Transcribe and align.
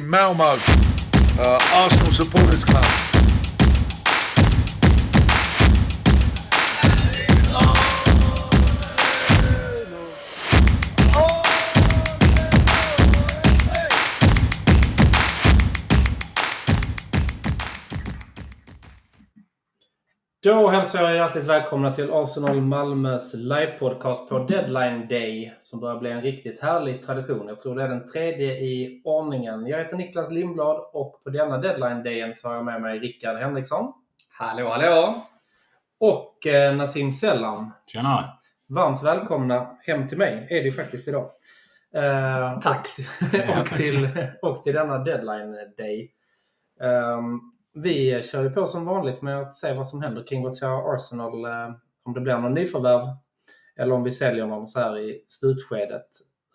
Malmo 0.00 0.44
uh, 0.44 1.58
Arsenal 1.82 2.12
Supporters 2.12 2.53
Då 20.44 20.68
hälsar 20.68 21.02
jag 21.02 21.10
er 21.10 21.14
hjärtligt 21.14 21.46
välkomna 21.46 21.94
till 21.94 22.12
Arsenal 22.12 22.60
Malmös 22.60 23.34
livepodcast 23.34 24.28
på 24.28 24.38
Deadline 24.38 25.08
Day 25.08 25.56
som 25.60 25.80
börjar 25.80 25.98
bli 25.98 26.10
en 26.10 26.22
riktigt 26.22 26.62
härlig 26.62 27.02
tradition. 27.02 27.48
Jag 27.48 27.60
tror 27.60 27.76
det 27.76 27.82
är 27.82 27.88
den 27.88 28.06
tredje 28.06 28.52
i 28.54 29.02
ordningen. 29.04 29.66
Jag 29.66 29.78
heter 29.78 29.96
Niklas 29.96 30.30
Lindblad 30.30 30.76
och 30.92 31.24
på 31.24 31.30
denna 31.30 31.58
Deadline 31.58 32.02
Dayen 32.02 32.34
så 32.34 32.48
har 32.48 32.54
jag 32.54 32.64
med 32.64 32.82
mig 32.82 32.98
Rickard 32.98 33.36
Henriksson 33.36 33.92
Hallå, 34.38 34.68
hallå! 34.68 35.22
och 36.00 36.46
eh, 36.46 36.76
Nassim 36.76 37.12
Selam. 37.12 37.72
Tjena! 37.86 38.24
Varmt 38.68 39.02
välkomna 39.02 39.76
hem 39.86 40.08
till 40.08 40.18
mig 40.18 40.46
är 40.50 40.56
det 40.56 40.64
ju 40.64 40.72
faktiskt 40.72 41.08
idag. 41.08 41.30
Eh, 41.94 42.60
Tack. 42.60 42.88
och, 43.60 43.66
till, 43.66 44.08
och 44.42 44.64
till 44.64 44.74
denna 44.74 44.98
Deadline 44.98 45.56
Day. 45.78 46.10
Ehm, 46.80 47.53
vi 47.74 48.22
kör 48.22 48.42
ju 48.42 48.50
på 48.50 48.66
som 48.66 48.84
vanligt 48.84 49.22
med 49.22 49.40
att 49.40 49.56
se 49.56 49.72
vad 49.74 49.88
som 49.88 50.02
händer 50.02 50.22
kring 50.26 50.42
vårt 50.42 50.58
kära 50.58 50.94
Arsenal. 50.94 51.44
eh, 51.44 51.74
om 52.02 52.12
det 52.14 52.20
blir 52.20 52.38
någon 52.38 52.54
nyförvärv 52.54 53.08
eller 53.76 53.94
om 53.94 54.02
vi 54.02 54.12
säljer 54.12 54.46
någon 54.46 54.68
så 54.68 54.80
här 54.80 54.98
i 54.98 55.24
slutskedet 55.28 56.06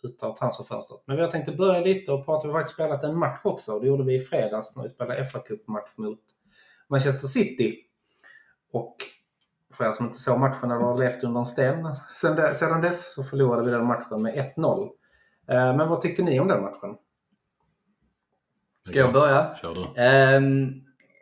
utav 0.03 0.35
transferfönstret. 0.38 1.02
Men 1.06 1.16
vi 1.16 1.22
har 1.22 1.31
tänkt 1.31 1.50
att 1.50 1.58
börja 1.58 1.79
lite 1.81 2.12
och 2.12 2.25
prata. 2.25 2.47
Vi 2.47 2.53
har 2.53 2.59
faktiskt 2.59 2.74
spelat 2.75 3.03
en 3.03 3.18
match 3.18 3.40
också. 3.44 3.72
Och 3.74 3.81
det 3.81 3.88
gjorde 3.88 4.03
vi 4.03 4.16
i 4.16 4.19
fredags 4.19 4.75
när 4.75 4.84
vi 4.84 4.90
spelade 4.90 5.25
fa 5.25 5.40
Cup-match 5.40 5.90
mot 5.97 6.19
Manchester 6.90 7.28
City. 7.28 7.75
Och 8.72 8.96
för 9.74 9.85
er 9.85 9.91
som 9.91 10.06
inte 10.06 10.19
såg 10.19 10.40
matchen 10.40 10.72
eller 10.72 10.81
har 10.85 10.97
levt 10.97 11.24
under 11.24 11.40
en 11.40 11.46
sten 11.46 11.94
sedan 11.96 12.35
de- 12.35 12.56
sedan 12.56 12.81
dess 12.81 13.13
så 13.16 13.24
förlorade 13.24 13.63
vi 13.66 13.72
den 13.72 13.85
matchen 13.85 14.22
med 14.22 14.35
1-0. 14.58 14.90
Eh, 15.47 15.75
Men 15.75 15.90
vad 15.90 16.02
tyckte 16.02 16.22
ni 16.24 16.40
om 16.40 16.47
den 16.47 16.62
matchen? 16.62 16.97
Ska 18.88 19.00
jag 19.00 19.13
börja? 19.13 19.56
Kör 19.56 19.74
du. 19.75 20.02
Ehm, 20.02 20.72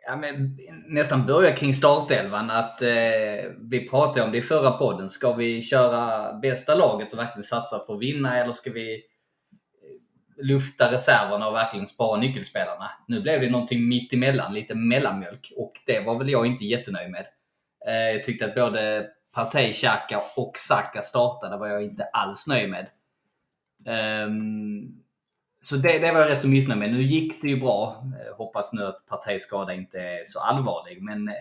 ja, 0.08 0.16
men, 0.16 0.58
nästan 0.86 1.26
börja 1.26 1.56
kring 1.56 1.74
startelvan. 1.74 2.50
Att, 2.50 2.82
eh, 2.82 2.88
vi 3.70 3.88
pratade 3.90 4.26
om 4.26 4.32
det 4.32 4.38
i 4.38 4.42
förra 4.42 4.70
podden. 4.70 5.08
Ska 5.08 5.32
vi 5.32 5.62
köra 5.62 6.32
bästa 6.34 6.74
laget 6.74 7.12
och 7.12 7.18
verkligen 7.18 7.44
satsa 7.44 7.78
för 7.86 7.94
att 7.94 8.00
vinna 8.00 8.38
eller 8.38 8.52
ska 8.52 8.70
vi 8.70 8.94
eh, 8.94 10.44
lufta 10.44 10.92
reserverna 10.92 11.48
och 11.48 11.54
verkligen 11.54 11.86
spara 11.86 12.20
nyckelspelarna? 12.20 12.90
Nu 13.08 13.20
blev 13.20 13.40
det 13.40 13.50
någonting 13.50 13.88
mitt 13.88 14.12
emellan, 14.12 14.54
lite 14.54 14.74
mellanmjölk. 14.74 15.52
Och 15.56 15.72
det 15.86 16.00
var 16.00 16.18
väl 16.18 16.30
jag 16.30 16.46
inte 16.46 16.64
jättenöjd 16.64 17.10
med. 17.10 17.26
Eh, 17.88 18.10
jag 18.10 18.24
tyckte 18.24 18.44
att 18.44 18.54
både 18.54 19.06
Partey, 19.34 19.72
Xhaka 19.72 20.20
och 20.36 20.52
Saka 20.56 21.02
startade 21.02 21.56
var 21.56 21.68
jag 21.68 21.82
inte 21.82 22.04
alls 22.04 22.46
nöjd 22.46 22.70
med. 22.70 22.88
Ehm, 23.86 24.97
så 25.68 25.76
det, 25.76 25.98
det 25.98 26.12
var 26.12 26.20
jag 26.20 26.30
rätt 26.30 26.42
så 26.42 26.48
missnöjd 26.48 26.78
med. 26.78 26.92
Nu 26.92 27.02
gick 27.02 27.42
det 27.42 27.48
ju 27.48 27.60
bra. 27.60 28.04
Eh, 28.04 28.36
Hoppas 28.36 28.72
nu 28.72 28.82
att 28.82 29.06
Parteys 29.06 29.42
skada 29.42 29.74
inte 29.74 29.98
är 29.98 30.24
så 30.26 30.40
allvarlig. 30.40 31.02
Men 31.02 31.28
eh, 31.28 31.34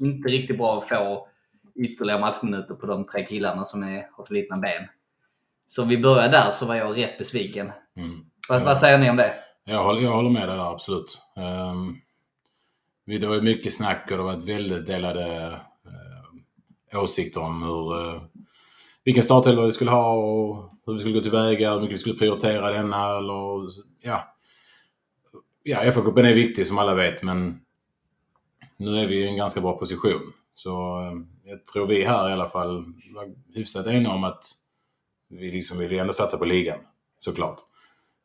inte 0.00 0.28
riktigt 0.28 0.58
bra 0.58 0.78
att 0.78 0.88
få 0.88 1.28
ytterligare 1.74 2.20
matchminuter 2.20 2.74
på 2.74 2.86
de 2.86 3.06
tre 3.06 3.26
killarna 3.26 3.64
som 3.64 3.82
är, 3.82 4.08
har 4.12 4.24
slitna 4.24 4.56
ben. 4.56 4.84
Så 5.66 5.84
vi 5.84 5.98
börjar 5.98 6.28
där 6.28 6.50
så 6.50 6.66
var 6.66 6.74
jag 6.74 6.98
rätt 6.98 7.18
besviken. 7.18 7.72
Mm. 7.96 8.24
Vad, 8.48 8.62
vad 8.62 8.78
säger 8.78 8.98
ni 8.98 9.10
om 9.10 9.16
det? 9.16 9.34
Jag, 9.64 9.84
håller, 9.84 10.02
jag 10.02 10.12
håller 10.12 10.30
med 10.30 10.48
dig 10.48 10.56
där, 10.56 10.72
absolut. 10.72 11.18
Um, 11.36 12.00
det 13.20 13.26
var 13.26 13.40
mycket 13.40 13.74
snack 13.74 14.08
och 14.10 14.16
det 14.16 14.22
var 14.22 14.32
ett 14.32 14.44
väldigt 14.44 14.86
delade 14.86 15.46
eh, 16.92 17.02
åsikter 17.02 17.42
om 17.42 17.62
hur, 17.62 18.00
eh, 18.00 18.22
vilken 19.04 19.22
startelva 19.22 19.64
vi 19.64 19.72
skulle 19.72 19.90
ha 19.90 20.12
och 20.12 20.72
hur 20.92 20.94
vi 20.94 21.00
skulle 21.00 21.14
gå 21.14 21.20
tillväga, 21.20 21.72
hur 21.72 21.80
mycket 21.80 21.94
vi 21.94 21.98
skulle 21.98 22.18
prioritera 22.18 22.72
denna 22.72 23.18
eller 23.18 23.70
ja. 24.00 24.34
Ja, 25.62 25.92
FA-cupen 25.92 26.26
är 26.26 26.34
viktig 26.34 26.66
som 26.66 26.78
alla 26.78 26.94
vet 26.94 27.22
men 27.22 27.60
nu 28.76 28.98
är 28.98 29.06
vi 29.06 29.16
i 29.16 29.28
en 29.28 29.36
ganska 29.36 29.60
bra 29.60 29.78
position. 29.78 30.32
Så 30.54 31.00
eh, 31.00 31.50
jag 31.50 31.66
tror 31.66 31.86
vi 31.86 32.04
här 32.04 32.28
i 32.28 32.32
alla 32.32 32.48
fall 32.48 32.84
var 33.14 33.34
hyfsat 33.54 33.86
eniga 33.86 34.10
om 34.10 34.24
att 34.24 34.44
vi 35.28 35.50
liksom 35.50 35.78
ville 35.78 36.00
ändå 36.00 36.12
satsa 36.12 36.38
på 36.38 36.44
ligan, 36.44 36.78
såklart. 37.18 37.58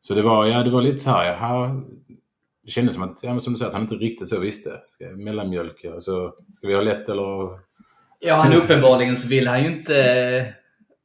Så 0.00 0.14
det 0.14 0.22
var, 0.22 0.46
ja, 0.46 0.62
det 0.62 0.70
var 0.70 0.82
lite 0.82 0.98
så 0.98 1.10
här, 1.10 1.26
ja, 1.26 1.32
här 1.32 1.82
det 2.64 2.70
kändes 2.70 2.94
som 2.94 3.02
att, 3.02 3.22
ja, 3.22 3.30
men 3.30 3.40
som 3.40 3.52
du 3.52 3.58
säger, 3.58 3.68
att 3.68 3.74
han 3.74 3.82
inte 3.82 3.94
riktigt 3.94 4.28
så 4.28 4.40
visste. 4.40 4.70
Ska 4.90 5.04
jag 5.04 5.18
mellanmjölk, 5.18 5.84
alltså, 5.84 6.34
ska 6.52 6.66
vi 6.66 6.74
ha 6.74 6.82
lätt 6.82 7.08
eller... 7.08 7.60
Ja, 8.20 8.34
han 8.34 8.52
uppenbarligen 8.52 9.16
så 9.16 9.28
vill 9.28 9.48
han 9.48 9.62
ju 9.62 9.68
inte 9.68 10.04
eh, 10.04 10.46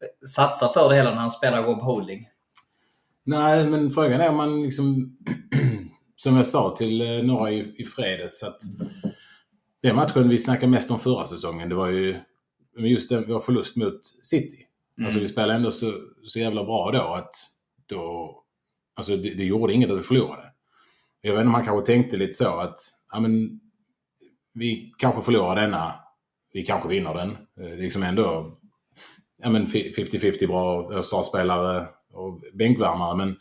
eh, 0.01 0.28
satsa 0.28 0.68
för 0.74 0.90
det 0.90 0.96
heller 0.96 1.12
när 1.12 1.22
han 1.22 1.31
spelar 1.31 1.63
Rob 1.63 1.80
Holding. 1.80 2.28
Nej, 3.24 3.69
men 3.69 3.92
frågan 3.92 4.22
är 4.22 4.30
om 4.30 4.38
man 4.38 4.63
liksom, 4.63 5.18
som 6.16 6.36
jag 6.36 6.46
sa 6.46 6.75
till 6.75 7.01
eh, 7.01 7.24
några 7.24 7.51
i, 7.51 7.74
i 7.78 7.86
fredags, 7.86 8.44
att 8.44 8.62
den 9.84 9.96
matchen 9.96 10.30
vi 10.30 10.38
snackade 10.40 10.72
mest 10.72 10.92
om 10.92 11.00
förra 11.00 11.25
säsongen, 11.25 11.69
det 11.69 11.75
var 11.75 11.88
ju 11.88 12.19
just 12.78 13.10
den, 13.10 13.25
vår 13.28 13.40
förlust 13.40 13.75
mot 13.78 14.01
City. 14.24 14.66
Alltså 15.04 15.19
vi 15.19 15.28
spelade 15.28 15.54
ändå 15.54 15.72
så, 15.72 15.94
så 16.24 16.40
jävla 16.40 16.63
bra 16.63 16.92
då 16.92 17.01
att 17.13 17.34
då, 17.86 18.36
alltså 18.96 19.18
det, 19.18 19.34
det 19.34 19.44
gjorde 19.44 19.74
inget 19.74 19.92
att 19.92 19.98
vi 19.98 20.01
förlorade. 20.01 20.51
Jag 21.22 21.34
vet 21.34 21.40
inte 21.40 21.48
om 21.48 21.54
han 21.54 21.66
kanske 21.66 21.86
tänkte 21.94 22.18
lite 22.18 22.34
så 22.34 22.60
att, 22.60 22.78
ja 23.12 23.19
men, 23.19 23.60
vi 24.54 24.94
kanske 24.98 25.22
förlorar 25.22 25.56
denna, 25.56 25.94
vi 26.54 26.66
kanske 26.66 26.90
vinner 26.90 27.13
den. 27.13 27.30
Eh, 27.31 27.38
Det 27.56 27.72
är 27.72 27.78
liksom 27.78 28.04
ändå, 28.04 28.57
ja 29.41 29.50
men 29.50 29.68
50-50 29.68 30.47
bra 30.47 31.01
startspelare 31.03 31.86
och 32.13 32.41
bänkvärmare 32.53 33.15
men 33.15 33.36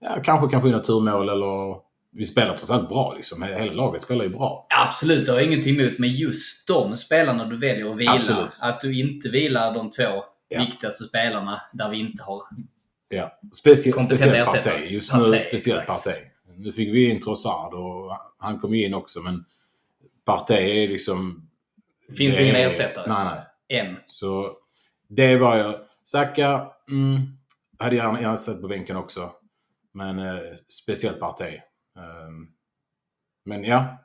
ja, 0.00 0.22
kanske 0.24 0.48
kan 0.48 0.60
få 0.62 0.68
in 0.68 0.74
ett 0.74 0.84
turmål 0.84 1.28
eller 1.28 1.76
vi 2.12 2.24
spelar 2.24 2.56
trots 2.56 2.70
allt 2.70 2.88
bra 2.88 3.14
liksom. 3.16 3.42
Hela 3.42 3.72
laget 3.72 4.02
spelar 4.02 4.24
ju 4.24 4.30
bra. 4.30 4.66
Absolut, 4.86 5.26
jag 5.28 5.34
har 5.34 5.40
ingenting 5.40 5.80
emot. 5.80 5.98
Men 5.98 6.08
just 6.08 6.68
de 6.68 6.96
spelarna 6.96 7.44
du 7.44 7.56
väljer 7.56 7.90
att 7.92 7.98
vila. 7.98 8.12
Absolut. 8.12 8.58
Att 8.62 8.80
du 8.80 9.00
inte 9.00 9.28
vilar 9.28 9.74
de 9.74 9.90
två 9.90 10.24
Ja. 10.52 10.64
viktigaste 10.64 11.04
spelarna 11.04 11.60
där 11.72 11.88
vi 11.90 11.98
inte 11.98 12.22
har... 12.22 12.42
Ja. 13.08 13.38
Speciellt 13.52 14.12
ersättare. 14.12 14.44
parti. 14.44 14.90
Just 14.90 15.12
Partey, 15.12 15.30
nu 15.30 15.40
speciellt 15.40 15.80
exakt. 15.82 16.04
parti. 16.04 16.16
Nu 16.56 16.72
fick 16.72 16.88
vi 16.94 17.10
in 17.10 17.20
Trossard 17.20 17.74
och 17.74 18.12
han 18.38 18.58
kom 18.58 18.74
ju 18.74 18.84
in 18.86 18.94
också 18.94 19.20
men 19.20 19.44
parti 20.24 20.50
är 20.50 20.88
liksom... 20.88 21.48
Det 22.08 22.14
finns 22.14 22.36
det 22.36 22.42
ingen 22.42 22.56
är- 22.56 22.66
ersättare. 22.66 23.04
Nej, 23.08 23.24
nej. 23.68 23.80
Än. 23.80 23.96
Så 24.06 24.56
det 25.10 25.36
var 25.36 25.56
jag. 25.56 25.74
Saka 26.04 26.72
mm, 26.90 27.20
hade 27.78 27.96
jag 27.96 28.06
gärna, 28.06 28.20
gärna 28.20 28.36
sett 28.36 28.60
på 28.60 28.68
bänken 28.68 28.96
också. 28.96 29.32
Men 29.92 30.18
eh, 30.18 30.40
speciellt 30.68 31.20
parti. 31.20 31.60
Ehm, 31.96 32.48
men 33.44 33.64
ja. 33.64 33.98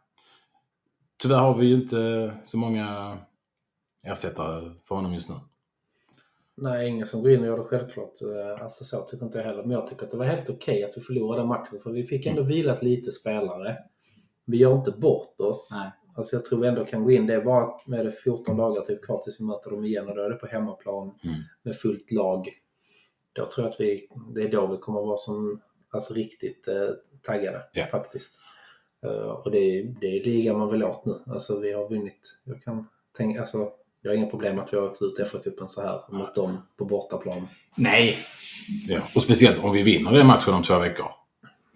Tyvärr 1.18 1.38
har 1.38 1.56
vi 1.57 1.66
ju 1.68 1.75
inte 1.75 2.34
så 2.44 2.57
många 2.57 3.18
ersättare 4.04 4.72
för 4.88 4.96
honom 4.96 5.13
just 5.13 5.30
nu. 5.30 5.36
Nej, 6.56 6.88
ingen 6.90 7.07
som 7.07 7.22
går 7.22 7.31
in 7.31 7.40
och 7.40 7.46
gör 7.46 7.57
det 7.57 7.63
självklart. 7.63 8.22
Eh, 8.22 8.63
Alltså 8.63 8.84
så 8.84 9.02
tycker 9.02 9.25
inte 9.25 9.38
jag 9.38 9.46
heller. 9.46 9.62
Men 9.63 9.72
jag 9.72 9.88
tycker 9.88 10.06
att 10.06 10.12
det 10.12 10.18
var 10.18 10.25
helt 10.25 10.50
okej 10.50 10.84
att 10.84 10.98
vi 10.98 11.02
förlorade 11.02 11.46
matchen. 11.48 11.80
För 11.80 11.92
vi 11.92 12.04
fick 12.04 12.25
ändå 12.25 12.44
vilat 12.44 12.84
lite 12.84 13.12
spelare. 13.12 13.78
Vi 14.46 14.57
gör 14.57 14.75
inte 14.75 14.92
bort 14.92 15.40
oss. 15.42 15.69
Nej. 15.72 15.92
Alltså 16.18 16.36
jag 16.36 16.46
tror 16.46 16.62
vi 16.62 16.68
ändå 16.68 16.86
kan 16.86 17.04
gå 17.04 17.12
in. 17.12 17.28
Det 17.28 17.34
är 17.34 17.42
bara 17.42 17.70
med 17.88 18.06
det 18.06 18.12
14 18.12 18.58
dagar 18.58 18.82
typ 18.82 19.06
kvar 19.06 19.22
tills 19.22 19.40
vi 19.40 19.44
möter 19.46 19.72
dem 19.72 19.86
igen. 19.86 20.10
Och 20.10 20.16
då 20.16 20.22
är 20.22 20.30
det 20.30 20.36
på 20.36 20.48
hemmaplan 20.48 21.04
Mm. 21.24 21.36
med 21.64 21.76
fullt 21.78 22.12
lag. 22.12 22.50
Då 23.34 23.46
tror 23.48 23.66
jag 23.66 23.74
att 23.74 23.80
vi, 23.80 24.08
det 24.36 24.42
är 24.42 24.50
då 24.50 24.68
vi 24.68 24.78
kommer 24.78 25.00
vara 25.02 25.18
som 25.18 25.62
alltså, 25.90 26.14
riktigt 26.14 26.68
eh, 26.68 26.90
taggade 27.22 27.62
Ja. 27.74 27.86
faktiskt. 27.92 28.36
Eh, 29.06 29.12
och 29.12 29.52
det 29.52 29.58
är, 29.60 29.96
det 30.02 30.08
är 30.08 30.24
ligan 30.24 30.58
man 30.60 30.72
vill 30.72 30.84
åt 30.84 31.06
nu. 31.06 31.20
Alltså 31.28 31.60
vi 31.60 31.72
har 31.74 31.90
vunnit. 31.90 32.40
Jag 32.44 32.62
kan 32.62 32.88
tänka, 33.18 33.40
alltså 33.40 33.70
jag 34.02 34.12
har 34.12 34.16
inga 34.16 34.30
problem 34.30 34.60
att 34.60 34.74
vi 34.74 34.78
har 34.78 34.84
åkt 34.86 35.02
ut 35.02 35.20
FA-cupen 35.20 35.68
så 35.68 35.82
här 35.82 36.02
mot 36.10 36.36
dem 36.36 36.58
på 36.78 36.86
bortaplan. 36.86 37.48
Nej. 37.76 38.18
Ja. 38.88 39.00
Och 39.16 39.22
speciellt 39.22 39.64
om 39.64 39.72
vi 39.74 39.84
vinner 39.84 40.12
den 40.12 40.28
matchen 40.28 40.54
om 40.54 40.64
två 40.64 40.80
veckor. 40.80 41.06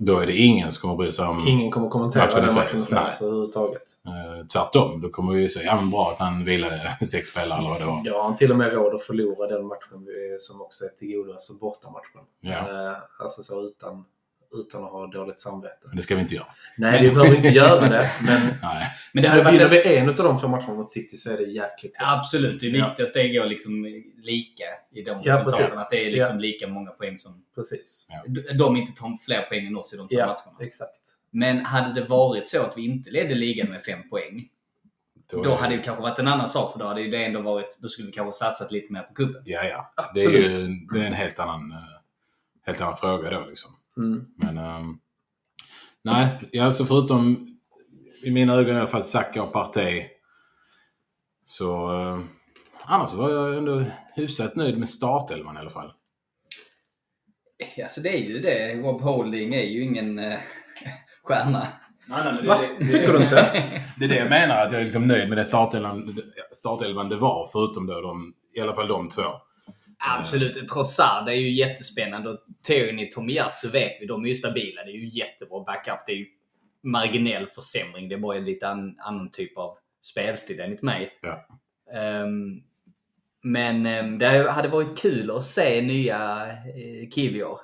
Då 0.01 0.19
är 0.19 0.25
det 0.25 0.37
ingen 0.37 0.71
som 0.71 0.81
kommer 0.81 0.95
bry 0.95 1.11
sig 1.11 1.25
om... 1.25 1.47
Ingen 1.47 1.71
kommer 1.71 1.89
kommentera 1.89 2.25
Matchen 2.25 2.45
den 2.45 2.55
matchen 2.55 2.79
fredags 2.79 3.21
överhuvudtaget. 3.21 3.81
Eh, 4.05 4.47
tvärtom. 4.47 5.01
Då 5.01 5.09
kommer 5.09 5.33
vi 5.33 5.41
ju 5.41 5.49
säga, 5.49 5.65
ja 5.65 5.75
men 5.75 5.89
bra 5.89 6.11
att 6.11 6.19
han 6.19 6.45
vilade 6.45 6.97
sex 7.11 7.29
spelare 7.29 7.59
eller 7.59 7.69
vad 7.69 7.79
det 7.79 7.85
var. 7.85 8.01
Jag 8.05 8.23
har 8.23 8.33
till 8.33 8.51
och 8.51 8.57
med 8.57 8.73
råd 8.73 8.95
att 8.95 9.03
förlora 9.03 9.47
den 9.47 9.65
matchen 9.67 10.05
vi- 10.05 10.35
som 10.39 10.61
också 10.61 10.85
är 10.85 10.89
till 10.89 11.07
godo, 11.17 11.31
alltså 11.31 11.53
bortamatchen. 11.53 12.21
Ja. 12.39 12.51
Eh, 12.51 12.97
Alltså 13.19 13.43
så 13.43 13.61
utan, 13.61 14.05
utan 14.53 14.83
att 14.83 14.91
ha 14.91 15.07
dåligt 15.07 15.39
samvete. 15.39 15.77
Men 15.87 15.95
det 15.95 16.01
ska 16.01 16.15
vi 16.15 16.21
inte 16.21 16.35
göra. 16.35 16.45
Nej, 16.77 17.01
vi 17.01 17.09
behöver 17.09 17.35
inte 17.35 17.47
göra 17.49 17.81
det, 17.89 18.05
men 18.25 18.41
Nej. 18.61 18.87
Men 19.13 19.23
det 19.23 19.29
hade 19.29 19.43
men 19.43 19.53
varit 19.53 19.61
vinner 19.61 19.75
en, 19.75 19.83
vi 19.91 19.97
en 19.97 20.09
av 20.09 20.15
de 20.15 20.39
två 20.39 20.47
matcherna 20.47 20.73
mot 20.73 20.91
City 20.91 21.17
så 21.17 21.31
är 21.31 21.37
det 21.37 21.43
jäkligt 21.43 21.93
bra. 21.97 22.05
Absolut. 22.07 22.59
Det 22.61 22.67
Ja. 22.67 22.85
viktigaste 22.87 23.19
är 23.19 23.41
att 23.41 23.49
liksom 23.49 23.83
lika 24.17 24.63
i 24.91 25.01
de 25.01 25.21
Ja, 25.23 25.33
resultaten. 25.33 25.65
precis. 25.65 25.81
Att 25.81 25.89
det 25.91 26.07
är 26.07 26.11
liksom 26.11 26.39
lika 26.39 26.67
många 26.67 26.91
poäng 26.91 27.17
som 27.17 27.43
Precis. 27.55 28.07
de- 28.27 28.57
de 28.57 28.75
inte 28.77 29.01
tar 29.01 29.17
fler 29.25 29.41
poäng 29.41 29.67
än 29.67 29.75
oss 29.75 29.93
i 29.93 29.97
de 29.97 30.07
två 30.07 30.17
Ja, 30.19 30.25
matcherna. 30.25 30.57
exakt. 30.67 30.91
Men 31.31 31.65
hade 31.65 32.01
det 32.01 32.07
varit 32.07 32.47
så 32.47 32.61
att 32.61 32.77
vi 32.77 32.85
inte 32.85 33.09
ledde 33.09 33.35
ligan 33.35 33.69
med 33.69 33.81
fem 33.81 34.09
poäng, 34.09 34.47
då 35.43 35.55
hade 35.55 35.75
det 35.75 35.81
kanske 35.83 36.01
varit 36.03 36.19
en 36.19 36.27
annan 36.27 36.47
sak. 36.47 36.71
För 36.71 36.79
då 36.79 36.85
hade 36.85 37.07
det 37.07 37.25
ändå 37.25 37.41
varit, 37.41 37.79
då 37.81 37.87
skulle 37.87 38.05
vi 38.07 38.11
kanske 38.13 38.33
satsat 38.45 38.71
lite 38.71 38.93
mer 38.93 39.01
på 39.01 39.13
cupen. 39.13 39.41
Ja, 39.45 39.63
ja. 39.63 39.93
Det 40.13 40.21
är 40.21 40.27
Absolut. 40.27 40.59
ju 40.59 40.67
det 40.93 41.01
är 41.01 41.05
en 41.07 41.13
helt 41.13 41.39
annan, 41.39 41.71
eh, 41.71 41.77
helt 42.65 42.81
annan 42.81 42.97
fråga 42.97 43.29
då 43.29 43.45
liksom. 43.49 43.71
Mm. 43.99 44.25
Men 44.35 44.57
ehm, 44.57 44.99
nej, 46.01 46.27
ja, 46.51 46.65
alltså 46.65 46.85
förutom 46.85 47.47
i 48.23 48.31
mina 48.31 48.53
ögon 48.53 48.75
i 48.75 48.79
alla 48.79 48.87
fall 48.87 49.03
Saka 49.03 49.43
och 49.43 49.53
Partey. 49.53 50.05
Så 51.43 51.99
eh, 51.99 52.19
annars 52.83 53.13
var 53.13 53.29
jag 53.29 53.57
ändå 53.57 53.85
hyfsat 54.15 54.55
nöjd 54.55 54.77
med 54.77 54.89
startelvan 54.89 55.55
i 55.55 55.59
alla 55.59 55.69
fall. 55.69 55.93
Alltså 57.83 58.01
det 58.01 58.09
är 58.09 58.23
ju 58.23 58.39
det. 58.39 58.73
Rob 58.73 59.01
Holding 59.01 59.53
är 59.53 59.63
ju 59.63 59.83
ingen 59.83 60.19
eh, 60.19 60.39
stjärna. 61.23 61.67
Nej, 62.05 62.21
nej, 62.23 62.33
men 62.33 62.47
Va? 62.47 62.59
Tycker 62.79 63.13
du 63.13 63.23
inte? 63.23 63.63
Det 63.97 64.05
är 64.05 64.09
det 64.09 64.15
jag 64.15 64.29
menar, 64.29 64.65
att 64.65 64.71
jag 64.71 64.81
är 64.81 64.85
liksom 64.85 65.07
nöjd 65.07 65.29
med 65.29 65.37
den 65.37 65.45
startelvan, 65.45 66.21
startelvan 66.51 67.09
det 67.09 67.15
var, 67.15 67.49
förutom 67.51 67.87
då 67.87 68.01
de, 68.01 68.33
i 68.55 68.61
alla 68.61 68.75
fall 68.75 68.87
de 68.87 69.09
två. 69.09 69.23
Absolut. 69.99 70.67
Trossard 70.67 71.29
är 71.29 71.33
ju 71.33 71.51
jättespännande. 71.51 72.29
Och 72.29 72.39
teorin 72.67 72.99
i 72.99 73.11
Tomiyasu 73.11 73.69
vet 73.69 74.01
vi, 74.01 74.05
de 74.05 74.23
är 74.23 74.27
ju 74.27 74.35
stabila. 74.35 74.83
Det 74.83 74.91
är 74.91 74.95
ju 74.95 75.07
jättebra 75.07 75.63
backup. 75.63 75.99
Det 76.05 76.11
är 76.11 76.15
ju 76.15 76.27
marginell 76.83 77.47
försämring. 77.47 78.09
Det 78.09 78.15
är 78.15 78.19
bara 78.19 78.37
en 78.37 78.45
lite 78.45 78.67
an, 78.67 78.95
annan 78.99 79.31
typ 79.31 79.57
av 79.57 79.77
spelstil 80.01 80.59
enligt 80.59 80.81
mig. 80.81 81.19
Ja. 81.21 81.47
Ehm, 81.93 82.61
men 83.41 83.85
um, 83.85 84.19
det 84.19 84.51
hade 84.51 84.67
varit 84.67 84.97
kul 84.97 85.31
att 85.31 85.43
se 85.43 85.81
nya 85.81 86.45
uh, 86.45 87.09
Kivior. 87.09 87.59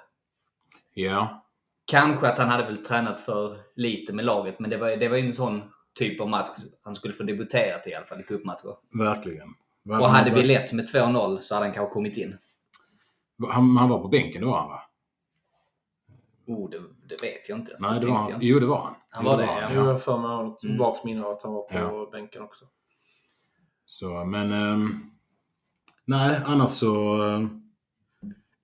Ja, 0.93 1.45
Kanske 1.85 2.27
att 2.27 2.37
han 2.37 2.49
hade 2.49 2.63
väl 2.63 2.77
tränat 2.77 3.19
för 3.19 3.57
lite 3.75 4.13
med 4.13 4.25
laget, 4.25 4.59
men 4.59 4.69
det 4.69 4.77
var, 4.77 4.97
det 4.97 5.09
var 5.09 5.17
ju 5.17 5.25
en 5.25 5.33
sån 5.33 5.61
typ 5.93 6.21
av 6.21 6.29
match 6.29 6.49
han 6.83 6.95
skulle 6.95 7.13
få 7.13 7.23
debutera 7.23 7.79
till 7.79 7.91
i 7.91 7.95
alla 7.95 8.05
fall 8.05 8.19
i 8.19 8.23
cupmatcher. 8.23 8.75
verkligen. 8.97 9.47
Och 9.89 10.09
hade 10.09 10.31
vi 10.31 10.43
lett 10.43 10.73
med 10.73 10.85
2-0 10.85 11.39
så 11.39 11.53
hade 11.55 11.65
han 11.65 11.75
kanske 11.75 11.93
kommit 11.93 12.17
in. 12.17 12.37
Han, 13.49 13.77
han 13.77 13.89
var 13.89 13.99
på 14.01 14.07
bänken 14.07 14.41
då 14.41 14.55
han 14.55 14.67
va? 14.67 14.81
Oh, 16.47 16.69
det, 16.69 16.77
det 16.79 17.23
vet 17.23 17.49
jag 17.49 17.59
inte. 17.59 17.71
ens. 17.71 17.81
Nej, 17.81 17.99
det 17.99 18.07
var 18.07 18.15
han. 18.17 18.31
jag. 18.31 18.43
Jo, 18.43 18.59
det 18.59 18.65
var 18.65 18.81
han. 18.81 18.95
Han 19.09 19.25
Jo, 19.25 19.31
var 19.31 19.37
det, 19.37 19.45
ja. 19.45 19.73
Jag 19.73 19.81
har 19.85 19.97
för 19.99 20.17
mig 20.17 20.51
att 20.53 20.63
Mm. 20.63 20.77
vagt 20.77 21.03
minne 21.05 21.23
av 21.25 21.31
att 21.31 21.43
han 21.43 21.53
var 21.53 21.61
på 21.61 21.75
Ja. 21.75 22.09
bänken 22.11 22.41
också. 22.41 22.65
Så, 23.85 24.23
men... 24.25 24.51
ehm, 24.53 25.11
nej, 26.05 26.39
annars 26.45 26.69
så... 26.69 27.21
ehm, 27.23 27.61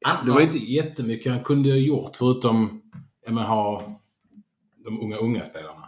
Annars- 0.05 0.25
det 0.25 0.31
var 0.31 0.41
inte 0.41 0.57
jättemycket 0.57 1.31
han 1.31 1.43
kunde 1.43 1.69
ha 1.69 1.75
gjort 1.77 2.15
förutom 2.15 2.81
ja, 3.25 3.31
men, 3.31 3.43
ha 3.43 3.81
de 4.83 5.01
unga, 5.01 5.17
unga 5.17 5.45
spelarna. 5.45 5.80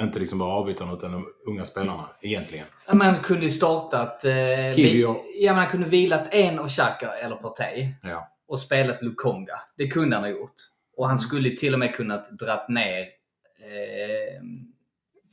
Inte 0.00 0.18
liksom 0.18 0.38
bara 0.38 0.52
avbytarna 0.52 0.92
utan 0.92 1.12
de 1.12 1.26
unga 1.46 1.64
spelarna 1.64 2.08
egentligen. 2.20 2.66
Man 2.92 3.14
kunde 3.14 3.42
ju 3.44 3.50
startat... 3.50 4.24
Eh, 4.24 4.32
vi, 4.76 5.06
ja, 5.40 5.54
man 5.54 5.66
kunde 5.66 5.88
vilat 5.88 6.34
en 6.34 6.58
av 6.58 6.68
Xhaka 6.68 7.08
eller 7.12 7.36
Partey 7.36 7.88
Ja. 8.02 8.28
och 8.48 8.58
spelat 8.58 9.02
Lukonga. 9.02 9.54
Det 9.76 9.86
kunde 9.86 10.16
han 10.16 10.24
ha 10.24 10.30
gjort. 10.30 10.54
Och 10.96 11.08
han 11.08 11.18
skulle 11.18 11.50
till 11.50 11.72
och 11.72 11.78
med 11.78 11.94
kunnat 11.94 12.30
dratt 12.38 12.68
ner 12.68 13.00
eh, 13.00 14.42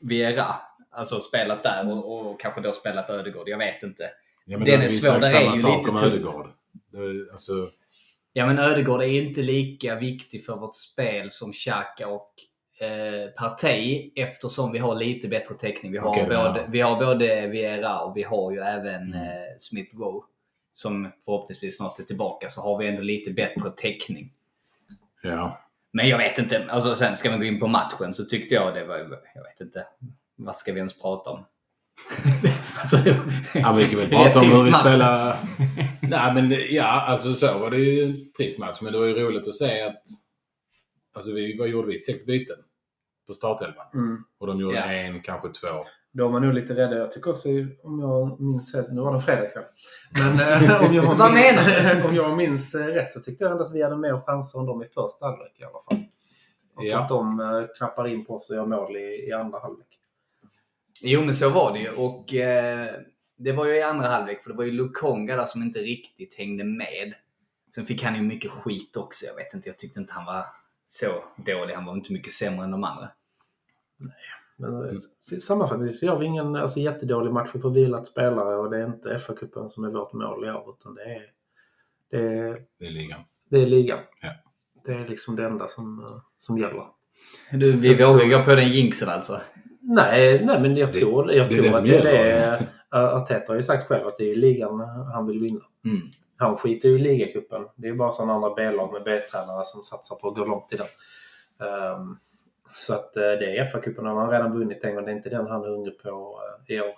Viera. 0.02 0.56
Alltså 0.92 1.20
spelat 1.20 1.64
där 1.64 1.92
och, 1.92 2.32
och 2.32 2.40
kanske 2.40 2.62
då 2.62 2.72
spelat 2.72 3.10
Ödegård. 3.10 3.50
Jag 3.50 3.58
vet 3.58 3.84
inte. 3.84 4.10
Ja, 4.46 4.58
men 4.58 4.66
Den 4.68 4.82
är 4.82 4.88
svår, 4.88 5.20
där 5.20 5.36
är 5.36 5.42
ju 5.42 5.50
lite 5.52 5.62
tungt. 5.62 6.02
Ödegaard. 6.04 6.50
Det 6.92 7.32
alltså, 7.32 7.70
Ja, 8.34 8.46
men 8.46 8.60
Ödegård 8.60 9.02
är 9.02 9.08
inte 9.08 9.42
lika 9.42 9.96
viktig 9.96 10.46
för 10.46 10.56
vårt 10.56 10.76
spel 10.76 11.32
som 11.32 11.54
Xhaka 11.54 12.08
och 12.08 12.34
eh, 12.82 13.30
Partey 13.38 14.12
eftersom 14.16 14.72
vi 14.72 14.80
har 14.80 14.96
lite 14.96 15.28
bättre 15.28 15.56
täckning. 15.56 15.92
Vi 15.92 15.98
har, 15.98 16.16
menar 16.28 16.54
både, 16.54 16.66
vi 16.70 16.82
har 16.82 17.06
både 17.06 17.48
Viera 17.48 18.00
och 18.00 18.18
vi 18.18 18.24
har 18.24 18.52
ju 18.52 18.60
även 18.60 19.02
Mm. 19.14 19.14
eh, 19.14 19.30
Smith 19.58 19.96
Rowe 19.98 20.26
som 20.74 21.12
förhoppningsvis 21.26 21.78
snart 21.78 22.00
är 22.00 22.04
tillbaka. 22.04 22.50
Så 22.50 22.62
har 22.62 22.78
vi 22.78 22.88
ändå 22.88 23.02
lite 23.02 23.32
bättre 23.32 23.70
täckning. 23.78 24.34
ja. 25.22 25.58
Men 25.94 26.08
jag 26.10 26.18
vet 26.18 26.38
inte. 26.40 26.66
Alltså 26.70 26.96
sen 26.96 27.16
ska 27.18 27.30
man 27.30 27.40
gå 27.40 27.46
in 27.46 27.60
på 27.60 27.68
matchen 27.68 28.14
så 28.14 28.26
tyckte 28.26 28.56
jag 28.56 28.74
det 28.76 28.86
var... 28.86 28.98
Jag 29.36 29.44
vet 29.44 29.62
inte. 29.62 29.86
Vad 30.36 30.56
ska 30.56 30.72
vi 30.74 30.78
ens 30.78 31.02
prata 31.02 31.30
om? 31.30 31.46
alltså, 32.82 32.98
Ja, 33.54 33.72
vi 33.74 33.86
kan 33.86 34.00
väl 34.00 34.10
prata 34.10 34.40
om 34.40 34.46
hur 34.46 34.64
vi 34.66 34.74
spelar. 34.74 35.38
Nej, 36.02 36.34
men 36.34 36.56
ja, 36.70 36.84
alltså 37.02 37.34
så 37.34 37.58
var 37.60 37.72
det 37.72 37.78
ju 37.78 38.04
en 38.04 38.32
trist 38.32 38.60
match. 38.60 38.78
Men 38.82 38.94
det 38.94 39.00
var 39.00 39.06
ju 39.06 39.14
roligt 39.14 39.48
att 39.48 39.56
se 39.56 39.82
att... 39.82 40.02
Alltså, 41.14 41.32
vi, 41.32 41.58
vad 41.58 41.68
gjorde 41.68 41.88
vi? 41.88 41.98
Sex 42.00 42.26
byten 42.26 42.58
på 43.32 43.36
startelvan. 43.36 43.86
Mm. 43.94 44.24
Och 44.40 44.48
de 44.48 44.60
gjorde 44.60 44.76
Ja. 44.76 44.84
en, 44.84 45.22
kanske 45.22 45.50
två. 45.50 45.68
Då 46.14 46.24
var 46.24 46.32
man 46.32 46.42
nog 46.42 46.54
lite 46.54 46.76
rädda. 46.76 46.98
Jag 46.98 47.12
tycker 47.12 47.32
också, 47.32 47.50
om 47.84 48.00
jag 48.00 48.42
minns 48.42 48.76
rätt, 48.76 48.92
nu 48.92 49.02
var 49.02 49.12
det 49.12 49.18
en 49.18 49.22
fredagkväll. 49.22 49.64
Men 50.12 50.40
eh, 50.40 50.82
om, 50.90 50.96
jag 50.96 51.04
Vad 51.18 51.34
minns, 51.34 52.06
om 52.06 52.16
jag 52.16 52.38
minns 52.38 52.76
eh, 52.76 52.86
rätt 52.86 53.12
så 53.14 53.20
tyckte 53.20 53.44
jag 53.44 53.52
ändå 53.52 53.64
att 53.66 53.74
vi 53.74 53.84
hade 53.84 53.98
mer 53.98 54.22
chanser 54.26 54.60
än 54.60 54.66
dem 54.66 54.84
i 54.84 54.86
första 54.86 55.26
halvlek 55.26 55.60
i 55.60 55.64
alla 55.64 55.72
fall. 55.90 56.06
Och 56.76 56.86
Ja. 56.86 57.00
att 57.00 57.10
de 57.10 57.40
eh, 57.40 57.64
knappar 57.78 58.08
in 58.08 58.26
på 58.26 58.34
oss 58.36 58.50
och 58.50 58.56
gör 58.56 58.66
mål 58.66 58.98
i, 58.98 59.28
i 59.30 59.32
andra 59.34 59.60
halvlek. 59.60 59.88
Jo, 61.02 61.22
men 61.22 61.34
så 61.34 61.50
var 61.50 61.74
det 61.74 61.80
ju. 61.80 61.90
Och 61.92 62.34
eh, 62.34 62.90
det 63.38 63.52
var 63.52 63.66
ju 63.66 63.76
i 63.76 63.82
andra 63.82 64.08
halvlek, 64.08 64.44
för 64.44 64.50
det 64.50 64.58
var 64.58 64.64
ju 64.64 64.72
Lukonga 64.72 65.36
där 65.36 65.46
som 65.46 65.62
inte 65.62 65.80
riktigt 65.80 66.36
hängde 66.38 66.64
med. 66.64 67.14
Sen 67.76 67.86
fick 67.86 68.04
han 68.04 68.16
ju 68.16 68.22
mycket 68.22 68.52
skit 68.52 68.98
också. 68.98 69.26
Jag 69.26 69.36
vet 69.36 69.54
inte, 69.54 69.70
jag 69.70 69.78
tyckte 69.78 70.00
inte 70.00 70.14
han 70.14 70.26
var 70.26 70.46
så 70.86 71.08
dålig. 71.46 71.74
Han 71.74 71.86
var 71.86 71.94
inte 71.94 72.14
mycket 72.14 72.34
sämre 72.34 72.64
än 72.66 72.72
de 72.72 72.84
andra. 72.84 73.12
Men 74.58 74.86
eh, 74.86 74.92
sammanfattningsvis 75.42 76.00
så 76.00 76.06
gör 76.06 76.20
vi 76.20 76.26
ingen 76.26 76.56
alltså, 76.56 76.80
jättedålig 76.80 77.32
match. 77.34 77.50
Vi 77.54 77.60
får 77.62 77.70
vilat 77.70 78.08
spelare 78.08 78.56
och 78.56 78.70
det 78.72 78.78
är 78.78 78.86
inte 78.86 79.18
FA-cupen 79.18 79.68
som 79.70 79.84
är 79.84 79.90
vårt 79.90 80.14
mål 80.14 80.46
i 80.46 80.52
år. 80.52 80.76
Utan 80.80 80.96
det 80.96 81.02
är, 81.04 81.22
det 82.12 82.38
är, 82.38 82.62
Det 82.80 82.86
är 82.88 82.92
ligan. 82.92 83.20
det 83.50 83.58
är 83.62 83.66
ligan. 83.66 84.00
Ja. 84.22 84.30
Det 84.86 84.94
är 84.94 85.08
liksom 85.08 85.36
det 85.36 85.46
enda 85.46 85.68
som, 85.68 86.00
eh, 86.06 86.18
som 86.40 86.58
gäller. 86.58 86.84
Du, 87.52 87.72
vi 87.72 87.94
Jag 87.96 88.08
vågar 88.08 88.20
tror- 88.20 88.38
gå 88.38 88.44
på 88.44 88.56
den 88.56 88.70
jinxen 88.70 89.10
alltså. 89.10 89.42
Nej, 89.80 90.46
nej 90.46 90.62
men 90.62 90.78
jag 90.78 90.94
Det- 90.94 91.00
tror, 91.00 91.32
jag 91.34 91.50
det 91.50 91.56
är 91.56 91.62
tror 91.62 91.72
det 91.72 91.78
att 91.78 91.84
det 91.86 91.98
är 91.98 92.60
det. 92.60 92.68
Arteta 93.16 93.52
har 93.52 93.56
ju 93.58 93.64
sagt 93.64 93.88
själv 93.88 94.08
att 94.08 94.18
det 94.18 94.32
är 94.32 94.36
ligan 94.36 94.80
han 95.14 95.28
vill 95.28 95.40
vinna. 95.40 95.62
Mm. 95.86 96.02
Han 96.38 96.58
skiter 96.58 96.90
ju 96.90 96.96
i 96.96 97.00
ligacupen. 97.00 97.66
Det 97.76 97.88
är 97.88 97.94
bara 97.94 98.12
sådana 98.12 98.34
andra 98.34 98.54
B-lag 98.56 98.94
med 98.94 99.04
B-tränare 99.04 99.66
som 99.66 99.84
satsar 99.84 100.16
på 100.16 100.28
att 100.28 100.36
gå 100.36 100.46
långt 100.46 100.74
i 100.74 100.78
den. 100.78 100.88
Ehm, 101.68 102.18
så 102.76 102.94
att 102.94 103.18
eh, 103.18 103.22
det 103.24 103.58
är 103.58 103.66
FA-cupen 103.66 104.06
har 104.06 104.22
han 104.22 104.30
redan 104.30 104.60
vunnit 104.60 104.84
en 104.84 104.96
gång. 104.96 105.06
Det 105.06 105.12
är 105.12 105.16
inte 105.16 105.30
den 105.30 105.48
han 105.48 105.64
är 105.64 105.70
hungrig 105.70 106.00
på 106.04 106.40
eh, 106.70 106.76
i 106.76 106.82
år. 106.82 106.86
Ehm, 106.88 106.96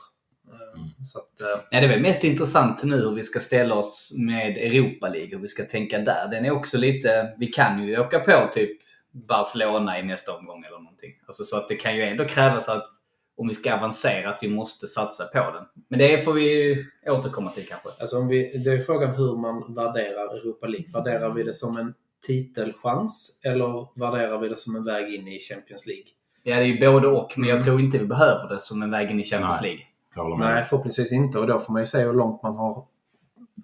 Mm. 0.75 1.06
Så 1.06 1.20
att, 1.20 1.42
eh, 1.42 1.63
Ja, 1.72 1.80
det 1.80 1.86
är 1.86 1.89
väl 1.89 2.01
mest 2.01 2.24
intressant 2.24 2.84
nu 2.84 2.96
hur 2.96 3.12
vi 3.15 3.24
ska 3.24 3.39
ställa 3.39 3.75
oss 3.75 4.13
med 4.18 4.58
Europa 4.58 5.10
League, 5.10 5.30
hur 5.32 5.39
vi 5.39 5.48
ska 5.48 5.63
tänka 5.63 6.00
där. 6.00 6.27
Den 6.32 6.46
är 6.46 6.51
också 6.51 6.77
lite... 6.77 7.34
Vi 7.38 7.48
kan 7.48 7.84
ju 7.84 8.00
åka 8.00 8.20
på 8.20 8.50
typ 8.53 8.77
Barcelona 9.12 10.00
i 10.00 10.03
nästa 10.03 10.38
omgång 10.38 10.63
eller 10.63 10.80
någonting. 10.80 11.12
Alltså, 11.25 11.44
så 11.44 11.58
att 11.58 11.68
det 11.68 11.75
kan 11.75 11.96
ju 11.96 12.03
ändå 12.03 12.25
krävas 12.25 12.70
att 12.70 12.89
om 13.38 13.48
vi 13.48 13.53
ska 13.53 13.74
avancera 13.74 14.30
att 14.30 14.44
vi 14.44 14.50
måste 14.50 14.88
satsa 14.88 15.25
på 15.25 15.51
den. 15.51 15.65
Men 15.88 16.00
det 16.00 16.25
får 16.25 16.34
vi 16.34 16.44
ju 16.44 16.86
återkomma 17.08 17.51
till 17.51 17.68
kanske. 17.68 17.89
alltså 18.00 18.18
om 18.18 18.27
vi, 18.27 18.58
det 18.58 18.72
är 18.72 18.82
frågan 18.82 19.15
hur 19.15 19.38
man 19.38 19.74
värderar 19.75 20.38
Europa 20.38 20.68
League. 20.68 20.92
Värderar 20.94 21.34
vi 21.34 21.44
det 21.44 21.53
som 21.53 21.77
en 21.77 21.94
titelchans 22.27 23.39
eller 23.44 23.88
värderar 24.00 24.38
vi 24.39 24.50
det 24.50 24.58
som 24.58 24.75
en 24.75 24.84
väg 24.84 25.13
in 25.13 25.27
i 25.27 25.39
Champions 25.39 25.86
League? 25.86 26.03
Ja, 26.44 26.56
det 26.56 26.62
är 26.62 26.65
ju 26.65 26.80
både 26.92 27.08
och, 27.08 27.34
men 27.38 27.50
jag 27.50 27.63
tror 27.63 27.80
inte 27.80 27.98
vi 27.98 28.06
behöver 28.06 28.50
det 28.50 28.60
som 28.60 28.82
en 28.82 28.92
väg 28.92 29.12
in 29.12 29.20
i 29.20 29.24
Champions 29.24 29.62
Nej. 29.62 29.88
League. 30.15 30.38
Nej, 30.39 30.63
förhoppningsvis 30.63 31.12
inte. 31.13 31.39
Och 31.39 31.48
då 31.48 31.60
får 31.60 31.74
man 31.74 31.82
ju 31.82 31.86
se 31.86 32.01
hur 32.01 32.13
långt 32.13 32.44
man 32.44 32.56
har, 32.56 32.86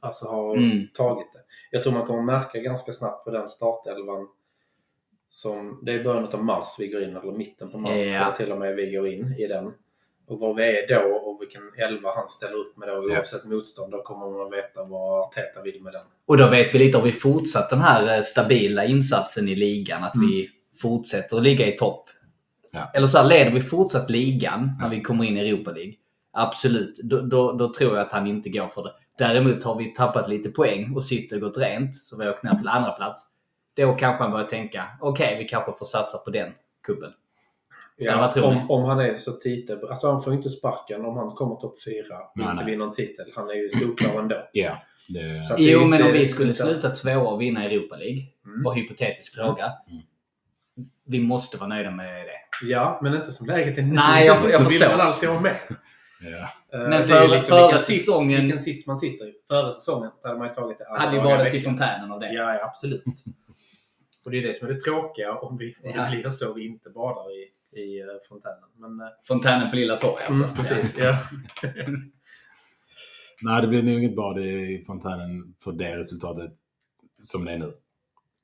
alltså 0.02 0.26
har 0.28 0.58
Mm. 0.58 0.88
tagit 0.94 1.34
det. 1.34 1.40
Jag 1.72 1.84
tror 1.84 1.94
man 1.94 2.08
kommer 2.08 2.22
märka 2.24 2.60
ganska 2.60 2.92
snabbt 2.92 3.26
på 3.26 3.32
den 3.32 3.50
startelvan 3.50 4.28
som, 5.30 5.80
det 5.86 5.92
är 5.94 6.04
början 6.04 6.28
av 6.34 6.44
mars 6.44 6.68
vi 6.80 6.88
går 6.88 7.04
in, 7.04 7.16
eller 7.16 7.32
mitten 7.32 7.72
på 7.72 7.78
mars 7.78 7.92
Ja. 7.92 8.02
tror 8.14 8.16
jag 8.16 8.36
till 8.36 8.52
och 8.52 8.60
med 8.60 8.76
vi 8.76 8.92
går 8.92 9.08
in 9.08 9.36
i 9.38 9.48
den. 9.48 9.74
Och 10.30 10.40
var 10.40 10.54
vi 10.54 10.64
är 10.64 10.88
då 10.88 11.16
och 11.16 11.42
vilken 11.42 11.62
elva 11.78 12.10
han 12.16 12.28
ställer 12.28 12.56
upp 12.56 12.78
med 12.78 12.88
då 12.88 12.94
Ja. 12.94 13.18
oavsett 13.18 13.46
motstånd, 13.46 13.92
då 13.92 14.02
kommer 14.02 14.38
man 14.38 14.52
veta 14.52 14.84
vad 14.84 15.28
Arteta 15.28 15.62
vill 15.62 15.84
med 15.84 15.94
den. 15.94 16.06
Och 16.26 16.38
då 16.38 16.50
vet 16.50 16.76
vi 16.76 16.80
lite, 16.80 16.98
har 16.98 17.06
vi 17.06 17.12
fortsatt 17.12 17.70
den 17.70 17.80
här 17.80 18.16
eh, 18.16 18.22
stabila 18.22 18.86
insatsen 18.86 19.48
i 19.48 19.56
ligan, 19.56 20.04
att 20.04 20.14
vi 20.22 20.50
fortsätter 20.82 21.38
att 21.38 21.44
ligga 21.44 21.68
i 21.68 21.72
topp. 21.78 22.10
Ja. 22.72 22.92
Eller 22.94 23.08
så 23.08 23.18
här, 23.18 23.26
leder 23.26 23.52
vi 23.52 23.62
fortsatt 23.62 24.10
ligan 24.10 24.72
när 24.82 24.90
vi 24.90 25.02
kommer 25.02 25.24
in 25.24 25.38
i 25.38 25.50
Europa 25.50 25.72
League? 25.72 25.94
Absolut, 26.34 27.00
då, 27.04 27.22
då, 27.22 27.52
då 27.52 27.74
tror 27.74 27.98
jag 27.98 28.06
att 28.06 28.12
han 28.12 28.28
inte 28.28 28.50
går 28.50 28.68
för 28.68 28.84
det. 28.84 28.94
Däremot 29.18 29.64
har 29.64 29.76
vi 29.76 29.94
tappat 29.94 30.30
lite 30.30 30.50
poäng 30.50 30.94
och 30.96 31.04
City 31.04 31.36
har 31.36 31.40
gått 31.42 31.58
rent, 31.58 31.96
så 31.96 32.18
vi 32.18 32.26
har 32.26 32.34
åkt 32.34 32.44
ner 32.44 32.56
till 32.56 32.68
andra 32.68 32.92
plats. 32.92 33.22
Då 33.76 33.94
kanske 33.94 34.24
han 34.24 34.32
börjar 34.32 34.48
tänka, 34.48 34.84
okej, 35.02 35.38
vi 35.40 35.48
kanske 35.48 35.72
får 35.72 35.86
satsa 35.86 36.18
på 36.18 36.30
den 36.30 36.52
kuppen. 36.84 37.12
Ja, 38.06 38.32
ni? 38.36 38.42
om, 38.42 38.72
om 38.72 38.84
han 38.84 39.00
är 39.00 39.14
så 39.16 39.32
titel... 39.32 39.80
Alltså 39.90 40.12
han 40.12 40.22
får 40.24 40.34
inte 40.34 40.50
sparken 40.50 41.06
om 41.06 41.18
han 41.18 41.30
kommer 41.32 41.56
topp 41.56 41.84
fyra 41.84 42.18
och 42.20 42.32
Nej, 42.36 42.48
inte 42.52 42.64
vinner 42.66 42.86
en 42.86 42.92
titel. 42.94 43.26
Han 43.36 43.50
är 43.50 43.54
ju 43.54 43.70
solklar 43.70 44.20
ändå. 44.22 44.36
Ja. 44.54 44.78
Det, 45.10 45.48
Så 45.48 45.56
Jo, 45.58 45.86
men 45.86 46.02
om 46.04 46.12
vi 46.12 46.28
skulle 46.28 46.48
inte- 46.50 46.60
sluta 46.64 46.90
tvåa 46.90 47.28
och 47.30 47.42
vinna 47.42 47.64
Europa 47.66 47.96
League, 47.96 48.22
Mm. 48.46 48.64
bara 48.64 48.74
hypotetisk 48.74 49.36
fråga. 49.36 49.66
Mm. 49.90 50.02
Vi 51.06 51.20
måste 51.20 51.58
vara 51.58 51.68
nöjda 51.68 51.92
med 51.92 52.26
det. 52.26 52.68
Ja, 52.68 53.00
men 53.04 53.16
inte 53.16 53.32
som 53.32 53.48
läget 53.48 53.78
är 53.78 53.82
nu. 53.82 53.94
Nej, 53.96 54.26
jag- 54.26 54.36
jag 54.52 54.64
förstår. 54.64 54.88
vill 54.88 54.98
man 54.98 55.08
alltid 55.08 55.30
ha 55.30 55.40
med. 55.42 55.56
ja. 56.22 56.50
Eh, 56.80 56.90
Men 56.90 57.04
före- 57.04 57.36
ju 57.36 57.42
före 57.42 57.62
vilken 57.62 57.80
sits- 57.80 58.06
säsongen- 58.06 58.42
Vilken 58.42 58.60
sits 58.60 58.88
man 58.88 58.98
sitter 58.98 59.26
i. 59.26 59.34
Före 59.48 59.76
säsongen 59.76 60.12
hade 60.24 60.38
man 60.38 60.48
ju 60.48 60.54
tagit 60.54 60.78
det 60.78 60.86
alla 60.88 61.00
Hade 61.00 61.12
vi 61.18 61.24
badat 61.24 61.54
i 61.54 61.60
fontänen 61.62 62.12
av 62.12 62.20
det? 62.20 62.34
Ja, 62.34 62.54
ja, 62.54 62.66
absolut. 62.66 63.04
Och 64.26 64.32
det 64.32 64.38
är 64.38 64.48
det 64.48 64.58
som 64.58 64.68
är 64.68 64.74
det 64.74 64.80
tråkiga 64.80 65.34
om, 65.34 65.58
vi, 65.58 65.76
om 65.84 65.92
Ja. 65.96 66.04
det 66.04 66.10
blir 66.22 66.32
så 66.32 66.54
vi 66.54 66.66
inte 66.68 66.90
badar 66.90 67.32
i, 67.32 67.48
i 67.72 68.00
eh, 68.00 68.06
fontänen. 68.30 68.70
Men, 68.78 69.08
eh, 69.08 69.14
Fontänen 69.28 69.70
på 69.70 69.76
Lilla 69.76 69.96
Torg 69.96 70.24
alltså. 70.28 70.44
mm, 70.44 70.56
precis. 70.56 70.98
Ja. 70.98 71.18
Nej, 73.42 73.62
det 73.62 73.68
blir 73.68 73.84
nog 73.84 73.94
inget 73.94 74.16
bad 74.16 74.40
i 74.40 74.84
fontänen 74.88 75.54
för 75.64 75.72
det 75.72 75.98
resultatet 75.98 76.52
som 77.24 77.46
det 77.46 77.52
är 77.52 77.58
nu. 77.58 77.74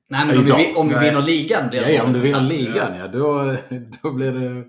Nej, 0.08 0.28
men 0.28 0.38
om 0.38 0.46
vi, 0.46 0.76
om 0.76 0.90
vi 0.90 0.96
vinner 0.96 1.22
ligan 1.22 1.70
blir 1.70 1.82
det 1.82 1.94
ja, 1.94 2.04
om 2.04 2.14
du 2.14 2.20
vinner 2.20 2.42
ligan, 2.42 2.98
ja, 2.98 3.08
då, 3.08 3.56
då 4.04 4.12
blir 4.12 4.32
det 4.32 4.66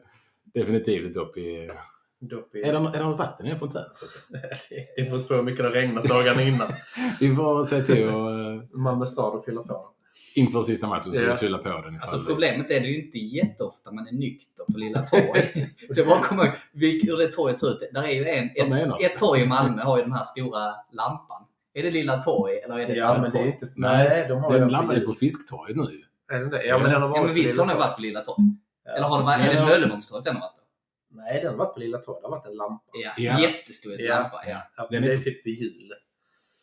definitivt 0.61 1.11
ett 1.11 1.17
upp 1.17 1.37
i... 1.37 1.71
Dopp 2.19 2.55
i, 2.55 2.63
Är 2.63 2.73
det, 2.73 2.79
är 2.79 2.93
det 2.93 3.05
något 3.05 3.19
vatten 3.19 3.47
i 3.47 3.51
en 3.51 3.59
fontän? 3.59 3.85
det 4.97 5.03
beror 5.03 5.19
på 5.19 5.35
hur 5.35 5.43
mycket 5.43 5.59
det 5.59 5.65
har 5.65 5.73
regnat 5.73 6.05
dagarna 6.05 6.43
innan. 6.43 6.73
Vi 7.21 7.35
får 7.35 7.65
se 7.65 7.83
till 7.83 8.09
att 8.09 8.15
eh, 8.15 8.79
Malmö 8.79 9.07
stad 9.07 9.35
och 9.35 9.45
fylla 9.45 9.63
på. 9.63 9.96
Inför 10.35 10.63
sista 10.63 10.87
matchen 10.87 11.03
så 11.05 11.11
får 11.13 11.23
Ja. 11.23 11.31
vi 11.33 11.37
fylla 11.37 11.59
på 11.59 11.69
den. 11.69 11.95
Alltså 12.01 12.17
det- 12.17 12.27
problemet 12.27 12.71
är 12.71 12.81
det 12.81 12.87
ju 12.87 13.05
inte 13.05 13.19
jätteofta 13.19 13.93
man 13.93 14.09
är 14.09 14.13
nykter 14.13 14.65
på 14.73 14.79
Lilla 14.79 15.03
Torg. 15.03 15.43
så 15.91 16.01
jag 16.01 16.07
bara 16.09 16.23
kommer 16.23 16.45
ihåg 16.45 16.55
hur 17.03 17.17
det 17.17 17.33
torget 17.33 17.61
ser 17.61 17.71
ut. 17.71 17.79
Där 17.93 18.03
är 18.03 18.11
ju 18.11 18.29
en, 18.29 18.45
ett, 18.73 19.01
ett 19.03 19.17
torg 19.19 19.41
i 19.43 19.47
Malmö 19.47 19.83
har 19.83 19.97
ju 19.99 20.03
den 20.03 20.13
här 20.13 20.25
stora 20.25 20.75
lampan. 20.93 21.43
Är 21.75 21.83
det 21.83 21.91
Lilla 21.91 22.23
Torg 22.23 22.59
eller 22.59 22.79
är 22.79 22.87
det 22.87 22.95
Ja, 22.95 23.19
men 23.23 23.31
det 23.31 23.39
är 23.39 23.47
inte... 23.47 23.69
Nej, 23.77 24.27
de 24.29 24.41
har 24.43 24.59
Den 24.59 24.69
lampan 24.69 24.97
är 24.97 25.01
på. 25.01 25.13
Fisktorget 25.13 25.77
nu. 25.77 26.03
Är 26.33 26.41
den 26.41 26.51
det? 26.51 26.65
Ja, 26.65 26.79
men 26.79 26.91
den 26.93 27.03
har 27.03 27.09
varit 27.09 27.17
Ja, 27.19 27.23
men 27.23 27.31
på 27.31 27.35
visst 27.35 27.53
Lilla 27.55 27.63
har 27.63 27.69
den 27.69 27.77
Torg. 27.77 27.87
varit 27.89 27.97
på 27.97 28.03
Lilla 28.03 28.21
Torg? 28.21 28.37
Ja. 28.85 28.93
Eller 28.93 29.07
har 29.07 29.19
det 29.19 29.25
varit, 29.25 29.41
Ja, 29.47 29.53
är 29.53 29.55
det. 29.61 29.67
Möllevångstorget 29.67 30.25
den 30.25 30.35
har 30.35 30.41
varit 30.41 30.57
på? 30.57 30.63
Nej, 31.11 31.41
den 31.43 31.51
har 31.51 31.57
varit 31.57 31.75
på 31.75 31.81
Lilla 31.81 31.99
Torg. 31.99 32.19
Det 32.21 32.27
har 32.27 32.31
varit 32.31 32.47
en 32.47 32.57
lampa. 32.57 32.85
Ja, 33.05 33.13
Ja. 33.17 33.41
jättestor 33.41 34.01
Ja. 34.01 34.19
lampa. 34.21 34.41
Ja. 34.49 34.59
Ja, 34.77 34.89
Den 34.91 35.03
det 35.03 35.13
är 35.13 35.19
typ 35.19 35.47
vid 35.47 35.59
jul. 35.61 35.93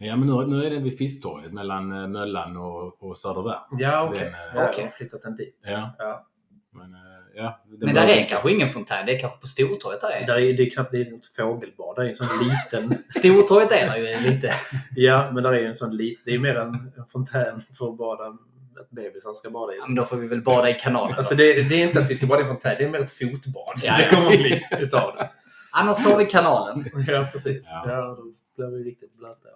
Ja, 0.03 0.15
men 0.15 0.27
nu, 0.27 0.45
nu 0.45 0.65
är 0.65 0.69
den 0.69 0.83
vid 0.83 0.97
Fisktorget 0.97 1.53
mellan 1.53 1.91
eh, 1.91 2.07
Möllan 2.07 2.57
och, 2.57 3.03
och 3.03 3.17
Södervärm. 3.17 3.77
Ja, 3.79 4.09
okej. 4.09 4.19
Den, 4.19 4.27
eh, 4.33 4.39
Ja, 4.55 4.69
okej. 4.69 4.73
de 4.77 4.81
har 4.83 4.89
flyttat 4.89 5.21
den 5.21 5.35
dit. 5.35 5.59
Ja. 5.67 5.95
Ja. 5.97 6.27
Men, 6.71 6.93
eh, 6.93 6.99
ja, 7.35 7.61
den 7.65 7.79
Men 7.79 7.95
där 7.95 8.07
är 8.07 8.25
kanske 8.29 8.51
ingen 8.51 8.69
fontän. 8.69 9.05
Det 9.05 9.15
är 9.15 9.19
kanske 9.19 9.39
på 9.39 9.47
Stortorget 9.47 10.01
där 10.01 10.09
är. 10.09 10.27
Där 10.27 10.37
är, 10.37 10.53
det 10.53 10.63
är 10.63 10.69
knappt 10.69 10.91
det 10.91 10.97
är 10.97 11.01
ett 11.01 11.25
fågelbad. 11.37 11.95
Det 11.95 12.01
är 12.01 12.07
en 12.07 12.15
sån 12.15 12.27
liten... 12.27 12.97
Stortorget 13.09 13.71
är 13.71 13.87
där 13.87 13.97
ju 13.97 14.31
lite. 14.31 14.51
ja, 14.95 15.29
men 15.33 15.43
där 15.43 15.53
är 15.53 15.59
ju 15.59 15.67
en 15.67 15.75
sån 15.75 15.97
liten... 15.97 16.21
Det 16.25 16.33
är 16.33 16.39
mer 16.39 16.55
en, 16.55 16.73
en 16.97 17.05
fontän 17.11 17.61
för 17.77 17.89
att 17.89 17.97
bada. 17.97 18.37
Ett 18.81 18.89
bebisar 18.89 19.33
ska 19.33 19.49
bada 19.49 19.73
i. 19.73 19.77
Ja, 19.77 19.85
men 19.87 19.95
då 19.95 20.05
får 20.05 20.17
vi 20.17 20.27
väl 20.27 20.41
bada 20.41 20.69
i 20.69 20.73
kanalen. 20.73 21.17
Alltså 21.17 21.35
det, 21.35 21.69
det 21.69 21.81
är 21.81 21.87
inte 21.87 21.99
att 21.99 22.09
vi 22.09 22.15
ska 22.15 22.27
bada 22.27 22.41
i 22.41 22.45
fontän. 22.45 22.75
Det 22.77 22.83
är 22.83 22.89
mer 22.89 22.99
ett 22.99 23.11
fotbad. 23.11 23.73
Ja, 23.83 23.97
det 23.97 24.09
kommer 24.15 24.33
att 24.33 24.39
bli 24.39 24.67
utav 24.79 25.15
det. 25.15 25.29
Annars 25.71 26.03
tar 26.03 26.17
vi 26.17 26.25
kanalen. 26.25 26.85
Ja, 27.07 27.27
precis. 27.31 27.69
Ja. 27.71 27.83
Ja. 27.91 28.17
då 28.57 28.69
blir 28.69 28.77
vi 28.77 28.89
riktigt 28.89 29.17
blöta. 29.17 29.49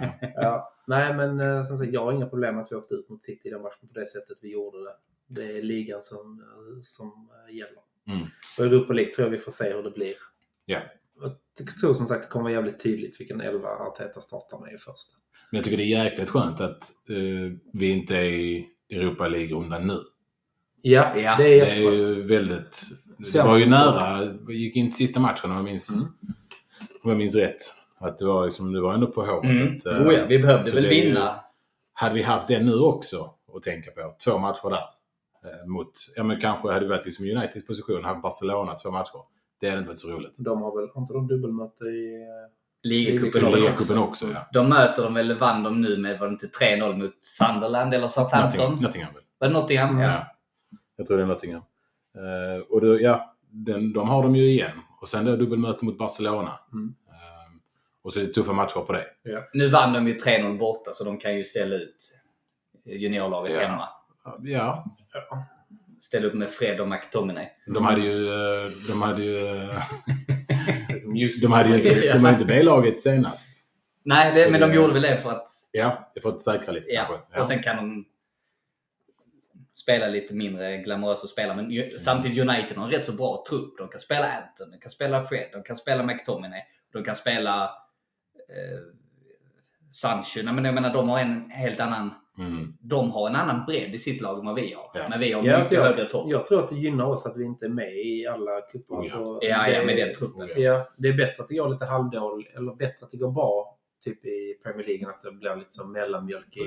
Ja. 0.00 0.30
Ja. 0.34 0.72
Nej, 0.86 1.14
men 1.14 1.40
eh, 1.40 1.64
som 1.64 1.78
sagt, 1.78 1.92
jag 1.92 2.04
har 2.04 2.12
inga 2.12 2.26
problem 2.26 2.58
att 2.58 2.72
vi 2.72 2.76
åkte 2.76 2.94
ut 2.94 3.08
mot 3.08 3.22
City 3.22 3.48
i 3.48 3.50
den 3.50 3.62
matchen 3.62 3.88
på 3.88 3.98
det 4.00 4.06
sättet 4.06 4.38
vi 4.42 4.52
gjorde 4.52 4.78
det. 4.84 4.94
Det 5.28 5.58
är 5.58 5.62
ligan 5.62 6.00
som, 6.00 6.40
eh, 6.40 6.80
som 6.82 7.30
eh, 7.48 7.54
gäller. 7.56 7.82
Mm. 8.08 8.26
Och 8.58 8.64
Europa 8.64 8.92
League 8.92 9.14
tror 9.14 9.26
jag 9.26 9.32
vi 9.32 9.38
får 9.38 9.52
se 9.52 9.72
hur 9.72 9.82
det 9.82 9.90
blir. 9.90 10.14
Ja. 10.64 10.78
Jag 11.20 11.76
tror 11.80 11.94
som 11.94 12.06
sagt 12.06 12.22
det 12.22 12.28
kommer 12.28 12.42
vara 12.42 12.52
jävligt 12.52 12.80
tydligt 12.80 13.20
vilken 13.20 13.40
elva 13.40 13.68
Arteta 13.68 14.20
startar 14.20 14.58
med 14.60 14.74
i 14.74 14.78
första. 14.78 15.16
Men 15.50 15.56
jag 15.58 15.64
tycker 15.64 15.76
det 15.76 15.82
är 15.82 16.04
jäkligt 16.04 16.28
skönt 16.30 16.60
att 16.60 16.82
eh, 17.08 17.52
vi 17.72 17.90
inte 17.90 18.16
är 18.16 18.24
i 18.24 18.68
Europa 18.90 19.28
League-rundan 19.28 19.86
nu. 19.86 19.98
Ja, 20.82 21.18
Ja. 21.18 21.36
det 21.38 21.44
är 21.44 21.48
Det 21.48 21.48
är 21.48 21.56
jätteskönt. 21.56 22.18
ju 22.18 22.22
väldigt... 22.26 22.82
Det 23.32 23.42
var 23.42 23.56
ju 23.58 23.66
nära. 23.66 24.32
Vi 24.46 24.54
gick 24.56 24.76
in 24.76 24.86
till 24.86 24.96
sista 24.96 25.20
matchen 25.20 25.50
om 25.50 25.56
jag 25.56 25.64
minns, 25.64 26.18
om 27.02 27.10
jag 27.10 27.18
minns 27.18 27.34
rätt. 27.36 27.58
Att 28.06 28.18
det 28.18 28.24
var, 28.26 28.44
liksom, 28.44 28.72
det 28.72 28.80
var 28.80 28.94
ändå 28.94 29.06
på 29.06 29.24
håret. 29.24 29.44
Mm. 29.50 29.76
Att, 29.76 29.86
eh, 29.86 30.06
Oh 30.06 30.14
ja, 30.14 30.24
vi 30.28 30.38
behövde 30.38 30.70
väl 30.70 30.84
ju- 30.84 30.90
vinna. 30.90 31.34
Hade 31.92 32.14
vi 32.14 32.22
haft 32.22 32.48
det 32.48 32.62
nu 32.62 32.74
också 32.74 33.30
att 33.56 33.62
tänka 33.62 33.90
på, 33.90 34.14
två 34.24 34.38
matcher 34.38 34.70
där. 34.70 34.84
Eh, 35.44 35.66
mot, 35.66 35.92
ja 36.16 36.22
men 36.24 36.40
kanske 36.40 36.68
hade 36.68 36.80
det 36.80 36.88
varit 36.88 37.04
liksom 37.06 37.24
Uniteds 37.24 37.66
position, 37.66 38.04
haft 38.04 38.22
Barcelona 38.22 38.74
två 38.74 38.90
matcher. 38.90 39.20
Det 39.60 39.66
hade 39.68 39.78
inte 39.78 39.88
varit 39.88 39.98
så 40.00 40.08
roligt. 40.10 40.34
De 40.38 40.62
har 40.62 40.80
väl, 40.80 40.90
har 40.94 41.00
inte 41.02 41.12
de 41.14 41.26
dubbelmöte 41.28 41.84
i... 41.84 42.14
eh, 42.22 42.88
Ligacupen 42.88 43.44
också. 43.44 43.56
Ligacupen 43.56 43.98
också, 43.98 44.26
ja. 44.34 44.46
De 44.52 44.68
möter 44.68 45.02
de 45.02 45.14
väl, 45.14 45.38
vann 45.38 45.62
de 45.62 45.80
nu 45.80 45.96
med, 45.98 46.18
var 46.18 46.26
det 46.26 46.32
inte 46.32 46.46
3-0 46.46 46.96
mot 46.98 47.24
Sunderland 47.24 47.94
eller 47.94 48.08
Southampton? 48.08 48.50
Nottingham, 48.50 48.82
Nottingham 48.82 49.14
väl? 49.14 49.22
Var 49.38 49.48
det 49.48 49.54
Nottingham? 49.54 49.98
Ja. 49.98 50.06
Ja. 50.10 50.26
Jag 50.96 51.06
tror 51.06 51.16
det 51.16 51.22
är 51.22 51.26
Nottingham. 51.26 51.62
Eh, 52.16 52.62
och 52.70 52.80
då, 52.80 53.00
ja, 53.00 53.34
den, 53.50 53.92
de 53.92 54.08
har 54.08 54.22
de 54.22 54.36
ju 54.36 54.44
igen. 54.50 54.70
Och 55.00 55.08
sen 55.08 55.24
då 55.24 55.36
dubbelmöte 55.36 55.84
mot 55.84 55.98
Barcelona. 55.98 56.52
Mm. 56.72 56.94
Och 58.06 58.12
så 58.12 58.20
är 58.20 58.24
det 58.24 58.32
tuffa 58.32 58.52
matcher 58.52 58.80
på 58.80 58.92
det. 58.92 59.06
Nu 59.52 59.68
vann 59.68 59.92
de 59.92 60.08
ju 60.08 60.14
3-0 60.16 60.58
borta 60.58 60.92
så 60.92 61.04
de 61.04 61.18
kan 61.18 61.36
ju 61.36 61.44
ställa 61.44 61.76
ut 61.76 62.18
juniorlaget 62.84 63.56
Ja. 63.60 63.68
hemma. 63.68 63.88
Ja, 64.42 64.84
Ställa 65.98 66.26
upp 66.26 66.34
med 66.34 66.48
Fred 66.50 66.80
och 66.80 66.88
McTominay. 66.88 67.46
de 67.66 67.84
hade 67.84 68.00
ju... 68.00 68.28
eh, 68.28 68.70
De 68.88 69.02
hade 69.02 69.22
ju... 69.22 69.36
eh, 69.70 69.80
De 71.42 71.52
hade 71.52 71.68
ju 71.68 71.74
inte, 71.78 72.12
de 72.12 72.18
hade 72.18 72.30
inte 72.34 72.44
B-laget 72.44 73.00
senast. 73.00 73.66
Nej, 74.02 74.32
det, 74.34 74.50
men 74.50 74.60
det- 74.60 74.66
de 74.66 74.74
gjorde 74.74 74.92
väl 74.92 75.02
det 75.02 75.18
för 75.20 75.30
att... 75.30 75.46
Ja, 75.72 76.10
det 76.14 76.20
får 76.20 76.28
att 76.34 76.42
säkra 76.42 76.72
lite 76.72 76.90
Ja. 76.90 77.04
kanske. 77.06 77.38
Och 77.40 77.46
sen 77.46 77.62
kan 77.62 77.76
de 77.76 78.04
spela 79.74 80.06
lite 80.06 80.34
mindre 80.34 80.76
glamorösa 80.76 81.26
spelare. 81.26 81.56
Men 81.56 81.70
ju, 81.70 81.98
samtidigt 81.98 82.38
United 82.38 82.76
har 82.76 82.84
en 82.84 82.90
rätt 82.90 83.04
så 83.04 83.12
bra 83.12 83.44
trupp. 83.48 83.78
De 83.78 83.88
kan 83.88 84.00
spela 84.00 84.26
Anton, 84.32 84.70
de 84.70 84.78
kan 84.78 84.90
spela 84.90 85.22
Fred, 85.22 85.48
de 85.52 85.62
kan 85.62 85.76
spela 85.76 86.02
McTominay, 86.02 86.60
de 86.92 87.04
kan 87.04 87.16
spela 87.16 87.70
Sancho. 89.90 90.40
Nej, 90.44 90.54
men 90.54 90.64
jag 90.64 90.74
menar, 90.74 90.92
de 90.92 91.08
har 91.08 91.18
en 91.18 91.50
helt 91.50 91.80
annan... 91.80 92.10
Mm. 92.38 92.72
De 92.80 93.10
har 93.10 93.28
en 93.28 93.36
annan 93.36 93.66
bredd 93.66 93.94
i 93.94 93.98
sitt 93.98 94.20
lag 94.20 94.38
än 94.38 94.46
vad 94.46 94.54
vi 94.54 94.72
har. 94.72 94.90
Ja. 94.94 95.00
Men 95.10 95.20
vi 95.20 95.32
har 95.32 95.42
Ja, 95.44 95.58
mycket 95.58 95.72
jag, 95.72 95.82
högre 95.82 96.04
topp. 96.08 96.30
jag 96.30 96.46
tror 96.46 96.64
att 96.64 96.68
det 96.68 96.76
gynnar 96.76 97.04
oss 97.04 97.26
att 97.26 97.36
vi 97.36 97.44
inte 97.44 97.64
är 97.64 97.70
med 97.70 97.96
i 97.96 98.26
alla 98.26 98.60
cuper. 98.60 98.94
Oh 98.94 99.06
ja. 99.06 99.38
Ja, 99.42 99.62
det, 99.66 99.72
ja, 99.76 99.84
med 99.84 99.96
den 99.96 100.14
truppen. 100.14 100.48
Ja. 100.48 100.60
Ja, 100.62 100.88
det 100.96 101.08
är 101.08 101.12
bättre 101.12 101.42
att 101.42 101.48
det 101.48 101.54
går 101.56 101.68
lite 101.68 101.84
halvdåligt, 101.84 102.56
eller 102.56 102.74
bättre 102.74 103.04
att 103.04 103.10
det 103.10 103.16
går 103.16 103.30
bra 103.32 103.78
typ 104.04 104.24
i 104.26 104.58
Premier 104.62 104.86
League 104.86 105.08
att 105.08 105.22
det 105.22 105.32
blir 105.32 105.56
lite 105.56 105.70
som 105.72 105.92
mellanmjölk 105.92 106.56
i, 106.56 106.60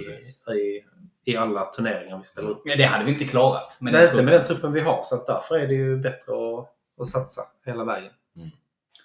i, 0.54 0.84
i 1.26 1.36
alla 1.38 1.66
turneringar 1.66 2.18
vi 2.18 2.24
ställer 2.24 2.50
upp. 2.50 2.62
Ja, 2.66 2.76
det 2.78 2.84
hade 2.84 3.06
vi 3.06 3.12
inte 3.12 3.26
klarat. 3.26 3.78
Men 3.82 3.94
Men 3.94 4.04
inte 4.04 4.24
med 4.24 4.34
den 4.34 4.46
truppen 4.46 4.74
vi 4.74 4.82
har, 4.82 5.02
så 5.04 5.16
att 5.16 5.28
därför 5.28 5.56
är 5.60 5.68
det 5.68 5.74
ju 5.74 5.98
bättre 5.98 6.34
att, 6.34 6.70
att 7.02 7.08
satsa 7.08 7.42
hela 7.66 7.84
vägen. 7.84 8.12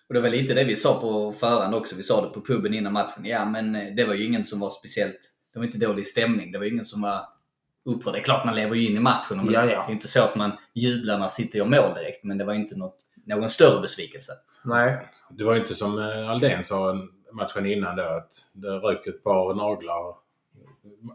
Och 0.09 0.15
det 0.15 0.21
var 0.21 0.29
lite 0.29 0.55
det 0.55 0.65
vi 0.65 0.77
sa 0.77 1.01
på 1.01 1.33
förhand 1.33 1.75
också. 1.75 1.97
Vi 1.97 2.03
sa 2.03 2.21
det 2.23 2.29
på 2.29 2.41
puben 2.41 2.75
innan 2.75 2.93
matchen. 2.93 3.25
Ja, 3.25 3.45
men 3.45 3.77
eh, 3.77 3.95
det 3.97 4.05
var 4.05 4.15
ju 4.15 4.25
ingen 4.25 4.45
som 4.45 4.61
var 4.61 4.71
speciellt... 4.71 5.19
Det 5.53 5.59
var 5.59 5.67
inte 5.67 5.79
dålig 5.79 6.07
stämning. 6.07 6.53
Det 6.53 6.59
var 6.59 6.67
ingen 6.67 6.85
som 6.85 7.03
var 7.03 7.27
upprörd. 7.85 8.15
Det 8.15 8.19
är 8.19 8.23
klart 8.23 8.45
man 8.45 8.55
lever 8.55 8.75
ju 8.75 8.87
in 8.91 8.97
i 8.97 9.01
matchen. 9.01 9.41
Och 9.41 9.53
Ja, 9.53 9.61
ja. 9.61 9.67
Det 9.67 9.75
är 9.75 9.93
inte 9.93 10.09
så 10.09 10.23
att 10.23 10.37
man 10.37 10.53
jublar 10.75 11.19
när 11.19 11.29
City 11.29 11.59
gör 11.59 11.65
mål 11.65 11.95
direkt. 11.95 12.25
Men 12.25 12.39
det 12.39 12.45
var 12.45 12.55
inte 12.55 12.79
något, 12.79 12.97
någon 13.27 13.49
större 13.49 13.81
besvikelse. 13.81 14.33
Nej, 14.65 14.99
Det 15.31 15.45
var 15.45 15.57
inte 15.57 15.75
som 15.75 15.99
eh, 15.99 16.31
Aldén 16.31 16.63
sa 16.65 16.95
matchen 17.33 17.67
innan 17.67 17.97
då 17.97 18.03
att 18.03 18.33
det 18.55 18.69
rök 18.69 19.07
ett 19.07 19.25
par 19.25 19.55
naglar. 19.55 20.15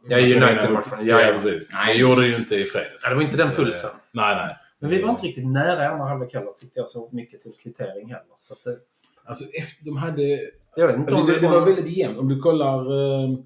Ja, 0.09 0.17
United-matchen. 0.17 1.05
Ja, 1.05 1.21
Ja, 1.21 1.31
precis. 1.31 1.73
Nej. 1.73 1.93
Det 1.93 1.99
gjorde 1.99 2.21
det 2.21 2.27
ju 2.27 2.35
inte 2.35 2.55
i 2.55 2.65
fredags. 2.65 3.03
Ja, 3.03 3.09
det 3.09 3.15
var 3.15 3.21
inte 3.23 3.37
den 3.37 3.51
pulsen. 3.51 3.89
Eh, 3.89 3.95
Nej, 4.11 4.35
nej. 4.35 4.55
Men 4.79 4.89
vi 4.89 5.01
var 5.01 5.09
inte 5.09 5.25
riktigt 5.25 5.47
nära 5.47 5.83
i 5.83 5.87
andra 5.87 6.05
halvlek 6.05 6.33
heller, 6.33 6.51
tyckte 6.51 6.79
jag 6.79 6.89
så 6.89 7.09
mycket 7.11 7.41
till 7.41 7.51
kvittering 7.63 8.07
heller. 8.07 8.35
Så 8.41 8.53
att 8.53 8.63
det, 8.63 8.77
Alltså, 9.29 9.43
efter, 9.59 9.85
de 9.85 9.97
hade... 9.97 10.21
jag 10.75 10.87
vet 10.87 10.97
inte 10.97 11.11
Alltså, 11.15 11.33
det, 11.33 11.39
det 11.39 11.47
var 11.47 11.65
väldigt 11.65 11.97
jämnt. 11.97 12.17
Om 12.17 12.27
du 12.27 12.39
kollar, 12.39 12.79
eh, 12.79 13.39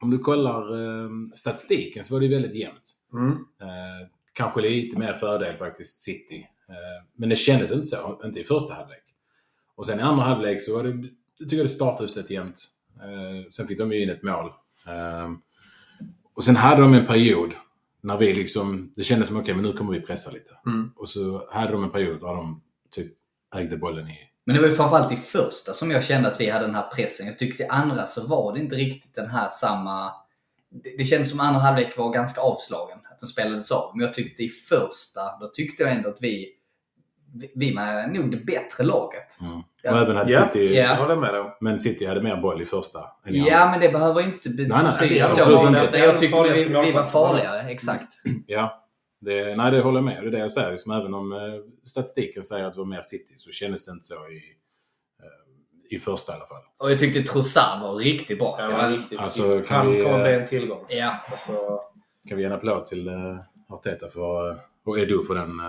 om 0.00 0.10
du 0.10 0.18
kollar 0.18 0.60
eh, 0.60 1.10
statistiken 1.34 2.04
så 2.04 2.14
var 2.14 2.20
det 2.20 2.28
väldigt 2.28 2.54
jämnt. 2.54 2.92
Mm. 3.12 3.30
Eh, 3.32 4.08
kanske 4.32 4.60
lite 4.60 4.98
mer 4.98 5.12
fördel 5.12 5.56
faktiskt 5.56 6.02
City. 6.02 6.46
Eh, 6.68 7.06
men 7.16 7.28
det 7.28 7.36
kändes 7.36 7.72
inte 7.72 7.86
så. 7.86 8.20
Inte 8.24 8.40
i 8.40 8.44
första 8.44 8.74
halvlek. 8.74 9.04
Och 9.74 9.86
sen 9.86 9.98
i 9.98 10.02
andra 10.02 10.24
halvlek 10.24 10.60
så 10.60 10.76
var 10.76 10.84
det, 10.84 11.08
jag 11.38 11.48
tycker 11.50 11.62
det 11.62 11.68
startade 11.68 12.04
hyfsat 12.04 12.30
jämnt. 12.30 12.64
Eh, 13.00 13.50
sen 13.50 13.66
fick 13.66 13.78
de 13.78 13.92
ju 13.92 14.02
in 14.02 14.10
ett 14.10 14.22
mål. 14.22 14.46
Eh, 14.88 15.32
och 16.34 16.44
sen 16.44 16.56
hade 16.56 16.82
de 16.82 16.94
en 16.94 17.06
period 17.06 17.50
när 18.04 18.18
vi 18.18 18.34
liksom, 18.34 18.92
det 18.96 19.04
kändes 19.04 19.28
som 19.28 19.36
okej 19.36 19.54
men 19.54 19.64
nu 19.64 19.72
kommer 19.72 19.92
vi 19.92 20.00
pressa 20.00 20.30
lite. 20.30 20.50
Mm. 20.66 20.92
Och 20.96 21.08
så 21.08 21.48
hade 21.50 21.72
de 21.72 21.84
en 21.84 21.90
period 21.90 22.20
där 22.20 22.34
de 22.34 22.62
typ 22.90 23.12
ägde 23.56 23.76
bollen 23.76 24.08
i 24.08 24.18
Men 24.44 24.56
det 24.56 24.62
var 24.62 24.68
ju 24.68 24.74
framförallt 24.74 25.12
i 25.12 25.16
första 25.16 25.72
som 25.72 25.90
jag 25.90 26.04
kände 26.04 26.28
att 26.32 26.40
vi 26.40 26.50
hade 26.50 26.66
den 26.66 26.74
här 26.74 26.90
pressen. 26.90 27.26
Jag 27.26 27.38
tyckte 27.38 27.62
i 27.62 27.66
andra 27.66 28.06
så 28.06 28.26
var 28.26 28.52
det 28.52 28.60
inte 28.60 28.76
riktigt 28.76 29.14
den 29.14 29.28
här 29.28 29.48
samma 29.48 30.12
det, 30.82 30.96
det 30.98 31.04
kändes 31.04 31.30
som 31.30 31.40
andra 31.40 31.60
halvlek 31.60 31.96
var 31.96 32.12
ganska 32.12 32.40
avslagen. 32.40 32.98
Att 33.04 33.18
den 33.18 33.28
spelades 33.28 33.72
av. 33.72 33.96
Men 33.96 34.04
jag 34.04 34.14
tyckte 34.14 34.42
i 34.42 34.48
första, 34.48 35.38
då 35.40 35.48
tyckte 35.48 35.82
jag 35.82 35.92
ändå 35.92 36.08
att 36.08 36.22
vi, 36.22 36.48
vi, 37.34 37.52
vi 37.54 37.74
var 37.74 38.06
nog 38.06 38.30
det 38.30 38.36
bättre 38.36 38.84
laget. 38.84 39.40
Mm. 39.40 39.62
Ja. 39.84 39.92
Och 39.92 39.98
även 39.98 40.16
hade 40.16 40.32
Ja. 40.32 40.46
City... 40.52 40.74
Ja. 40.76 40.82
Jag 40.82 40.96
håller 40.96 41.16
med 41.16 41.34
dig. 41.34 41.56
Men 41.60 41.80
City 41.80 42.06
hade 42.06 42.22
mer 42.22 42.36
boll 42.36 42.62
i 42.62 42.66
första 42.66 42.98
än 43.26 43.34
i 43.34 43.38
andra. 43.40 43.52
Ja, 43.52 43.70
men 43.70 43.80
det 43.80 43.88
behöver 43.88 44.20
inte 44.20 44.48
be- 44.50 44.62
Nej, 44.66 44.82
nej, 44.82 44.92
betyda 45.00 45.28
så. 45.28 45.40
absolut 45.40 45.84
inte. 45.84 45.98
Jag 45.98 46.18
tyckte 46.18 46.42
vi, 46.52 46.64
vi 46.64 46.92
var 46.92 47.02
farligare. 47.02 47.60
Exakt. 47.70 48.08
Ja, 48.46 48.84
det, 49.20 49.56
nej 49.56 49.70
det 49.72 49.80
håller 49.80 49.96
jag 49.98 50.04
med. 50.04 50.22
Det 50.22 50.28
är 50.28 50.30
det 50.30 50.38
jag 50.38 50.50
säger. 50.50 50.72
Liksom, 50.72 50.92
även 50.92 51.14
om 51.14 51.32
eh, 51.32 51.38
statistiken 51.86 52.42
säger 52.42 52.64
att 52.64 52.72
det 52.72 52.78
var 52.78 52.86
mer 52.86 53.02
City 53.02 53.34
så 53.36 53.50
kändes 53.50 53.86
det 53.86 53.92
inte 53.92 54.04
så 54.04 54.14
i, 54.14 54.42
eh, 55.22 55.96
i 55.96 56.00
första 56.00 56.32
i 56.32 56.36
alla 56.36 56.46
fall. 56.46 56.62
Och 56.80 56.90
jag 56.90 56.98
tyckte 56.98 57.22
Trossard 57.32 57.80
var 57.82 57.94
riktigt 57.94 58.38
bra. 58.38 58.56
Ja, 58.58 58.70
var- 58.70 58.90
riktigt. 58.90 59.20
Alltså, 59.20 59.60
kan 59.62 59.76
han 59.76 59.92
vi, 59.92 60.02
kommer 60.04 60.18
eh, 60.18 60.22
bli 60.24 60.32
en 60.32 60.46
tillgång. 60.46 60.84
Ja, 60.88 61.14
Alltså, 61.30 61.52
Kan 62.28 62.36
vi 62.36 62.42
ge 62.42 62.46
en 62.46 62.52
applåd 62.54 62.86
till 62.86 63.08
uh, 63.08 63.36
Arteta 63.68 64.10
för, 64.10 64.50
eh, 64.50 64.56
och 64.86 64.98
Edu 64.98 65.24
för 65.24 65.34
den, 65.34 65.60
uh, 65.60 65.66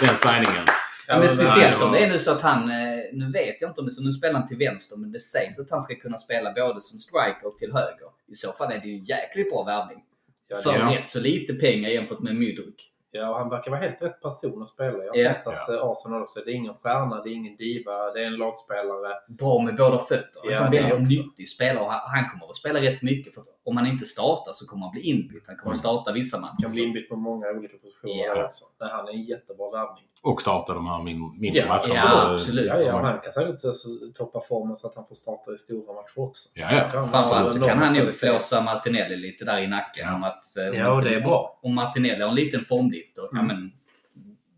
den 0.00 0.16
signingen. 0.16 0.66
Ja, 1.10 1.18
men 1.18 1.28
speciellt 1.28 1.82
om 1.82 1.94
ja. 1.94 2.00
det 2.00 2.04
är 2.06 2.10
nu 2.10 2.18
så 2.18 2.32
att 2.32 2.40
han, 2.42 2.62
eh, 2.70 2.98
nu 3.12 3.30
vet 3.32 3.60
jag 3.60 3.70
inte 3.70 3.80
om 3.80 3.84
det 3.86 3.92
så, 3.92 4.02
nu 4.02 4.12
spelar 4.12 4.38
han 4.40 4.48
till 4.48 4.58
vänster, 4.58 4.96
men 4.96 5.12
det 5.12 5.20
sägs 5.20 5.58
att 5.58 5.70
han 5.70 5.82
ska 5.82 5.94
kunna 5.94 6.18
spela 6.18 6.52
både 6.52 6.80
som 6.80 6.98
striker 6.98 7.46
och 7.46 7.58
till 7.58 7.72
höger. 7.72 8.08
I 8.28 8.34
så 8.34 8.52
fall 8.52 8.72
är 8.72 8.78
det 8.78 8.88
ju 8.88 8.94
en 8.94 9.04
jäkligt 9.04 9.50
bra 9.50 9.64
värvning. 9.64 10.04
ja, 10.48 10.56
För 10.56 10.74
Ja. 10.78 10.90
rätt 10.98 11.08
så 11.08 11.20
lite 11.20 11.52
pengar 11.54 11.88
jämfört 11.90 12.20
med 12.20 12.34
Mudryk. 12.34 12.92
Ja, 13.12 13.30
och 13.30 13.36
han 13.38 13.48
verkar 13.48 13.70
vara 13.70 13.80
helt 13.80 14.02
rätt 14.02 14.20
person 14.22 14.62
att 14.62 14.70
spela 14.70 15.04
i 15.04 15.08
Ja. 15.14 15.30
Artetas 15.30 15.66
ja. 15.68 15.92
Arsenal 15.92 16.22
också. 16.22 16.40
Det 16.44 16.50
är 16.50 16.54
ingen 16.54 16.74
stjärna, 16.74 17.22
det 17.22 17.30
är 17.30 17.32
ingen 17.32 17.56
diva, 17.56 18.10
det 18.12 18.22
är 18.22 18.26
en 18.26 18.36
lagspelare. 18.36 19.12
Bra 19.28 19.62
med 19.62 19.76
båda 19.76 19.98
fötter. 19.98 20.40
Ja, 20.42 20.48
Liksom 20.48 20.70
det 20.70 20.76
väldigt 20.80 20.92
också. 21.00 21.12
nyttig 21.14 21.48
spelare. 21.48 21.84
Och 21.84 21.92
Han 21.92 22.00
han 22.20 22.30
kommer 22.30 22.50
att 22.50 22.56
spela 22.56 22.80
rätt 22.80 23.02
mycket. 23.02 23.34
För 23.34 23.40
att 23.40 23.46
om 23.64 23.76
han 23.76 23.86
inte 23.86 24.04
startar 24.04 24.52
så 24.52 24.66
kommer 24.66 24.82
han 24.86 24.92
bli 24.92 25.00
inbytt. 25.02 25.48
Han 25.48 25.56
kommer 25.56 25.72
att 25.74 25.78
starta 25.80 26.12
vissa 26.12 26.40
matcher. 26.40 26.62
Kan 26.62 26.70
bli 26.70 26.82
inbytt 26.82 27.08
på 27.08 27.16
många 27.16 27.46
olika 27.48 27.76
positioner 27.78 28.24
Ja. 28.26 28.34
där 28.34 28.44
också. 28.44 28.64
Nej, 28.80 28.88
han 28.92 29.08
är 29.08 29.12
en 29.12 29.22
jättebra 29.22 29.70
värvning. 29.70 30.04
Och 30.22 30.42
starta 30.42 30.74
de 30.74 30.86
här 30.86 31.02
min, 31.02 31.38
mindre 31.40 31.60
Ja, 31.60 31.68
matcherna. 31.68 31.94
ja, 31.94 32.32
absolut. 32.34 32.66
Ja, 32.66 32.76
ja, 32.80 32.92
han 33.02 33.20
kan 33.20 33.32
säkert 33.32 33.64
alltså, 33.64 33.88
toppa 34.14 34.40
formen 34.40 34.76
så 34.76 34.86
att 34.86 34.94
han 34.94 35.06
får 35.06 35.14
starta 35.14 35.52
i 35.54 35.58
stora 35.58 35.94
matcher 35.94 36.18
också. 36.18 36.48
Ja, 36.54 36.72
ja. 36.72 36.90
Framförallt 36.90 37.52
så 37.52 37.60
kan 37.66 37.78
han 37.78 37.94
nog 37.94 38.14
flåsa 38.14 38.60
Martinelli 38.62 39.16
lite 39.16 39.44
där 39.44 39.60
i 39.62 39.66
nacken. 39.66 40.06
Ja. 40.08 40.14
Om 40.14 40.24
att, 40.24 40.56
eh, 40.58 40.68
om 40.70 40.74
Ja, 40.76 40.92
och 40.92 41.04
det 41.04 41.14
är 41.14 41.20
bra. 41.20 41.58
Om 41.62 41.74
Martinelli 41.74 42.22
har 42.22 42.28
en 42.28 42.34
liten 42.34 42.60
formdipp 42.60 43.14
då, 43.16 43.28
ja, 43.32 43.38
Mm. 43.40 43.46
men, 43.46 43.72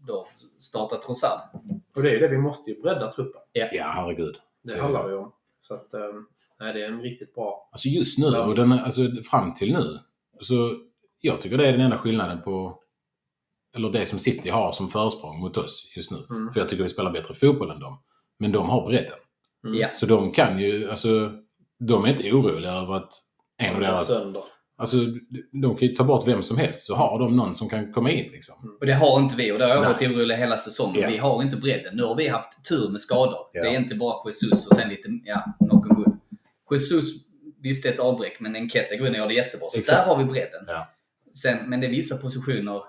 då 0.06 0.26
startar 0.60 0.96
Trossard. 0.96 1.40
Och 1.96 2.02
det 2.02 2.08
är 2.10 2.12
ju 2.12 2.18
det, 2.18 2.28
vi 2.28 2.38
måste 2.38 2.70
ju 2.70 2.82
bredda 2.82 3.12
truppen. 3.12 3.40
ja, 3.52 3.92
herregud. 3.94 4.36
Det 4.62 4.76
Ja. 4.76 4.82
handlar 4.82 5.04
det 5.04 5.10
ju 5.10 5.18
om. 5.18 5.32
Så 5.60 5.74
att, 5.74 5.94
um, 5.94 6.26
nej, 6.60 6.72
det 6.74 6.82
är 6.82 6.88
en 6.88 7.00
riktigt 7.00 7.34
bra... 7.34 7.68
Alltså 7.72 7.88
just 7.88 8.18
nu, 8.18 8.26
Ja. 8.26 8.46
och 8.46 8.54
den, 8.54 8.72
alltså 8.72 9.00
fram 9.30 9.54
till 9.54 9.72
nu. 9.72 9.98
Så 10.40 10.74
jag 11.20 11.40
tycker 11.42 11.58
det 11.58 11.66
är 11.68 11.72
den 11.72 11.80
enda 11.80 11.98
skillnaden 11.98 12.42
på... 12.42 12.78
Eller 13.76 13.90
det 13.90 14.06
som 14.06 14.18
City 14.18 14.50
har 14.50 14.72
som 14.72 14.88
försprång 14.88 15.40
mot 15.40 15.56
oss 15.56 15.92
just 15.96 16.10
nu. 16.10 16.18
Mm. 16.30 16.52
För 16.52 16.60
jag 16.60 16.68
tycker 16.68 16.82
vi 16.82 16.88
spelar 16.88 17.10
bättre 17.10 17.34
fotboll 17.34 17.70
än 17.70 17.80
dem. 17.80 18.02
Men 18.38 18.52
de 18.52 18.68
har 18.68 18.86
bredden. 18.88 19.18
Mm. 19.66 19.78
Ja. 19.78 19.88
Så 19.94 20.06
de 20.06 20.32
kan 20.32 20.58
ju, 20.58 20.90
alltså... 20.90 21.32
De 21.78 22.04
är 22.04 22.08
inte 22.08 22.32
oroliga 22.32 22.72
över 22.72 22.94
att 22.94 23.12
en 23.58 23.74
av 23.74 23.80
deras... 23.80 24.06
sönder. 24.06 24.42
Alltså, 24.76 24.96
de 25.62 25.76
kan 25.76 25.88
ju 25.88 25.94
ta 25.94 26.04
bort 26.04 26.28
vem 26.28 26.42
som 26.42 26.56
helst 26.56 26.82
så 26.86 26.94
har 26.94 27.18
de 27.18 27.36
någon 27.36 27.54
som 27.54 27.68
kan 27.68 27.92
komma 27.92 28.10
in 28.10 28.32
liksom. 28.32 28.54
Och 28.80 28.86
det 28.86 28.92
har 28.92 29.20
inte 29.20 29.36
vi 29.36 29.52
och 29.52 29.58
det 29.58 29.64
har 29.64 29.74
jag 29.74 29.80
varit 29.82 30.02
orolig 30.02 30.36
hela 30.36 30.56
säsongen. 30.56 31.00
Ja. 31.00 31.08
Vi 31.08 31.16
har 31.16 31.42
inte 31.42 31.56
bredden. 31.56 31.96
Nu 31.96 32.02
har 32.02 32.14
vi 32.14 32.28
haft 32.28 32.68
tur 32.68 32.88
med 32.88 33.00
skador. 33.00 33.38
Ja. 33.52 33.62
Det 33.62 33.68
är 33.68 33.80
inte 33.80 33.94
bara 33.94 34.16
Jesus 34.26 34.66
och 34.66 34.76
sen 34.76 34.88
lite, 34.88 35.08
ja, 35.24 35.42
knock 35.58 35.86
on 35.90 35.96
wood. 35.96 36.18
Jesus, 36.70 37.04
visst 37.62 37.82
det 37.82 37.88
är 37.88 37.92
ett 37.92 38.00
avbräck, 38.00 38.40
men 38.40 38.52
Nketiah 38.52 38.98
går 38.98 39.08
in 39.08 39.12
och 39.12 39.18
gör 39.18 39.28
det 39.28 39.34
jättebra. 39.34 39.68
Så 39.68 39.78
Exakt. 39.78 39.98
där 39.98 40.14
har 40.14 40.24
vi 40.24 40.24
bredden. 40.24 40.64
Ja. 40.66 40.88
Sen, 41.34 41.70
men 41.70 41.80
det 41.80 41.86
är 41.86 41.90
vissa 41.90 42.16
positioner, 42.16 42.80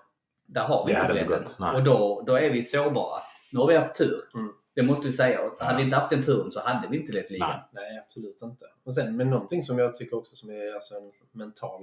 där 0.45 0.63
har 0.63 0.87
vi 0.87 0.93
Det 0.93 1.01
inte 1.01 1.13
bredden. 1.13 1.75
Och 1.75 1.83
då, 1.83 2.23
då 2.27 2.35
är 2.35 2.49
vi 2.49 2.63
sårbara. 2.63 3.19
Nu 3.51 3.59
har 3.59 3.67
vi 3.67 3.75
haft 3.77 3.97
tur. 3.97 4.21
Mm. 4.35 4.53
Det 4.75 4.83
måste 4.83 5.07
vi 5.07 5.13
säga. 5.13 5.41
Och 5.41 5.59
hade 5.59 5.73
Ja. 5.73 5.77
vi 5.77 5.83
inte 5.83 5.95
haft 5.95 6.09
den 6.09 6.23
turen 6.23 6.51
så 6.51 6.59
hade 6.59 6.87
vi 6.87 6.97
inte 6.97 7.11
lett 7.11 7.29
ligan. 7.29 7.49
Nej. 7.49 7.83
Nej, 7.89 7.99
absolut 8.05 8.41
inte. 8.41 8.65
Och 8.85 8.95
sen, 8.95 9.17
men 9.17 9.29
någonting 9.29 9.63
som 9.63 9.79
jag 9.79 9.95
tycker 9.95 10.17
också 10.17 10.35
som 10.35 10.49
är 10.49 10.73
alltså 10.75 10.95
en 10.95 11.11
mental 11.31 11.81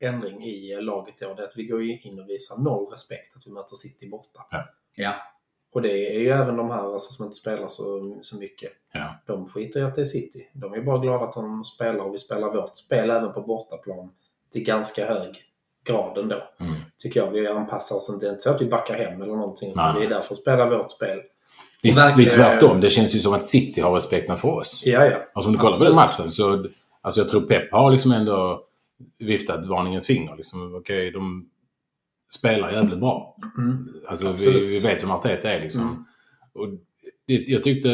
ändring 0.00 0.44
i 0.44 0.80
laget 0.80 1.14
då, 1.18 1.34
det 1.34 1.42
är 1.42 1.46
att 1.46 1.56
vi 1.56 1.64
går 1.66 1.82
in 1.82 2.20
och 2.20 2.28
visar 2.28 2.62
noll 2.62 2.90
respekt 2.90 3.36
att 3.36 3.46
vi 3.46 3.50
möter 3.50 3.76
City 3.76 4.08
borta. 4.08 4.46
Ja. 4.96 5.14
Och 5.72 5.82
det 5.82 6.16
är 6.16 6.20
ju 6.20 6.28
även 6.30 6.56
de 6.56 6.70
här 6.70 6.92
alltså, 6.92 7.12
som 7.12 7.24
inte 7.24 7.36
spelar 7.36 7.68
så, 7.68 8.18
så 8.22 8.36
mycket. 8.36 8.72
Ja. 8.92 9.14
De 9.26 9.48
skiter 9.48 9.80
i 9.80 9.82
att 9.82 9.94
det 9.94 10.00
är 10.00 10.04
City. 10.04 10.50
De 10.52 10.74
är 10.74 10.80
bara 10.80 10.98
glada 10.98 11.24
att 11.24 11.32
de 11.32 11.64
spelar 11.64 12.04
och 12.04 12.14
vi 12.14 12.18
spelar 12.18 12.52
vårt 12.52 12.76
spel 12.76 13.10
även 13.10 13.32
på 13.32 13.40
bortaplan 13.40 14.12
till 14.52 14.64
ganska 14.64 15.06
hög 15.06 15.42
grad 15.84 16.18
ändå. 16.18 16.42
Mm. 16.60 16.74
Tycker 17.02 17.20
jag. 17.20 17.30
Vi 17.30 17.46
anpassar 17.46 17.96
oss 17.96 18.10
inte. 18.10 18.26
Det 18.26 18.30
är 18.30 18.32
inte 18.32 18.42
så 18.42 18.50
att 18.50 18.60
vi 18.60 18.66
backar 18.66 18.94
hem 18.94 19.22
eller 19.22 19.34
någonting. 19.36 19.72
Nej, 19.76 19.94
vi 19.98 20.06
är 20.06 20.08
där 20.08 20.20
för 20.20 20.34
att 20.34 20.40
spela 20.40 20.70
vårt 20.70 20.90
spel. 20.90 21.20
Det 21.82 21.88
är 21.88 22.30
tvärtom. 22.30 22.80
Det 22.80 22.90
känns 22.90 23.14
ju 23.14 23.18
som 23.18 23.34
att 23.34 23.44
City 23.44 23.80
har 23.80 23.94
respekten 23.94 24.38
för 24.38 24.48
oss. 24.48 24.82
Ja, 24.86 25.04
ja. 25.04 25.18
Alltså 25.32 25.48
om 25.48 25.52
du 25.52 25.60
kollar 25.60 25.78
på 25.78 25.84
den 25.84 25.94
matchen 25.94 26.30
så... 26.30 26.66
Alltså 27.00 27.20
jag 27.20 27.28
tror 27.28 27.40
Pep 27.40 27.72
har 27.72 27.90
liksom 27.90 28.12
ändå 28.12 28.64
viftat 29.18 29.66
varningens 29.66 30.06
finger. 30.06 30.36
Liksom, 30.36 30.74
Okej, 30.74 31.10
de 31.10 31.48
spelar 32.30 32.72
jävligt 32.72 32.98
bra. 32.98 33.36
Mm. 33.58 33.88
Alltså 34.08 34.26
vi, 34.26 34.32
Absolut. 34.32 34.62
vi 34.62 34.88
vet 34.88 35.02
vem 35.02 35.10
Arteta 35.10 35.50
är 35.50 35.60
liksom. 35.60 35.82
Mm. 35.82 36.04
Och 36.52 36.68
det, 37.26 37.48
jag 37.48 37.62
tyckte 37.62 37.88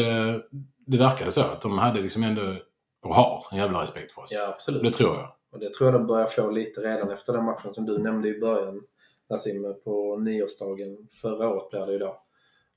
det 0.86 0.98
verkade 0.98 1.30
så 1.30 1.40
att 1.40 1.62
de 1.62 1.78
hade 1.78 2.00
liksom 2.00 2.22
ändå, 2.22 2.56
och 3.02 3.14
har, 3.14 3.46
en 3.52 3.58
jävla 3.58 3.82
respekt 3.82 4.12
för 4.12 4.22
oss. 4.22 4.32
Ja, 4.32 4.48
absolut. 4.48 4.82
Det 4.82 4.92
tror 4.92 5.16
jag. 5.16 5.32
Och 5.50 5.58
det 5.58 5.74
tror 5.74 5.90
jag 5.90 6.00
de 6.00 6.06
börjar 6.06 6.26
få 6.26 6.50
lite 6.50 6.80
redan 6.80 7.10
efter 7.10 7.32
den 7.32 7.44
matchen 7.44 7.74
som 7.74 7.86
du 7.86 7.98
nämnde 7.98 8.28
i 8.28 8.40
början. 8.40 8.82
Nassim, 9.30 9.74
på 9.84 10.16
nyårsdagen 10.16 11.08
förra 11.12 11.48
året 11.48 11.70
blir 11.70 11.86
det 11.86 11.92
ju 11.92 11.98
då. 11.98 12.22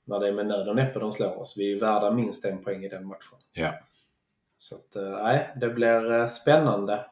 När 0.04 0.20
det 0.20 0.28
är 0.28 0.32
med 0.32 0.46
nöd 0.46 0.68
och 0.68 0.76
näppe 0.76 0.98
de 0.98 1.12
slår 1.12 1.38
oss. 1.38 1.54
Vi 1.56 1.72
är 1.72 1.80
värda 1.80 2.10
minst 2.10 2.44
en 2.44 2.64
poäng 2.64 2.84
i 2.84 2.88
den 2.88 3.06
matchen. 3.06 3.38
Ja. 3.52 3.74
Så 4.56 4.74
att, 4.74 4.96
eh, 4.96 5.22
nej, 5.22 5.56
det 5.60 5.68
blir 5.68 6.12
eh, 6.12 6.26
spännande. 6.26 7.06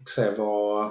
Och 0.00 0.08
se 0.08 0.30
vad, 0.30 0.90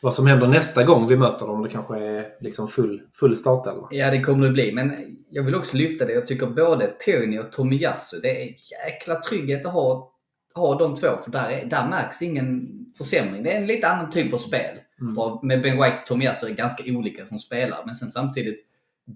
vad 0.00 0.14
som 0.14 0.26
händer 0.26 0.46
nästa 0.46 0.82
gång 0.82 1.06
vi 1.06 1.16
möter 1.16 1.46
dem. 1.46 1.62
Det 1.62 1.68
kanske 1.68 1.98
är 1.98 2.36
liksom 2.40 2.68
full, 2.68 3.02
full 3.14 3.36
startelva. 3.36 3.88
Ja, 3.90 4.10
det 4.10 4.20
kommer 4.20 4.46
det 4.46 4.52
bli. 4.52 4.72
Men 4.72 5.16
jag 5.30 5.42
vill 5.42 5.54
också 5.54 5.76
lyfta 5.76 6.04
det. 6.04 6.12
Jag 6.12 6.26
tycker 6.26 6.46
både 6.46 6.86
Tony 6.86 7.38
och 7.38 7.52
Tomiyasu, 7.52 8.20
det 8.20 8.42
är 8.42 8.54
jäkla 8.86 9.20
trygghet 9.20 9.66
att 9.66 9.72
ha, 9.72 10.13
ha 10.54 10.78
de 10.78 10.96
två. 10.96 11.16
För 11.16 11.30
där, 11.30 11.48
är, 11.50 11.66
där 11.66 11.88
märks 11.88 12.22
ingen 12.22 12.68
försämring. 12.98 13.42
Det 13.42 13.52
är 13.52 13.60
en 13.60 13.66
lite 13.66 13.88
annan 13.88 14.10
typ 14.10 14.34
av 14.34 14.38
spel. 14.38 14.78
Mm. 15.00 15.38
Med 15.42 15.62
Ben 15.62 15.76
White 15.76 15.94
och 16.00 16.06
Tomiyasu 16.06 16.46
är 16.46 16.54
ganska 16.54 16.84
olika 16.92 17.26
som 17.26 17.38
spelare. 17.38 17.80
Men 17.86 17.94
sen 17.94 18.08
samtidigt, 18.08 18.64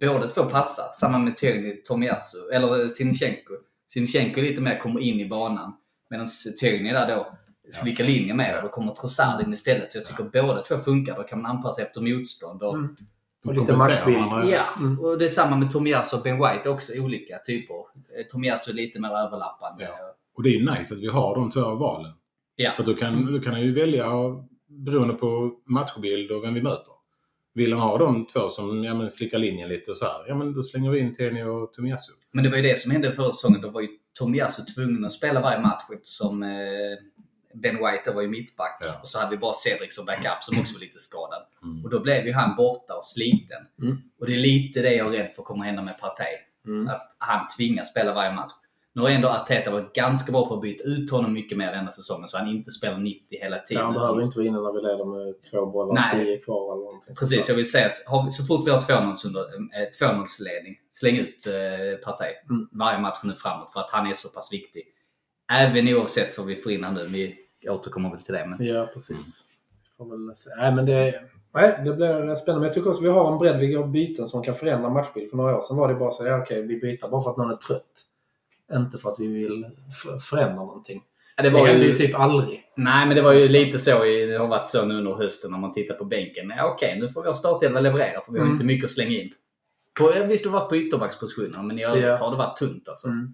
båda 0.01 0.27
två 0.27 0.45
passar. 0.45 0.85
Samma 0.95 1.19
med 1.19 1.37
Tony, 1.37 1.83
Tomiyasu, 1.83 2.39
eller 2.53 2.89
Sinchenko. 2.89 3.53
Sinchenko 3.89 4.41
lite 4.41 4.61
mer 4.61 4.79
kommer 4.79 5.01
in 5.01 5.21
i 5.21 5.29
banan. 5.29 5.73
Medan 6.11 6.27
Tony 6.61 6.93
där 6.93 7.09
då 7.17 7.27
slickar 7.73 8.05
linjer 8.05 8.35
med 8.35 8.57
och 8.57 8.63
då 8.63 8.69
kommer 8.69 8.93
Trossard 8.93 9.43
in 9.43 9.53
istället. 9.53 9.93
Så 9.93 9.99
jag 9.99 10.05
tycker 10.05 10.25
båda 10.25 10.61
två 10.63 10.77
funkar. 10.79 11.17
Då 11.17 11.23
kan 11.23 11.43
man 11.43 11.51
anpassa 11.57 11.83
efter 11.83 12.01
motstånd. 12.01 12.63
Och, 12.63 12.75
Mm. 12.75 12.97
Och 13.45 13.55
lite 13.55 13.73
matchbild. 13.73 14.53
Ja, 14.53 14.63
Mm. 14.79 14.99
och 15.01 15.19
det 15.19 15.25
är 15.25 15.29
samma 15.29 15.57
med 15.57 15.71
Tomiyasu 15.71 16.17
och 16.17 16.23
Ben 16.23 16.37
White. 16.37 16.69
Också 16.69 16.93
olika 16.99 17.39
typer. 17.39 17.75
Eh, 17.75 18.27
Tomiyasu 18.31 18.71
är 18.71 18.75
lite 18.75 19.01
mer 19.01 19.09
överlappande. 19.09 19.85
Ja. 19.85 20.15
Och 20.39 20.45
det 20.45 20.57
är 20.57 20.79
nice 20.79 20.95
att 20.95 21.01
vi 21.01 21.07
har 21.07 21.35
de 21.35 21.51
två 21.51 21.75
valen. 21.75 22.13
Ja. 22.57 22.73
För 22.77 22.85
då 22.85 22.95
kan, 22.95 23.33
då 23.33 23.41
kan 23.41 23.53
han 23.53 23.63
ju 23.63 23.75
välja 23.75 24.07
beroende 24.67 25.15
på 25.15 25.53
matchbild 25.65 26.31
och 26.31 26.45
vem 26.45 26.55
vi 26.55 26.63
möter. 26.63 26.93
Vill 27.55 27.73
han 27.73 27.83
ha 27.83 27.99
de 27.99 28.27
två 28.27 28.49
som 28.49 28.85
ja, 28.85 28.95
men 28.95 29.11
slickar 29.11 29.39
linjen 29.39 29.69
lite 29.69 29.91
och 29.91 29.97
så 29.97 30.05
här, 30.05 30.29
ja 30.29 30.35
men 30.35 30.55
då 30.55 30.63
slänger 30.63 30.91
vi 30.91 30.99
in 31.01 31.15
Teni 31.15 31.43
och 31.43 31.73
Tomiyasu. 31.73 32.13
Men 32.33 32.45
det 32.45 32.51
var 32.51 32.57
ju 32.57 32.63
det 32.63 32.79
som 32.79 32.91
hände 32.91 33.13
förra 33.13 33.31
säsongen. 33.31 33.61
Då 33.61 33.71
var 33.71 33.81
ju 33.81 33.89
Tomiyasu 34.19 34.63
tvungen 34.63 35.05
att 35.05 35.13
spela 35.13 35.41
varje 35.41 35.61
match 35.61 35.83
eftersom 35.93 36.43
eh, 36.43 36.49
Ben 37.55 37.77
White 37.77 38.13
var 38.15 38.23
ju 38.23 38.29
mittback. 38.29 38.79
Ja. 38.81 39.01
Och 39.03 39.09
så 39.09 39.19
hade 39.19 39.31
vi 39.31 39.37
bara 39.37 39.53
Cedric 39.53 39.95
som 39.95 40.07
backup 40.07 40.43
som 40.43 40.61
också 40.61 40.75
var 40.75 40.81
lite 40.81 40.99
skadad. 40.99 41.43
Mm. 41.63 41.85
Och 41.85 41.91
då 41.91 42.01
blev 42.01 42.27
ju 42.27 42.33
han 42.33 42.57
borta 42.57 42.95
och 42.95 43.05
sliten. 43.05 43.63
Mm. 43.83 43.97
Och 44.21 44.27
det 44.27 44.35
är 44.35 44.39
lite 44.39 44.83
det 44.83 44.95
jag 44.95 45.15
är 45.15 45.19
rädd 45.19 45.33
för 45.33 45.43
kommer 45.43 45.65
hända 45.65 45.83
med 45.83 45.99
Partey. 46.01 46.37
Mm. 46.67 46.89
Att 46.89 47.17
han 47.19 47.47
tvingas 47.57 47.91
spela 47.91 48.15
varje 48.15 48.33
match. 48.33 48.53
Nu 48.99 49.05
har 49.05 49.11
ändå 49.11 49.29
Arteta 49.29 49.71
varit 49.71 49.93
ganska 49.93 50.33
bra 50.33 50.49
på 50.49 50.55
att 50.55 50.61
byta 50.61 50.85
ut 50.85 51.11
honom 51.11 51.33
mycket 51.33 51.59
mer 51.59 51.73
denna 51.73 51.91
säsongen 51.91 52.29
så 52.29 52.39
han 52.39 52.49
inte 52.49 52.71
spelar 52.71 52.99
90 52.99 53.39
hela 53.43 53.59
tiden. 53.59 53.81
Ja, 53.81 53.85
han 53.87 53.93
utan- 53.93 54.03
behöver 54.03 54.23
inte 54.23 54.39
vara 54.39 54.49
inne 54.49 54.59
när 54.61 54.73
vi 54.73 54.81
leder 54.81 55.05
med 55.05 55.43
två 55.51 55.67
bollar, 55.67 55.95
Nej. 55.95 56.25
tio 56.25 56.39
kvar 56.39 56.73
eller 56.73 56.85
någonting. 56.85 57.15
Precis, 57.15 57.49
jag 57.49 57.57
vill 57.57 57.71
säga 57.71 57.87
att 57.87 58.03
har 58.07 58.29
så 58.29 58.45
fort 58.45 58.67
vi 58.67 58.71
har 58.71 58.81
2-0 58.81 59.27
under- 59.27 59.41
eh, 59.41 59.89
2-0-ledning, 60.01 60.77
släng 60.89 61.17
ut 61.17 61.47
eh, 61.47 62.05
Partey 62.05 62.33
Mm. 62.51 62.69
varje 62.73 62.99
match 63.01 63.19
nu 63.25 63.33
framåt 63.33 63.71
för 63.73 63.81
att 63.81 63.91
han 63.91 64.07
är 64.07 64.15
så 64.15 64.29
pass 64.29 64.53
viktig. 64.53 64.83
Även 65.53 65.89
oavsett 65.89 66.39
vad 66.39 66.47
vi 66.47 66.57
får 66.57 66.73
in 66.73 66.85
här 66.85 66.93
nu. 66.93 67.05
Vi 67.05 67.37
återkommer 67.71 68.11
väl 68.11 68.21
till 68.21 68.35
det. 68.35 68.47
Men... 68.47 68.67
Ja, 68.67 68.89
precis. 68.95 69.45
Se. 70.35 70.51
Nej, 70.57 70.75
men 70.75 70.87
det, 70.87 71.21
nej, 71.55 71.81
det 71.85 71.93
blir 71.93 72.35
spännande. 72.37 72.61
Men 72.61 72.63
jag 72.63 72.75
tycker 72.75 72.91
också 72.91 73.01
att 73.01 73.05
vi 73.07 73.11
har 73.11 73.33
en 73.33 73.39
bredd. 73.39 73.59
Vi 73.61 73.67
gör 73.73 73.87
byten 73.87 74.29
som 74.29 74.43
kan 74.43 74.55
förändra 74.55 74.91
matchbild. 74.91 75.31
För 75.31 75.37
några 75.37 75.57
år 75.57 75.61
sedan 75.61 75.77
var 75.77 75.89
det 75.89 75.95
bara 75.95 76.11
så 76.11 76.27
ja, 76.27 76.39
okej, 76.43 76.63
vi 76.63 76.77
byter 76.81 77.09
bara 77.11 77.23
för 77.23 77.31
att 77.31 77.37
någon 77.37 77.51
är 77.51 77.57
trött. 77.57 78.05
Inte 78.77 78.99
för 78.99 79.09
att 79.13 79.21
vi 79.21 79.27
vill 79.27 79.67
förändra 80.31 80.55
någonting. 80.65 81.03
Ja, 81.37 81.43
det 81.43 81.49
Det 81.51 81.55
var 81.55 81.67
händer 81.67 81.85
ju... 81.85 81.91
ju 81.91 81.97
typ 81.99 82.15
aldrig. 82.15 82.65
Nej, 82.77 83.07
men 83.07 83.17
det 83.17 83.23
var 83.23 83.33
ju 83.33 83.49
lite 83.49 83.79
så. 83.79 84.05
i- 84.05 84.27
Det 84.27 84.39
har 84.39 84.49
varit 84.49 84.69
så 84.69 84.85
nu 84.85 84.95
under 84.99 85.15
hösten 85.15 85.51
när 85.51 85.59
man 85.59 85.73
tittar 85.73 85.95
på 85.95 86.05
bänken. 86.05 86.53
Ja, 86.57 86.73
Okej, 86.75 86.99
nu 87.01 87.09
får 87.09 87.25
vår 87.25 87.33
startelva 87.33 87.81
leverera 87.81 88.21
för 88.21 88.33
vi 88.33 88.39
har 88.39 88.45
Mm. 88.47 88.55
inte 88.55 88.67
mycket 88.67 88.85
att 88.85 88.91
slänga 88.91 89.11
in. 89.11 89.33
På, 89.99 90.13
visst, 90.29 90.45
det 90.45 90.51
har 90.51 90.61
varit 90.61 90.69
på 90.69 90.77
ytterbackspositionerna, 90.77 91.63
men 91.63 91.79
i 91.79 91.85
övrigt 91.85 92.05
Ja. 92.05 92.17
har 92.17 92.31
det 92.31 92.37
varit 92.37 92.57
tunt 92.57 92.89
alltså. 92.89 93.09
Mm. 93.09 93.33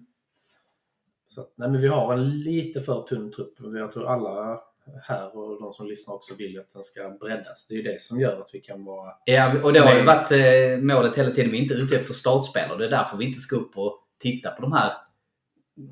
Så, 1.27 1.45
nej, 1.55 1.69
men 1.69 1.81
vi 1.81 1.87
har 1.87 2.13
en 2.13 2.29
lite 2.39 2.81
för 2.81 3.01
tunn 3.01 3.31
trupp. 3.31 3.53
Jag 3.73 3.91
tror 3.91 4.07
alla 4.07 4.59
här 5.03 5.37
och 5.37 5.61
de 5.61 5.73
som 5.73 5.87
lyssnar 5.87 6.15
också 6.15 6.35
vill 6.35 6.59
att 6.59 6.71
den 6.73 6.83
ska 6.83 7.09
breddas. 7.09 7.67
Det 7.67 7.73
är 7.73 7.77
ju 7.77 7.83
det 7.83 8.01
som 8.01 8.19
gör 8.19 8.41
att 8.41 8.49
vi 8.53 8.59
kan 8.59 8.85
vara... 8.85 9.11
Ja, 9.25 9.51
och 9.63 9.73
det 9.73 9.79
har 9.79 9.95
ju 9.95 10.03
varit 10.03 10.31
eh, 10.31 10.83
målet 10.83 11.17
hela 11.17 11.31
tiden. 11.31 11.51
Vi 11.51 11.57
är 11.57 11.61
inte 11.61 11.73
ute 11.73 11.95
efter 11.95 12.13
startspelare. 12.13 12.77
Det 12.77 12.85
är 12.85 12.89
därför 12.89 13.17
vi 13.17 13.25
inte 13.25 13.39
ska 13.39 13.55
upp 13.55 13.77
och 13.77 13.99
titta 14.19 14.49
på 14.51 14.61
de 14.61 14.71
här 14.71 14.91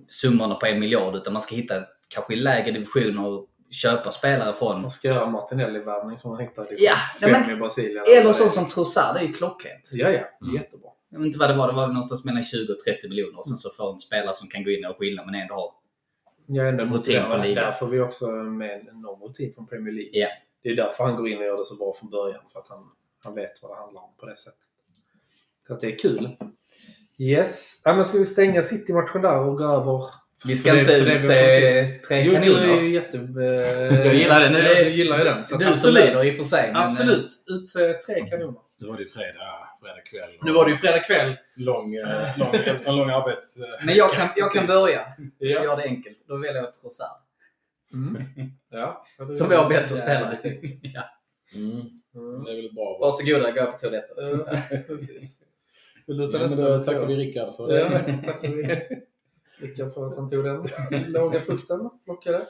summorna 0.07 0.55
på 0.55 0.65
en 0.65 0.79
miljard. 0.79 1.15
Utan 1.15 1.33
man 1.33 1.41
ska 1.41 1.55
hitta 1.55 1.83
kanske 2.07 2.33
i 2.33 2.35
lägre 2.35 2.71
divisioner 2.71 3.27
och 3.27 3.49
köpa 3.71 4.11
spelare 4.11 4.53
från. 4.53 4.81
Man 4.81 4.91
ska 4.91 5.07
göra 5.07 5.25
Martinelli-värvning 5.29 6.17
som 6.17 6.31
man 6.31 6.39
hittade 6.39 6.73
i 6.75 6.85
Ja, 6.85 6.95
men- 7.21 7.51
i 7.51 7.55
Brasilien. 7.55 8.03
Eller 8.17 8.33
sånt 8.33 8.51
som 8.51 8.65
Trossard, 8.69 9.15
det 9.15 9.19
är 9.19 9.23
ju 9.23 9.33
klockrent. 9.33 9.89
Ja, 9.93 10.09
ja. 10.09 10.23
Mm. 10.41 10.55
Jättebra. 10.55 10.89
Jag 11.09 11.19
vet 11.19 11.25
inte 11.25 11.39
vad 11.39 11.49
det 11.49 11.55
var. 11.55 11.67
Det 11.67 11.73
var 11.73 11.87
någonstans 11.87 12.25
mellan 12.25 12.43
20 12.43 12.73
och 12.73 12.79
30 12.79 13.09
miljoner. 13.09 13.39
Och 13.39 13.47
sen 13.47 13.57
så 13.57 13.69
får 13.69 13.93
en 13.93 13.99
spelare 13.99 14.33
som 14.33 14.47
kan 14.47 14.63
gå 14.63 14.69
in 14.69 14.85
och 14.85 14.97
skillnad 14.97 15.25
men 15.25 15.35
ändå 15.35 15.53
ha. 15.55 15.79
Jag 16.45 16.65
är 16.65 16.69
ändå 16.69 16.83
Rutin 16.83 16.97
motiverad. 16.97 17.27
från 17.29 17.41
ligan. 17.41 17.63
Därför 17.63 17.85
vi 17.87 17.99
också 17.99 18.27
med 18.31 18.85
någon 18.95 19.21
rutin 19.21 19.53
från 19.53 19.67
Premier 19.67 19.93
League. 19.93 20.09
Ja. 20.13 20.27
Det 20.63 20.69
är 20.69 20.75
därför 20.75 21.03
han 21.03 21.15
går 21.15 21.27
in 21.27 21.37
och 21.37 21.43
gör 21.43 21.57
det 21.57 21.65
så 21.65 21.75
bra 21.75 21.93
från 21.93 22.09
början. 22.09 22.41
För 22.53 22.59
att 22.59 22.69
han, 22.69 22.89
han 23.23 23.35
vet 23.35 23.61
vad 23.61 23.71
det 23.71 23.75
handlar 23.75 24.01
om 24.01 24.09
på 24.19 24.25
det 24.25 24.35
sättet. 24.37 24.59
Så 25.67 25.73
att 25.73 25.79
det 25.81 25.87
är 25.93 25.99
kul. 25.99 26.37
Yes. 27.17 27.81
Ja, 27.85 27.95
men 27.95 28.05
ska 28.05 28.17
vi 28.17 28.25
stänga 28.25 28.63
City-matchen 28.63 29.21
där 29.21 29.39
och 29.39 29.57
gå 29.57 29.63
över? 29.63 30.03
Vi 30.45 30.55
ska 30.55 30.73
det- 30.73 30.79
inte 30.79 30.99
det 30.99 31.13
utse 31.13 31.99
tre 32.07 32.21
Jo, 32.23 32.31
du 32.41 32.53
är 32.55 32.81
ju 32.81 32.93
jätte... 32.93 33.17
Jag 34.05 34.15
gillar 34.15 34.39
den. 34.39 34.53
Nu 34.53 34.61
det 34.61 34.83
Du 34.83 34.89
gillar 34.89 35.17
ju 35.17 35.23
den. 35.23 35.45
så 35.45 35.57
Du 35.57 35.63
som 35.65 35.73
absolut. 35.73 36.05
leder 36.05 36.25
i 36.27 36.31
och 36.31 36.35
för 36.35 36.43
sig. 36.43 36.71
men, 36.73 36.81
eh, 36.81 36.87
Absolut. 36.87 37.27
Utse 37.47 37.93
tre 37.93 38.27
kanoner. 38.29 38.59
Nu 38.79 38.87
var 38.87 38.97
det 38.97 39.03
ju 39.03 39.09
fredag, 39.09 39.69
fredag 39.81 40.01
kväll. 40.01 40.29
Nu 40.41 40.51
var 40.51 40.65
det 40.65 40.71
ju 40.71 40.77
fredag 40.77 40.99
kväll. 40.99 41.35
Lång, 41.57 41.95
eh, 41.95 42.07
lång, 42.37 42.55
efter 42.65 42.89
en 42.91 42.97
lång 42.97 43.09
arbets... 43.09 43.59
eh, 43.59 43.85
Men 43.85 43.95
jag 43.95 44.11
kan, 44.13 44.27
jag 44.35 44.51
kan 44.51 44.67
börja. 44.67 45.01
Jag 45.37 45.51
Ja. 45.51 45.63
gör 45.63 45.75
det 45.77 45.83
enkelt. 45.83 46.17
Då 46.27 46.37
väljer 46.37 46.55
jag 46.61 46.73
Trossard. 46.73 47.07
Mm. 47.93 48.23
ja. 48.71 49.05
ja 49.17 49.25
du- 49.25 49.35
Som 49.35 49.49
vår 49.49 49.69
bästa 49.69 49.89
Ja, 49.95 50.01
spelare. 50.01 50.37
ja. 50.81 51.03
Mm, 51.55 51.81
Mm. 52.15 52.43
det 52.43 52.51
är 52.51 52.55
väl 52.55 52.65
ett 52.65 52.71
bra 52.75 52.83
val. 52.85 52.99
Varsågoda, 53.01 53.51
gå 53.51 53.71
på 53.71 53.77
toaletten. 53.77 54.45
Precis. 54.87 55.39
Vill 56.07 56.17
du 56.17 56.31
ta 56.31 56.37
Ja, 56.37 56.39
men 56.39 56.49
nästa? 56.49 56.69
då 56.77 56.79
tackar 56.79 57.05
vi 57.05 57.15
Rickard 57.15 57.55
för 57.55 57.67
det. 57.67 57.79
Ja, 57.79 57.89
tackar 58.25 58.49
vi 58.49 58.63
Rickard 59.67 59.93
för 59.93 60.07
att 60.07 60.15
han 60.17 60.29
tog 60.29 60.43
den 60.45 60.65
låga 61.11 61.41
frukten. 61.41 61.89
Plockade. 62.05 62.45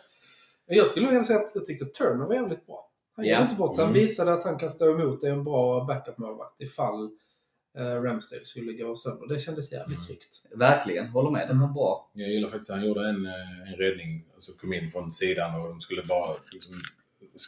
Jag 0.65 0.87
skulle 0.87 1.11
nog 1.11 1.25
säga 1.25 1.39
att 1.39 1.51
jag 1.55 1.65
tyckte 1.65 1.85
Turner 1.85 2.25
var 2.25 2.33
jävligt 2.35 2.65
bra. 2.65 2.89
Han 3.15 3.25
gjorde 3.25 3.41
inte 3.41 3.55
bort 3.55 3.75
sig. 3.75 3.83
Han 3.85 3.91
Mm. 3.93 4.03
visade 4.03 4.33
att 4.33 4.43
han 4.43 4.57
kan 4.57 4.69
stå 4.69 4.91
emot. 4.99 5.21
Det 5.21 5.29
en 5.29 5.43
bra 5.43 5.85
backup-målvakt 5.85 6.61
ifall 6.61 7.09
eh, 7.77 7.83
Ramsdale 8.01 8.45
skulle 8.45 8.73
gå 8.73 8.95
sönder. 8.95 9.27
Det 9.27 9.39
kändes 9.39 9.71
jävligt 9.71 9.97
Mm. 9.97 10.05
tryggt. 10.07 10.45
Verkligen, 10.55 11.07
håller 11.07 11.31
med. 11.31 11.47
Den 11.47 11.59
var 11.59 11.67
bra. 11.67 12.11
Jag 12.13 12.29
gillar 12.29 12.49
faktiskt 12.49 12.71
att 12.71 12.77
han 12.77 12.87
gjorde 12.87 13.09
en, 13.09 13.25
eh, 13.25 13.71
en 13.71 13.75
räddning. 13.77 14.25
Alltså 14.35 14.51
kom 14.53 14.73
in 14.73 14.91
från 14.91 15.11
sidan 15.11 15.61
och 15.61 15.67
de 15.69 15.81
skulle 15.81 16.03
bara 16.09 16.27
liksom, 16.53 16.73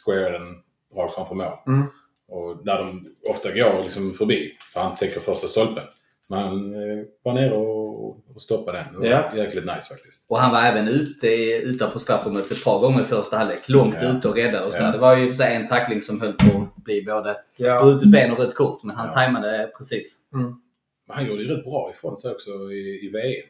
square 0.04 0.30
den 0.38 0.62
rakt 0.94 1.14
framför 1.14 1.34
mål. 1.34 1.52
Mm. 1.66 1.86
Och 2.28 2.64
där 2.64 2.78
de 2.78 3.04
ofta 3.30 3.52
går 3.52 3.82
liksom 3.84 4.10
förbi. 4.14 4.52
För 4.72 4.80
han 4.80 4.96
täcker 4.96 5.20
första 5.20 5.46
stolpen. 5.46 5.84
Men 6.30 6.38
han 6.38 6.74
eh, 6.74 7.04
var 7.22 7.32
nere 7.32 7.52
och, 7.56 8.34
och 8.34 8.42
stoppade 8.42 8.78
den. 8.78 8.92
Det 8.92 8.98
var 8.98 9.06
Ja. 9.32 9.36
jäkligt 9.36 9.64
nice 9.64 9.88
faktiskt. 9.94 10.26
Och 10.30 10.38
han 10.38 10.52
var 10.52 10.60
även 10.62 10.88
ute 10.88 11.26
i- 11.26 11.62
utanför 11.64 11.98
straffområdet 11.98 12.50
ett 12.50 12.64
par 12.64 12.80
gånger 12.80 13.00
i 13.00 13.04
första 13.04 13.36
halvlek. 13.38 13.68
Långt 13.68 13.96
Ja. 14.00 14.08
ute 14.16 14.28
och 14.28 14.36
räddade 14.36 14.64
och 14.66 14.72
sådär. 14.72 14.86
Ja. 14.86 14.92
Det 14.92 14.98
var 14.98 15.16
ju 15.16 15.26
för 15.26 15.36
sig 15.36 15.54
en 15.54 15.68
tackling 15.68 16.00
som 16.02 16.20
höll 16.20 16.32
på 16.32 16.68
att 16.76 16.84
bli 16.84 17.02
både 17.02 17.36
Ja. 17.58 17.82
brutet 17.84 18.10
ben 18.10 18.30
och 18.32 18.38
rött 18.38 18.54
kort. 18.54 18.82
Men 18.82 18.96
han 18.96 19.06
Ja. 19.06 19.12
tajmade 19.12 19.70
precis. 19.76 20.18
Mm. 20.34 20.44
Men 21.06 21.16
han 21.16 21.26
gjorde 21.26 21.42
ju 21.42 21.48
rätt 21.56 21.64
bra 21.64 21.90
ifrån 21.94 22.16
sig 22.16 22.30
också 22.32 22.50
i, 22.72 23.06
i 23.06 23.08
VM. 23.08 23.46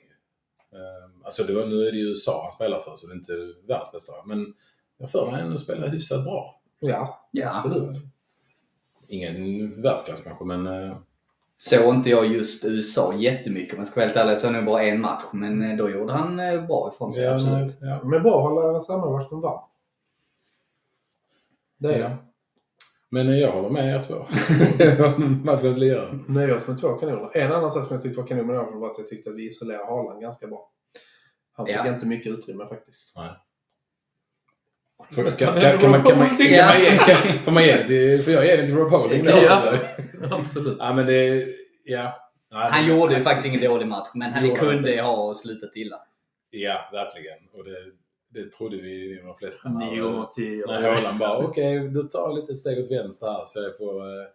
Um, 0.72 1.22
alltså 1.24 1.42
det 1.44 1.52
var, 1.54 1.66
nu 1.66 1.86
är 1.88 1.92
det 1.92 1.98
ju 1.98 2.08
USA 2.08 2.42
han 2.42 2.52
spelar 2.52 2.80
för 2.80 2.96
så 2.96 3.06
det 3.06 3.12
är 3.12 3.16
inte 3.16 3.32
världsbästa. 3.68 4.12
Men 4.26 4.54
jag 4.98 5.10
för 5.10 5.30
mig 5.30 5.40
ändå 5.40 5.58
spelar 5.58 5.88
hyfsat 5.88 6.24
bra. 6.24 6.60
Ja, 6.80 7.28
Ja. 7.30 7.62
absolut. 7.64 8.02
Ingen 9.08 9.82
världsklass 9.82 10.20
kanske 10.24 10.44
men... 10.44 10.66
eh, 10.66 10.96
Såg 11.58 11.94
inte 11.94 12.10
jag 12.10 12.26
just 12.26 12.64
USA 12.64 13.14
jättemycket 13.14 13.72
om 13.74 13.78
jag 13.78 13.86
ska 13.86 14.00
vara 14.00 14.06
helt 14.06 14.16
ärlig. 14.16 14.32
Jag 14.32 14.38
såg 14.38 14.52
nog 14.52 14.64
bara 14.64 14.82
en 14.82 15.00
match. 15.00 15.22
Men 15.32 15.62
eh, 15.62 15.76
då 15.76 15.90
gjorde 15.90 16.12
han 16.12 16.40
eh, 16.40 16.66
bra 16.66 16.90
ifrån 16.94 17.12
sig, 17.12 17.24
ja, 17.24 17.34
absolut. 17.34 17.78
Ja. 17.80 18.00
Men 18.04 18.22
bra 18.22 18.36
att 18.38 18.42
hålla 18.54 18.80
sammanvakten 18.80 19.40
varm. 19.40 19.60
Det 21.78 21.94
är 21.94 21.98
Ja. 22.00 22.08
det. 22.08 22.16
Men 23.10 23.38
jag 23.38 23.52
håller 23.52 23.70
med 23.70 23.94
er 23.96 24.02
två. 24.02 24.14
Matchens 25.44 25.78
lirare. 25.78 26.18
Nöja 26.28 26.56
oss 26.56 26.68
med 26.68 26.80
två 26.80 26.88
kanoner. 26.94 27.36
En 27.36 27.52
annan 27.52 27.72
sak 27.72 27.86
som 27.86 27.94
jag 27.94 28.02
tyckte 28.02 28.20
var 28.20 28.26
kanon 28.28 28.46
med 28.46 28.56
var 28.56 28.90
att 28.90 28.98
jag 28.98 29.08
tyckte 29.08 29.30
att 29.30 29.36
vi 29.36 29.46
isolerade 29.46 29.84
Haaland 29.84 30.20
ganska 30.20 30.46
bra. 30.46 30.70
Han 31.52 31.66
fick 31.66 31.74
Ja. 31.76 31.94
inte 31.94 32.06
mycket 32.06 32.32
utrymme 32.32 32.66
faktiskt. 32.68 33.16
Nej. 33.16 33.28
Får, 35.10 35.30
kan, 35.30 35.60
kan, 35.60 35.78
kan, 35.78 35.90
man, 35.90 36.02
kan, 36.04 36.18
man, 36.18 36.28
kan, 36.36 36.46
Ja. 36.52 36.66
man 36.66 36.80
ge, 36.82 36.90
kan, 36.98 37.16
får 37.44 37.52
man 37.52 37.64
ge 37.64 37.76
det 37.76 37.86
till... 37.86 38.22
Får 38.24 38.32
jag 38.32 38.46
ge 38.46 38.56
det 38.56 38.66
till 38.66 38.76
Rob 38.76 38.90
Holding? 38.90 39.22
då 39.24 39.30
Ja. 39.30 39.36
också? 39.70 39.78
Absolut. 40.30 40.76
Ja 40.80 40.92
men 40.94 41.06
det... 41.06 41.46
Ja. 41.84 42.22
Nej, 42.52 42.68
Han 42.70 42.86
gjorde 42.86 43.14
ju 43.14 43.22
faktiskt 43.22 43.46
ingen 43.46 43.60
dålig 43.60 43.86
match. 43.86 44.08
Men 44.14 44.32
han 44.32 44.56
kunde 44.56 44.90
inte. 44.90 45.02
ha 45.02 45.34
slutat 45.34 45.70
illa. 45.76 45.96
Ja, 46.50 46.80
verkligen. 46.92 47.38
Och 47.52 47.64
det, 47.64 47.76
det 48.34 48.52
trodde 48.52 48.76
vi 48.76 49.20
de 49.24 49.34
flesta. 49.36 49.68
Nio 49.68 50.26
tio. 50.34 50.66
När 50.66 50.82
Haaland 50.82 51.18
bara, 51.18 51.36
okej, 51.38 51.78
du 51.88 52.02
tar 52.02 52.32
lite 52.40 52.54
steg 52.54 52.78
åt 52.78 52.90
vänster 52.90 53.26
här, 53.26 53.42
så 53.46 53.60
är 53.60 53.64
jag 53.64 53.78
på... 53.78 53.84
eh, 53.84 54.26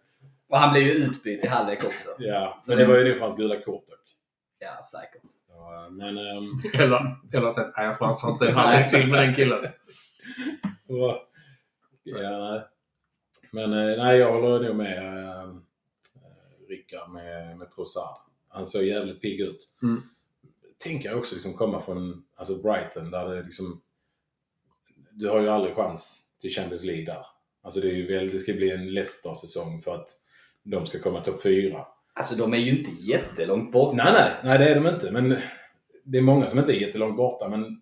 Och 0.50 0.58
han 0.58 0.72
blev 0.72 0.82
ju 0.86 0.92
utbytt 0.92 1.44
i 1.44 1.48
halvlek 1.48 1.84
också. 1.84 2.08
Ja, 2.18 2.58
Så 2.60 2.70
men 2.70 2.78
det- 2.78 2.84
det 2.84 2.88
var 2.92 2.98
ju 2.98 3.04
det 3.04 3.14
för 3.14 3.20
hans 3.20 3.36
gula 3.36 3.54
kort 3.56 3.86
dock. 3.86 3.98
Ja, 4.58 4.82
säkert. 4.82 5.22
Ja, 5.48 5.88
Men... 5.90 6.18
ehm, 6.18 6.60
Eller, 6.74 7.16
eller 7.34 7.48
att 7.48 7.72
jag 7.76 7.98
chansar 7.98 8.30
inte 8.30 8.48
en 8.48 8.54
halvlek 8.54 8.90
till 8.94 9.06
med 9.10 9.20
den 9.26 9.34
killen. 9.34 9.64
Ja. 10.86 11.28
Men 13.50 13.72
eh, 13.72 13.96
nej, 14.04 14.18
jag 14.18 14.32
håller 14.32 14.68
nog 14.68 14.76
med 14.76 14.98
äh, 14.98 15.54
Rickard 16.68 17.10
med, 17.10 17.58
med 17.58 17.70
Trossard. 17.70 18.18
Han 18.48 18.66
såg 18.66 18.82
jävligt 18.82 19.20
pigg 19.20 19.40
ut. 19.40 19.68
Mm. 19.82 20.02
Tänker 20.78 21.08
jag 21.08 21.18
också 21.18 21.34
liksom 21.34 21.54
komma 21.54 21.80
från 21.80 22.24
alltså 22.36 22.62
Brighton 22.62 23.10
där 23.10 23.28
det 23.28 23.42
liksom... 23.42 23.82
Du 25.10 25.28
har 25.28 25.40
ju 25.40 25.48
aldrig 25.48 25.74
chans 25.74 26.32
till 26.40 26.50
Champions 26.50 26.84
League 26.84 27.04
där. 27.04 27.26
Alltså 27.62 27.80
det, 27.80 27.88
är 27.88 27.94
ju 27.94 28.06
väl, 28.06 28.30
det 28.30 28.38
ska 28.38 28.52
bli 28.52 28.70
en 28.70 28.90
Leicester-säsong 28.90 29.82
för 29.82 29.94
att 29.94 30.08
de 30.62 30.86
ska 30.86 30.98
komma 30.98 31.20
topp 31.20 31.42
fyra. 31.42 31.86
Alltså 32.12 32.34
de 32.34 32.54
är 32.54 32.58
ju 32.58 32.78
inte 32.78 32.90
jättelångt 32.90 33.72
bort. 33.72 33.94
Nej, 33.94 34.12
nej, 34.12 34.32
nej 34.44 34.58
det 34.58 34.68
är 34.68 34.74
de 34.74 34.86
inte. 34.86 35.10
Men 35.10 35.36
det 36.04 36.18
är 36.18 36.22
många 36.22 36.46
som 36.46 36.58
inte 36.58 36.76
är 36.76 36.80
jättelångt 36.80 37.16
borta. 37.16 37.48
Men 37.48 37.81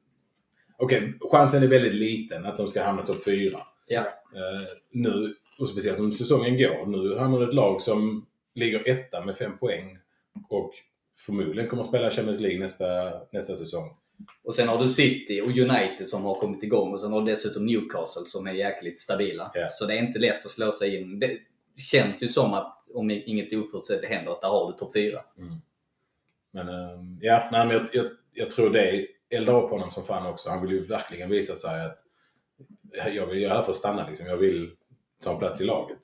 okej, 0.80 1.14
chansen 1.20 1.62
är 1.62 1.68
väldigt 1.68 1.94
liten 1.94 2.46
att 2.46 2.56
de 2.56 2.68
ska 2.68 2.82
hamna 2.82 3.02
topp 3.02 3.24
fyra. 3.24 3.60
Ja. 3.86 4.00
Eh, 4.34 4.68
nu, 4.92 5.34
och 5.58 5.68
speciellt 5.68 5.96
som 5.96 6.12
säsongen 6.12 6.58
går, 6.58 6.86
nu 6.86 7.18
hamnar 7.18 7.40
det 7.40 7.46
ett 7.46 7.54
lag 7.54 7.80
som 7.80 8.26
ligger 8.54 8.88
etta 8.88 9.24
med 9.24 9.36
fem 9.36 9.58
poäng 9.58 9.98
och 10.50 10.72
förmodligen 11.18 11.70
kommer 11.70 11.82
att 11.82 11.88
spela 11.88 12.10
Champions 12.10 12.40
League 12.40 12.58
nästa, 12.58 12.86
nästa 13.32 13.56
säsong. 13.56 13.96
Och 14.44 14.54
sen 14.54 14.68
har 14.68 14.78
du 14.78 14.88
City 14.88 15.40
och 15.40 15.46
United 15.46 16.08
som 16.08 16.24
har 16.24 16.40
kommit 16.40 16.62
igång 16.62 16.92
och 16.92 17.00
sen 17.00 17.12
har 17.12 17.20
du 17.20 17.26
dessutom 17.26 17.66
Newcastle 17.66 18.24
som 18.26 18.46
är 18.46 18.52
jäkligt 18.52 18.98
stabila. 18.98 19.50
Ja. 19.54 19.66
Så 19.70 19.86
det 19.86 19.94
är 19.94 20.02
inte 20.02 20.18
lätt 20.18 20.44
att 20.44 20.50
slå 20.50 20.72
sig 20.72 20.96
in. 20.96 21.18
Det 21.18 21.38
känns 21.76 22.22
ju 22.22 22.28
som 22.28 22.54
att 22.54 22.90
om 22.94 23.10
inget 23.10 23.52
oförutsett 23.52 24.04
händer 24.04 24.32
att 24.32 24.40
där 24.40 24.48
har 24.48 24.72
du 24.72 24.78
topp 24.78 24.92
4. 24.94 25.20
Men 26.50 26.68
ehm, 26.68 27.18
ja, 27.20 27.48
nej, 27.52 27.66
men 27.66 27.76
jag, 27.76 27.86
jag, 27.92 28.06
jag 28.32 28.50
tror 28.50 28.70
det 28.70 29.06
eldar 29.30 29.64
upp 29.64 29.70
honom 29.70 29.90
som 29.90 30.02
fan 30.02 30.26
också. 30.26 30.50
Han 30.50 30.62
vill 30.62 30.70
ju 30.70 30.80
verkligen 30.86 31.30
visa 31.30 31.54
sig 31.54 31.86
att 31.86 31.98
jag, 33.14 33.26
vill, 33.26 33.44
är 33.44 33.48
här 33.48 33.62
för 33.62 33.70
att 33.70 33.76
stanna 33.76 34.08
liksom. 34.08 34.26
Jag 34.26 34.36
vill 34.36 34.70
ta 35.24 35.32
en 35.32 35.38
plats 35.38 35.60
i 35.60 35.64
laget. 35.64 35.98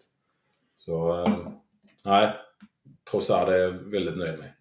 Så 0.77 1.13
ehm, 1.13 1.49
nej, 2.05 2.33
Trossard 3.11 3.49
är 3.49 3.57
jag 3.57 3.71
väldigt 3.73 4.17
nöjd 4.19 4.39
med. 4.39 4.53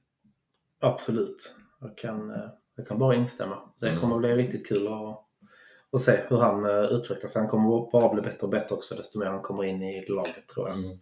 Absolut. 0.79 1.55
Jag 1.81 1.97
kan, 1.97 2.29
eh, 2.29 2.49
jag 2.75 2.87
kan 2.87 2.99
bara 2.99 3.15
instämma. 3.15 3.57
Det 3.79 3.87
Mm. 3.87 4.01
kommer 4.01 4.15
att 4.15 4.21
bli 4.21 4.33
riktigt 4.35 4.67
kul 4.67 4.87
att, 4.87 5.19
att 5.91 6.01
se 6.01 6.19
hur 6.27 6.37
han 6.37 6.65
eh, 6.65 6.71
utvecklas. 6.83 7.35
Han 7.35 7.47
kommer 7.47 7.91
bara 7.91 8.13
bli 8.13 8.21
bättre 8.21 8.39
och 8.41 8.49
bättre 8.49 8.75
också 8.75 8.95
desto 8.95 9.19
mer 9.19 9.25
han 9.25 9.41
kommer 9.41 9.63
in 9.63 9.83
i 9.83 10.05
laget 10.07 10.47
tror 10.47 10.67
jag. 10.69 10.77
Mm. 10.77 10.97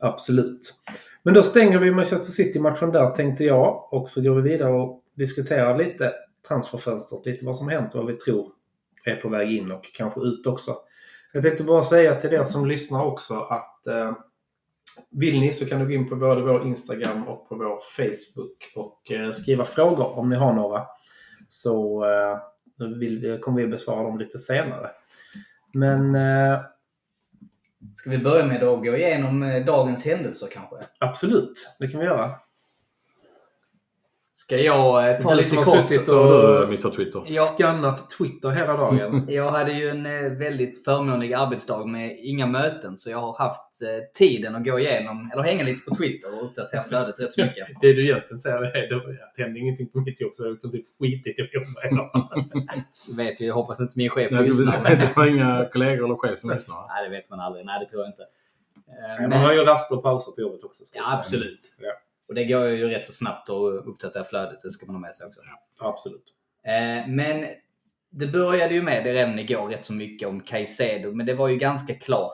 Absolut. 0.00 0.74
Men 1.22 1.34
då 1.34 1.42
stänger 1.42 1.78
vi 1.78 1.90
Manchester 1.90 2.32
City-matchen 2.32 2.92
där 2.92 3.10
tänkte 3.10 3.44
jag. 3.44 3.92
Och 3.92 4.10
så 4.10 4.22
går 4.22 4.34
vi 4.34 4.50
vidare 4.50 4.72
och 4.72 5.04
diskuterar 5.14 5.78
lite 5.78 6.14
transferfönstret, 6.48 7.26
lite 7.26 7.44
vad 7.44 7.56
som 7.56 7.68
hänt 7.68 7.94
och 7.94 8.04
vad 8.04 8.12
vi 8.12 8.18
tror 8.18 8.48
är 9.04 9.16
på 9.16 9.28
väg 9.28 9.52
in 9.52 9.72
och 9.72 9.84
kanske 9.94 10.20
ut 10.20 10.46
också. 10.46 10.72
Så 11.26 11.36
jag 11.36 11.44
tänkte 11.44 11.64
bara 11.64 11.82
säga 11.82 12.20
till 12.20 12.32
er 12.32 12.42
som 12.42 12.66
lyssnar 12.66 13.04
också 13.04 13.34
att 13.34 13.86
eh, 13.86 14.12
vill 15.10 15.40
ni 15.40 15.52
så 15.52 15.66
kan 15.66 15.80
du 15.80 15.86
gå 15.86 15.92
in 15.92 16.08
på 16.08 16.16
både 16.16 16.42
vår 16.42 16.66
Instagram 16.66 17.28
och 17.28 17.48
på 17.48 17.54
vår 17.54 17.78
Facebook 17.96 18.72
och 18.74 19.12
eh, 19.12 19.30
skriva 19.32 19.64
frågor 19.64 20.18
om 20.18 20.30
ni 20.30 20.36
har 20.36 20.52
några. 20.52 20.86
Så 21.48 22.04
eh, 22.04 22.38
vill 22.98 23.18
vi, 23.18 23.38
kommer 23.38 23.62
vi 23.62 23.68
besvara 23.68 24.02
dem 24.02 24.18
lite 24.18 24.38
senare. 24.38 24.90
Men 25.72 26.14
eh, 26.14 26.60
Ska 27.94 28.10
vi 28.10 28.18
börja 28.18 28.46
med 28.46 28.62
att 28.62 28.84
gå 28.84 28.96
igenom 28.96 29.42
eh, 29.42 29.64
dagens 29.64 30.04
händelser 30.04 30.48
kanske? 30.52 30.76
absolut, 30.98 31.76
det 31.78 31.88
kan 31.88 32.00
vi 32.00 32.06
göra. 32.06 32.34
Ska 34.38 34.56
jag 34.56 35.10
eh, 35.10 35.18
ta 35.18 35.34
lite 35.34 35.48
som 35.48 35.64
kort? 35.64 35.90
och- 35.90 36.06
du, 36.06 36.64
Mr 36.64 36.90
Twitter. 36.90 37.22
Ja. 37.26 37.42
Skannat 37.42 38.10
Twitter 38.10 38.50
hela 38.50 38.76
dagen. 38.76 39.26
Jag 39.28 39.50
hade 39.50 39.72
ju 39.72 39.88
en 39.88 40.06
eh, 40.06 40.32
väldigt 40.32 40.84
förmånlig 40.84 41.32
arbetsdag 41.32 41.86
med 41.86 42.18
inga 42.22 42.46
möten 42.46 42.96
så 42.96 43.10
jag 43.10 43.18
har 43.18 43.38
haft 43.38 43.82
eh, 43.82 43.88
tiden 44.14 44.56
att 44.56 44.64
gå 44.64 44.78
igenom, 44.78 45.30
eller 45.32 45.42
hänga 45.42 45.64
lite 45.64 45.84
på 45.84 45.94
Twitter 45.94 46.38
och 46.38 46.44
uppdatera 46.44 46.84
flödet 46.84 47.20
rätt 47.20 47.36
mycket. 47.36 47.66
Det 47.80 47.92
du 47.92 48.02
egentligen 48.04 48.38
säger 48.38 48.56
är 48.56 48.94
att 48.96 49.34
det 49.36 49.42
händer 49.42 49.60
ingenting 49.60 49.88
på 49.88 50.00
mitt 50.00 50.20
jobb 50.20 50.32
så 50.34 50.42
jag 50.42 50.48
har 50.48 50.54
i 50.54 50.58
princip 50.58 50.84
skitit 50.98 51.38
i 51.38 51.42
att 51.42 51.54
jobba 51.54 52.30
vet 53.16 53.40
vi, 53.40 53.46
jag 53.46 53.54
hoppas 53.54 53.80
inte 53.80 53.92
min 53.96 54.10
chef 54.10 54.32
lyssnar. 54.32 54.90
det 54.90 54.96
det 54.96 55.16
var 55.16 55.26
inga 55.26 55.68
kollegor 55.72 56.04
eller 56.04 56.16
chef 56.16 56.38
som 56.38 56.50
lyssnar? 56.50 56.86
Nej, 56.88 57.04
det 57.04 57.16
vet 57.16 57.30
man 57.30 57.40
aldrig. 57.40 57.66
Nej, 57.66 57.80
det 57.80 57.90
tror 57.90 58.02
jag 58.02 58.08
inte. 58.08 58.22
Eh, 58.22 59.20
Man 59.20 59.30
Men, 59.30 59.40
har 59.40 59.52
ju 59.52 59.64
raster 59.64 59.96
och 59.96 60.02
pauser 60.02 60.32
på 60.32 60.40
jobbet 60.40 60.64
också. 60.64 60.84
ja, 60.92 61.02
jag 61.10 61.18
absolut. 61.18 61.76
Ja. 61.80 61.92
Och 62.28 62.34
det 62.34 62.44
går 62.44 62.68
ju 62.68 62.88
rätt 62.88 63.06
så 63.06 63.12
snabbt 63.12 63.50
att 63.50 63.86
uppdatera 63.86 64.24
flödet, 64.24 64.60
det 64.60 64.70
ska 64.70 64.86
man 64.86 64.94
ha 64.94 65.00
med 65.00 65.14
sig 65.14 65.26
också. 65.26 65.40
Absolut. 65.78 66.34
Eh, 66.64 67.08
Men 67.08 67.46
det 68.10 68.26
började 68.26 68.74
ju 68.74 68.82
med 68.82 69.04
det 69.04 69.12
redan 69.12 69.38
igår 69.38 69.68
rätt 69.68 69.84
så 69.84 69.92
mycket 69.92 70.28
om 70.28 70.40
Caicedo, 70.40 71.12
men 71.12 71.26
det 71.26 71.34
var 71.34 71.48
ju 71.48 71.56
ganska 71.56 71.94
klart. 71.94 72.32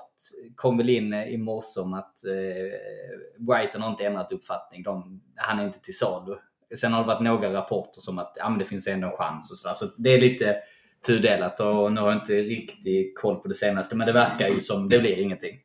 Kom 0.55 0.79
väl 0.79 0.91
in 0.91 1.15
i 1.15 1.37
morse 1.37 1.81
om 1.81 1.95
att 1.95 2.27
eh, 2.27 3.45
Brighton 3.47 3.83
har 3.83 3.91
inte 3.91 4.07
ändrat 4.07 4.33
uppfattning. 4.33 4.83
De, 4.83 5.23
han 5.37 5.59
är 5.59 5.67
inte 5.67 5.81
till 5.81 5.97
salu. 5.97 6.37
Sen 6.77 6.93
har 6.93 7.01
det 7.01 7.07
varit 7.07 7.23
några 7.23 7.53
rapporter 7.53 8.01
som 8.01 8.19
att 8.19 8.37
ja, 8.39 8.51
men 8.51 8.59
det 8.59 8.65
finns 8.65 8.89
ändå 8.89 9.07
en 9.07 9.17
chans 9.17 9.51
och 9.51 9.57
sådär. 9.57 9.75
Så 9.75 9.87
det 9.97 10.11
är 10.11 10.21
lite 10.21 10.57
tudelat 11.07 11.61
och 11.61 11.93
nu 11.93 12.01
har 12.01 12.13
jag 12.13 12.21
inte 12.21 12.43
riktigt 12.43 13.19
koll 13.19 13.37
på 13.37 13.49
det 13.49 13.55
senaste, 13.55 13.97
men 13.97 14.07
det 14.07 14.13
verkar 14.13 14.49
ju 14.49 14.61
som 14.61 14.89
det 14.89 14.99
blir 14.99 15.19
ingenting. 15.19 15.61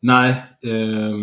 Nej, 0.00 0.30
eh, 0.62 1.14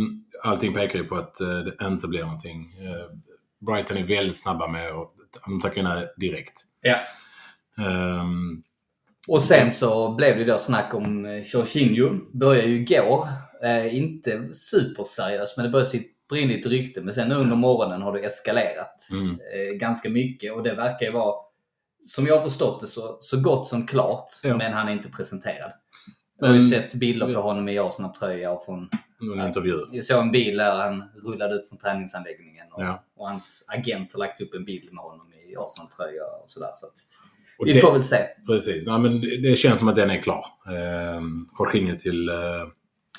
allting 0.43 0.73
pekar 0.73 0.99
ju 0.99 1.05
på 1.05 1.15
att 1.15 1.41
eh, 1.41 1.59
det 1.59 1.85
inte 1.85 2.07
blir 2.07 2.21
någonting. 2.23 2.69
Eh, 2.81 3.17
Brighton 3.65 3.97
är 3.97 4.03
väldigt 4.03 4.37
snabba 4.37 4.67
med 4.67 4.91
att 4.91 5.11
de 5.45 5.61
tackar 5.61 5.83
nej 5.83 6.07
direkt. 6.17 6.61
Ja. 6.81 6.99
Ehm, 7.77 8.63
Och 9.27 9.41
sen 9.41 9.71
så 9.71 10.15
blev 10.15 10.37
det 10.37 10.45
då 10.45 10.57
snack 10.57 10.93
om 10.93 11.25
eh, 11.25 11.41
Jorginho. 11.41 12.09
Började 12.33 12.67
ju 12.67 12.81
igår. 12.81 13.27
Eh, 13.63 13.97
inte 13.97 14.53
superseriöst, 14.53 15.57
men 15.57 15.65
det 15.65 15.71
började 15.71 16.41
in 16.41 16.47
lite 16.47 16.69
rykte. 16.69 17.01
Men 17.01 17.13
sen 17.13 17.31
under 17.31 17.55
morgonen 17.55 18.01
har 18.01 18.13
det 18.13 18.25
eskalerat 18.25 19.09
mm. 19.11 19.29
eh, 19.29 19.73
ganska 19.73 20.09
mycket. 20.09 20.53
Och 20.53 20.63
det 20.63 20.73
verkar 20.73 21.05
ju 21.05 21.11
vara, 21.11 21.35
som 22.03 22.27
jag 22.27 22.35
har 22.35 22.41
förstått 22.41 22.81
det, 22.81 22.87
så, 22.87 23.17
så 23.19 23.41
gott 23.41 23.67
som 23.67 23.87
klart. 23.87 24.27
Ja. 24.43 24.57
Men 24.57 24.73
han 24.73 24.87
är 24.87 24.91
inte 24.93 25.09
presenterad. 25.09 25.71
Jag 26.45 26.53
har 26.53 26.59
ju 26.59 26.67
sett 26.69 26.93
bilder 26.93 27.33
på 27.33 27.41
honom 27.41 27.69
i 27.69 27.79
Arsenal-tröja 27.79 28.51
och 28.51 28.63
från... 28.65 28.89
Någon 29.19 29.47
intervju. 29.47 29.79
Jag 29.91 30.03
såg 30.03 30.19
en 30.21 30.31
bil 30.31 30.57
där 30.57 30.75
han 30.75 31.03
rullade 31.23 31.55
ut 31.55 31.69
från 31.69 31.77
träningsanläggningen. 31.77 32.67
Och, 32.71 32.81
Ja. 32.83 33.03
och 33.17 33.27
hans 33.29 33.65
agent 33.77 34.13
har 34.13 34.19
lagt 34.19 34.41
upp 34.41 34.53
en 34.53 34.65
bild 34.65 34.93
med 34.93 35.03
honom 35.03 35.27
i 35.33 35.55
Arsenal-tröja 35.55 36.23
och 36.43 36.51
sådär. 36.51 36.69
Så 36.73 36.87
vi 37.65 37.73
det- 37.73 37.79
får 37.79 37.91
väl 37.93 38.03
se. 38.03 38.17
Precis. 38.47 38.87
Nej, 38.87 38.99
men 38.99 39.21
det 39.21 39.55
känns 39.57 39.79
som 39.79 39.87
att 39.89 39.95
den 39.95 40.09
är 40.09 40.21
klar. 40.21 40.45
Ehm, 40.67 41.47
Jorginho 41.59 41.95
till, 41.97 42.29
eh, 42.29 42.35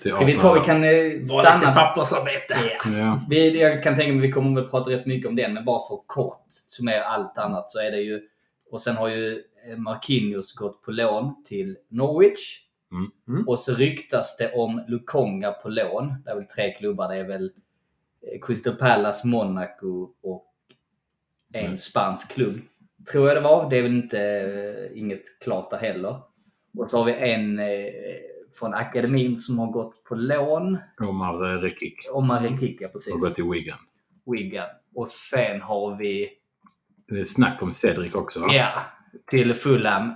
till 0.03 0.13
Ska 0.15 0.25
vi 0.25 0.33
ta, 0.33 0.53
vi 0.55 0.61
Arsenal. 0.61 0.65
kan 0.67 0.85
eh, 0.85 0.91
Bara 0.91 1.09
lite 1.09 1.25
stanna... 1.27 1.73
pappersarbete. 1.75 2.57
Ja. 2.85 2.99
Ja. 2.99 3.21
Vi, 3.31 3.61
jag 3.61 3.83
kan 3.83 3.97
tänka 3.97 4.13
mig 4.13 4.19
att 4.23 4.29
vi 4.29 4.33
kommer 4.33 4.61
väl 4.61 4.71
prata 4.71 4.91
rätt 4.91 5.07
mycket 5.07 5.29
om 5.29 5.37
den, 5.37 5.55
men 5.55 5.65
bara 5.65 5.89
för 5.89 5.99
kort 6.07 6.45
summera 6.49 7.05
allt 7.05 7.39
annat 7.39 7.71
så 7.71 7.79
är 7.81 7.91
det 7.91 8.01
ju... 8.01 8.21
Och 8.71 8.81
sen 8.81 8.97
har 8.97 9.09
ju 9.09 9.43
eh, 9.71 9.77
Marquinhos 9.79 10.55
gått 10.55 10.83
på 10.83 10.91
lån 10.91 11.45
till 11.45 11.77
Norwich. 11.91 12.63
Mm. 12.93 13.11
Mm. 13.29 13.49
Och 13.49 13.59
så 13.59 13.75
ryktas 13.75 14.37
det 14.37 14.53
om 14.53 14.85
Lukonga 14.89 15.53
på 15.53 15.69
lån. 15.69 16.15
Det 16.25 16.31
är 16.31 16.35
väl 16.35 16.45
tre 16.45 16.75
klubbar. 16.75 17.09
Det 17.09 17.17
är 17.17 17.25
väl 17.25 17.53
eh, 18.33 18.41
Crystal 18.47 18.75
Palace, 18.75 19.27
Monaco 19.27 20.09
och 20.23 20.53
en 21.53 21.65
Mm. 21.65 21.77
spansk 21.77 22.33
klubb. 22.35 22.55
Tror 23.13 23.29
jag 23.29 23.37
det 23.37 23.41
var. 23.41 23.71
Det 23.71 23.77
är 23.79 23.83
väl 23.83 23.95
inte, 23.97 24.21
eh, 24.21 24.99
inget 24.99 25.39
klart 25.41 25.71
där 25.71 25.79
heller. 25.79 26.21
Och 26.79 26.91
så 26.91 26.99
har 26.99 27.05
vi 27.05 27.13
en 27.13 27.59
eh, 27.59 27.67
från 28.55 28.75
akademin 28.75 29.41
som 29.41 29.59
har 29.59 29.67
gått 29.67 30.05
på 30.05 30.15
lån. 30.15 30.79
Omar 31.01 31.59
Rekik 31.61 31.95
Omar 32.13 32.41
Rekika, 32.41 32.89
precis. 32.89 33.13
har 33.13 33.21
gått 33.21 33.35
till 33.35 33.45
Wigan. 33.51 33.79
Wigan. 34.27 34.69
Och 34.95 35.09
sen 35.09 35.61
har 35.61 35.97
vi, 35.97 36.29
Det 37.09 37.21
är 37.21 37.25
snack 37.25 37.63
om 37.63 37.75
Cedric 37.75 38.15
också 38.15 38.41
va? 38.41 38.47
ja, 38.51 38.73
till 39.31 39.55
Fulham. 39.55 40.13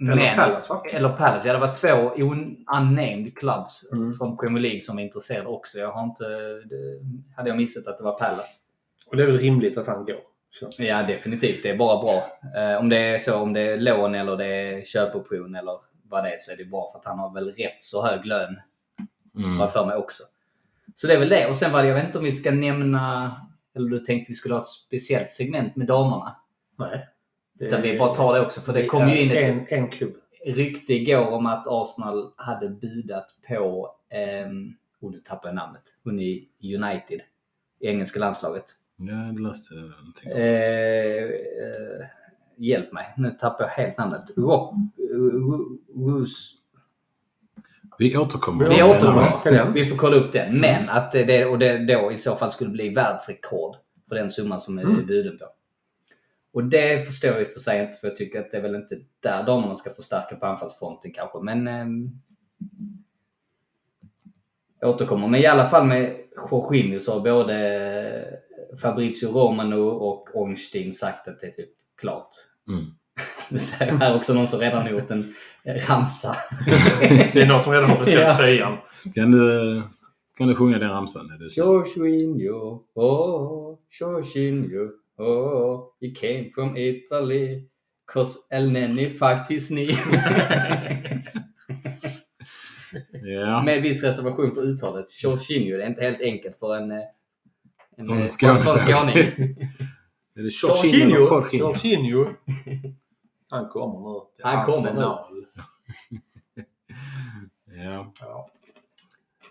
Eller 0.00 0.16
Men- 0.16 0.36
Palace 0.36 0.72
va? 0.72 0.82
Eller 0.92 1.08
Palace. 1.08 1.48
Ja, 1.48 1.54
det 1.54 1.60
var 1.60 1.76
två 1.76 1.88
un- 2.14 2.56
unnamed 2.76 3.38
clubs 3.38 3.90
Mm. 3.92 4.12
från 4.12 4.36
Premier 4.36 4.62
League 4.62 4.80
som 4.80 4.98
är 4.98 5.02
intresserade 5.02 5.48
också. 5.48 5.78
Jag 5.78 5.92
har 5.92 6.04
inte... 6.04 6.24
Det, 6.64 7.00
hade 7.36 7.48
jag 7.48 7.56
missat 7.56 7.86
att 7.86 7.98
det 7.98 8.04
var 8.04 8.18
Palace. 8.18 8.58
Och 9.06 9.16
det 9.16 9.22
är 9.22 9.26
väl 9.26 9.38
rimligt 9.38 9.78
att 9.78 9.86
han 9.86 10.04
går. 10.04 10.20
Känns 10.60 10.76
det 10.76 10.84
Ja, 10.84 11.02
definitivt. 11.02 11.62
Det 11.62 11.70
är 11.70 11.76
bara 11.76 12.02
bra. 12.02 12.38
Eh, 12.62 12.78
om 12.78 12.88
det 12.88 12.98
är 12.98 13.18
så, 13.18 13.36
om 13.40 13.52
det 13.52 13.60
är 13.60 13.76
lån 13.76 14.14
eller 14.14 14.36
det 14.36 14.46
är 14.46 14.84
köpoption 14.84 15.54
eller 15.54 15.72
vad 16.08 16.24
det 16.24 16.30
är 16.32 16.36
så 16.38 16.52
är 16.52 16.56
det 16.56 16.64
bra 16.64 16.88
för 16.92 16.98
att 16.98 17.04
han 17.04 17.18
har 17.18 17.34
väl 17.34 17.48
rätt 17.48 17.80
så 17.80 18.06
hög 18.06 18.24
lön, 18.24 18.60
Mm. 19.38 19.60
jag 19.60 19.72
för 19.72 19.86
mig 19.86 19.96
också. 19.96 20.22
Så 20.94 21.06
det 21.06 21.12
är 21.14 21.18
väl 21.18 21.28
det. 21.28 21.46
Och 21.48 21.56
sen 21.56 21.72
var 21.72 21.82
det, 21.82 21.88
jag 21.88 21.94
vet 21.94 22.06
inte 22.06 22.18
om 22.18 22.24
vi 22.24 22.32
ska 22.32 22.50
nämna, 22.50 23.32
eller 23.76 23.90
du 23.90 23.98
tänkte 23.98 24.30
vi 24.32 24.34
skulle 24.34 24.54
ha 24.54 24.60
ett 24.60 24.66
speciellt 24.66 25.30
segment 25.30 25.76
med 25.76 25.86
damerna. 25.86 26.36
Nej. 26.78 27.08
Det- 27.58 27.64
Utan 27.66 27.82
vi 27.82 27.98
bara 27.98 28.14
tar 28.14 28.34
det 28.34 28.40
också, 28.40 28.60
för 28.60 28.72
det 28.72 28.86
kom 28.86 29.08
ju 29.08 29.20
in 29.20 29.30
ett 29.30 29.46
en, 29.46 29.66
en 29.68 29.88
klubb. 29.90 30.14
rykte 30.46 30.94
igår 30.94 31.26
om 31.32 31.46
att 31.46 31.66
Arsenal 31.68 32.32
hade 32.36 32.68
budat 32.68 33.26
på, 33.48 33.90
ehm, 34.10 34.74
oh, 35.00 35.10
nu 35.10 35.18
tappar 35.18 35.48
jag 35.48 35.54
namnet, 35.54 35.82
hon 36.04 36.20
i 36.20 36.48
United, 36.62 37.20
i 37.80 37.86
engelska 37.88 38.20
landslaget. 38.20 38.64
Ja, 38.96 39.14
det 39.14 39.42
läste 39.42 39.74
jag 39.74 39.84
någonting. 39.84 40.30
Eh, 40.30 41.24
eh, 41.24 42.06
hjälp 42.56 42.92
mig, 42.92 43.06
nu 43.16 43.30
tappar 43.30 43.64
jag 43.64 43.70
helt 43.70 43.98
namnet. 43.98 44.22
Rock, 44.36 44.74
Roos, 45.96 46.54
Vi 47.98 48.16
återkommer. 48.16 48.68
vi 48.68 48.82
återkommer. 48.82 49.72
Vi 49.72 49.86
får 49.86 49.96
kolla 49.96 50.16
upp 50.16 50.32
det. 50.32 50.48
Men 50.52 50.88
att 50.88 51.12
det, 51.12 51.44
och 51.44 51.58
det 51.58 51.78
då 51.94 52.12
i 52.12 52.16
så 52.16 52.34
fall 52.34 52.50
skulle 52.50 52.70
bli 52.70 52.88
världsrekord 52.94 53.76
för 54.08 54.14
den 54.14 54.30
summan 54.30 54.60
som 54.60 54.78
är 54.78 54.82
Mm. 54.82 55.06
buden 55.06 55.38
på. 55.38 55.44
Och 56.52 56.64
det 56.64 57.06
förstår 57.06 57.30
jag 57.30 57.40
i 57.40 57.44
och 57.44 57.48
för 57.48 57.60
sig 57.60 57.80
inte 57.82 57.98
för 57.98 58.08
jag 58.08 58.16
tycker 58.16 58.40
att 58.40 58.50
det 58.50 58.56
är 58.56 58.62
väl 58.62 58.74
inte 58.74 58.96
där 59.20 59.42
damerna 59.42 59.74
ska 59.74 59.90
förstärka 59.90 60.36
på 60.36 60.46
anfallsfronten 60.46 61.12
kanske. 61.14 61.38
Men 61.42 61.68
ehm, 61.68 62.10
jag 64.80 64.90
återkommer. 64.90 65.28
Men 65.28 65.40
i 65.40 65.46
alla 65.46 65.68
fall 65.68 65.86
med 65.86 66.16
Jorginho 66.50 66.98
så 66.98 67.12
har 67.12 67.20
både 67.20 68.38
Fabrizio 68.82 69.28
Romano 69.28 69.88
och 69.88 70.28
Ornstein 70.34 70.92
sagt 70.92 71.28
att 71.28 71.40
det 71.40 71.46
är 71.46 71.50
typ 71.50 71.70
klart. 72.00 72.28
Mm. 72.68 72.84
Nu 73.48 73.58
säger 73.58 73.92
jag 73.92 73.98
här 73.98 74.16
också 74.16 74.34
någon 74.34 74.46
som 74.48 74.60
redan 74.60 74.82
har 74.82 74.90
gjort 74.90 75.10
en 75.10 75.34
ramsa. 75.88 76.36
Det 77.32 77.42
är 77.42 77.46
någon 77.46 77.60
som 77.60 77.72
redan 77.72 77.90
har 77.90 77.98
beställt 77.98 78.20
Ja. 78.20 78.36
tröjan. 78.36 78.76
Kan, 79.14 79.30
du, 79.30 79.82
kan 80.36 80.48
du 80.48 80.54
sjunga 80.54 80.78
den 80.78 80.90
ramsan? 80.90 81.30
Jorginho, 81.56 82.82
oh, 82.94 83.78
Jorginho, 84.00 84.90
oh, 85.18 85.92
he 86.00 86.10
came 86.14 86.50
from 86.54 86.76
Italy. 86.76 87.68
Cause 88.06 88.38
El 88.50 88.72
Neni 88.72 89.10
faktiskt 89.10 89.70
ni. 89.70 89.90
Ja. 93.22 93.62
Med 93.62 93.82
viss 93.82 94.04
reservation 94.04 94.54
för 94.54 94.62
uttalet. 94.62 95.22
Jorginho, 95.22 95.76
det 95.76 95.82
är 95.84 95.88
inte 95.88 96.02
helt 96.02 96.20
enkelt 96.20 96.56
för 96.56 96.76
en, 96.76 96.90
eh, 96.90 96.98
en, 97.96 98.06
För 98.06 98.14
en 98.14 98.20
eh, 98.20 98.26
skåning. 98.26 98.62
för 98.62 98.72
en 98.72 98.78
skåning. 98.78 99.16
Är 100.36 100.42
det 100.42 100.50
Jorginho? 100.62 101.46
Jorginho? 101.52 102.34
Han 103.50 103.68
kommer 103.68 104.12
nu. 104.12 104.20
Han 104.42 104.66
kommer 104.66 104.92
nu. 104.94 105.00
Ja. 107.84 108.12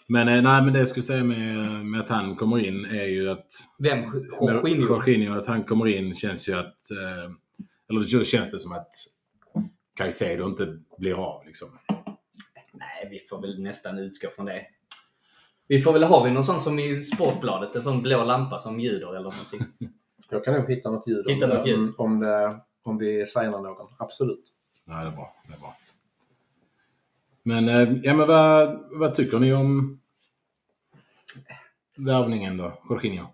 Men, 0.08 0.28
eh, 0.28 0.42
nej, 0.42 0.62
men 0.64 0.74
det 0.74 0.80
jag 0.80 0.88
skulle 0.88 1.04
säga 1.04 1.24
med, 1.24 1.86
med 1.86 2.00
att 2.00 2.10
han 2.10 2.36
kommer 2.36 2.66
in 2.68 2.86
är 2.86 3.06
ju 3.06 3.30
att... 3.30 3.46
Vem? 3.80 4.00
Jorginho? 4.42 4.88
Jorginho, 4.88 5.40
att 5.40 5.46
han 5.48 5.64
kommer 5.64 5.88
in 5.88 6.14
känns 6.14 6.50
ju 6.50 6.54
att... 6.54 6.92
Eh, 6.92 7.32
eller 7.90 8.18
då 8.18 8.24
känns 8.24 8.52
det 8.52 8.60
som 8.60 8.72
att 8.72 8.90
Caicedo 9.96 10.46
inte 10.46 10.78
blir 10.98 11.14
av 11.14 11.46
liksom. 11.46 11.68
Nej, 12.74 13.08
vi 13.12 13.20
får 13.20 13.42
väl 13.42 13.62
nästan 13.62 13.98
utgå 14.00 14.30
från 14.36 14.46
det. 14.46 14.62
Vi 15.68 15.80
får 15.80 15.94
väl 15.94 16.04
ha 16.04 16.24
vi 16.24 16.32
någon 16.32 16.44
sån 16.44 16.60
som 16.60 16.80
i 16.80 16.96
Sportbladet, 16.96 17.76
en 17.76 17.82
sån 17.82 18.02
blå 18.02 18.24
lampa 18.24 18.60
som 18.60 18.80
ljuder 18.80 19.08
eller 19.10 19.20
någonting. 19.32 19.62
Jag 20.30 20.46
kan 20.46 20.54
nog 20.54 20.70
hitta 20.70 20.92
något 20.92 21.08
ljud, 21.08 21.26
Hitta 21.30 21.46
om, 21.46 21.52
något 21.52 21.64
det- 21.64 21.70
ljud. 21.70 21.94
Om, 21.98 22.20
det, 22.20 22.52
om 22.84 22.98
vi 22.98 23.26
signar 23.26 23.50
någon. 23.62 23.88
Absolut. 24.00 24.44
Nej, 24.86 25.06
det 25.06 25.12
är 25.12 25.16
bra. 25.16 25.34
Det 25.48 25.54
är 25.54 25.60
bra. 25.60 25.76
Men, 27.48 27.70
eh, 27.70 27.94
ja, 28.04 28.14
men 28.14 28.28
vad, 28.28 28.80
vad 28.92 29.16
tycker 29.16 29.40
ni 29.40 29.54
om 29.54 30.00
värvningen 31.98 32.58
då? 32.58 32.72
Jorginho? 32.90 33.26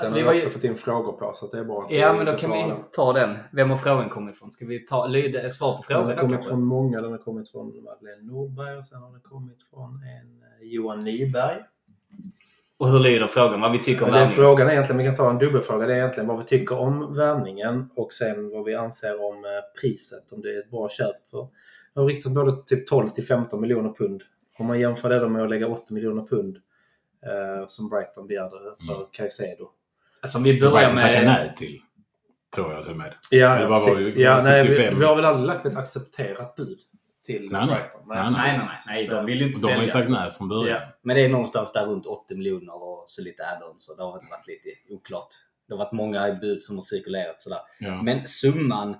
Den 0.00 0.12
Vi 0.14 0.20
har 0.20 0.26
var 0.26 0.32
vi 0.32 0.38
ju- 0.40 0.46
också 0.46 0.54
fått 0.58 0.64
in 0.64 0.76
frågor 0.76 1.12
på 1.12 1.32
så 1.34 1.44
att 1.46 1.52
det 1.52 1.58
är 1.58 1.64
bra 1.64 1.82
att 1.84 1.90
Ja, 1.92 2.12
men 2.12 2.26
då 2.26 2.32
kan 2.36 2.50
vi 2.52 2.58
den. 2.58 2.76
ta 2.92 3.12
den. 3.12 3.36
Vem 3.52 3.70
har 3.70 3.76
frågan 3.76 4.08
kommit 4.10 4.34
ifrån? 4.36 4.52
Ska 4.52 4.66
vi 4.66 4.86
ta 4.86 5.06
lyda, 5.06 5.50
svar 5.50 5.72
på 5.72 5.76
Den 5.76 5.82
frågan 5.82 6.06
har 6.06 6.14
då 6.16 6.20
kommit 6.22 6.46
från 6.46 6.62
många. 6.64 7.00
Den 7.00 7.10
har 7.10 7.18
kommit 7.18 7.50
från 7.50 7.66
Madeleine 7.84 8.22
Nordberg 8.32 8.76
och 8.76 8.84
sen 8.84 9.02
har 9.02 9.10
den 9.12 9.20
kommit 9.20 9.58
från 9.70 9.90
en 9.94 10.42
eh, 10.42 10.68
Johan 10.68 10.98
Nyberg. 11.04 11.58
Och 12.76 12.88
hur 12.88 13.00
lyder 13.00 13.26
frågan? 13.26 13.60
Vad 13.60 13.72
vi 13.72 13.78
tycker 13.78 14.02
om 14.04 14.10
den 14.10 14.12
värvningen? 14.20 14.36
frågan 14.36 14.68
är 14.68 14.72
egentligen, 14.72 14.98
vi 14.98 15.04
kan 15.04 15.14
ta 15.14 15.30
en 15.30 15.38
dubbelfråga, 15.38 15.86
det 15.86 15.92
är 15.94 15.98
egentligen 15.98 16.26
vad 16.28 16.38
vi 16.38 16.44
tycker 16.44 16.78
om 16.78 17.14
värvningen 17.14 17.90
och 17.96 18.12
sen 18.12 18.50
vad 18.50 18.64
vi 18.64 18.74
anser 18.74 19.24
om 19.24 19.44
eh, 19.44 19.80
priset, 19.80 20.32
om 20.32 20.42
det 20.42 20.54
är 20.54 20.58
ett 20.58 20.70
bra 20.70 20.88
köp. 20.88 21.26
För 21.30 21.48
det 21.94 22.00
har 22.00 22.06
riktat 22.08 22.32
både 22.32 22.62
typ 22.66 22.86
12 22.86 23.08
till 23.08 23.26
15 23.26 23.60
miljoner 23.60 23.92
pund. 23.92 24.22
Om 24.58 24.66
man 24.66 24.80
jämför 24.80 25.10
det 25.10 25.28
med 25.28 25.42
att 25.42 25.50
lägga 25.50 25.68
80 25.68 25.94
miljoner 25.94 26.22
pund 26.26 26.56
eh, 27.26 27.66
som 27.68 27.88
Brighton 27.88 28.26
begärde 28.26 28.50
för 28.86 28.94
Mm. 28.94 29.06
Caicedo. 29.12 29.68
Alltså 30.20 30.38
om 30.38 30.44
vi 30.44 30.60
börjar 30.60 30.86
att 30.86 30.92
tacka 30.94 31.06
med... 31.12 31.24
nej 31.24 31.54
till. 31.56 31.80
Tror 32.54 32.72
jag 32.72 32.82
till 32.82 32.90
och 32.90 32.96
med. 32.96 33.14
Ja, 33.30 33.56
Eller 33.56 33.66
var 33.68 33.94
precis. 33.94 34.16
vi? 34.16 34.22
Ja, 34.22 34.42
nej, 34.42 34.68
vi, 34.68 34.76
75? 34.76 34.98
vi 34.98 35.04
har 35.04 35.16
väl 35.16 35.24
aldrig 35.24 35.46
lagt 35.46 35.66
ett 35.66 35.76
accepterat 35.76 36.56
bud 36.56 36.78
till 37.26 37.48
Nej. 37.52 37.66
Brighton. 37.66 38.00
Nej, 38.06 38.22
Nej, 38.22 38.32
nej, 38.36 38.58
nej. 38.58 38.68
nej 38.88 39.06
de 39.06 39.26
vill 39.26 39.40
ju 39.40 39.46
inte 39.46 39.66
De 39.66 39.72
har 39.72 39.82
ju 39.82 39.88
sälja. 39.88 40.06
sagt 40.06 40.10
nej 40.22 40.32
från 40.32 40.48
början. 40.48 40.80
Ja. 40.80 40.88
Men 41.02 41.16
det 41.16 41.24
är 41.24 41.28
någonstans 41.28 41.72
där 41.72 41.86
runt 41.86 42.06
80 42.06 42.34
miljoner 42.34 42.82
och 42.82 43.04
så 43.06 43.22
lite 43.22 43.42
add-ons. 43.42 43.74
Så 43.78 43.94
det 43.94 44.02
har 44.02 44.12
varit 44.12 44.46
lite 44.48 44.68
oklart. 44.94 45.28
Det 45.68 45.74
har 45.74 45.78
varit 45.78 45.92
många 45.92 46.34
bud 46.34 46.62
som 46.62 46.76
har 46.76 46.82
cirkulerat 46.82 47.42
sådär. 47.42 47.58
Ja. 47.80 48.02
Men 48.02 48.26
summan... 48.26 48.96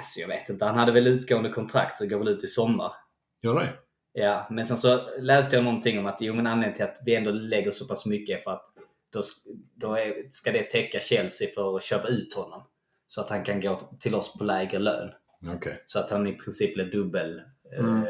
Alltså 0.00 0.20
jag 0.20 0.28
vet 0.28 0.48
inte. 0.48 0.64
Han 0.64 0.78
hade 0.78 0.92
väl 0.92 1.06
utgående 1.06 1.48
kontrakt 1.50 1.98
så 1.98 2.06
går 2.06 2.18
väl 2.18 2.28
ut 2.28 2.44
i 2.44 2.48
sommar. 2.48 2.92
Gör 3.42 3.54
det? 3.54 3.68
Ja, 4.12 4.46
men 4.50 4.66
sen 4.66 4.76
så 4.76 5.00
läste 5.18 5.56
jag 5.56 5.64
någonting 5.64 5.98
om 5.98 6.06
att 6.06 6.16
jo, 6.20 6.34
men 6.34 6.46
anledningen 6.46 6.76
till 6.76 6.84
att 6.84 6.98
vi 7.04 7.14
ändå 7.16 7.30
lägger 7.30 7.70
så 7.70 7.86
pass 7.88 8.06
mycket 8.06 8.38
är 8.40 8.42
för 8.42 8.50
att 8.50 8.64
då, 9.12 9.20
då 9.74 9.94
är, 9.94 10.14
ska 10.30 10.52
det 10.52 10.62
täcka 10.62 11.00
Chelsea 11.00 11.48
för 11.54 11.76
att 11.76 11.82
köpa 11.82 12.08
ut 12.08 12.34
honom. 12.34 12.62
Så 13.06 13.20
att 13.20 13.30
han 13.30 13.44
kan 13.44 13.60
gå 13.60 13.80
till 14.00 14.14
oss 14.14 14.38
på 14.38 14.44
lägre 14.44 14.78
lön. 14.78 15.10
Okej. 15.56 15.82
Så 15.86 15.98
att 15.98 16.10
han 16.10 16.26
i 16.26 16.32
princip 16.32 16.74
blir 16.74 16.84
dubbel 16.84 17.42
Mm. 17.78 17.96
eh, 18.02 18.06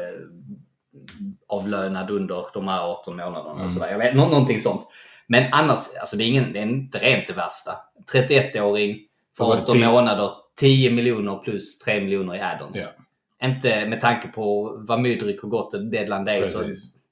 avlönad 1.47 2.11
under 2.11 2.45
de 2.53 2.67
här 2.67 2.81
18 2.81 3.15
månaderna. 3.15 3.51
Mm. 3.51 3.65
Och 3.65 3.71
sådär. 3.71 3.91
Jag 3.91 3.97
vet, 3.97 4.15
nå- 4.15 4.27
någonting 4.27 4.59
sånt. 4.59 4.81
Men 5.27 5.53
annars, 5.53 5.79
alltså 5.99 6.17
det 6.17 6.23
är, 6.23 6.27
ingen, 6.27 6.53
det 6.53 6.59
är 6.59 6.63
inte 6.65 6.97
rent 6.97 7.27
det 7.27 7.33
värsta. 7.33 7.71
31-åring 8.13 8.95
för 9.37 9.45
Vad 9.45 9.49
var 9.49 9.55
det, 9.55 9.61
18 9.61 9.75
tio? 9.75 9.87
månader, 9.91 10.31
10 10.59 10.91
miljoner 10.91 11.37
plus 11.37 11.79
3 11.79 12.01
miljoner 12.01 12.35
i 12.35 12.39
add-ons. 12.39 12.77
Ja. 12.77 13.47
Inte 13.47 13.85
med 13.85 14.01
tanke 14.01 14.27
på 14.27 14.75
vad 14.87 15.01
Mydrik 15.01 15.43
och 15.43 15.49
gått 15.49 15.73
och 15.73 15.85
deadline 15.85 16.25
day 16.25 16.45
så 16.45 16.63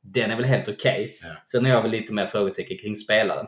den 0.02 0.32
är 0.32 0.36
väl 0.36 0.46
helt 0.46 0.70
okej. 0.70 1.18
Ja. 1.22 1.28
Sen 1.46 1.66
har 1.66 1.72
jag 1.72 1.82
väl 1.82 1.92
lite 1.92 2.14
mer 2.14 2.26
frågetecken 2.26 2.78
kring 2.78 2.96
spelaren. 2.96 3.48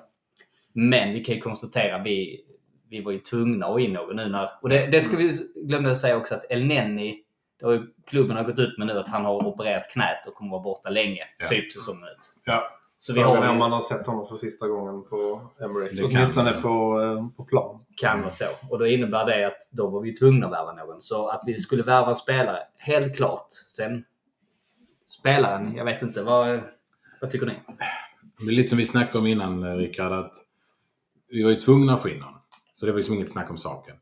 Men 0.74 1.14
vi 1.14 1.24
kan 1.24 1.36
ju 1.36 1.42
konstatera 1.42 2.04
vi, 2.04 2.42
vi 2.90 3.02
var 3.02 3.12
ju 3.12 3.20
tvungna 3.20 3.66
att 3.66 3.80
in 3.80 3.94
någon 3.94 4.16
nu 4.16 4.30
när... 4.30 4.50
Och 4.62 4.70
det, 4.70 4.88
det 4.88 5.02
ska 5.02 5.18
vi 5.18 5.32
glömma 5.56 5.92
att 5.92 5.98
säga 5.98 6.18
också 6.18 6.36
att 6.36 6.52
El 6.52 6.66
Neni, 6.66 7.24
det 7.60 7.66
har 7.66 7.74
ju, 7.74 7.82
klubben 8.08 8.38
har 8.38 8.44
gått 8.44 8.60
ut 8.60 8.78
med 8.78 8.88
nu 8.88 9.00
att 9.00 9.10
han 9.10 9.26
har 9.26 9.48
opererat 9.48 9.94
knät 9.94 10.28
och 10.28 10.34
kommer 10.34 10.52
vara 10.52 10.64
borta 10.64 10.90
länge. 10.90 11.24
Ja. 11.38 11.48
Typ 11.48 11.72
säsongen 11.72 12.04
ut. 12.04 12.34
Ja. 12.46 12.81
Så 13.02 13.14
vi 13.14 13.22
Frågan 13.24 13.38
har 13.38 13.46
är 13.46 13.50
om 13.50 13.58
man 13.58 13.72
har 13.72 13.82
sett 13.82 14.08
honom 14.08 14.28
för 14.28 14.36
sista 14.36 14.68
gången 14.68 15.04
på 15.04 15.50
Emirates. 15.60 16.00
Kan 16.00 16.10
Åtminstone 16.10 16.62
på, 16.62 17.02
eh, 17.02 17.38
på 17.38 17.44
plan. 17.44 17.86
kan 17.98 18.20
vara 18.20 18.30
så. 18.30 18.46
Och 18.70 18.80
då 18.80 18.88
innebär 18.88 19.26
det 19.26 19.48
att 19.48 19.70
då 19.72 19.90
var 19.90 20.02
vi 20.02 20.14
tvungna 20.14 20.46
att 20.46 20.52
värva 20.52 20.74
någon. 20.74 21.02
Så 21.02 21.28
att 21.28 21.44
vi 21.46 21.58
skulle 21.58 21.84
värva 21.84 22.10
en 22.10 22.16
spelare, 22.16 22.60
helt 22.78 23.16
klart. 23.16 23.46
Sen 23.52 24.04
spelaren, 25.08 25.76
jag 25.76 25.86
vet 25.86 26.02
inte. 26.02 26.24
Vad, 26.24 26.62
vad 27.22 27.32
tycker 27.32 27.46
ni? 27.46 27.54
Det 28.40 28.52
är 28.52 28.56
lite 28.56 28.70
som 28.70 28.78
vi 28.78 28.86
snackade 28.86 29.20
om 29.20 29.28
innan, 29.28 29.64
eh, 29.64 29.76
Rickard, 29.76 30.12
att 30.12 30.36
vi 31.30 31.44
var 31.44 31.50
ju 31.50 31.56
tvungna 31.56 31.94
att 31.94 32.02
få 32.02 32.10
in 32.10 32.20
någon. 32.20 32.34
Så 32.74 32.86
det 32.86 32.92
var 32.92 32.98
liksom 32.98 33.16
inget 33.16 33.32
snack 33.32 33.50
om 33.50 33.58
saken. 33.58 33.96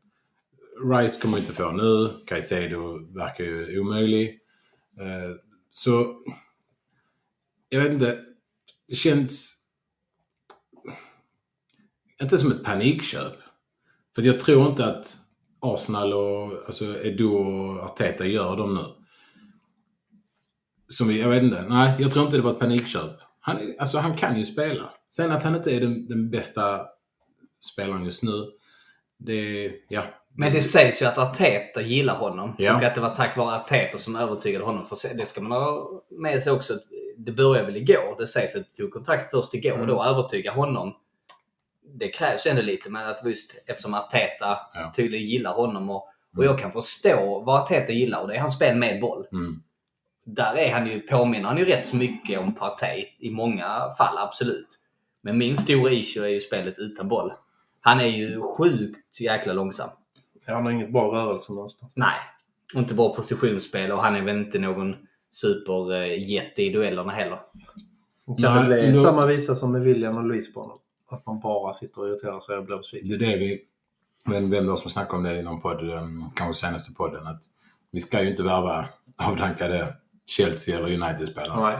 Rice 0.92 1.22
kommer 1.22 1.34
vi 1.36 1.40
inte 1.40 1.52
få 1.52 1.72
nu. 1.72 2.08
Caicedo 2.26 2.98
verkar 3.14 3.44
ju 3.44 3.80
omöjlig. 3.80 4.40
Eh, 5.00 5.36
Så... 5.70 6.14
Jag 7.68 7.80
vet 7.80 7.92
inte. 7.92 8.29
Det 8.90 8.96
känns... 8.96 9.56
Inte 12.22 12.38
som 12.38 12.52
ett 12.52 12.64
panikköp. 12.64 13.32
För 14.14 14.22
jag 14.22 14.40
tror 14.40 14.66
inte 14.66 14.86
att 14.86 15.16
Arsenal 15.60 16.12
och 16.12 16.52
alltså 16.66 17.04
Edo 17.04 17.26
och 17.34 17.80
Arteta 17.84 18.26
gör 18.26 18.56
dem 18.56 18.74
nu. 18.74 18.84
Som 20.88 21.08
vi, 21.08 21.20
jag 21.20 21.28
vet 21.28 21.42
inte. 21.42 21.64
Nej, 21.68 21.94
jag 21.98 22.10
tror 22.10 22.24
inte 22.24 22.36
det 22.36 22.42
var 22.42 22.52
ett 22.52 22.58
panikköp. 22.58 23.10
Han, 23.40 23.56
är- 23.56 23.80
alltså, 23.80 23.98
han 23.98 24.16
kan 24.16 24.38
ju 24.38 24.44
spela. 24.44 24.90
Sen 25.08 25.30
att 25.32 25.42
han 25.42 25.56
inte 25.56 25.70
är 25.76 25.80
den, 25.80 26.06
den 26.08 26.30
bästa 26.30 26.80
spelaren 27.72 28.04
just 28.04 28.22
nu. 28.22 28.44
Det, 29.18 29.72
ja. 29.88 30.02
Men 30.36 30.52
det 30.52 30.62
sägs 30.62 31.02
ju 31.02 31.06
att 31.06 31.18
Arteta 31.18 31.82
gillar 31.82 32.14
honom. 32.16 32.54
Ja. 32.58 32.76
Och 32.76 32.82
att 32.82 32.94
det 32.94 33.00
var 33.00 33.14
tack 33.14 33.36
vare 33.36 33.56
Arteta 33.60 33.98
som 33.98 34.16
övertygade 34.16 34.64
honom. 34.64 34.86
För 34.86 35.16
det 35.16 35.26
ska 35.26 35.40
man 35.40 35.52
ha 35.62 36.02
med 36.10 36.42
sig 36.42 36.52
också. 36.52 36.78
Det 37.24 37.32
började 37.32 37.66
väl 37.66 37.76
igår. 37.76 38.16
Det 38.18 38.26
sägs 38.26 38.56
att 38.56 38.62
det 38.72 38.82
tog 38.82 38.92
kontakt 38.92 39.30
först 39.30 39.54
igår. 39.54 39.70
Mm. 39.70 39.80
Och 39.80 39.86
då 39.86 40.04
övertyga 40.04 40.52
honom. 40.52 40.94
Det 41.94 42.08
krävs 42.08 42.46
ändå 42.46 42.62
lite. 42.62 42.90
Men 42.90 43.08
att 43.10 43.24
just 43.24 43.54
eftersom 43.66 43.94
Arteta 43.94 44.58
Ja. 44.74 44.92
tydligen 44.96 45.26
gillar 45.28 45.52
honom. 45.52 45.90
Och, 45.90 46.08
och 46.36 46.44
jag 46.44 46.58
kan 46.58 46.72
förstå 46.72 47.42
vad 47.46 47.62
Arteta 47.62 47.92
gillar. 47.92 48.20
Och 48.20 48.28
det 48.28 48.34
är 48.34 48.40
hans 48.40 48.54
spel 48.56 48.76
med 48.76 49.00
boll. 49.00 49.26
Mm. 49.32 49.62
Där 50.24 50.54
är 50.56 50.72
han 50.72 50.86
ju, 50.86 51.00
påminner 51.00 51.48
han 51.48 51.58
ju 51.58 51.64
rätt 51.64 51.86
så 51.86 51.96
mycket 51.96 52.38
om 52.38 52.54
Partey. 52.54 53.06
I 53.18 53.30
många 53.30 53.90
fall, 53.98 54.18
absolut. 54.18 54.78
Men 55.22 55.38
min 55.38 55.56
stora 55.56 55.92
issue 55.92 56.24
är 56.24 56.28
ju 56.28 56.40
spelet 56.40 56.78
utan 56.78 57.08
boll. 57.08 57.32
Han 57.80 58.00
är 58.00 58.06
ju 58.06 58.40
sjukt 58.40 59.20
jäkla 59.20 59.52
långsam. 59.52 59.88
Han 60.46 60.64
har 60.64 60.72
inget 60.72 60.92
bra 60.92 61.14
rörelsemönster. 61.14 61.88
Nej, 61.94 62.18
och 62.74 62.80
inte 62.80 62.94
bra 62.94 63.14
positionsspel 63.14 63.92
och 63.92 64.02
han 64.02 64.16
är 64.16 64.22
väl 64.22 64.36
inte 64.38 64.58
någon 64.58 64.96
superjätte 65.30 66.62
i 66.62 66.70
duellerna 66.70 67.12
heller. 67.12 67.38
Det 68.36 68.42
kan 68.42 68.54
Nej, 68.54 68.68
det 68.68 68.82
bli 68.82 68.92
då- 68.92 69.02
samma 69.02 69.26
visa 69.26 69.54
som 69.54 69.72
med 69.72 69.82
William 69.82 70.16
och 70.16 70.24
Louise 70.24 70.52
på 70.52 70.60
honom. 70.60 70.78
Att 71.10 71.26
man 71.26 71.40
bara 71.40 71.74
sitter 71.74 72.00
och 72.00 72.08
irriterar 72.08 72.40
sig 72.40 72.56
och 72.56 72.64
blir 72.64 72.76
besviken. 72.76 73.08
Det 73.08 73.14
är 73.14 73.30
det 73.30 73.36
vi... 73.36 73.60
Men 74.24 74.50
vem 74.50 74.66
då 74.66 74.76
som 74.76 74.90
snackade 74.90 75.16
om 75.16 75.22
det 75.22 75.36
i 75.38 75.42
någon 75.42 75.60
podd, 75.60 75.90
um, 75.90 76.30
kanske 76.36 76.66
senaste 76.66 76.94
podden, 76.94 77.26
att 77.26 77.42
vi 77.90 78.00
ska 78.00 78.22
ju 78.22 78.30
inte 78.30 78.42
värva 78.42 78.84
avdankade 79.28 79.94
Chelsea 80.26 80.78
eller 80.78 80.88
United-spelare. 81.02 81.60
Nej. 81.60 81.78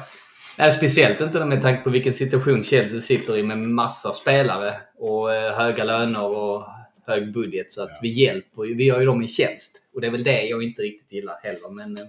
Nej, 0.59 0.71
speciellt 0.71 1.21
inte 1.21 1.45
med 1.45 1.63
tanke 1.63 1.83
på 1.85 1.91
vilken 1.91 2.15
situation 2.15 2.63
Chelsea 2.63 3.01
sitter 3.01 3.37
i 3.39 3.43
med 3.43 3.59
massa 3.59 4.13
spelare 4.13 4.81
och 4.99 5.35
eh, 5.35 5.53
höga 5.55 5.85
löner 5.85 6.23
och 6.25 6.65
hög 7.07 7.33
budget. 7.33 7.73
Så 7.73 7.83
att 7.83 7.89
Ja. 7.91 7.99
vi 8.03 8.09
hjälper 8.09 8.65
ju, 8.65 8.75
vi 8.75 8.85
gör 8.85 9.01
ju 9.01 9.07
dem 9.07 9.21
en 9.21 9.29
tjänst. 9.29 9.89
Och 9.95 10.01
det 10.01 10.07
är 10.07 10.11
väl 10.11 10.25
det 10.25 10.43
jag 10.43 10.63
inte 10.63 10.83
riktigt 10.83 11.13
gillar 11.13 11.35
heller. 11.43 11.71
Men 11.71 11.97
eh, 11.97 12.05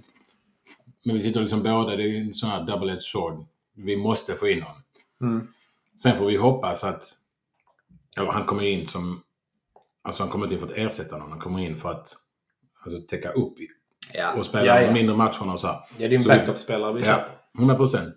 Men 1.06 1.14
vi 1.16 1.20
sitter 1.20 1.40
liksom 1.42 1.64
båda, 1.64 1.96
det 1.96 2.04
är 2.04 2.08
ju 2.08 2.18
en 2.18 2.34
sån 2.34 2.50
här 2.50 2.62
double-edged 2.64 3.00
sword. 3.00 3.46
Vi 3.76 3.98
måste 3.98 4.36
få 4.36 4.48
in 4.48 4.60
någon. 4.60 5.32
Mm. 5.32 5.48
Sen 6.04 6.18
får 6.18 6.26
vi 6.26 6.38
hoppas 6.38 6.84
att... 6.84 7.04
Eller 8.18 8.32
han 8.32 8.46
kommer 8.46 8.64
in 8.64 8.88
som... 8.88 9.24
Alltså 10.02 10.24
han 10.24 10.30
kommer 10.32 10.46
inte 10.46 10.54
in 10.56 10.60
för 10.62 10.68
att 10.68 10.78
ersätta 10.78 11.18
någon. 11.18 11.30
Han 11.32 11.40
kommer 11.40 11.60
in 11.60 11.78
för 11.78 11.90
att 11.92 12.14
alltså, 12.86 13.02
täcka 13.02 13.32
upp 13.32 13.54
ja, 14.14 14.34
och 14.34 14.46
spela 14.46 14.66
Ja, 14.66 14.82
ja. 14.82 14.94
mindre 14.94 15.16
matcherna 15.16 15.54
och 15.54 15.60
så 15.60 15.68
här. 15.68 15.76
Ja, 15.98 16.08
det 16.08 16.16
är 16.16 16.18
en 16.18 16.22
vi- 16.22 16.28
backup-spelare 16.28 16.94
vi 16.94 17.00
Ja, 17.00 17.06
köper. 17.06 17.38
100 17.58 17.76
procent. 17.76 18.16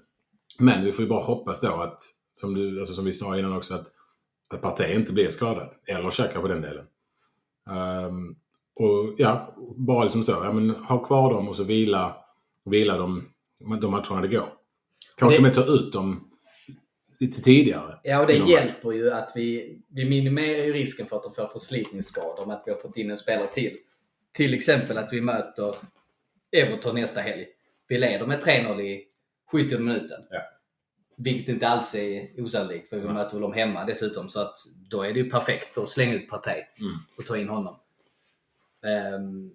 Men 0.58 0.84
vi 0.84 0.92
får 0.92 1.02
ju 1.02 1.08
bara 1.08 1.24
hoppas 1.24 1.60
då 1.60 1.72
att, 1.74 2.02
som, 2.32 2.54
du, 2.54 2.78
alltså 2.80 2.94
som 2.94 3.04
vi 3.04 3.12
sa 3.12 3.38
innan 3.38 3.56
också, 3.56 3.74
att, 3.74 3.86
att 4.50 4.62
Partey 4.62 4.94
inte 4.94 5.12
blir 5.12 5.30
skadad. 5.30 5.68
Eller 5.86 6.10
Xhaka 6.10 6.40
för 6.40 6.48
den 6.48 6.62
delen. 6.62 6.84
Ehm, 7.70 8.36
och 8.74 9.14
ja, 9.18 9.54
bara 9.76 10.02
liksom 10.04 10.24
så. 10.24 10.32
Ja, 10.32 10.52
men, 10.52 10.70
ha 10.70 11.04
kvar 11.04 11.34
dem 11.34 11.48
och 11.48 11.56
så 11.56 11.64
vila, 11.64 12.16
vila 12.64 12.96
dem 12.98 13.30
de 13.80 13.90
matcherna 13.90 14.20
det 14.20 14.28
går. 14.28 14.48
Kanske 15.16 15.38
Det- 15.38 15.42
med 15.42 15.54
ta 15.54 15.64
ut 15.64 15.92
dem 15.92 16.30
lite 17.20 17.42
tidigare. 17.42 17.98
Ja, 18.02 18.20
och 18.20 18.26
det 18.26 18.36
hjälper 18.36 18.92
ju 18.92 19.10
att 19.12 19.32
vi, 19.34 19.78
vi 19.88 20.04
minimerar 20.08 20.64
ju 20.64 20.72
risken 20.72 21.06
för 21.06 21.16
att 21.16 21.22
de 21.22 21.34
får 21.34 21.48
förslitningsskador 21.48 22.46
med 22.46 22.56
att 22.56 22.62
vi 22.66 22.72
har 22.72 22.78
fått 22.78 22.96
in 22.96 23.10
en 23.10 23.16
spelare 23.16 23.46
till. 23.52 23.76
Till 24.32 24.54
exempel 24.54 24.98
att 24.98 25.12
vi 25.12 25.20
möter 25.20 25.74
Everton 26.56 26.94
nästa 26.94 27.20
helg. 27.20 27.46
Vi 27.88 27.98
leder 27.98 28.26
med 28.26 28.40
3-0 28.42 28.80
i 28.80 29.04
70 29.52 29.78
minuten. 29.78 30.20
Ja. 30.30 30.40
Vilket 31.16 31.48
inte 31.48 31.68
alls 31.68 31.94
är 31.94 32.42
osannolikt 32.42 32.88
för 32.88 32.96
vi 32.98 33.04
Nej. 33.04 33.14
möter 33.14 33.40
dem 33.40 33.52
hemma 33.52 33.84
dessutom. 33.84 34.28
Så 34.28 34.40
att 34.40 34.56
då 34.90 35.02
är 35.02 35.12
det 35.12 35.18
ju 35.20 35.30
perfekt 35.30 35.78
att 35.78 35.88
slänga 35.88 36.14
ut 36.14 36.28
Partey 36.28 36.62
Mm. 36.80 36.92
och 37.18 37.24
ta 37.26 37.36
in 37.36 37.48
honom. 37.48 37.76
Um, 39.16 39.52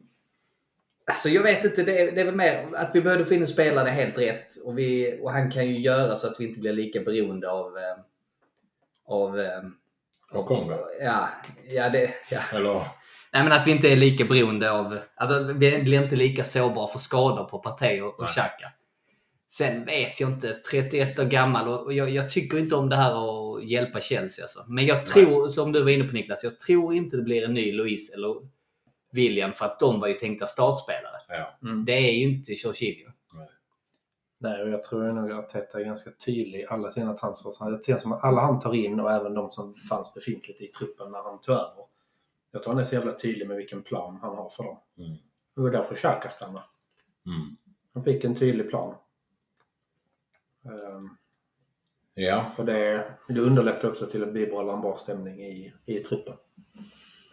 alltså 1.10 1.30
jag 1.30 1.44
vet 1.44 1.66
inte, 1.66 1.84
det 1.84 2.02
är, 2.02 2.12
det 2.12 2.22
är 2.22 2.26
väl 2.26 2.36
mer 2.36 2.68
att 2.76 2.92
vi 2.94 3.02
behövde 3.02 3.26
få 3.26 3.34
in 3.34 3.42
en 3.42 3.48
spelare 3.48 3.90
helt 3.90 4.18
rätt. 4.18 4.48
Och, 4.66 4.78
vi, 4.78 5.20
och 5.22 5.32
han 5.32 5.52
kan 5.52 5.68
ju 5.68 5.80
göra 5.80 6.16
så 6.16 6.28
att 6.28 6.40
vi 6.40 6.48
inte 6.48 6.60
blir 6.60 6.74
lika 6.74 7.00
beroende 7.00 7.52
av... 7.52 7.78
eh, 7.78 8.04
av 9.08 9.40
eh, 9.40 9.62
Av 10.32 10.44
Kongo? 10.44 10.78
Ja, 11.02 11.30
ja, 11.70 11.90
det, 11.90 12.10
ja. 12.32 12.40
Eller? 12.54 12.74
Nej, 13.34 13.44
men 13.44 13.52
att 13.52 13.68
vi 13.68 13.72
inte 13.72 13.90
är 13.92 13.96
lika 13.96 14.26
beroende 14.26 14.72
av... 14.72 14.98
Alltså, 15.16 15.44
vi 15.44 15.84
blir 15.84 16.04
inte 16.04 16.16
lika 16.16 16.44
sårbara 16.44 16.88
för 16.88 17.00
skador 17.00 17.44
på 17.44 17.60
Partey 17.60 18.02
och, 18.02 18.08
och 18.20 18.24
Nej. 18.24 18.30
Xhaka. 18.30 18.72
Sen 19.48 19.86
vet 19.86 20.20
jag 20.20 20.30
inte, 20.30 20.54
31 20.72 21.20
år 21.20 21.24
gammal 21.24 21.68
och 21.68 21.94
jag, 21.94 22.10
jag 22.10 22.30
tycker 22.30 22.58
inte 22.58 22.76
om 22.76 22.90
det 22.90 22.96
här 22.96 23.12
att 23.12 23.64
hjälpa 23.64 24.02
Chelsea. 24.02 24.44
Alltså. 24.44 24.66
Men 24.68 24.86
jag 24.86 25.06
tror, 25.06 25.48
som 25.48 25.72
du 25.72 25.84
var 25.84 25.90
inne 25.90 26.04
på 26.04 26.14
Niklas, 26.14 26.44
jag 26.44 26.60
tror 26.60 26.94
inte 26.94 27.18
det 27.18 27.24
blir 27.24 27.44
en 27.44 27.54
ny 27.54 27.72
Luis 27.72 28.14
eller 28.14 28.36
William 29.12 29.54
för 29.54 29.66
att 29.66 29.80
de 29.80 30.00
var 30.00 30.08
ju 30.08 30.14
tänkta 30.14 30.48
startspelare. 30.48 31.16
Ja. 31.28 31.58
Mm. 31.70 31.86
Det 31.86 31.92
är 31.92 32.12
ju 32.12 32.24
inte 32.24 32.52
Jorginho. 32.54 33.12
Nej, 34.42 34.64
och 34.64 34.70
jag 34.70 34.84
tror 34.84 35.14
nog 35.14 35.32
att 35.32 35.50
Teta 35.50 35.80
är 35.80 35.86
ganska 35.86 36.12
tydlig 36.26 36.60
i 36.60 36.66
alla 36.70 36.92
sina 36.92 37.14
transfers. 37.14 37.60
Det 37.60 37.86
känns 37.86 38.02
som 38.02 38.12
att 38.12 38.24
alla 38.24 38.42
han 38.42 38.60
tar 38.60 38.76
in 38.76 39.00
och 39.00 39.12
även 39.12 39.34
de 39.34 39.52
som 39.52 39.76
fanns 39.76 40.14
befintligt 40.14 40.62
i 40.62 40.68
truppen 40.68 41.12
när 41.12 41.24
han 41.24 41.42
tog 41.42 41.56
över. 41.56 41.86
Jag 42.52 42.64
tror 42.64 42.74
han 42.74 42.80
är 42.82 42.86
så 42.86 42.96
jävla 42.96 43.12
tydlig 43.12 43.48
med 43.48 43.58
vilken 43.58 43.84
plan 43.84 44.20
han 44.22 44.36
har 44.36 44.50
för 44.50 44.64
dem. 44.64 44.78
Mm. 44.98 45.12
Och 45.12 45.18
det 45.56 45.62
var 45.62 45.72
därför 45.72 45.96
Xhaka 45.96 46.30
stannade. 46.30 46.66
Mm. 47.26 47.58
Han 47.94 48.04
fick 48.04 48.24
en 48.24 48.36
tydlig 48.36 48.70
plan. 48.70 48.96
Ehm, 50.66 51.10
Ja, 52.14 52.52
och 52.58 52.66
det, 52.66 53.14
det 53.28 53.40
underlättar 53.40 53.90
också 53.90 54.08
till 54.08 54.24
att 54.24 54.34
bibehålla 54.34 54.74
en 54.74 54.82
bra 54.82 54.96
stämning 54.96 55.42
i, 55.42 55.74
i 55.86 56.00
truppen. 56.00 56.34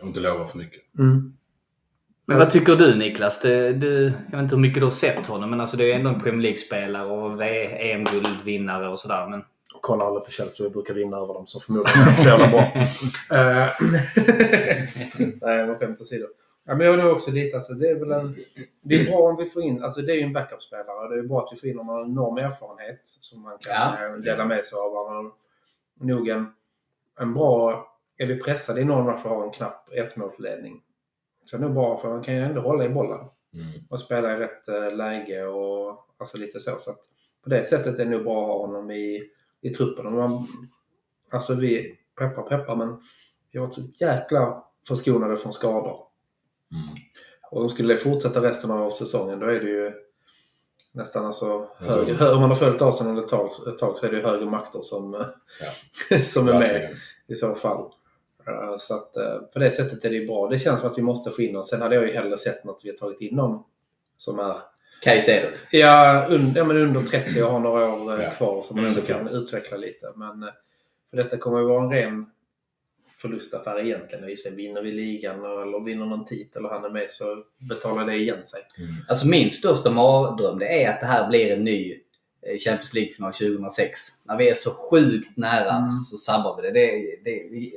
och 0.00 0.06
inte 0.06 0.20
lova 0.20 0.46
för 0.46 0.58
mycket. 0.58 0.82
Men 2.28 2.38
vad 2.38 2.50
tycker 2.50 2.76
du 2.76 2.94
Niklas? 2.94 3.40
Det, 3.40 3.72
du, 3.72 4.04
jag 4.04 4.36
vet 4.38 4.42
inte 4.42 4.54
hur 4.54 4.62
mycket 4.62 4.80
du 4.80 4.86
har 4.86 4.90
sett 4.90 5.26
honom, 5.26 5.50
men 5.50 5.60
alltså 5.60 5.76
det 5.76 5.92
är 5.92 5.96
ändå 5.96 6.10
en 6.10 6.20
Premier 6.20 6.42
League-spelare 6.42 7.06
och 7.06 7.42
EM-guldvinnare 7.42 8.88
och 8.88 9.00
sådär. 9.00 9.26
Men... 9.30 9.40
Och 9.74 9.82
kolla 9.82 10.04
alla 10.04 10.20
på 10.20 10.30
Chelsea 10.30 10.66
och 10.66 10.72
brukar 10.72 10.94
vinna 10.94 11.16
över 11.16 11.34
dem 11.34 11.46
så 11.46 11.60
förmodligen 11.60 12.02
är 12.02 12.06
de 12.06 12.22
så 12.22 12.28
jävla 12.28 12.48
bra. 12.48 12.60
Eh, 13.38 13.68
Nej, 15.42 15.66
men 15.66 15.78
skämt 15.78 16.00
åsido. 16.00 16.26
Ja, 16.64 16.74
men 16.74 16.86
jag 16.86 16.98
nog 16.98 17.12
också 17.12 17.30
lite, 17.30 17.56
alltså, 17.56 17.72
det 17.72 17.88
är 17.88 17.94
väl 17.94 18.12
en... 18.12 18.34
Det 18.82 18.94
är 18.94 19.04
bra 19.04 19.18
om 19.18 19.36
vi 19.36 19.46
får 19.46 19.62
in, 19.62 19.82
alltså 19.82 20.02
det 20.02 20.12
är 20.12 20.16
ju 20.16 20.22
en 20.22 20.32
backup-spelare. 20.32 21.08
Det 21.14 21.18
är 21.18 21.22
bra 21.22 21.44
att 21.44 21.48
vi 21.52 21.56
får 21.56 21.68
in 21.68 21.76
någon 21.76 21.86
med 21.86 22.00
enorm 22.04 22.38
erfarenhet 22.38 23.00
som 23.04 23.42
man 23.42 23.58
kan 23.60 23.72
Ja. 23.72 24.06
eh, 24.06 24.12
dela 24.12 24.44
med 24.44 24.64
sig 24.64 24.78
av. 24.78 25.06
Han 25.06 25.16
har 25.16 25.32
nog 26.00 26.28
en, 26.28 26.46
en 27.20 27.34
bra... 27.34 27.86
Är 28.18 28.26
vi 28.26 28.40
pressade 28.42 28.80
i 28.80 28.84
någon 28.84 29.04
match 29.06 29.24
och 29.24 29.30
har 29.30 29.44
en 29.44 29.50
knapp 29.50 29.88
ettmålsledning 29.92 30.80
så 31.46 31.56
är 31.56 31.60
det 31.60 31.66
nog 31.66 31.74
bra 31.74 31.96
för 31.98 32.08
man 32.08 32.22
kan 32.22 32.34
ju 32.34 32.40
ändå 32.40 32.60
hålla 32.60 32.84
i 32.84 32.88
bollen 32.88 33.26
Mm. 33.54 33.66
och 33.90 34.00
spela 34.00 34.32
i 34.32 34.36
rätt 34.36 34.68
eh, 34.68 34.96
läge 34.96 35.46
och 35.46 36.06
alltså 36.18 36.36
lite 36.36 36.60
så. 36.60 36.70
så 36.78 36.90
på 37.44 37.48
det 37.50 37.62
sättet 37.64 37.98
är 37.98 38.04
det 38.04 38.10
nog 38.10 38.24
bra 38.24 38.42
att 38.42 38.48
ha 38.48 38.58
honom 38.66 38.90
i, 38.90 39.22
i 39.60 39.70
truppen. 39.70 40.06
Och 40.06 40.12
man, 40.12 40.46
alltså 41.30 41.54
vi, 41.54 41.94
peppar 42.18 42.42
peppar, 42.42 42.76
men 42.76 43.00
vi 43.52 43.58
varit 43.58 43.74
så 43.74 43.80
jäkla 44.00 44.64
förskonade 44.88 45.36
från 45.36 45.52
skador. 45.52 45.96
Mm. 46.72 46.96
Och 47.50 47.62
om 47.62 47.70
skulle 47.70 47.96
fortsätta 47.96 48.42
resten 48.42 48.70
av 48.70 48.90
säsongen 48.90 49.38
då 49.40 49.46
är 49.46 49.60
det 49.60 49.70
ju 49.70 49.92
nästan 50.92 51.26
alltså 51.26 51.46
Ja. 51.46 51.86
högre, 51.86 52.12
hö- 52.14 52.32
om 52.34 52.40
man 52.40 52.50
har 52.50 52.56
följt 52.56 52.82
Arsenal 52.82 53.18
ett 53.18 53.28
tag, 53.28 53.50
ett 53.68 53.78
tag 53.78 53.98
så 53.98 54.06
är 54.06 54.10
det 54.10 54.16
ju 54.16 54.22
högre 54.22 54.46
makter 54.50 54.80
som, 54.82 55.14
eh, 55.14 56.18
som 56.20 56.48
är 56.48 56.58
med 56.58 56.96
i 57.26 57.34
så 57.34 57.54
fall. 57.54 57.92
Eh, 58.48 58.76
Så 58.78 58.94
att 58.94 59.16
eh, 59.16 59.38
på 59.52 59.58
det 59.58 59.70
sättet 59.70 60.04
är 60.04 60.10
det 60.10 60.26
bra. 60.26 60.48
Det 60.48 60.58
känns 60.58 60.80
som 60.80 60.90
att 60.90 60.98
vi 60.98 61.02
måste 61.02 61.30
få 61.30 61.42
in 61.42 61.52
någon. 61.52 61.64
Sen 61.64 61.82
hade 61.82 61.94
jag 61.94 62.04
ju 62.06 62.12
hellre 62.12 62.38
sett 62.38 62.66
att 62.68 62.80
vi 62.84 62.90
har 62.90 62.96
tagit 62.96 63.20
in 63.20 63.36
någon 63.36 63.62
som 64.16 64.38
är 64.38 64.54
Caicedo. 65.02 65.46
ja, 65.70 66.26
ja, 66.54 66.64
men 66.64 66.76
under 66.76 67.02
30 67.02 67.42
och 67.42 67.50
har 67.52 67.60
några 67.60 67.92
år 67.94 68.18
eh, 68.18 68.24
Ja. 68.24 68.30
kvar 68.30 68.62
som 68.62 68.76
man 68.76 68.86
ändå 68.86 69.00
kan 69.00 69.28
utveckla 69.28 69.76
lite. 69.76 70.12
Men 70.16 70.40
för 71.10 71.16
detta 71.16 71.36
kommer 71.36 71.58
ju 71.58 71.64
vara 71.66 71.84
en 71.84 71.90
ren 71.90 72.26
förlustaffär 73.18 73.80
egentligen. 73.86 74.26
Vi 74.26 74.36
säger, 74.36 74.56
vinner 74.56 74.82
vi 74.82 74.92
ligan 74.92 75.36
eller 75.44 75.84
vinner 75.84 76.06
någon 76.06 76.24
titel 76.24 76.64
och 76.64 76.70
han 76.70 76.84
är 76.84 76.90
med 76.90 77.10
så 77.10 77.42
betalar 77.68 78.06
det 78.06 78.16
igen 78.16 78.44
sig. 78.44 78.60
Mm. 78.78 78.94
Alltså 79.08 79.26
min 79.28 79.50
största 79.50 79.90
mardröm 79.90 80.58
det 80.58 80.82
är 80.84 80.90
att 80.94 81.00
det 81.00 81.06
här 81.06 81.28
blir 81.28 81.52
en 81.52 81.64
ny 81.64 82.00
Champions 82.66 82.94
League-final 82.94 83.32
2006. 83.32 84.26
När 84.26 84.38
vi 84.38 84.50
är 84.50 84.54
så 84.54 84.70
sjukt 84.70 85.36
nära 85.36 85.70
Mm. 85.76 85.90
så 85.90 86.16
sabbar 86.16 86.56
vi 86.56 86.62
det. 86.62 86.74
det, 86.80 87.16
det 87.24 87.48
vi, 87.50 87.74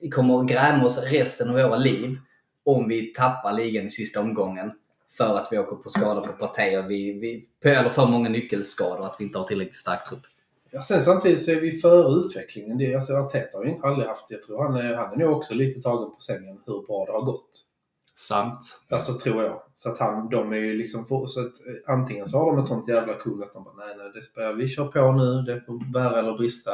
vi 0.00 0.10
kommer 0.10 0.40
att 0.40 0.46
gräma 0.48 0.84
oss 0.84 1.02
resten 1.10 1.48
av 1.48 1.54
våra 1.54 1.76
liv 1.76 2.18
om 2.64 2.88
vi 2.88 3.06
tappar 3.12 3.52
ligan 3.52 3.86
i 3.86 3.90
sista 3.90 4.20
omgången 4.20 4.72
för 5.16 5.36
att 5.36 5.48
vi 5.50 5.58
åker 5.58 5.76
på 5.76 5.88
skada 5.90 6.20
på 6.20 6.44
och 6.44 6.90
vi, 6.90 7.12
vi, 7.12 7.48
eller 7.70 7.88
för 7.88 8.06
många 8.06 8.28
nyckelskador 8.28 9.06
att 9.06 9.16
vi 9.18 9.24
inte 9.24 9.38
har 9.38 9.46
tillräckligt 9.46 9.74
stark 9.76 10.08
trupp. 10.08 10.20
Ja, 10.70 10.82
sen 10.82 11.00
samtidigt 11.00 11.42
så 11.44 11.50
är 11.50 11.60
vi 11.60 11.70
före 11.72 12.20
utvecklingen. 12.26 12.78
Det, 12.78 12.92
är- 12.92 12.96
alltså, 12.96 13.12
Arteta 13.12 13.58
har 13.58 13.64
ju 13.64 13.70
inte 13.70 13.86
aldrig 13.86 14.08
haft, 14.08 14.30
jag 14.30 14.42
tror 14.42 14.62
han 14.62 14.76
är, 14.76 14.94
han 14.94 15.12
är 15.12 15.16
nog 15.16 15.36
också 15.36 15.54
lite 15.54 15.80
tagen 15.82 16.10
på 16.10 16.20
sängen 16.20 16.60
hur 16.66 16.86
bra 16.86 17.04
det 17.06 17.12
har 17.12 17.22
gått. 17.22 17.50
Sant. 18.14 18.80
Alltså 18.90 19.18
tror 19.18 19.42
jag. 19.44 19.62
Så 19.74 19.90
att 19.90 19.98
han, 19.98 20.28
de 20.28 20.52
är 20.52 20.56
ju 20.56 20.74
liksom, 20.78 21.06
för, 21.06 21.26
så 21.26 21.40
att, 21.40 21.46
eh, 21.46 21.94
antingen 21.94 22.26
så 22.26 22.38
har 22.38 22.46
de 22.56 22.62
ett 22.62 22.68
sånt 22.68 22.88
jävla 22.88 23.14
cool 23.14 23.42
att 23.42 23.52
de 23.52 23.64
bara 23.64 23.74
nej, 23.74 23.94
nej, 23.98 24.10
det 24.14 24.22
spelar, 24.22 24.52
vi 24.52 24.68
kör 24.68 24.84
på 24.84 25.12
nu, 25.12 25.42
det 25.42 25.60
får 25.60 25.92
bära 25.92 26.18
eller 26.18 26.32
brista. 26.32 26.70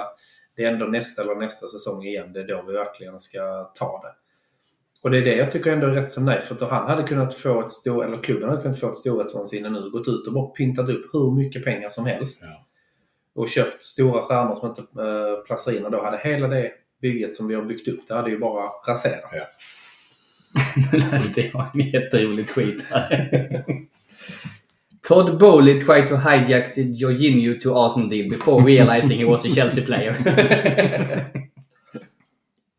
Det 0.57 0.65
är 0.65 0.73
ändå 0.73 0.87
nästa 0.87 1.23
eller 1.23 1.35
nästa 1.35 1.67
säsong 1.67 2.05
igen, 2.05 2.33
det 2.33 2.41
är 2.41 2.47
då 2.47 2.65
vi 2.67 2.73
verkligen 2.73 3.21
ska 3.21 3.71
ta 3.75 4.03
det. 4.03 4.15
Och 5.03 5.11
det 5.11 5.19
är 5.19 5.23
det 5.23 5.37
jag 5.37 5.53
tycker 5.53 5.73
ändå 5.73 5.87
är 5.87 5.91
rätt 5.91 6.13
så 6.13 6.21
nice, 6.21 6.47
för 6.47 6.55
att 6.65 6.71
han 6.71 6.89
hade 6.89 7.03
kunnat 7.03 7.35
få 7.35 7.65
ett 7.65 7.73
stor, 7.73 8.05
eller 8.05 8.23
klubben 8.23 8.49
hade 8.49 8.63
kunnat 8.63 8.81
få 8.81 8.91
ett 8.91 8.99
storhetsvansinne 8.99 9.69
nu, 9.69 9.91
gått 9.91 10.09
ut 10.09 10.27
och 10.27 10.33
bara 10.33 10.47
pyntat 10.47 10.89
upp 10.89 11.05
hur 11.13 11.37
mycket 11.37 11.65
pengar 11.65 11.89
som 11.89 12.07
helst. 12.07 12.45
Ja. 12.45 12.67
Och 13.35 13.49
köpt 13.49 13.85
stora 13.85 14.23
stjärnor 14.23 14.55
som 14.55 14.69
inte 14.69 14.83
äh, 14.83 15.45
platsar 15.47 15.77
in 15.77 15.85
och 15.85 15.91
då 15.91 16.03
hade 16.03 16.19
hela 16.19 16.49
det 16.49 16.73
bygget 17.03 17.37
som 17.37 17.49
vi 17.49 17.55
har 17.55 17.63
byggt 17.63 17.89
upp, 17.89 18.01
det 18.09 18.15
hade 18.15 18.31
ju 18.31 18.39
bara 18.39 18.69
raserat. 18.89 19.31
Ja. 19.33 19.43
Nu 20.93 20.99
läste 20.99 21.41
jag 21.41 21.71
en 21.75 21.81
jätterolig 21.81 22.47
tweet 22.47 22.83
här. 22.83 23.65
Todd 25.09 25.39
Bowley 25.39 25.81
tried 25.81 26.07
to 26.09 26.17
hijack 26.17 26.75
the 26.75 26.83
Jorginho 26.83 27.61
to 27.61 27.75
Arsenal 27.75 28.09
deal 28.09 28.29
before 28.31 28.65
realizing 28.65 29.19
he 29.19 29.25
was 29.25 29.45
a 29.47 29.49
Chelsea 29.49 29.85
player. 29.85 30.15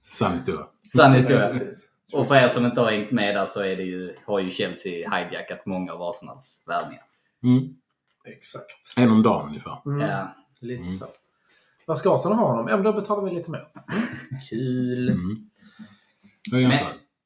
Sann 0.09 0.33
historia. 0.33 0.65
Sann 0.95 1.13
historia. 1.13 1.51
Och 2.13 2.27
för 2.27 2.35
er 2.35 2.47
som 2.47 2.65
inte 2.65 2.81
har 2.81 2.91
hängt 2.91 3.11
med 3.11 3.35
där 3.35 3.45
så 3.45 3.61
är 3.63 3.75
det 3.75 3.83
ju, 3.83 4.15
har 4.25 4.39
ju 4.39 4.51
Chelsea 4.51 5.09
hijackat 5.09 5.65
många 5.65 5.93
av 5.93 6.01
Arsenals 6.01 6.63
värvningar. 6.67 7.03
Mm. 7.43 7.73
Exakt. 8.37 8.93
En 8.97 9.11
om 9.11 9.23
dagen 9.23 9.47
ungefär. 9.47 9.81
Mm. 9.85 10.01
Ja. 10.09 10.35
Lite 10.61 10.81
Mm. 10.81 10.93
så. 10.93 11.05
Vad 11.85 11.97
ska 11.97 12.15
Arsenal 12.15 12.37
ha 12.37 12.47
honom? 12.47 12.67
Ja, 12.67 12.75
men 12.75 12.83
då 12.83 12.93
betalar 12.93 13.23
vi 13.29 13.35
lite 13.35 13.51
mer. 13.51 13.67
Kul. 14.49 15.09
Mm. 15.09 15.37
Men. 16.51 16.71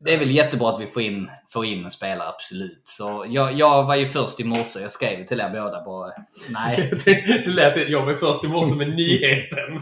Det 0.03 0.13
är 0.13 0.19
väl 0.19 0.31
jättebra 0.31 0.69
att 0.69 0.81
vi 0.81 0.87
får 0.87 1.01
in, 1.01 1.31
får 1.49 1.65
in 1.65 1.85
en 1.85 1.91
spelare, 1.91 2.27
absolut. 2.27 2.81
Så 2.83 3.25
jag, 3.27 3.53
jag 3.53 3.83
var 3.83 3.95
ju 3.95 4.07
först 4.07 4.39
i 4.39 4.43
morse. 4.43 4.79
Jag 4.79 4.91
skrev 4.91 5.25
till 5.25 5.39
er 5.39 5.49
båda 5.49 5.83
bara, 5.85 6.11
nej. 6.49 6.93
det 7.05 7.47
lät 7.47 7.89
jag 7.89 8.05
var 8.05 8.13
först 8.13 8.43
i 8.43 8.47
morse 8.47 8.75
med 8.75 8.95
nyheten. 8.95 9.73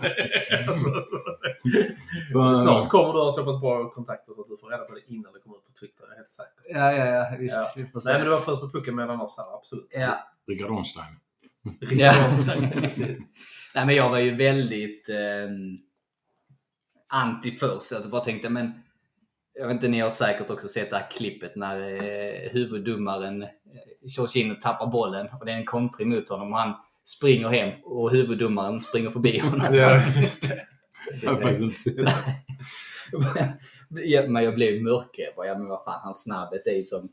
alltså, 2.40 2.64
snart 2.64 2.90
kommer 2.90 3.14
du 3.14 3.20
ha 3.20 3.32
så 3.32 3.46
pass 3.46 3.62
bra 3.62 3.90
kontakter 3.90 4.34
så 4.34 4.42
att 4.42 4.48
du 4.48 4.58
får 4.58 4.70
reda 4.70 4.84
på 4.84 4.94
det 4.94 5.02
innan 5.14 5.34
det 5.34 5.40
kommer 5.40 5.58
ut 5.58 5.66
på 5.66 5.72
Twitter. 5.80 6.04
Jag 6.04 6.12
är 6.12 6.16
helt 6.16 6.34
säker. 6.34 6.80
Ja, 6.80 6.92
ja, 6.92 7.06
ja. 7.06 7.38
Visst. 7.40 7.58
Ja. 7.58 7.74
Vi 7.76 7.86
får 7.92 8.00
se. 8.00 8.10
Nej, 8.10 8.20
men 8.20 8.26
du 8.26 8.32
var 8.32 8.40
först 8.40 8.62
på 8.62 8.70
pucken 8.70 8.96
mellan 8.96 9.22
oss 9.22 9.38
här, 9.38 9.56
absolut. 9.58 9.88
Ja. 9.90 10.18
Rickard 10.48 10.72
Ornstein. 10.72 11.20
Ja. 11.92 12.26
avstängd, 12.28 12.74
precis. 12.82 13.24
Nej, 13.76 13.86
men 13.86 13.96
jag 13.96 14.10
var 14.10 14.20
ju 14.20 14.36
väldigt 14.36 15.10
eh, 15.10 15.50
anti 17.08 17.52
först. 17.52 17.92
Jag 17.92 18.12
bara 18.12 18.24
tänkte, 18.24 18.50
men 18.50 18.84
jag 19.60 19.68
vet 19.68 19.74
inte, 19.76 19.88
ni 19.88 20.00
har 20.00 20.10
säkert 20.10 20.50
också 20.50 20.68
sett 20.68 20.90
det 20.90 20.96
här 20.98 21.12
klippet 21.12 21.56
när 21.56 21.82
eh, 21.82 22.50
huvuddomaren 22.52 23.44
eh, 23.44 23.50
Jorginho 24.02 24.56
tappar 24.56 24.88
bollen 24.88 25.28
och 25.40 25.46
det 25.46 25.52
är 25.52 25.56
en 25.56 25.66
kontring 25.66 26.10
mot 26.10 26.30
honom 26.30 26.54
och 26.54 26.60
han 26.60 26.74
springer 27.04 27.48
hem 27.50 27.84
och 27.84 28.12
huvuddomaren 28.12 28.80
springer 28.80 29.10
förbi 29.10 29.40
honom. 29.40 29.76
Ja, 29.76 30.02
just 30.22 30.50
det. 30.50 30.68
Jag 31.24 31.32
har 31.32 31.42
faktiskt 31.42 31.62
inte 31.62 31.76
sett. 31.76 32.36
ja, 33.90 34.22
men 34.28 34.44
jag 34.44 34.56
blev 34.56 34.84
mörkrädd. 34.84 35.34
Ja, 35.38 35.58
men 35.58 35.68
vad 35.68 35.84
fan, 35.84 36.00
hans 36.04 36.24
snabbhet 36.24 36.68
är 36.68 36.72
ju 36.76 36.84
som, 36.84 37.10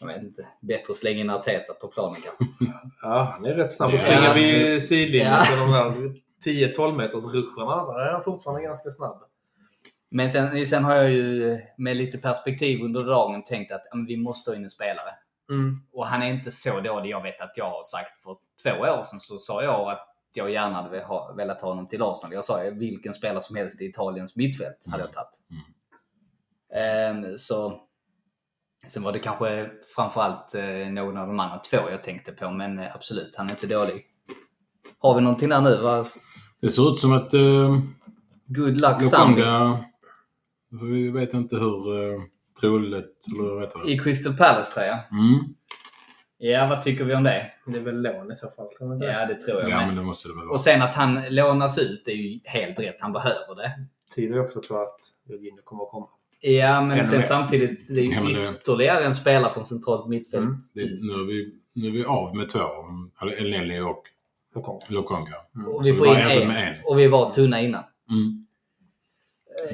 jag 0.00 0.06
vet 0.06 0.22
inte, 0.22 0.46
bättre 0.60 0.90
att 0.90 0.96
slänga 0.96 1.20
in 1.20 1.30
Arteta 1.30 1.74
på 1.74 1.88
planen 1.88 2.16
kanske. 2.24 2.54
Ja, 3.02 3.32
han 3.34 3.46
är 3.46 3.54
rätt 3.54 3.72
snabb 3.72 3.88
och 3.88 3.94
Ja. 3.94 3.98
springer 3.98 4.34
vid 4.34 4.82
sidlinjen. 4.82 5.32
Ja. 5.32 5.44
Så 5.44 5.56
de 5.64 5.70
där 5.72 6.74
10-12 6.74 6.96
meters 6.96 7.24
ruscherna, 7.24 7.92
där 7.92 8.00
är 8.00 8.12
han 8.12 8.24
fortfarande 8.24 8.62
ganska 8.62 8.90
snabb. 8.90 9.22
Men 10.16 10.30
sen, 10.30 10.66
sen 10.66 10.84
har 10.84 10.94
jag 10.94 11.10
ju 11.10 11.58
med 11.78 11.96
lite 11.96 12.18
perspektiv 12.18 12.82
under 12.82 13.04
dagen 13.04 13.42
tänkt 13.44 13.72
att 13.72 13.82
men 13.94 14.06
vi 14.06 14.16
måste 14.16 14.50
ha 14.50 14.56
in 14.56 14.62
en 14.64 14.70
spelare. 14.70 15.10
Mm. 15.50 15.80
Och 15.92 16.06
han 16.06 16.22
är 16.22 16.26
inte 16.34 16.50
så 16.50 16.80
dålig. 16.80 17.10
Jag 17.10 17.22
vet 17.22 17.40
att 17.40 17.52
jag 17.56 17.70
har 17.70 17.82
sagt 17.82 18.18
för 18.22 18.36
två 18.62 18.70
år 18.82 19.02
sedan 19.02 19.20
så 19.20 19.38
sa 19.38 19.62
jag 19.62 19.90
att 19.92 20.08
jag 20.34 20.50
gärna 20.50 20.74
hade 20.74 20.90
velat 21.36 21.60
ha- 21.60 21.68
honom 21.68 21.88
till 21.88 22.02
Arsenal. 22.02 22.32
Jag 22.34 22.44
sa 22.44 22.60
vilken 22.72 23.14
spelare 23.14 23.40
som 23.42 23.56
helst 23.56 23.82
i 23.82 23.84
Italiens 23.84 24.36
mittfält 24.36 24.86
hade 24.90 25.02
jag 25.02 25.12
tagit. 25.12 25.40
Ehm, 26.74 27.38
så 27.38 27.80
Sen 28.86 29.02
var 29.02 29.12
det 29.12 29.18
kanske 29.18 29.70
framförallt 29.96 30.54
eh, 30.54 30.64
någon 30.92 31.16
av 31.16 31.26
de 31.26 31.40
andra 31.40 31.58
två 31.58 31.76
jag 31.90 32.02
tänkte 32.02 32.32
på, 32.32 32.50
men 32.50 32.78
eh, 32.78 32.94
absolut, 32.94 33.36
han 33.36 33.46
är 33.46 33.50
inte 33.50 33.66
dålig. 33.66 34.04
Har 34.98 35.14
vi 35.14 35.20
någonting 35.20 35.48
där 35.48 35.60
nu? 35.60 35.76
Vad- 35.76 36.06
Det 36.60 36.70
ser 36.70 36.92
ut 36.92 36.98
som 36.98 37.12
att 37.12 37.34
uh, 37.34 37.78
Good 38.46 38.80
luck 38.80 39.02
Lokonga... 39.02 39.84
Vi 40.82 41.10
vet 41.10 41.34
inte 41.34 41.56
hur 41.56 41.92
uh, 41.92 42.22
troligt... 42.60 43.26
Eller 43.34 43.54
vad 43.54 43.62
heter 43.62 43.78
det? 43.84 43.90
i 43.92 43.98
Crystal 43.98 44.36
Palace 44.36 44.72
tror 44.74 44.86
jag. 44.86 44.98
Mm. 45.12 45.44
Ja, 46.38 46.66
vad 46.66 46.82
tycker 46.82 47.04
vi 47.04 47.14
om 47.14 47.22
det? 47.22 47.50
Det 47.66 47.78
är 47.78 47.82
väl 47.82 48.02
lån 48.02 48.32
i 48.32 48.34
så 48.34 48.50
fall. 48.50 48.68
tror 48.78 49.04
jag? 49.04 49.14
Ja, 49.14 49.26
det 49.26 49.40
tror 49.40 49.60
jag 49.60 49.70
Ja, 49.70 49.76
med. 49.78 49.86
men 49.86 49.96
det 49.96 50.02
måste 50.02 50.28
det 50.28 50.34
väl 50.34 50.44
vara. 50.44 50.52
Och 50.52 50.60
sen 50.60 50.82
att 50.82 50.94
han 50.94 51.20
lånas 51.30 51.78
ut 51.78 52.08
är 52.08 52.12
ju 52.12 52.40
helt 52.44 52.78
rätt. 52.80 52.96
Han 53.00 53.12
behöver 53.12 53.54
det. 53.56 53.72
Tyder 54.16 54.40
också 54.40 54.60
på 54.68 54.76
att 54.82 54.96
Jorginho 55.28 55.62
kommer 55.64 55.84
att 55.84 55.90
komma. 55.90 56.06
Ja, 56.40 56.80
men 56.80 56.90
Ännu 56.90 57.04
sen 57.04 57.18
mer. 57.18 57.24
samtidigt, 57.26 57.86
det 57.94 58.00
är 58.00 58.04
Ja, 58.04 58.28
ju 58.28 58.36
det- 58.36 58.50
ytterligare 58.60 59.04
en 59.04 59.14
spelare 59.14 59.52
från 59.52 59.64
centralt 59.64 60.08
mittfält 60.08 60.42
Mm. 60.44 60.60
Det, 60.74 60.80
ut. 60.80 61.00
nu, 61.00 61.08
är 61.08 61.26
vi, 61.28 61.52
nu 61.72 61.86
är 61.88 61.92
vi 61.92 62.04
av 62.04 62.36
med 62.36 62.48
två. 62.50 62.60
Eller 63.22 63.32
Elneny 63.32 63.80
och 63.80 64.02
Och. 64.54 64.82
Lokonga. 64.88 65.34
Och 65.66 65.86
Så 65.86 65.92
vi 65.92 65.98
får 65.98 66.04
vi 66.04 66.10
in 66.10 66.16
ersatt 66.16 66.42
en. 66.42 66.50
en. 66.50 66.74
Och 66.84 66.98
vi 66.98 67.06
var 67.08 67.30
tunna 67.32 67.60
innan. 67.60 67.84
Mm. 68.10 68.43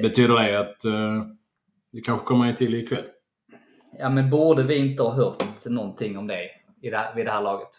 Betyder 0.01 0.35
det 0.35 0.59
att 0.59 0.85
uh, 0.85 1.23
det 1.91 2.01
kanske 2.01 2.25
kommer 2.25 2.45
en 2.45 2.55
till 2.55 2.75
ikväll? 2.75 3.05
Ja, 3.99 4.09
men 4.09 4.29
borde 4.29 4.63
vi 4.63 4.77
inte 4.77 5.03
ha 5.03 5.11
hört 5.11 5.43
någonting 5.65 6.17
om 6.17 6.27
det, 6.27 6.49
i 6.81 6.89
det 6.89 6.97
här, 6.97 7.15
vid 7.15 7.25
det 7.25 7.31
här 7.31 7.41
laget? 7.41 7.69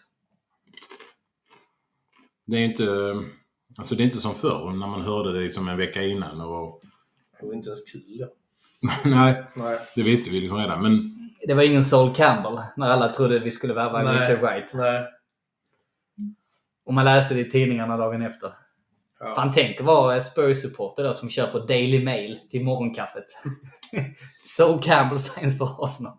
Det 2.45 2.55
är 2.55 2.65
inte, 2.65 3.15
alltså 3.77 3.95
det 3.95 4.03
är 4.03 4.05
inte 4.05 4.17
som 4.17 4.35
förr 4.35 4.71
när 4.71 4.87
man 4.87 5.01
hörde 5.01 5.43
det 5.43 5.49
som 5.49 5.67
en 5.67 5.77
vecka 5.77 6.01
innan. 6.01 6.41
Och, 6.41 6.81
Det 7.39 7.45
var 7.45 7.53
inte 7.53 7.69
ens 7.69 7.91
kul 7.91 8.17
då. 8.19 8.27
nej, 9.09 9.43
Nej. 9.55 9.77
det 9.95 10.03
visste 10.03 10.31
vi 10.31 10.41
liksom 10.41 10.57
redan. 10.57 10.81
Men 10.81 11.15
Det 11.47 11.53
var 11.53 11.63
ingen 11.63 11.83
Sol 11.83 12.15
Campbell 12.15 12.61
när 12.77 12.89
alla 12.89 13.13
trodde 13.13 13.39
vi 13.39 13.51
skulle 13.51 13.73
värva. 13.73 14.13
Richard 14.13 14.39
Wright. 14.39 14.73
Nej. 14.73 15.05
Och 16.85 16.93
man 16.93 17.05
läste 17.05 17.33
det 17.33 17.41
i 17.41 17.49
tidningarna 17.49 17.97
dagen 17.97 18.21
efter. 18.21 18.51
Ja. 19.23 19.35
Fan, 19.35 19.51
tänk 19.53 19.81
vara 19.81 20.19
Spurs-supporter 20.19 21.11
som 21.11 21.29
kör 21.29 21.47
på 21.47 21.59
Daily 21.59 22.03
Mail 22.03 22.39
till 22.49 22.63
morgonkaffet. 22.63 23.25
Sol 24.43 24.79
Campbell 24.81 25.19
signs 25.19 25.57
för 25.57 25.83
Arsenal. 25.83 26.13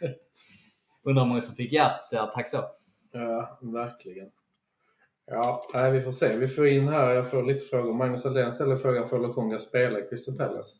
Undrar 1.04 1.22
hur 1.22 1.28
många 1.28 1.40
som 1.40 1.54
fick 1.54 1.72
hjärtattack 1.72 2.52
då. 2.52 2.70
Ja, 3.12 3.58
verkligen. 3.62 4.28
Ja, 5.26 5.68
nej, 5.74 5.90
vi 5.90 6.00
får 6.00 6.10
se. 6.12 6.36
Vi 6.36 6.48
får 6.48 6.66
in 6.66 6.88
här, 6.88 7.10
jag 7.10 7.30
får 7.30 7.42
lite 7.42 7.64
frågor. 7.64 7.94
Magnus 7.94 8.26
Aldén 8.26 8.52
ställer 8.52 8.76
frågan, 8.76 9.08
får 9.08 9.18
Lokonga 9.18 9.58
spela 9.58 9.98
i 9.98 10.02
Crystal 10.08 10.36
Palace? 10.36 10.78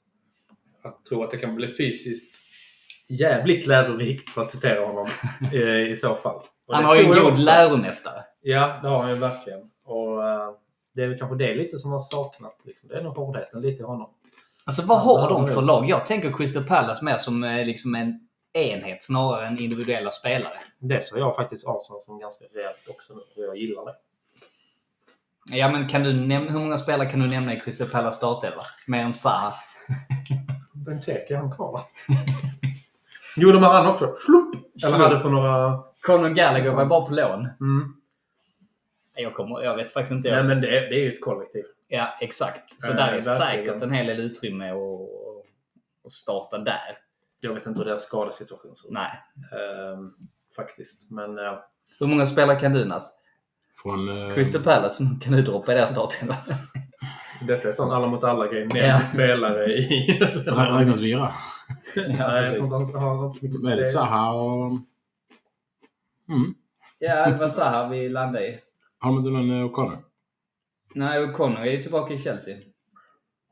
Jag 0.82 1.04
tror 1.04 1.24
att 1.24 1.30
det 1.30 1.36
kan 1.36 1.54
bli 1.54 1.68
fysiskt 1.68 2.36
jävligt 3.08 3.66
lärorikt, 3.66 4.30
för 4.30 4.42
att 4.42 4.50
citera 4.50 4.86
honom, 4.86 5.06
eh, 5.52 5.90
i 5.90 5.94
så 5.94 6.14
fall. 6.14 6.42
Och 6.66 6.74
Han 6.74 6.84
har 6.84 6.96
ju 6.96 7.04
en 7.04 7.24
god 7.24 7.38
läromästare. 7.38 8.24
Ja, 8.40 8.78
det 8.82 8.88
har 8.88 9.02
han 9.02 9.10
ju 9.10 9.16
verkligen. 9.16 9.69
Det 11.00 11.04
är 11.04 11.08
väl 11.08 11.18
kanske 11.18 11.36
det 11.36 11.54
lite 11.54 11.78
som 11.78 11.92
har 11.92 12.00
saknats. 12.00 12.62
Liksom. 12.64 12.88
Det 12.88 12.94
är 12.96 13.02
nog 13.02 13.16
hårdheten 13.16 13.60
lite 13.60 13.82
i 13.82 13.86
honom. 13.86 14.10
Alltså 14.64 14.82
vad 14.86 15.00
har 15.00 15.28
de 15.28 15.46
för 15.46 15.62
lag? 15.62 15.88
Jag 15.88 16.06
tänker 16.06 16.32
Crystal 16.32 16.64
Palace 16.64 17.04
mer 17.04 17.16
som 17.16 17.44
eh, 17.44 17.66
liksom 17.66 17.94
en 17.94 18.28
enhet 18.52 19.02
snarare 19.02 19.46
än 19.46 19.58
individuella 19.58 20.10
spelare. 20.10 20.52
Det 20.78 21.04
ser 21.04 21.18
jag 21.18 21.36
faktiskt 21.36 21.66
Arsenal 21.68 22.02
som 22.06 22.18
ganska 22.18 22.44
rejält 22.54 22.88
också 22.88 23.14
nu. 23.14 23.44
Jag 23.44 23.56
gillar 23.56 23.84
det. 23.84 23.94
Ja, 25.56 25.70
men 25.70 25.88
kan 25.88 26.02
du 26.02 26.12
näm- 26.12 26.50
hur 26.50 26.58
många 26.58 26.76
spelare 26.76 27.10
kan 27.10 27.20
du 27.20 27.26
nämna 27.28 27.54
i 27.54 27.60
Crystal 27.60 27.88
Palace 27.88 28.16
startelva? 28.16 28.62
Mer 28.86 29.02
än 29.04 29.12
Zaha? 29.12 29.52
Benteke, 30.72 31.36
han 31.36 31.52
kvar 31.52 31.72
va? 31.72 31.80
Gjorde 33.36 33.56
de 33.56 33.62
han 33.62 33.86
också? 33.86 34.14
Slupp! 34.26 34.54
Eller 34.84 34.98
hade 34.98 35.20
för 35.20 35.28
några... 35.30 35.82
Conor 36.00 36.28
Gallagher 36.28 36.70
var 36.70 36.84
bara 36.86 37.06
på 37.06 37.12
lån. 37.14 37.48
Mm. 37.60 37.94
Jag, 39.14 39.34
kommer, 39.34 39.62
jag 39.62 39.76
vet 39.76 39.92
faktiskt 39.92 40.12
inte. 40.12 40.30
Nej, 40.34 40.44
men 40.44 40.60
det, 40.60 40.70
det 40.70 40.94
är 40.94 41.00
ju 41.04 41.12
ett 41.12 41.20
kollektiv. 41.20 41.64
Ja, 41.88 42.08
exakt. 42.20 42.70
Så 42.70 42.92
Ja, 42.92 42.96
där 42.96 43.08
är 43.08 43.12
verkligen. 43.12 43.36
säkert 43.38 43.82
en 43.82 43.92
hel 43.92 44.06
del 44.06 44.20
utrymme 44.20 44.70
att, 44.70 44.76
att 46.06 46.12
starta 46.12 46.58
där. 46.58 46.98
Jag 47.40 47.54
vet 47.54 47.66
inte 47.66 47.78
hur 47.80 47.84
deras 47.86 48.02
skadesituation 48.04 48.76
ser 48.76 48.88
ut. 48.88 48.92
Nej. 48.94 49.10
Ehm, 49.60 50.12
faktiskt. 50.56 51.10
Men 51.10 51.38
uh, 51.38 51.58
Hur 52.00 52.06
många 52.06 52.26
spelare 52.26 52.60
kan 52.60 52.72
du 52.72 52.84
Nas? 52.84 53.20
från... 53.82 54.08
eh, 54.28 54.34
Crystal 54.34 54.62
Palace 54.62 55.04
kan 55.22 55.32
du 55.32 55.42
droppa 55.42 55.72
i 55.72 55.74
deras 55.74 55.90
startelva? 55.90 56.36
detta 57.46 57.68
är 57.68 57.72
sån 57.72 57.90
alla 57.92 58.06
mot 58.06 58.24
alla-grej. 58.24 58.66
Nämn 58.66 58.76
Ja. 58.88 58.98
spelare 59.00 59.64
i... 59.72 60.18
Rä- 60.20 60.78
Räknas 60.78 60.98
Vira? 61.00 61.18
ja, 61.96 62.02
Nej, 62.06 62.44
jag 62.44 62.68
tror 62.68 62.80
inte 62.82 62.98
han 62.98 63.18
har 63.18 63.32
så 63.32 63.44
mycket 63.46 63.60
Vad 63.64 63.72
är 63.72 63.76
det? 63.76 63.84
spel. 63.84 63.92
Zaha 64.00 64.32
och... 64.32 64.66
Mm. 66.28 66.54
ja, 66.98 67.30
det 67.30 67.36
var 67.36 67.48
Zaha 67.48 67.88
vi 67.88 68.08
landade 68.08 68.46
i. 68.48 68.58
Har 69.02 69.12
man 69.12 69.26
inte 69.26 69.30
någon 69.30 69.70
O'Connor? 69.70 69.98
Nej, 70.94 71.26
O'Connor 71.26 71.60
är 71.60 71.72
ju 71.72 71.82
tillbaka 71.82 72.14
i 72.14 72.18
Chelsea. 72.18 72.56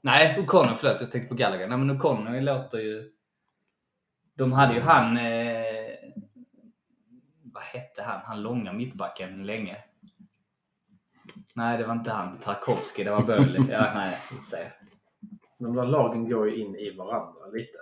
Nej, 0.02 0.38
O'Connor, 0.38 0.74
förlåt, 0.74 1.00
jag 1.00 1.10
tänkte 1.10 1.28
på 1.28 1.34
Gallagher. 1.34 1.68
Nej, 1.68 1.78
men 1.78 2.00
O'Connor 2.00 2.40
låter 2.40 2.78
ju... 2.78 3.12
De 4.34 4.52
hade 4.52 4.74
ju 4.74 4.80
han... 4.80 5.16
Eh... 5.16 5.64
Vad 7.42 7.62
hette 7.62 8.02
han? 8.02 8.20
Han 8.24 8.42
långa 8.42 8.72
mittbacken 8.72 9.46
länge. 9.46 9.76
Nej, 11.54 11.78
det 11.78 11.86
var 11.86 11.94
inte 11.94 12.10
han. 12.10 12.38
Tarkovsky, 12.38 13.04
det 13.04 13.10
var 13.10 13.22
Burnley. 13.22 13.62
ja, 13.70 13.92
nej, 13.94 14.18
ser. 14.40 14.72
De 15.58 15.74
där 15.74 15.84
lagen 15.84 16.28
går 16.28 16.50
ju 16.50 16.56
in 16.56 16.76
i 16.76 16.96
varandra 16.96 17.46
lite. 17.52 17.78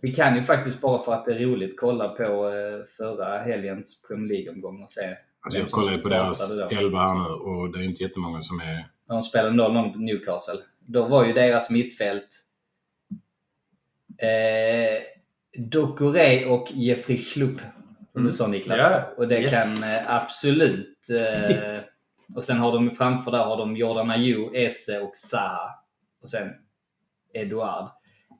Vi 0.00 0.12
kan 0.12 0.36
ju 0.36 0.42
faktiskt 0.42 0.80
bara 0.80 0.98
för 0.98 1.12
att 1.12 1.24
det 1.24 1.32
är 1.34 1.38
roligt 1.38 1.80
kolla 1.80 2.08
på 2.08 2.48
eh, 2.48 2.84
förra 2.96 3.38
helgens 3.38 4.02
Premier 4.02 4.28
League-omgång 4.28 4.82
och 4.82 4.90
se. 4.90 5.16
Alltså 5.46 5.58
jag 5.60 5.70
kollar 5.70 5.92
ju 5.92 5.98
på 5.98 6.08
deras 6.08 6.56
elva 6.70 6.98
här 6.98 7.14
nu 7.14 7.28
och 7.34 7.72
det 7.72 7.78
är 7.78 7.82
inte 7.82 8.02
jättemånga 8.02 8.40
som 8.42 8.60
är... 8.60 8.74
när 9.08 9.14
de 9.14 9.22
spelade 9.22 9.50
0-0 9.62 9.92
på 9.92 9.98
Newcastle. 9.98 10.58
Då 10.80 11.08
var 11.08 11.24
ju 11.24 11.32
deras 11.32 11.70
mittfält 11.70 12.28
eh, 14.18 15.02
Dokore 15.58 16.46
och 16.46 16.66
Jeffrey 16.74 17.18
Schlupp. 17.18 17.58
Som 18.12 18.20
Mm. 18.20 18.26
du 18.26 18.32
sa 18.32 18.46
Niklas. 18.46 18.78
Ja, 18.80 19.02
Och 19.16 19.28
det 19.28 19.40
yes. 19.40 19.52
kan 19.52 19.90
eh, 20.08 20.14
absolut... 20.16 20.98
Eh, 21.10 21.78
och 22.34 22.44
sen 22.44 22.56
har 22.58 22.72
de 22.72 22.90
framför 22.90 23.30
där 23.30 23.44
har 23.44 23.56
de 23.56 23.76
Jordan 23.76 24.10
Ayew, 24.10 24.58
Esse 24.66 25.00
och 25.00 25.16
Zaha. 25.16 25.70
Och 26.22 26.28
sen 26.28 26.48
Eduard. 27.34 27.88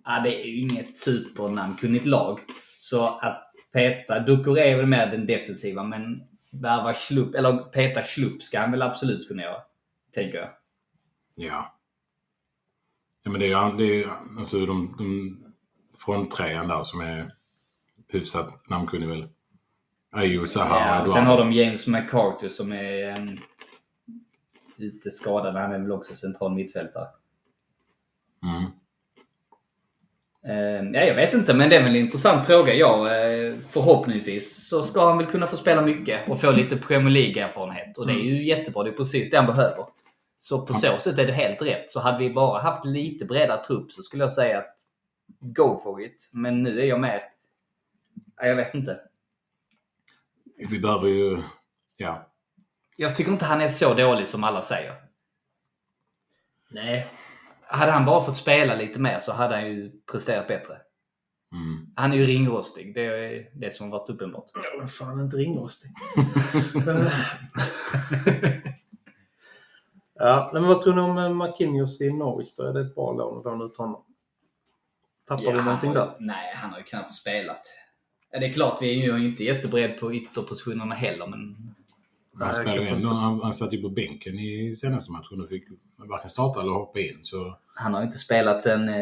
Ja, 0.05 0.21
det 0.25 0.43
är 0.43 0.47
ju 0.47 0.61
inget 0.61 0.97
supernamnkunnigt 0.97 2.07
lag. 2.07 2.41
Så 2.79 3.07
att 3.07 3.47
peta 3.73 4.19
Dokore 4.19 4.61
är 4.65 4.77
väl 4.77 4.87
mer 4.87 5.07
den 5.07 5.27
defensiva, 5.27 5.83
men 5.83 6.21
värva 6.53 6.95
Schlupp, 6.95 7.35
eller 7.35 7.57
peta 7.57 8.03
Schlupp 8.03 8.43
ska 8.43 8.61
han 8.61 8.71
väl 8.71 8.83
absolut 8.83 9.29
kunna 9.29 9.43
göra. 9.43 9.63
Tänker 10.15 10.39
jag. 10.39 10.51
Ja. 11.35 11.79
Ja 13.23 13.31
men 13.31 13.41
det 13.41 13.53
är 13.53 13.71
ju 13.71 13.77
det 13.77 14.05
är, 14.05 14.11
alltså 14.39 14.67
de, 14.67 14.95
de 14.99 15.39
fronttrean 16.05 16.69
där 16.69 16.83
som 16.83 17.01
är 17.01 17.35
hyfsat 18.09 18.69
namnkunnig 18.69 19.09
väl. 19.09 19.29
Ayew, 20.11 20.47
Zaha 20.47 20.81
Ja, 20.81 21.03
och 21.03 21.11
sen 21.11 21.27
har 21.27 21.39
de 21.39 21.53
James 21.53 21.87
McCarthy 21.87 22.49
som 22.49 22.73
är 22.73 23.19
um, 23.19 23.39
ute 24.77 25.11
skadad. 25.11 25.55
Han 25.55 25.73
är 25.73 25.79
väl 25.79 25.93
också 25.93 26.15
central 26.15 26.55
mittfältare. 26.55 27.09
Mm. 28.43 28.71
Eh, 30.49 30.91
ja, 30.93 31.01
jag 31.01 31.15
vet 31.15 31.35
inte, 31.35 31.55
men 31.55 31.71
det 31.71 31.77
är 31.77 31.83
väl 31.83 31.91
en 31.91 31.97
intressant 31.97 32.47
fråga. 32.47 32.75
Ja, 32.75 33.17
eh, 33.17 33.55
förhoppningsvis 33.69 34.69
så 34.69 34.83
ska 34.83 35.07
han 35.09 35.19
väl 35.19 35.27
kunna 35.27 35.47
få 35.47 35.57
spela 35.57 35.83
mycket 35.83 36.29
och 36.29 36.41
få 36.41 36.51
lite 36.51 36.77
Premier 36.77 37.11
League-erfarenhet. 37.11 37.99
Och 37.99 38.07
det 38.07 38.13
är 38.13 38.25
ju 38.25 38.45
jättebra. 38.45 38.85
Det 38.85 38.91
är 38.91 38.97
precis 38.97 39.31
det 39.31 39.37
han 39.37 39.47
behöver. 39.47 39.87
Så 40.39 40.67
på 40.67 40.75
så 40.75 40.99
sätt 40.99 41.19
är 41.19 41.27
det 41.27 41.33
helt 41.33 41.63
rätt. 41.63 41.91
Så 41.91 42.01
hade 42.01 42.19
vi 42.19 42.31
bara 42.31 42.63
haft 42.63 42.85
lite 42.85 43.25
bredare 43.25 43.63
trupp 43.63 43.93
så 43.93 44.03
skulle 44.03 44.23
jag 44.23 44.33
säga 44.33 44.59
att 44.59 44.77
go 45.41 45.81
for 45.85 46.03
it. 46.03 46.31
Men 46.33 46.63
nu 46.63 46.81
är 46.81 46.85
jag 46.85 47.01
mer... 47.01 47.23
Ja, 48.37 48.47
jag 48.47 48.57
vet 48.57 48.75
inte. 48.75 49.01
Vi 50.71 50.79
behöver 50.79 51.09
ju... 51.09 51.39
Ja. 51.99 52.33
Jag 52.97 53.17
tycker 53.17 53.33
inte 53.33 53.45
han 53.45 53.61
är 53.61 53.69
så 53.69 53.95
dålig 53.95 54.29
som 54.29 54.45
alla 54.45 54.63
säger. 54.63 54.93
Nej. 56.71 57.07
Hade 57.69 57.93
han 57.93 58.05
bara 58.05 58.21
fått 58.21 58.37
spela 58.37 58.75
lite 58.75 59.01
mer 59.01 59.19
så 59.19 59.33
hade 59.33 59.55
han 59.55 59.67
ju 59.67 59.93
presterat 60.13 60.49
bättre. 60.49 60.75
Mm. 61.53 61.87
Han 61.95 62.13
är 62.13 62.17
ju 62.17 62.25
ringrostig. 62.25 62.95
Det 62.95 63.07
är 63.07 63.51
det 63.55 63.71
som 63.71 63.91
varit 63.91 64.11
uppenbart. 64.11 64.51
Ja, 64.55 64.79
men 64.79 64.89
fan 64.89 65.21
inte 65.21 65.37
ringrostig. 65.37 65.91
ja, 70.15 70.51
men 70.53 70.67
vad 70.67 70.83
tror 70.83 70.95
ni 70.95 71.01
om 71.01 71.19
eh, 71.19 71.31
Marquinhos 71.31 72.01
i 72.01 72.13
Norwich 72.13 72.55
då? 72.57 72.63
Är 72.63 72.73
det 72.73 72.81
ett 72.81 72.95
bra 72.95 73.13
lån 73.13 73.39
att 73.39 73.45
låna 73.45 73.65
ut 73.65 73.77
honom? 73.77 74.05
Tappar 75.29 75.43
vi 75.43 75.51
han 75.51 75.65
någonting 75.65 75.93
där? 75.93 76.17
Nej, 76.19 76.53
han 76.55 76.71
har 76.71 76.79
ju 76.79 76.85
knappt 76.85 77.13
spelat. 77.13 77.63
Ja, 78.31 78.41
det 78.41 78.47
är 78.47 78.53
klart, 78.53 78.79
vi 78.81 78.91
är 78.91 79.19
ju 79.19 79.29
inte 79.29 79.45
jättebred 79.45 80.01
på 80.01 80.15
ytterpositionerna 80.15 80.95
heller, 80.95 81.27
men... 81.27 81.75
Han 82.41 82.55
kanske 82.65 82.89
ändå. 82.89 83.09
Han, 83.09 83.41
han 83.43 83.53
satt 83.53 83.73
ju 83.73 83.83
på 83.83 83.89
bänken 83.89 84.35
i 84.39 84.77
senaste 84.77 85.13
matchen 85.13 85.41
och 85.43 85.49
fick 85.49 85.65
varken 85.97 86.31
starta 86.31 86.61
eller 86.61 86.71
hoppa 86.73 87.01
in. 87.01 87.19
Så 87.23 87.59
Han 87.75 87.95
har 87.95 88.03
inte 88.03 88.19
spelat 88.19 88.63
sen 88.63 88.89
eh, 88.89 88.95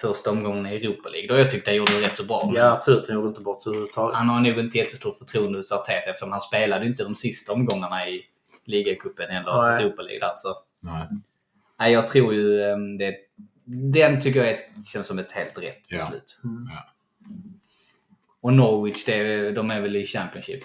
första 0.00 0.30
omgången 0.30 0.66
i 0.66 0.68
Europa 0.76 1.08
League. 1.08 1.28
Då 1.28 1.34
jag 1.38 1.50
tyckte 1.50 1.70
han 1.70 1.76
gjorde 1.76 1.92
det 2.00 2.06
rätt 2.06 2.16
så 2.16 2.24
bra. 2.24 2.52
Ja, 2.54 2.72
absolut. 2.72 3.08
Han 3.08 3.16
gjorde 3.16 3.28
inte 3.28 3.40
bort 3.40 3.62
sig 3.62 3.70
överhuvudtaget. 3.70 4.16
Han 4.16 4.28
har 4.28 4.40
nog 4.40 4.58
inte 4.58 4.78
jättestort 4.78 5.18
förtroende 5.18 5.58
hos 5.58 5.72
Arteta 5.72 6.10
eftersom 6.10 6.30
han 6.30 6.40
spelade 6.40 6.86
inte 6.86 7.04
de 7.04 7.14
sista 7.14 7.52
omgångarna 7.52 8.08
i 8.08 8.20
ligacupen 8.64 9.30
eller 9.30 9.62
Nej. 9.62 9.82
Europa 9.84 10.02
League 10.02 10.20
där. 10.20 10.32
Så. 10.34 10.54
nej. 10.80 11.08
Nej, 11.78 11.92
jag 11.92 12.08
tror 12.08 12.34
ju 12.34 12.60
eh, 12.60 12.76
det... 12.98 13.14
Den 13.92 14.20
tycker 14.20 14.40
jag 14.40 14.48
är, 14.48 14.58
känns 14.92 15.06
som 15.06 15.18
ett 15.18 15.32
helt 15.32 15.58
rätt 15.58 15.82
Ja. 15.88 15.96
beslut. 15.98 16.40
Mm. 16.44 16.68
Ja. 16.70 16.88
Och 18.40 18.52
Norwich, 18.52 19.04
det, 19.04 19.12
är- 19.14 19.52
de 19.52 19.70
är 19.70 19.80
väl 19.80 19.96
i 19.96 20.04
Championship. 20.04 20.64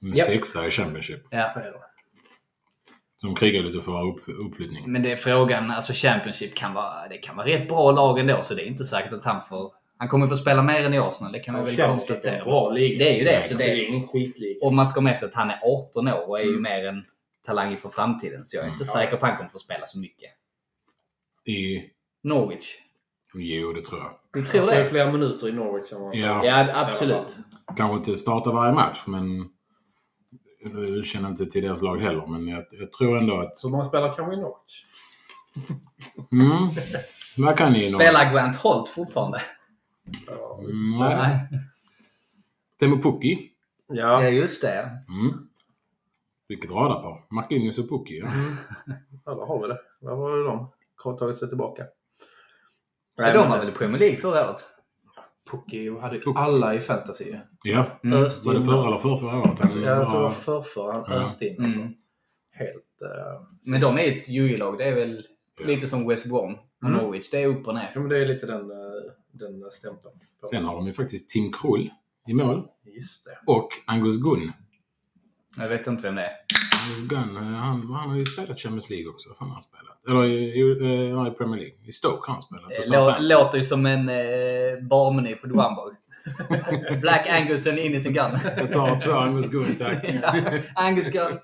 Japp. 0.00 0.26
sexa 0.26 0.66
i 0.66 0.70
Championship. 0.70 1.20
Ja. 1.30 1.52
Som 3.20 3.34
krigar 3.34 3.62
lite 3.62 3.80
för 3.84 4.02
upp, 4.08 4.20
uppflyttning. 4.46 4.92
Men 4.92 5.02
det 5.02 5.12
är 5.12 5.16
frågan, 5.16 5.70
alltså 5.70 5.92
Championship 5.92 6.54
kan 6.54 6.74
vara, 6.74 7.08
det 7.08 7.16
kan 7.18 7.36
vara 7.36 7.46
rätt 7.46 7.68
bra 7.68 7.90
lag 7.92 8.18
ändå, 8.18 8.42
så 8.42 8.54
det 8.54 8.62
är 8.62 8.66
inte 8.66 8.84
säkert 8.84 9.12
att 9.12 9.24
han 9.24 9.42
får... 9.42 9.72
Han 9.98 10.08
kommer 10.08 10.26
få 10.26 10.36
spela 10.36 10.62
mer 10.62 10.84
än 10.84 10.94
i 10.94 10.98
Arsenal, 10.98 11.32
det 11.32 11.38
kan 11.38 11.54
vi 11.54 11.60
väl 11.60 11.68
Championship 11.76 12.10
är 12.10 12.14
konstatera. 12.14 12.44
bra 12.44 12.70
liga. 12.70 12.98
Det 12.98 13.14
är 13.14 13.18
ju 13.18 13.24
det, 13.24 13.32
Nej, 13.32 13.42
så 13.42 13.56
Det 13.58 13.64
det 13.64 13.70
är 13.70 13.88
ingen 13.88 14.08
skitliga. 14.08 14.56
Och 14.62 14.72
man 14.74 14.86
ska 14.86 15.00
ha 15.00 15.04
med 15.04 15.16
sig 15.16 15.28
att 15.28 15.34
han 15.34 15.50
är 15.50 15.58
18 15.64 16.08
år 16.08 16.28
och 16.28 16.38
är 16.40 16.44
ju 16.44 16.48
Mm. 16.50 16.62
mer 16.62 16.84
en 16.84 17.04
talang 17.46 17.70
inför 17.70 17.88
framtiden. 17.88 18.44
Så 18.44 18.56
jag 18.56 18.64
är 18.64 18.68
inte 18.70 18.84
Mm. 18.84 18.92
säker 18.92 19.16
på 19.16 19.24
att 19.24 19.30
han 19.30 19.36
kommer 19.38 19.50
få 19.50 19.58
spela 19.58 19.86
så 19.86 19.98
mycket. 19.98 20.30
I... 21.44 21.82
Norwich. 22.22 22.66
Jo, 23.34 23.72
det 23.72 23.82
tror 23.82 24.00
jag. 24.00 24.10
Du 24.32 24.42
tror 24.42 24.66
Det 24.66 24.72
är 24.72 24.78
det? 24.78 24.84
fler 24.90 25.12
minuter 25.12 25.48
i 25.48 25.52
Norwich 25.52 25.92
än 25.92 26.00
vad 26.00 26.14
Ja. 26.14 26.44
Ja, 26.44 26.66
absolut. 26.74 27.36
Kanske 27.76 27.96
inte 27.96 28.16
starta 28.16 28.50
varje 28.52 28.72
match, 28.72 29.02
men... 29.06 29.48
Jag 30.74 31.04
känner 31.04 31.28
inte 31.28 31.46
till 31.46 31.62
deras 31.62 31.82
lag 31.82 31.96
heller, 31.96 32.26
men 32.26 32.48
jag, 32.48 32.64
jag 32.70 32.92
tror 32.92 33.18
ändå 33.18 33.40
att... 33.40 33.56
Så 33.56 33.68
många 33.68 33.84
spelare 33.84 34.12
kanske 34.16 34.34
i 34.34 34.36
Norwich? 34.36 34.84
Mm. 36.32 36.68
Vad 37.36 37.56
kan 37.56 37.72
ni? 37.72 37.82
Spelar 37.82 38.32
Grant 38.32 38.56
Holt 38.56 38.88
fortfarande? 38.88 39.40
Ja, 40.26 40.60
Mm, 40.62 40.98
nej. 40.98 41.48
Teemu 42.80 43.02
Pukki. 43.02 43.50
Ja, 43.88 44.22
ja. 44.22 44.28
just 44.28 44.62
det. 44.62 44.90
Mm. 45.08 45.48
Vilket 46.48 46.70
radarpar. 46.70 47.26
Marquinhos 47.30 47.78
och 47.78 47.88
Pukki. 47.88 48.18
Ja. 48.18 48.28
ja, 49.24 49.34
då 49.34 49.46
har 49.46 49.62
vi 49.62 49.68
det. 49.68 49.80
Där 50.00 50.16
har 50.16 50.36
ju 50.36 50.42
de 50.44 50.70
tagit 51.18 51.36
sig 51.36 51.48
tillbaka. 51.48 51.84
Ja, 53.16 53.32
de 53.32 53.50
var 53.50 53.58
väl 53.58 53.68
i 53.68 53.72
Premier 53.72 53.98
League 53.98 54.16
förra 54.16 54.48
året? 54.50 54.64
Pucki 55.50 55.90
hade 56.00 56.16
ju 56.16 56.22
alla 56.36 56.74
i 56.74 56.80
fantasy. 56.80 57.34
ja. 57.64 57.86
Mm. 58.04 58.20
Var 58.44 58.54
det 58.54 58.62
förra 58.64 58.86
eller 58.86 58.98
förrförra 58.98 59.38
året? 59.40 59.58
Jag 59.60 59.72
tror 59.72 59.82
det 59.82 59.94
var 60.04 60.30
förrförra 60.30 60.92
han 60.92 61.04
Ja. 61.08 61.22
öste 61.22 61.46
in. 61.46 61.62
Alltså. 61.64 61.80
Mm. 61.80 61.92
Helt... 62.50 63.02
eh, 63.02 63.42
Men 63.66 63.80
de 63.80 63.98
är 63.98 64.02
ett 64.18 64.28
jojo-lag. 64.28 64.78
Det 64.78 64.84
är 64.84 64.94
väl 64.94 65.26
Ja. 65.60 65.66
lite 65.66 65.86
som 65.86 66.08
West 66.08 66.28
Brom 66.28 66.54
och 66.82 66.88
Mm. 66.88 67.00
Norwich. 67.02 67.30
Det 67.30 67.42
är 67.42 67.46
upp 67.46 67.66
och 67.68 67.74
ner. 67.74 67.90
Ja, 67.94 68.00
men 68.00 68.08
det 68.08 68.18
är 68.18 68.26
lite 68.26 68.46
den, 68.46 68.70
eh, 68.70 68.76
den 69.32 69.70
stämpeln. 69.70 70.14
Sen 70.50 70.64
har 70.64 70.74
de 70.76 70.86
ju 70.86 70.92
faktiskt 70.92 71.30
Tim 71.30 71.52
Krull 71.52 71.90
i 72.28 72.34
mål. 72.34 72.68
Just 72.84 73.24
det. 73.24 73.38
Och 73.52 73.68
Angus 73.86 74.16
Gunn. 74.22 74.52
Jag 75.58 75.68
vet 75.68 75.86
inte 75.86 76.02
vem 76.02 76.14
det 76.14 76.22
är. 76.22 76.32
Angus 76.84 77.08
Gunn, 77.08 77.36
eh, 77.36 77.42
han, 77.42 77.92
han 77.92 78.10
har 78.10 78.16
ju 78.16 78.24
spelat 78.24 78.58
Champions 78.60 78.90
League 78.90 79.08
också. 79.08 79.28
Han 79.38 79.50
har 79.50 79.60
spelat. 79.60 80.06
Eller 80.08 80.24
i, 80.24 80.34
i, 80.34 80.70
eh, 81.12 81.32
Premier 81.32 81.60
League. 81.60 81.76
I 81.84 81.92
Stoke 81.92 82.26
har 82.26 82.32
han 82.32 82.42
spelat. 82.42 82.68
Det 82.68 82.96
lå- 82.96 83.20
låter 83.20 83.58
ju 83.58 83.64
som 83.64 83.86
en 83.86 84.08
eh, 84.08 84.82
barmeny 84.82 85.34
på 85.34 85.46
Duambo. 85.46 85.90
Black 87.00 87.26
Angusen 87.28 87.78
in 87.78 87.94
i 87.94 88.00
sin 88.00 88.12
gun. 88.12 88.30
Jag 88.56 88.72
tar 88.72 88.98
två 88.98 89.12
Angus 89.12 89.50
Gunn, 89.50 89.74
tack. 89.78 90.04
ja, 90.22 90.60
Angus 90.74 91.10
gun. 91.10 91.38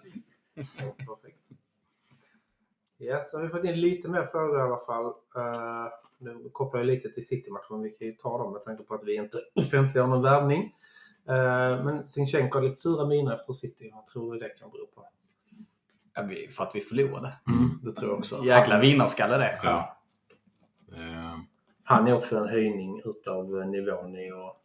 Ja, 2.99 3.23
så 3.23 3.37
har 3.37 3.45
vi 3.45 3.51
fått 3.51 3.65
in 3.65 3.81
lite 3.81 4.09
mer 4.09 4.27
frågor 4.33 4.59
i 4.59 4.63
alla 4.63 4.81
fall. 4.87 5.05
Uh, 5.07 5.89
nu 6.19 6.51
kopplar 6.53 6.81
jag 6.81 6.87
lite 6.87 7.09
till 7.09 7.27
City-matchen, 7.27 7.67
men 7.71 7.83
vi 7.83 7.91
kan 7.91 8.07
ju 8.09 8.13
ta 8.15 8.39
dem 8.39 8.53
med 8.53 8.65
tanke 8.65 8.83
på 8.83 8.95
att 8.95 9.05
vi 9.05 9.15
inte 9.15 9.39
offentliggör 9.55 10.07
någon 10.07 10.23
värvning. 10.23 10.75
Eh, 11.29 11.85
men 11.85 12.07
Sinchenko 12.07 12.59
har 12.59 12.62
lite 12.62 12.77
sura 12.81 13.07
miner 13.07 13.35
efter 13.35 13.53
City. 13.53 13.91
Vad 13.95 14.07
tror 14.07 14.35
du 14.35 14.41
det 14.41 14.49
kan 14.49 14.70
bero 14.70 14.87
på? 14.87 15.09
För 16.51 16.64
att 16.64 16.75
vi 16.75 16.81
förlorade. 16.81 17.33
Mm. 17.49 17.81
Det 17.83 17.93
tror 17.93 18.11
jag 18.11 18.18
också. 18.18 18.45
Jäkla 18.45 18.75
han, 18.75 18.81
vinnarskalle 18.81 19.39
det. 19.39 19.61
Ja. 19.62 19.99
Eh, 20.93 21.39
han 21.85 22.09
är 22.09 22.14
också 22.14 22.37
en 22.37 22.49
höjning 22.49 23.03
utav 23.05 23.61
eh, 23.61 23.66
nivån 23.68 24.16
i 24.16 24.33
och 24.33 24.57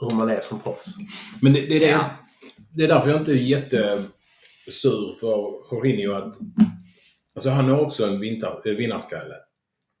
hur 0.00 0.16
man 0.16 0.30
är 0.30 0.40
som 0.40 0.60
proffs. 0.60 0.86
Men 1.42 1.52
det, 1.52 1.60
det, 1.60 1.76
är 1.76 1.80
det, 1.80 1.86
Ja. 1.86 2.10
det 2.76 2.84
är 2.84 2.88
därför 2.88 3.10
jag 3.10 3.20
inte 3.20 3.32
är 3.32 3.36
jättesur 3.36 5.12
för 5.20 5.74
Jorginho 5.74 6.14
att... 6.14 6.34
Alltså 7.34 7.50
han 7.50 7.68
har 7.70 7.80
också 7.80 8.06
en 8.06 8.20
vinter, 8.20 8.74
vinnarskalle. 8.76 9.34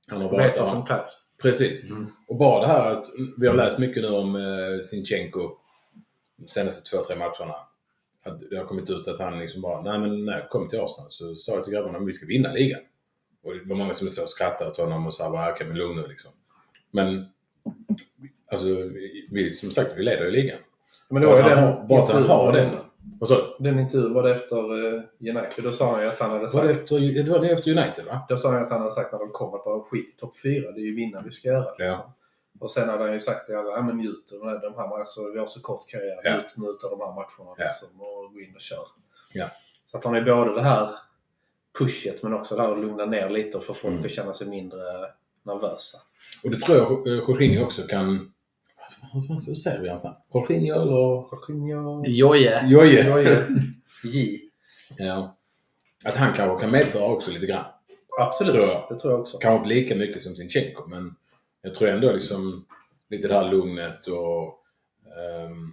Han 0.08 0.22
har 0.22 0.30
varit 0.30 0.50
Vet 0.50 0.60
vad 0.60 0.68
som 0.68 0.86
krävs. 0.86 1.23
Precis. 1.42 1.90
Mm. 1.90 2.06
Och 2.28 2.36
bara 2.36 2.60
det 2.60 2.66
här 2.66 2.92
att 2.92 3.06
vi 3.38 3.46
har 3.46 3.54
läst 3.54 3.78
mycket 3.78 4.02
nu 4.02 4.08
om 4.08 4.36
eh, 4.36 4.80
Sinchenko 4.82 5.50
de 6.36 6.48
senaste 6.48 6.90
två, 6.90 7.04
tre 7.04 7.16
matcherna. 7.16 7.54
Att 8.24 8.50
det 8.50 8.56
har 8.56 8.64
kommit 8.64 8.90
ut 8.90 9.08
att 9.08 9.18
han 9.18 9.38
liksom 9.38 9.60
bara, 9.62 9.80
nej 9.82 9.98
men 9.98 10.24
när 10.24 10.32
jag 10.38 10.48
kom 10.48 10.68
till 10.68 10.80
Arsenal 10.80 11.10
så 11.10 11.34
sa 11.36 11.52
jag 11.54 11.64
till 11.64 11.72
grabbarna 11.72 11.98
att 11.98 12.06
vi 12.06 12.12
ska 12.12 12.26
vinna 12.26 12.52
ligan. 12.52 12.80
Och 13.44 13.54
det 13.54 13.60
var 13.64 13.76
många 13.76 13.94
som 13.94 14.08
så 14.08 14.22
och 14.22 14.30
skrattade 14.30 14.70
åt 14.70 14.76
honom 14.76 15.06
och 15.06 15.14
sa 15.14 15.30
bara, 15.30 15.52
okej 15.52 15.66
men 15.66 15.76
lugn 15.76 15.96
nu 15.96 16.06
liksom. 16.08 16.30
Men 16.90 17.26
alltså, 18.52 18.66
vi, 19.30 19.50
som 19.52 19.70
sagt, 19.70 19.90
vi 19.96 20.02
leder 20.02 20.26
i 20.26 20.30
ligan. 20.30 20.58
Men 21.08 21.22
det 21.22 21.26
Bara 21.28 21.36
var 21.36 21.42
att 21.44 21.50
ju 21.50 21.54
han 21.54 21.64
den 21.64 21.72
har- 21.78 21.86
bara 21.88 22.02
att 22.02 22.10
han 22.10 22.22
har 22.22 22.52
den. 22.52 22.70
Sa 23.26 23.34
du? 23.34 23.64
Den 23.64 23.78
intervjun 23.78 24.14
var 24.14 24.22
det 24.22 24.30
efter 24.32 24.56
eh, 24.96 25.02
United. 25.20 25.64
Då 25.64 25.72
sa 25.72 25.92
han 25.92 26.02
ju 26.02 26.08
att 26.08 26.20
han 26.20 26.30
hade 26.30 26.40
Var 26.40 26.48
sagt 26.48 26.64
det 26.66 26.70
efter, 26.72 27.22
det 27.24 27.30
var 27.30 27.38
det 27.38 27.50
efter 27.50 27.70
United 27.70 28.04
va? 28.04 28.20
Då 28.28 28.36
sa 28.36 28.50
han 28.52 28.62
att 28.64 28.70
han 28.70 28.80
hade 28.80 28.92
sagt 28.92 29.12
när 29.12 29.18
de 29.18 29.30
kom 29.30 29.54
att 29.54 29.64
bara 29.64 29.80
skit 29.80 30.08
i 30.08 30.20
topp 30.20 30.32
4, 30.42 30.70
det 30.72 30.80
är 30.80 30.84
ju 30.84 30.94
vinna 30.94 31.22
vi 31.24 31.30
ska 31.30 31.48
göra. 31.48 31.74
Liksom. 31.78 32.04
Och 32.60 32.70
sen 32.70 32.88
hade 32.88 33.04
han 33.04 33.12
ju 33.12 33.20
sagt 33.20 33.46
till 33.46 33.56
alla, 33.56 33.70
ja 33.70 33.82
men 33.82 33.96
njut 33.96 34.32
av 34.32 34.38
de 34.38 34.74
här, 34.74 34.88
här 34.88 35.00
alltså, 35.00 35.30
vi 35.32 35.38
har 35.38 35.46
så 35.46 35.60
kort 35.62 35.80
karriär, 35.90 36.20
Ja. 36.24 36.36
njut 36.36 36.46
nu 36.56 36.66
av 36.66 36.90
de 36.90 37.00
här 37.00 37.12
matcherna 37.14 37.54
Ja. 37.58 37.64
liksom, 37.64 38.00
och 38.00 38.32
gå 38.34 38.40
in 38.40 38.54
och 38.54 38.60
kör. 38.60 38.84
Ja. 39.32 39.46
Så 39.86 39.98
att 39.98 40.04
han 40.04 40.14
är 40.14 40.22
både 40.22 40.54
det 40.54 40.62
här 40.62 40.88
pushet 41.78 42.22
men 42.22 42.34
också 42.34 42.56
det 42.56 42.62
här 42.62 42.72
att 42.72 42.80
lugna 42.80 43.04
ner 43.06 43.30
lite 43.30 43.56
och 43.56 43.64
få 43.64 43.74
folk 43.74 43.92
Mm. 43.92 44.04
att 44.04 44.10
känna 44.10 44.32
sig 44.34 44.48
mindre 44.48 44.78
nervösa. 45.42 45.98
Och 46.44 46.50
det 46.50 46.56
tror 46.60 46.78
jag 46.78 47.06
eh, 47.06 47.12
Jorginho 47.28 47.64
också 47.64 47.82
kan... 47.82 48.30
Hur 49.12 49.22
fan 49.28 49.40
säger 49.40 49.82
vi 49.82 49.88
hans 49.88 50.04
namn? 50.04 50.16
Jorginho 50.34 50.80
eller... 50.80 50.92
Jorginho... 50.92 52.04
Joje. 52.06 52.66
Joje. 52.66 53.08
Joje. 53.08 53.46
J. 54.04 54.40
Ja. 54.98 55.36
Att 56.04 56.16
han 56.16 56.32
kanske 56.32 56.60
kan 56.62 56.70
medföra 56.70 57.04
också 57.04 57.30
lite 57.30 57.46
grann. 57.46 57.64
Absolut, 58.20 58.52
Tror 58.54 58.66
jag. 58.66 58.86
det 58.88 58.98
tror 58.98 59.12
jag 59.12 59.20
också. 59.20 59.38
Kanske 59.38 59.56
inte 59.56 59.68
lika 59.68 59.94
mycket 59.94 60.22
som 60.22 60.36
Sinchenko, 60.36 60.88
men 60.88 61.14
jag 61.62 61.74
tror 61.74 61.88
ändå 61.88 62.12
liksom 62.12 62.66
lite 63.10 63.28
det 63.28 63.34
här 63.34 63.50
lugnet 63.50 64.06
och... 64.06 64.58
ehm, 65.18 65.72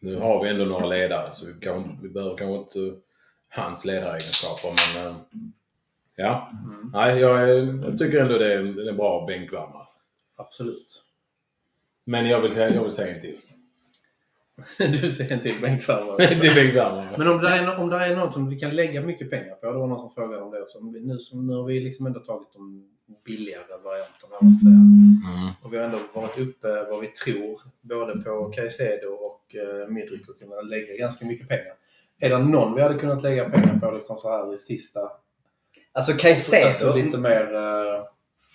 nu 0.00 0.16
har 0.16 0.44
vi 0.44 0.50
ändå 0.50 0.64
några 0.64 0.86
ledare, 0.86 1.32
så 1.32 1.46
vi, 1.46 1.52
kan, 1.60 1.98
vi 2.02 2.08
behöver 2.08 2.36
kanske 2.36 2.56
inte 2.56 3.00
hans 3.48 3.84
ledaregenskaper, 3.84 4.68
men... 4.96 5.06
ehm, 5.12 5.20
ja. 6.16 6.52
Mm. 6.64 6.90
Nej, 6.92 7.20
jag, 7.20 7.48
jag 7.84 7.98
tycker 7.98 8.20
ändå 8.20 8.38
det 8.38 8.54
är 8.54 8.58
en, 8.58 8.88
en 8.88 8.96
bra 8.96 9.26
bänkvärmare. 9.26 9.86
Absolut. 10.36 11.02
Men 12.04 12.26
jag 12.28 12.40
vill, 12.40 12.52
säga- 12.54 12.74
jag 12.74 12.82
vill 12.82 12.92
säga 12.92 13.14
en 13.14 13.20
till. 13.20 13.38
du 15.02 15.10
ser 15.10 15.32
en 15.32 15.40
till 15.40 15.60
bänkvärmare. 15.60 16.16
Men 17.18 17.28
om 17.28 17.40
det, 17.40 17.48
är, 17.48 17.78
om 17.78 17.88
det 17.90 17.96
är 17.96 18.16
något 18.16 18.32
som 18.32 18.48
vi 18.48 18.58
kan 18.58 18.70
lägga 18.76 19.00
mycket 19.00 19.30
pengar 19.30 19.54
på, 19.54 19.66
det 19.72 19.78
var 19.78 19.86
någon 19.86 19.98
som 20.00 20.10
frågade 20.10 20.42
om 20.42 20.50
det 20.50 20.62
också. 20.62 20.78
Nu, 20.80 21.18
som, 21.18 21.46
nu 21.46 21.54
har 21.54 21.64
vi 21.64 21.80
liksom 21.80 22.06
ändå 22.06 22.20
tagit 22.20 22.52
de 22.52 22.88
billigare 23.24 23.76
varianterna. 23.84 24.36
måste 24.40 24.64
säga. 24.64 24.72
Mm. 24.74 25.50
Och 25.62 25.72
vi 25.72 25.76
har 25.76 25.84
ändå 25.84 25.98
varit 26.14 26.38
uppe 26.38 26.84
vad 26.90 27.00
vi 27.00 27.06
tror, 27.06 27.60
både 27.80 28.20
på 28.20 28.44
Caicedo 28.54 29.08
och 29.08 29.54
eh, 29.54 29.88
Midrik 29.88 30.28
och 30.28 30.38
kunnat 30.38 30.66
lägga 30.66 30.96
ganska 30.96 31.26
mycket 31.26 31.48
pengar. 31.48 31.74
Är 32.18 32.30
det 32.30 32.38
någon 32.38 32.74
vi 32.74 32.82
hade 32.82 32.94
kunnat 32.98 33.22
lägga 33.22 33.50
pengar 33.50 33.78
på 33.78 33.90
liksom 33.90 34.16
så 34.16 34.28
här 34.30 34.54
i 34.54 34.56
sista? 34.56 35.00
Alltså 35.00 36.12
Alltså 36.12 36.12
Caicedo, 36.12 36.94
lite 36.96 37.18
mer... 37.18 37.54
Eh, 37.54 38.00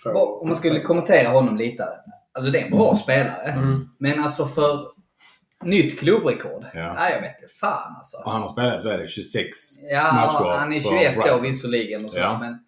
för, 0.02 0.12
om 0.40 0.48
man 0.48 0.56
skulle 0.56 0.80
kommentera 0.80 1.28
honom 1.28 1.56
lite. 1.56 1.84
Alltså 2.40 2.52
det 2.52 2.58
är 2.60 2.64
en 2.64 2.70
bra 2.70 2.94
spelare. 2.94 3.50
Mm. 3.52 3.88
Men 3.98 4.22
alltså 4.22 4.46
för 4.46 4.86
nytt 5.64 5.98
klubbrekord. 6.00 6.66
Ja. 6.74 6.92
Nej, 6.94 7.12
jag 7.12 7.20
vet 7.20 7.42
inte. 7.42 7.54
Fan 7.54 7.94
alltså. 7.96 8.16
Och 8.24 8.30
han 8.32 8.40
har 8.40 8.48
spelat, 8.48 8.84
vad 8.84 8.92
är 8.94 8.98
det, 8.98 9.08
26 9.08 9.56
Ja, 9.90 10.12
matcher 10.12 10.58
han 10.58 10.72
är 10.72 10.80
för 10.80 10.90
21 10.90 11.16
år 11.32 11.40
visserligen 11.40 12.04
och 12.04 12.10
sådär, 12.10 12.24
Ja. 12.24 12.38
men 12.38 12.58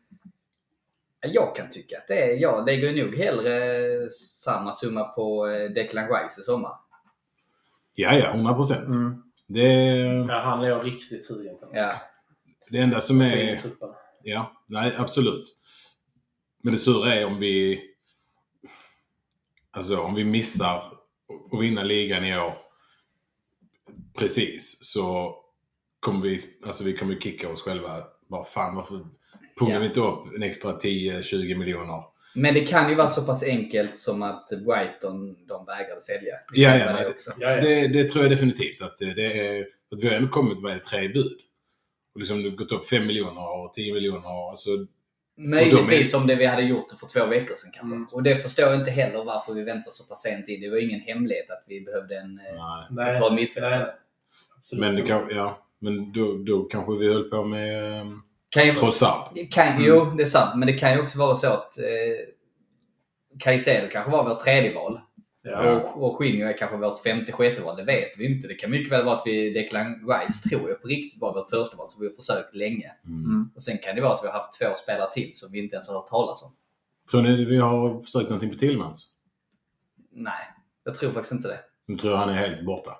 jag 1.33 1.57
kan 1.57 1.69
tycka 1.69 1.99
att 1.99 2.09
det 2.09 2.23
är... 2.33 2.37
Jag 2.37 2.67
lägger 2.67 2.91
ju 2.93 3.05
nog 3.05 3.17
hellre 3.17 3.61
samma 4.45 4.73
summa 4.73 5.05
på 5.05 5.47
eh, 5.49 5.71
Declan 5.71 6.09
Rice 6.09 6.41
i 6.41 6.43
sommar. 6.43 6.73
Ja, 7.95 8.15
ja, 8.15 8.27
100 8.31 8.55
procent. 8.55 8.89
Mm. 8.89 9.23
Det, 9.47 9.63
Ja, 10.29 10.39
han 10.41 10.63
är 10.65 10.69
jag 10.69 10.87
riktigt 10.87 11.27
sugen 11.27 11.59
på. 11.61 11.71
Ja. 11.73 11.91
det 12.71 12.79
enda 12.79 13.01
som 13.01 13.21
är... 13.21 13.61
Ja, 14.23 14.53
nej 14.67 14.93
absolut. 14.99 15.45
Men 16.63 16.73
det 16.73 16.79
sura 16.79 17.15
är 17.15 17.27
om 17.27 17.39
vi... 17.39 17.81
Alltså 19.73 19.97
om 20.01 20.15
vi 20.15 20.25
missar 20.25 20.77
att 21.53 21.61
vinna 21.61 21.83
ligan 21.83 22.25
i 22.25 22.39
år 22.39 22.55
precis 24.19 24.79
så 24.83 25.35
kommer 26.01 26.21
vi, 26.23 26.39
alltså 26.67 26.85
vi 26.85 26.97
kommer 26.97 27.15
kicka 27.21 27.49
oss 27.49 27.63
själva. 27.63 28.05
Bara 28.29 28.45
fan 28.45 28.77
varför 28.77 29.07
pungar 29.59 29.75
Ja. 29.75 29.81
vi 29.81 29.87
inte 29.87 30.01
upp 30.01 30.35
en 30.37 30.43
extra 30.43 30.73
10-20 30.79 31.59
miljoner? 31.59 32.03
Men 32.35 32.55
det 32.55 32.61
kan 32.61 32.91
ju 32.91 32.95
vara 32.97 33.07
så 33.07 33.23
pass 33.27 33.43
enkelt 33.45 33.99
som 33.99 34.23
att 34.23 34.49
Brighton, 34.49 35.47
de 35.47 35.65
vägrade 35.67 36.01
sälja. 36.01 36.35
Det 36.55 36.61
Ja, 36.61 36.77
ja, 36.77 36.93
det 36.93 37.03
Ja, 37.03 37.09
också. 37.09 37.31
ja. 37.39 37.49
Det, 37.61 37.89
det 37.89 38.09
tror 38.09 38.25
jag 38.25 38.33
definitivt 38.33 38.83
att 38.83 38.99
det, 38.99 39.39
är... 39.39 39.67
Att 39.93 40.01
vi 40.05 40.09
har 40.09 40.15
ändå 40.15 40.29
kommit, 40.29 40.63
det, 40.65 40.79
tre 40.79 41.09
bud? 41.09 41.39
Och 42.15 42.21
liksom 42.21 42.57
gått 42.57 42.73
upp 42.73 42.89
5 42.89 43.07
miljoner 43.07 43.65
och 43.65 43.75
10 43.75 43.95
miljoner. 43.95 44.51
Alltså, 44.51 44.71
Möjligtvis 45.37 46.15
om 46.15 46.27
det 46.27 46.35
vi 46.35 46.47
hade 46.47 46.63
gjort 46.63 46.87
för 47.01 47.07
två 47.07 47.27
veckor 47.27 47.55
sedan 47.55 47.71
kanske. 47.75 47.97
Mm. 47.97 48.09
Och 48.13 48.23
det 48.23 48.37
förstår 48.37 48.65
jag 48.65 48.79
inte 48.79 48.91
heller 48.91 49.25
varför 49.25 49.55
vi 49.55 49.63
väntar 49.63 49.91
så 49.91 50.05
pass 50.05 50.23
sent 50.23 50.49
in. 50.49 50.61
Det 50.61 50.71
var 50.71 50.77
ingen 50.77 51.01
hemlighet 51.01 51.51
att 51.51 51.65
vi 51.67 51.81
behövde 51.81 52.17
en 52.17 52.39
eh, 52.39 52.87
nej. 52.91 53.07
Central 53.07 53.35
mittfältare. 53.35 53.95
Men, 54.73 54.97
det 54.97 55.03
kan, 55.03 55.29
ja, 55.31 55.67
men 55.79 56.13
då, 56.13 56.37
då 56.47 56.63
kanske 56.63 56.93
vi 56.97 57.13
höll 57.13 57.31
på 57.31 57.45
med 57.45 58.01
eh, 58.01 58.07
Kan 58.49 58.67
ju, 58.67 58.75
Trossard. 58.75 59.29
det 59.35 59.45
kan, 59.45 59.85
Jo, 59.85 60.05
det 60.05 60.23
är 60.23 60.27
sant. 60.27 60.59
Men 60.59 60.67
det 60.67 60.73
kan 60.73 60.93
ju 60.93 61.01
också 61.01 61.19
vara 61.19 61.35
så 61.35 61.47
att 61.47 61.79
eh, 61.79 61.85
Caicedo 63.39 63.89
kanske 63.93 64.11
var 64.11 64.29
vårt 64.29 64.39
tredje 64.39 64.75
val. 64.75 65.01
Ja. 65.43 65.77
Och, 65.77 66.05
och 66.05 66.19
Shinjo 66.19 66.47
är 66.47 66.59
kanske 66.59 66.77
vårt 66.77 66.99
femte, 66.99 67.33
sjätte 67.33 67.63
val. 67.63 67.77
Det 67.77 67.85
vet 67.85 68.19
vi 68.19 68.27
inte. 68.27 68.49
Det 68.49 68.55
kan 68.55 68.71
mycket 68.71 68.93
väl 68.93 69.05
vara 69.05 69.17
att 69.17 69.23
vi 69.27 69.51
Declan 69.53 70.09
Rice 70.09 70.49
tror 70.49 70.69
jag 70.69 70.83
på 70.83 70.89
riktigt 70.89 71.21
var 71.21 71.35
vårt 71.35 71.51
första 71.51 71.77
val. 71.77 71.91
Så 71.91 72.01
vi 72.01 72.07
har 72.07 72.15
försökt 72.15 72.55
länge. 72.55 72.93
Mm. 73.05 73.51
Och 73.55 73.63
sen 73.63 73.79
kan 73.79 73.95
det 73.97 74.03
vara 74.03 74.15
att 74.15 74.25
vi 74.25 74.27
har 74.27 74.35
haft 74.35 74.61
två 74.61 74.75
spelare 74.75 75.13
till 75.13 75.31
som 75.33 75.53
vi 75.53 75.59
inte 75.59 75.77
ens 75.77 75.89
har 75.89 75.95
hört 75.95 76.07
talas 76.07 76.43
om. 76.43 76.51
Tror 77.11 77.23
ni 77.23 77.45
vi 77.45 77.57
har 77.57 78.03
försökt 78.03 78.29
någonting 78.29 78.51
på 78.51 78.59
Tillmans? 78.59 79.09
Nej, 80.13 80.43
jag 80.85 80.95
tror 80.95 81.13
faktiskt 81.13 81.33
inte 81.33 81.49
det. 81.49 81.61
Nu 81.87 81.97
tror 81.97 82.13
jag 82.13 82.19
han 82.19 82.29
är 82.29 82.35
helt 82.35 82.67
borta. 82.67 82.91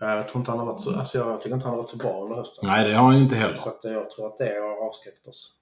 Ja, 0.00 0.16
Jag 0.16 0.28
tror 0.28 0.40
inte 0.40 0.50
han 0.50 0.58
har 0.58 0.66
varit 0.66 0.82
så, 0.82 0.96
alltså 0.96 1.18
jag 1.18 1.40
tycker 1.40 1.54
inte 1.54 1.66
han 1.66 1.74
har 1.74 1.82
varit 1.82 1.90
så 1.90 1.96
bra 1.96 2.22
under 2.22 2.36
hösten. 2.36 2.68
Nej, 2.68 2.88
det 2.88 2.94
har 2.94 3.04
han 3.04 3.16
ju 3.16 3.22
inte 3.22 3.36
heller. 3.36 3.56
Så 3.56 3.68
att 3.68 3.80
jag 3.82 4.10
tror 4.10 4.26
att 4.26 4.38
det 4.38 4.60
har 4.60 4.86
avskräckt 4.86 5.26
oss. 5.26 5.52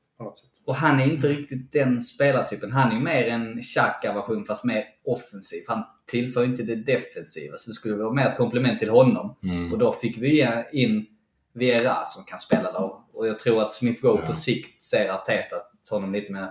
Och 0.65 0.77
han 0.77 1.01
är 1.01 1.05
inte 1.05 1.29
riktigt 1.29 1.73
den 1.73 2.01
spelartypen. 2.01 2.73
Han 2.73 2.91
är 2.91 2.95
ju 2.95 3.01
mer 3.01 3.27
en 3.29 3.61
Xhaka-version 3.61 4.45
fast 4.45 4.65
mer 4.65 4.85
offensiv. 5.05 5.63
Han 5.69 5.85
tillför 6.07 6.45
inte 6.45 6.63
det 6.63 6.77
defensiva. 6.77 7.57
Så 7.57 7.71
det 7.71 7.75
skulle 7.75 7.95
vara 7.95 8.13
mer 8.13 8.27
ett 8.27 8.37
komplement 8.37 8.79
till 8.79 8.91
honom. 8.91 9.37
Mm. 9.43 9.73
Och 9.73 9.79
då 9.79 9.93
fick 9.93 10.19
vi 10.19 10.65
in 10.73 11.07
Vera 11.53 12.05
som 12.05 12.25
kan 12.25 12.39
spela 12.39 12.73
där. 12.73 12.91
Och 13.13 13.27
jag 13.29 13.39
tror 13.39 13.63
att 13.63 13.73
Smith 13.73 14.05
Rowe 14.05 14.21
Ja. 14.21 14.27
på 14.27 14.35
sikt 14.35 14.83
ser 14.83 15.09
Arteta 15.09 15.57
ta 15.89 15.97
honom 15.97 16.13
lite 16.13 16.33
mer 16.33 16.51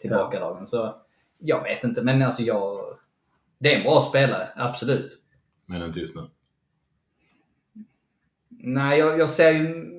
tillbakadragen. 0.00 0.66
Så 0.66 0.94
jag 1.38 1.62
vet 1.62 1.84
inte, 1.84 2.02
men 2.02 2.22
alltså 2.22 2.42
jag... 2.42 2.98
Det 3.58 3.72
är 3.72 3.76
en 3.76 3.82
bra 3.82 4.00
spelare, 4.00 4.48
absolut. 4.56 5.18
Men 5.66 5.82
inte 5.82 6.00
just 6.00 6.16
nu. 6.16 6.22
Nej, 8.48 8.98
jag, 8.98 9.18
jag 9.18 9.28
ser 9.30 9.50
ju 9.50 9.93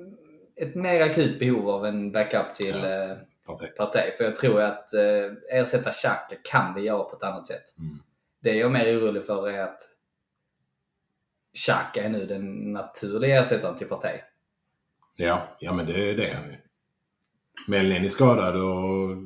ett 0.56 0.74
mer 0.74 1.00
akut 1.00 1.38
behov 1.38 1.68
av 1.70 1.86
en 1.86 2.12
backup 2.12 2.54
till 2.54 2.76
Ja. 2.76 3.10
eh, 3.10 3.16
Partey. 3.76 4.16
För 4.16 4.24
jag 4.24 4.36
tror 4.36 4.60
att 4.60 4.94
eh, 4.94 5.58
ersätta 5.60 5.90
Xhaka 5.90 6.36
kan 6.44 6.74
vi 6.74 6.80
göra 6.82 7.04
på 7.04 7.16
ett 7.16 7.22
annat 7.22 7.46
sätt. 7.46 7.64
Mm. 7.78 7.98
Det 8.42 8.54
jag 8.54 8.66
är 8.66 8.70
mer 8.70 8.98
orolig 8.98 9.24
för 9.24 9.48
är 9.48 9.62
att 9.62 9.80
Xhaka 11.66 12.04
är 12.04 12.08
nu 12.08 12.26
den 12.26 12.72
naturliga 12.72 13.40
ersättaren 13.40 13.76
till 13.76 13.86
Partey. 13.88 14.18
Ja, 15.16 15.56
ja 15.60 15.72
men 15.72 15.86
det, 15.86 16.12
det 16.14 16.26
är 16.28 16.34
han 16.34 16.44
ju. 16.50 16.56
Med 17.68 17.84
Lenny 17.84 18.08
skadad 18.08 18.56
och 18.56 19.16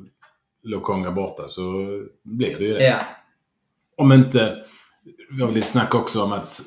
Lokonga 0.63 1.11
borta 1.11 1.47
så 1.47 1.61
blir 2.23 2.57
det 2.57 2.63
ju 2.65 2.73
det. 2.73 2.83
Ja, 2.83 3.01
Om 3.97 4.11
inte... 4.11 4.65
Vi 5.31 5.41
har 5.43 5.51
lite 5.51 5.67
snack 5.67 5.95
också 5.95 6.23
om 6.23 6.31
att 6.33 6.61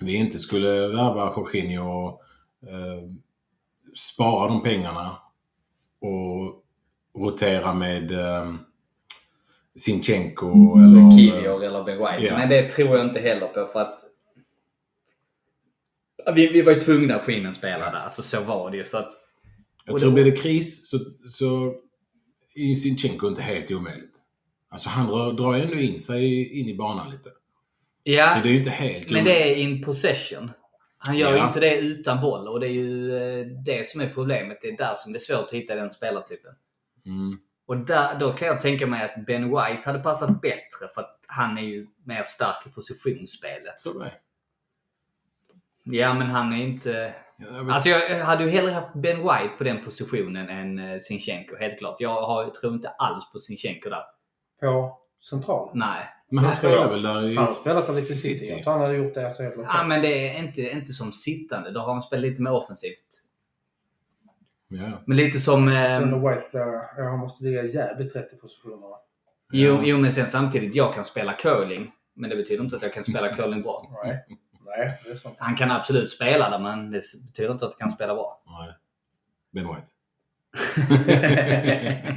vi 0.00 0.14
inte 0.14 0.38
skulle 0.38 0.68
värva 0.88 1.32
Jorginho 1.36 1.88
och 2.04 2.22
eh, 2.68 3.02
spara 3.96 4.48
de 4.48 4.62
pengarna 4.62 5.18
och 6.00 6.64
rotera 7.18 7.74
med 7.74 8.12
eh, 8.12 8.54
Sinchenko 9.76 10.78
eller... 10.78 11.16
Kivior 11.16 11.64
eller 11.64 11.84
Ben 11.84 11.98
White. 11.98 12.26
Ja. 12.26 12.38
Men 12.38 12.48
det 12.48 12.70
tror 12.70 12.96
jag 12.96 13.06
inte 13.06 13.20
heller 13.20 13.46
på 13.46 13.66
för 13.66 13.80
att 13.80 14.00
vi, 16.34 16.46
vi 16.46 16.62
var 16.62 16.72
ju 16.72 16.80
tvungna 16.80 17.16
att 17.16 17.24
få 17.24 17.30
in 17.30 17.46
en 17.46 17.54
spelare 17.54 17.90
där, 17.90 18.08
så 18.08 18.22
så 18.22 18.40
var 18.40 18.70
det 18.70 18.76
ju. 18.76 18.84
Så 18.84 18.98
att, 18.98 19.12
Jag 19.84 19.98
tror 19.98 20.12
blir 20.12 20.24
det 20.24 20.36
kris 20.36 20.90
så, 20.90 20.98
så 21.26 21.74
är 22.54 22.64
ju 22.64 22.74
Sinchenko 22.74 23.28
inte 23.28 23.42
helt 23.42 23.70
omöjligt. 23.70 24.18
Alltså 24.68 24.88
han 24.88 25.06
drar, 25.06 25.32
drar 25.32 25.54
ändå 25.54 25.74
in 25.74 26.00
sig 26.00 26.52
in 26.60 26.68
i 26.68 26.76
banan 26.76 27.10
lite. 27.10 27.30
ja, 28.02 28.34
Så 28.36 28.42
det 28.42 28.48
är 28.48 28.52
ju 28.52 28.58
inte 28.58 28.70
helt 28.70 29.10
men 29.10 29.24
det 29.24 29.52
är 29.52 29.56
in 29.56 29.82
possession. 29.82 30.50
Han 31.06 31.18
gör 31.18 31.30
ju 31.30 31.36
Ja. 31.36 31.46
inte 31.46 31.60
det 31.60 31.76
utan 31.78 32.20
boll 32.20 32.48
och 32.48 32.60
det 32.60 32.66
är 32.66 32.72
ju 32.72 33.16
eh, 33.16 33.46
det 33.46 33.86
som 33.86 34.00
är 34.00 34.08
problemet. 34.08 34.58
Det 34.62 34.68
är 34.68 34.76
där 34.76 34.94
som 34.94 35.12
det 35.12 35.16
är 35.16 35.20
svårt 35.20 35.44
att 35.46 35.52
hitta 35.52 35.74
den 35.74 35.90
spelartypen. 35.90 36.54
Mm. 37.06 37.38
Och 37.66 37.76
där, 37.76 38.18
då 38.18 38.32
kan 38.32 38.48
jag 38.48 38.60
tänka 38.60 38.86
mig 38.86 39.04
att 39.04 39.26
Ben 39.26 39.44
White 39.44 39.82
hade 39.84 39.98
passat 39.98 40.40
bättre 40.40 40.88
för 40.94 41.00
att 41.00 41.20
han 41.26 41.58
är 41.58 41.62
ju 41.62 41.86
mer 42.04 42.22
stark 42.22 42.66
i 42.66 42.70
positionsspelet. 42.70 43.78
Tror 43.78 43.94
du 43.94 44.00
det? 44.00 44.12
Ja, 45.96 46.14
men 46.14 46.26
han 46.26 46.52
är 46.52 46.56
inte... 46.56 47.14
Ja, 47.38 47.46
jag 47.56 47.70
Alltså 47.70 47.88
jag 47.88 48.24
hade 48.24 48.44
ju 48.44 48.50
hellre 48.50 48.72
haft 48.72 48.94
Ben 48.94 49.16
White 49.18 49.54
på 49.58 49.64
den 49.64 49.84
positionen 49.84 50.48
än 50.48 50.78
eh, 50.78 50.98
Sinchenko, 50.98 51.56
helt 51.56 51.78
klart. 51.78 51.96
Jag 51.98 52.22
har, 52.22 52.50
tror 52.50 52.74
inte 52.74 52.88
alls 52.88 53.32
på 53.32 53.38
Sinchenko 53.38 53.88
där. 53.88 54.04
På 54.60 54.98
central. 55.30 55.70
Nej. 55.74 56.04
Men 56.30 56.44
han 56.44 56.50
det 56.52 56.56
spelar 56.58 56.88
väl 56.90 57.02
där 57.02 57.24
i... 57.24 57.34
Han 57.36 57.46
har 57.46 57.52
spelat 57.54 57.94
lite 57.94 58.12
i 58.12 58.16
City. 58.16 58.38
City. 58.38 58.52
Jag 58.52 58.62
tror 58.62 58.72
han 58.72 58.82
hade 58.82 58.96
gjort 58.96 59.14
det 59.14 59.30
så 59.30 59.42
helt 59.42 59.54
okej. 59.54 59.66
Ja, 59.74 59.84
men 59.84 60.02
det 60.02 60.28
är 60.28 60.38
inte, 60.38 60.60
inte 60.62 60.92
som 60.92 61.12
sittande. 61.12 61.70
Då 61.70 61.80
har 61.80 61.92
han 61.92 62.02
spelat 62.02 62.22
lite 62.22 62.42
mer 62.42 62.52
offensivt. 62.52 63.22
Ja. 64.68 65.02
Men 65.06 65.16
lite 65.16 65.40
som... 65.40 65.68
Eh, 65.68 66.00
John 66.00 66.28
White, 66.28 66.48
där, 66.52 66.66
ja, 66.96 67.04
han 67.10 67.18
måste 67.18 67.44
ligga 67.44 67.64
jävligt 67.64 68.16
rätt 68.16 68.32
i 68.32 68.36
positionerna. 68.36 68.96
jo, 69.52 69.80
jo, 69.82 69.98
men 69.98 70.12
sen 70.12 70.26
samtidigt, 70.26 70.74
jag 70.74 70.94
kan 70.94 71.04
spela 71.04 71.32
curling. 71.32 71.92
Men 72.14 72.30
det 72.30 72.36
betyder 72.36 72.64
inte 72.64 72.76
att 72.76 72.82
jag 72.82 72.92
kan 72.92 73.04
spela 73.04 73.28
curling 73.34 73.62
bra. 73.62 74.00
Nej, 74.04 74.24
Nej 74.66 74.98
det 75.04 75.10
är 75.10 75.14
sant. 75.14 75.36
Han 75.38 75.56
kan 75.56 75.70
absolut 75.70 76.10
spela 76.10 76.50
där, 76.50 76.58
men 76.58 76.90
det 76.90 77.00
betyder 77.26 77.52
inte 77.52 77.66
att 77.66 77.72
han 77.72 77.78
kan 77.78 77.90
spela 77.90 78.14
bra. 78.14 78.42
Nej. 78.46 78.74
Ben 79.52 79.68
White. 79.68 79.86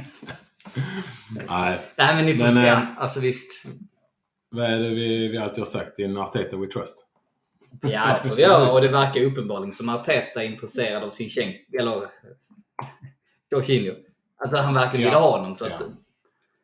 Nej. 1.48 1.78
Nej, 1.96 2.14
men 2.16 2.26
ni 2.26 2.34
Men, 2.34 2.46
förstår. 2.46 2.62
eh, 2.62 2.98
Alltså 2.98 3.20
visst. 3.20 3.64
Vad 4.50 4.64
är 4.66 4.78
det 4.78 4.88
vi, 4.90 5.28
vi 5.28 5.38
alltid 5.38 5.58
har 5.58 5.66
sagt? 5.66 5.98
In 5.98 6.16
Arteta 6.16 6.56
we 6.56 6.66
trust. 6.66 7.06
Ja, 7.82 8.20
det 8.22 8.28
får 8.28 8.36
vi 8.36 8.42
göra. 8.42 8.72
Och 8.72 8.80
det 8.80 8.88
verkar 8.88 9.20
uppenbarligen 9.24 9.72
som 9.72 9.88
Arteta 9.88 10.42
är 10.42 10.46
intresserad 10.46 11.02
av 11.02 11.10
sin 11.10 11.28
Schenk, 11.30 11.56
eller 11.78 12.08
Jorginho. 13.50 13.94
Att 14.38 14.58
han 14.58 14.74
verkligen 14.74 15.04
vill 15.04 15.12
Ja. 15.12 15.20
ha 15.20 15.38
honom. 15.38 15.58
Så 15.58 15.64
att, 15.64 15.70
Ja. 15.70 15.86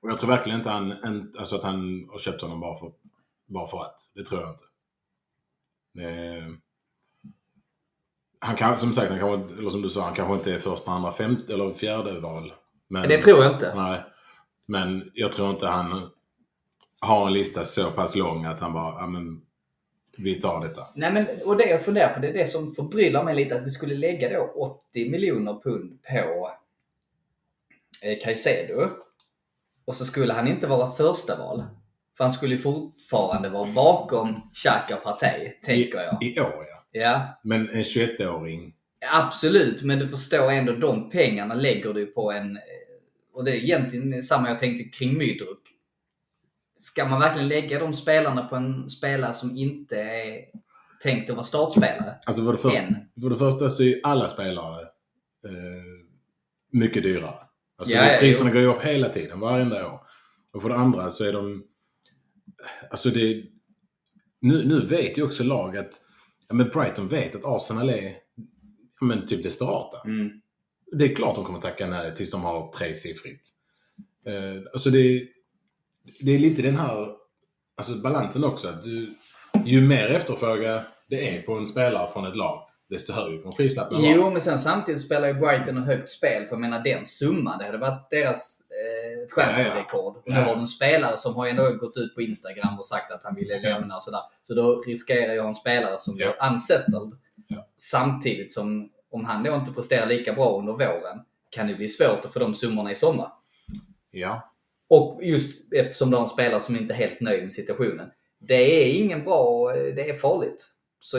Och 0.02 0.10
jag 0.10 0.20
tror 0.20 0.30
verkligen 0.30 0.58
inte 0.58 0.70
han, 0.70 0.92
en, 0.92 1.34
alltså 1.38 1.56
att 1.56 1.62
han 1.64 2.08
har 2.10 2.18
köpt 2.18 2.40
honom 2.42 2.60
bara 2.60 2.78
för, 2.78 2.92
bara 3.46 3.66
för 3.68 3.80
att. 3.82 3.96
Det 4.14 4.24
tror 4.24 4.40
jag 4.40 4.50
inte. 4.50 4.62
Det, 5.92 6.42
han 8.38 8.56
kan, 8.56 8.78
som 8.78 8.92
sagt, 8.94 9.10
han 9.10 9.18
kanske, 9.18 9.54
eller 9.58 9.70
som 9.70 9.82
du 9.82 9.88
sa, 9.90 10.02
han 10.04 10.14
kanske 10.14 10.34
inte 10.34 10.54
är 10.54 10.58
första, 10.58 10.90
andra, 10.90 11.12
femte 11.12 11.54
eller 11.54 11.72
fjärde 11.72 12.20
val. 12.20 12.52
Men, 12.88 13.08
Det 13.08 13.22
tror 13.22 13.44
jag 13.44 13.52
inte. 13.52 13.72
Nej. 13.76 14.04
Men 14.66 15.10
jag 15.14 15.32
tror 15.32 15.50
inte 15.50 15.66
han 15.66 16.10
har 17.00 17.26
en 17.26 17.32
lista 17.32 17.64
så 17.64 17.90
pass 17.90 18.16
lång 18.16 18.44
att 18.44 18.60
han 18.60 18.72
bara, 18.72 19.00
ja 19.00 19.06
men 19.06 19.40
vi 20.18 20.34
tar 20.34 20.60
detta. 20.60 20.86
Nej, 20.94 21.12
men, 21.12 21.26
och 21.44 21.56
det 21.56 21.68
jag 21.68 21.84
funderar 21.84 22.14
på, 22.14 22.20
det 22.20 22.28
är 22.28 22.32
det 22.32 22.46
som 22.46 22.74
förbryllar 22.74 23.24
mig 23.24 23.34
lite, 23.36 23.56
att 23.56 23.64
vi 23.64 23.70
skulle 23.70 23.94
lägga 23.94 24.38
då 24.38 24.52
80 24.92 25.10
miljoner 25.10 25.60
pund 25.64 26.02
på 26.02 26.50
eh, 28.02 28.18
Caicedo. 28.22 28.90
Och 29.84 29.94
så 29.94 30.04
skulle 30.04 30.32
han 30.32 30.48
inte 30.48 30.66
vara 30.66 30.92
första 30.92 31.38
val. 31.38 31.64
För 32.16 32.24
han 32.24 32.32
skulle 32.32 32.54
ju 32.54 32.60
fortfarande 32.60 33.48
vara 33.48 33.70
bakom 33.72 34.50
Xhaka 34.54 34.96
Partey, 34.96 35.50
tänker 35.62 35.98
jag. 35.98 36.22
I 36.22 36.40
år 36.40 36.66
ja. 36.70 36.82
Ja, 37.00 37.40
Men 37.42 37.68
en 37.70 37.82
21-åring. 37.82 38.74
absolut. 39.12 39.82
Men 39.82 39.98
du 39.98 40.08
förstår 40.08 40.50
ändå, 40.50 40.72
de 40.72 41.10
pengarna 41.10 41.54
lägger 41.54 41.92
du 41.94 42.06
på 42.06 42.32
en... 42.32 42.56
eh, 42.56 42.62
Och 43.34 43.44
det 43.44 43.50
är 43.50 43.54
egentligen 43.54 44.22
samma 44.22 44.48
jag 44.48 44.58
tänkte 44.58 44.84
kring 44.98 45.18
Mydruk. 45.18 45.58
Ska 46.86 47.08
man 47.08 47.20
verkligen 47.20 47.48
lägga 47.48 47.78
de 47.78 47.92
spelarna 47.92 48.44
på 48.44 48.56
en 48.56 48.88
spelare 48.88 49.32
som 49.32 49.56
inte 49.56 50.00
är 50.00 50.44
tänkt 51.02 51.30
att 51.30 51.36
vara 51.36 51.44
startspelare? 51.44 52.14
Alltså 52.26 52.44
för 52.44 52.52
det 52.52 52.58
första, 52.58 52.94
för 53.20 53.30
det 53.30 53.36
första 53.36 53.68
så 53.68 53.82
är 53.82 54.00
alla 54.02 54.28
spelare 54.28 54.82
eh, 55.44 56.06
mycket 56.72 57.02
dyrare. 57.02 57.40
Alltså 57.78 57.94
Ja, 57.94 58.16
priserna 58.20 58.50
går 58.50 58.60
ju 58.60 58.66
upp 58.66 58.82
hela 58.82 59.08
tiden, 59.08 59.40
varenda 59.40 59.86
år. 59.86 60.00
Och 60.52 60.62
för 60.62 60.68
det 60.68 60.76
andra 60.76 61.10
så 61.10 61.24
är 61.24 61.32
de... 61.32 61.64
Alltså 62.90 63.10
det... 63.10 63.44
Nu, 64.40 64.64
nu 64.64 64.86
vet 64.86 65.18
ju 65.18 65.22
också 65.22 65.44
lag 65.44 65.76
att... 65.76 65.94
Ja 66.48 66.54
men 66.54 66.68
Brighton 66.68 67.08
vet 67.08 67.34
att 67.34 67.44
Arsenal 67.44 67.90
är 67.90 68.12
ja, 69.00 69.06
men 69.06 69.26
typ 69.26 69.42
desperata. 69.42 70.08
Mm. 70.08 70.30
Det 70.92 71.04
är 71.04 71.14
klart 71.14 71.34
de 71.34 71.44
kommer 71.44 71.60
tacka 71.60 71.86
nej 71.86 72.14
tills 72.14 72.30
de 72.30 72.42
har 72.42 72.72
tresiffrigt. 72.72 73.48
Eh, 74.26 74.62
alltså 74.72 74.90
det, 74.90 75.28
det 76.20 76.34
är 76.34 76.38
lite 76.38 76.62
den 76.62 76.76
här 76.76 77.08
alltså 77.76 77.94
balansen 77.94 78.44
också. 78.44 78.68
Att 78.68 78.82
du, 78.82 79.16
ju 79.64 79.80
mer 79.80 80.06
efterfrågan 80.10 80.80
det 81.08 81.36
är 81.36 81.42
på 81.42 81.52
en 81.54 81.66
spelare 81.66 82.10
från 82.12 82.26
ett 82.26 82.36
lag, 82.36 82.62
desto 82.90 83.12
högre 83.12 83.38
kommer 83.38 83.54
prislappen 83.56 84.02
vara. 84.02 84.12
Jo, 84.12 84.30
men 84.30 84.40
sen 84.40 84.58
samtidigt 84.58 85.00
spelar 85.00 85.28
ju 85.28 85.34
Brighton 85.34 85.78
ett 85.78 85.86
högt 85.86 86.10
spel. 86.10 86.44
För 86.44 86.52
jag 86.52 86.60
menar 86.60 86.80
den 86.84 87.06
summan, 87.06 87.58
det 87.58 87.64
hade 87.64 87.78
varit 87.78 88.10
deras 88.10 88.60
eh, 88.70 89.34
transferrekord. 89.34 90.16
Och 90.16 90.22
nu 90.26 90.34
Ja. 90.34 90.40
har 90.40 90.54
du 90.54 90.60
en 90.60 90.66
spelare 90.66 91.16
som 91.16 91.34
har 91.34 91.46
ändå 91.46 91.70
gått 91.72 91.96
ut 91.96 92.14
på 92.14 92.22
Instagram 92.22 92.78
och 92.78 92.84
sagt 92.86 93.10
att 93.12 93.24
han 93.24 93.34
ville 93.34 93.60
lämna 93.60 93.96
och 93.96 94.02
sådär. 94.02 94.20
Så 94.42 94.54
då 94.54 94.80
riskerar 94.86 95.32
jag 95.34 95.46
en 95.46 95.54
spelare 95.54 95.98
som 95.98 96.16
Ja. 96.18 96.26
blir 96.38 96.48
unsettled. 96.50 97.12
Ja. 97.48 97.66
Samtidigt 97.76 98.52
som, 98.52 98.90
om 99.10 99.24
han 99.24 99.42
då 99.42 99.54
inte 99.54 99.72
presterar 99.72 100.06
lika 100.06 100.32
bra 100.32 100.58
under 100.58 100.72
våren, 100.72 101.18
kan 101.50 101.66
det 101.66 101.74
bli 101.74 101.88
svårt 101.88 102.24
att 102.24 102.32
få 102.32 102.38
de 102.38 102.54
summorna 102.54 102.90
i 102.90 102.94
sommar. 102.94 103.32
Ja. 104.10 104.52
Och 104.88 105.20
just 105.22 105.72
eftersom 105.72 106.14
en 106.14 106.26
spelare 106.26 106.60
som 106.60 106.76
inte 106.76 106.92
är 106.94 106.98
helt 106.98 107.20
nöjd 107.20 107.42
med 107.42 107.52
situationen. 107.52 108.10
Det 108.38 108.54
är 108.54 108.94
ingen 108.94 109.24
bra, 109.24 109.72
det 109.72 110.10
är 110.10 110.14
farligt. 110.14 110.66
Så 110.98 111.18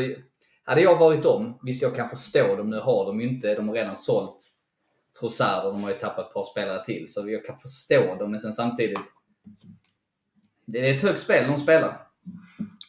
hade 0.63 0.81
jag 0.81 0.99
varit 0.99 1.23
dem, 1.23 1.59
visst 1.63 1.81
jag 1.81 1.95
kan 1.95 2.09
förstå 2.09 2.55
dem, 2.55 2.69
nu 2.69 2.79
har 2.79 3.05
de 3.05 3.21
ju 3.21 3.27
inte, 3.27 3.55
de 3.55 3.67
har 3.67 3.75
redan 3.75 3.95
sålt 3.95 4.37
Trossard 5.19 5.65
och 5.65 5.73
de 5.73 5.83
har 5.83 5.91
ju 5.91 5.97
tappat 5.97 6.27
ett 6.27 6.33
par 6.33 6.43
spelare 6.43 6.85
till. 6.85 7.13
Så 7.13 7.29
jag 7.29 7.45
kan 7.45 7.59
förstå 7.59 8.15
dem, 8.15 8.31
men 8.31 8.39
sen 8.39 8.53
samtidigt. 8.53 9.13
Det 10.65 10.89
är 10.89 10.95
ett 10.95 11.01
högt 11.01 11.19
spel 11.19 11.47
de 11.47 11.57
spelar. 11.57 12.07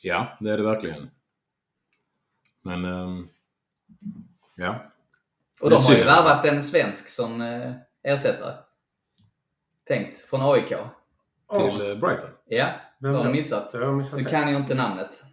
Ja, 0.03 0.37
det 0.41 0.51
är 0.51 0.57
det 0.57 0.63
verkligen. 0.63 1.11
Men, 2.63 2.85
ehm, 2.85 3.29
ja. 4.57 4.93
Och 5.61 5.71
de 5.71 5.77
har 5.77 5.95
ju 5.95 6.05
värvat 6.05 6.45
en 6.45 6.63
svensk 6.63 7.09
som 7.09 7.41
eh, 7.41 7.73
ersättare. 8.03 8.55
Tänkt, 9.89 10.17
från 10.17 10.41
AIK. 10.43 10.69
Till 10.69 11.91
eh, 11.91 11.99
Brighton. 11.99 12.31
Ja, 12.49 12.69
Vem 12.99 13.15
har 13.15 13.25
då? 13.25 13.31
missat. 13.31 13.71
Jag 13.73 13.87
har 13.87 13.93
missat 13.93 14.19
Nu 14.19 14.25
det. 14.25 14.31
kan 14.31 14.53
jag 14.53 14.61
inte 14.61 14.75
namnet. 14.75 15.25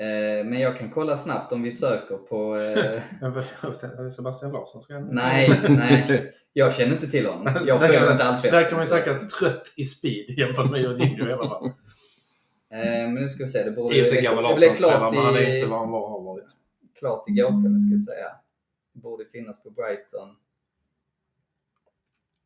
Eh, 0.00 0.44
men 0.44 0.60
jag 0.60 0.76
kan 0.78 0.90
kolla 0.90 1.16
snabbt 1.16 1.52
om 1.52 1.62
vi 1.62 1.70
söker 1.70 2.16
på... 2.16 2.56
Eh, 2.56 4.10
Sebastian 4.10 4.52
Larsson 4.52 4.82
ska 4.82 4.92
jag... 4.92 5.14
nej, 5.14 5.60
nej. 5.68 6.34
Jag 6.52 6.74
känner 6.74 6.92
inte 6.92 7.06
till 7.06 7.26
honom. 7.26 7.64
Jag 7.66 7.80
följer 7.80 8.12
inte 8.12 8.24
allsvenskan. 8.24 8.60
Där 8.60 8.68
kan 8.68 8.76
man 8.76 8.84
ju 8.84 8.88
snacka 8.88 9.14
trött 9.14 9.72
i 9.76 9.84
speed 9.84 10.38
jämfört 10.38 10.70
med 10.70 10.80
Jorginho 10.80 11.28
i 11.28 11.32
alla 11.32 11.48
fall. 11.48 11.70
Men 12.70 13.14
nu 13.14 13.28
ska 13.28 13.44
vi 13.44 13.48
se. 13.48 13.70
Det 13.70 13.96
I 13.96 14.04
sig 14.04 14.22
det 14.22 14.54
blev 14.56 14.76
klart 14.76 15.14
men 15.14 15.24
han 15.24 15.34
är 15.34 15.40
i, 15.40 15.56
inte 15.56 15.70
vad 15.70 15.78
han 15.78 15.90
var 15.90 16.08
har 16.08 16.22
varit. 16.22 16.44
klart 16.98 17.28
igår 17.28 17.48
kväll, 17.48 17.80
ska 17.80 17.92
vi 17.92 17.98
säga. 17.98 18.26
Borde 18.92 19.24
finnas 19.24 19.62
på 19.62 19.70
Brighton. 19.70 20.36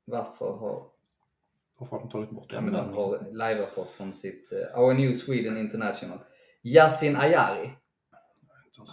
Varför 0.04 0.52
har... 0.52 0.86
Varför 1.78 1.96
har 1.96 2.00
de 2.02 2.10
tagit 2.10 2.30
bort 2.30 2.46
Ja, 2.48 2.56
det? 2.56 2.62
men 2.62 2.72
de 2.72 2.94
har 2.94 3.18
live-rapport 3.32 3.90
från 3.90 4.12
sitt 4.12 4.52
eh, 4.52 4.80
Our 4.80 4.94
New 4.94 5.12
Sweden 5.12 5.56
International. 5.58 6.18
Yasin 6.62 7.16
Ayari. 7.16 7.70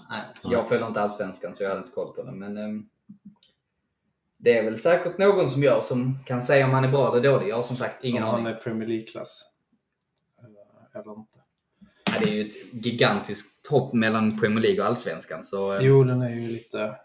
Nej, 0.10 0.22
jag 0.44 0.70
följer 0.70 0.88
inte 0.88 1.02
allsvenskan 1.02 1.56
så 1.56 1.64
jag 1.64 1.70
hade 1.70 1.80
inte 1.82 1.92
koll 1.92 2.14
på 2.16 2.24
det. 2.24 2.32
Men 2.32 2.58
ehm, 2.58 2.90
det 4.38 4.58
är 4.58 4.64
väl 4.64 4.78
säkert 4.80 5.18
någon 5.18 5.50
som 5.50 5.64
gör 5.64 5.82
som 5.82 6.20
kan 6.26 6.42
säga 6.42 6.66
om 6.66 6.72
han 6.72 6.84
är 6.84 6.92
bra 6.92 7.12
eller 7.12 7.32
dålig. 7.32 7.48
Jag 7.48 7.56
har 7.56 7.64
som 7.64 7.76
sagt 7.76 8.04
ingen 8.04 8.24
Om 8.24 8.30
aning. 8.30 8.46
han 8.46 8.54
är 8.56 8.60
Premier 8.60 8.88
League-klass. 8.88 9.52
Eller, 10.44 11.02
eller 11.02 11.14
inte. 11.20 11.38
Ja, 12.06 12.20
det 12.20 12.30
är 12.30 12.34
ju 12.34 12.48
ett 12.48 12.86
gigantiskt 12.86 13.68
hopp 13.68 13.94
mellan 13.94 14.40
Premier 14.40 14.62
League 14.62 14.82
och 14.82 14.88
allsvenskan. 14.88 15.44
Så 15.44 15.74
eh, 15.74 15.82
Jo, 15.86 16.04
den 16.04 16.22
är 16.22 16.30
ju 16.30 16.48
lite... 16.48 16.96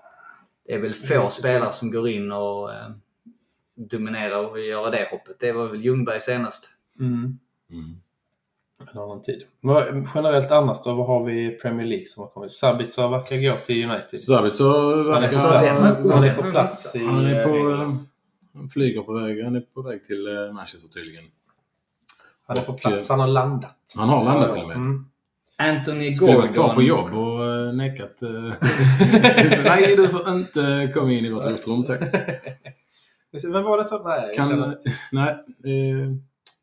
det 0.66 0.72
är 0.74 0.78
väl 0.78 0.94
få 0.94 1.30
spelare 1.30 1.72
som 1.72 1.90
går 1.90 2.08
in 2.08 2.32
och 2.32 2.72
eh, 2.74 2.90
dominerar 3.76 4.46
och 4.50 4.60
gör 4.60 4.90
det 4.90 5.08
hoppet. 5.10 5.40
Det 5.40 5.52
var 5.52 5.66
väl 5.66 5.80
Ljungberg 5.84 6.20
senast. 6.20 6.68
Mm. 7.00 7.38
Mm. 7.72 7.96
En 8.92 8.98
annan 8.98 9.22
tid. 9.22 9.42
Men 9.60 10.08
generellt 10.14 10.50
annars 10.50 10.78
då, 10.84 10.94
vad 10.94 11.06
har 11.06 11.24
vi 11.24 11.46
i 11.46 11.50
Premier 11.50 11.86
League 11.86 12.06
som 12.06 12.22
har 12.22 12.30
kommit? 12.30 12.52
Sabitzer 12.52 13.08
verkar 13.08 13.36
gå 13.36 13.56
till 13.66 13.90
United. 13.90 14.20
Sabitzer 14.20 14.64
Han 15.12 15.22
är, 15.24 15.28
verkar... 15.28 15.60
Det- 15.60 16.14
han 16.14 16.24
är 16.24 16.34
på 16.42 16.50
plats 16.50 16.96
i... 16.96 17.06
Han 17.06 17.26
är 17.26 17.44
på... 17.44 17.50
eh, 17.70 17.80
eh, 17.82 17.94
Han 18.54 18.68
flyger 18.68 19.02
på 19.02 19.12
väg. 19.12 19.44
Han 19.44 19.56
är 19.56 19.60
på 19.60 19.82
väg 19.82 20.04
till 20.04 20.26
eh, 20.36 20.52
Manchester 20.52 20.88
tydligen. 20.88 21.24
Han 22.46 22.56
är 22.58 22.62
på 22.62 22.72
plats. 22.72 23.08
Han 23.08 23.20
har 23.20 23.26
landat. 23.26 23.76
Han 23.96 24.08
har 24.08 24.24
landat 24.24 24.52
till 24.52 24.62
och 24.62 24.68
med. 24.68 24.76
Mm. 24.76 25.06
Anthony 25.58 26.12
Skulle 26.12 26.36
varit 26.36 26.54
kvar 26.54 26.62
Gordon. 26.62 26.74
på 26.76 26.82
jobb 26.82 27.14
och 27.14 27.74
nekat... 27.76 28.20
Nej, 29.64 29.96
du 29.96 30.08
får 30.08 30.28
inte 30.30 30.90
komma 30.94 31.12
in 31.12 31.24
i 31.24 31.30
vårt 31.32 31.44
luftrum, 31.50 31.84
tack. 31.84 32.00
Vem 33.44 33.62
var 33.64 33.78
det 33.78 33.84
som... 33.84 34.02
Nej, 34.04 34.34
Kan... 34.36 34.58
Nej, 35.12 35.28
eh, 35.30 36.12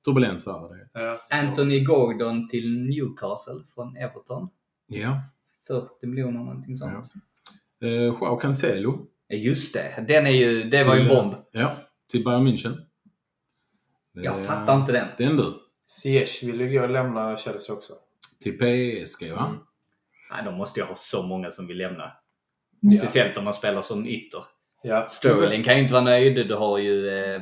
turbulent 0.06 0.46
här. 0.46 0.70
Det. 0.70 0.90
Ja. 1.00 1.18
Anthony 1.30 1.84
Gordon 1.84 2.48
till 2.48 2.80
Newcastle 2.80 3.54
från 3.76 3.98
Everton. 3.98 4.50
Ja. 4.88 5.22
40 5.68 6.08
miljoner 6.08 6.40
någonting 6.40 6.76
sånt. 6.76 7.14
Eh, 7.84 7.90
Joao 7.92 8.36
Cancelo. 8.38 9.06
Ja. 9.28 9.36
Just 9.38 9.74
det. 9.74 10.06
Den 10.08 10.28
är 10.28 10.32
ju, 10.32 10.64
det 10.64 10.84
var 10.84 10.96
ju 10.96 11.02
en 11.02 11.08
Till, 11.08 11.16
bomb. 11.18 11.34
Ja, 11.52 11.76
till 12.12 12.24
Bayern 12.24 12.48
München. 12.48 12.74
Jag 14.14 14.40
Eh, 14.40 14.44
fattar 14.46 14.80
inte 14.80 14.92
den. 14.92 15.08
Den 15.18 15.38
du. 15.38 15.54
Ziyech 15.88 16.44
vill 16.44 16.62
ju 16.62 16.72
gå 16.80 16.84
och 16.84 16.90
lämna 16.90 17.38
Chelsea 17.38 17.76
också. 17.76 17.94
Till 18.44 18.58
PSG, 18.58 19.32
va? 19.32 19.50
Nej, 20.32 20.44
de 20.46 20.54
måste 20.58 20.80
ju 20.80 20.86
ha 20.86 20.96
så 20.96 21.24
många 21.24 21.50
som 21.50 21.68
vill 21.68 21.78
lämna. 21.78 22.12
Ja. 22.80 23.02
Speciellt 23.02 23.38
om 23.38 23.44
man 23.44 23.54
spelar 23.54 23.82
som 23.82 24.06
ytter. 24.08 24.44
Ja. 24.84 25.08
Sterling 25.08 25.64
kan 25.64 25.76
ju 25.76 25.82
inte 25.82 25.94
vara 25.94 26.04
nöjd. 26.04 26.48
Du 26.48 26.56
har 26.56 26.78
ju 26.78 27.10
eh, 27.10 27.42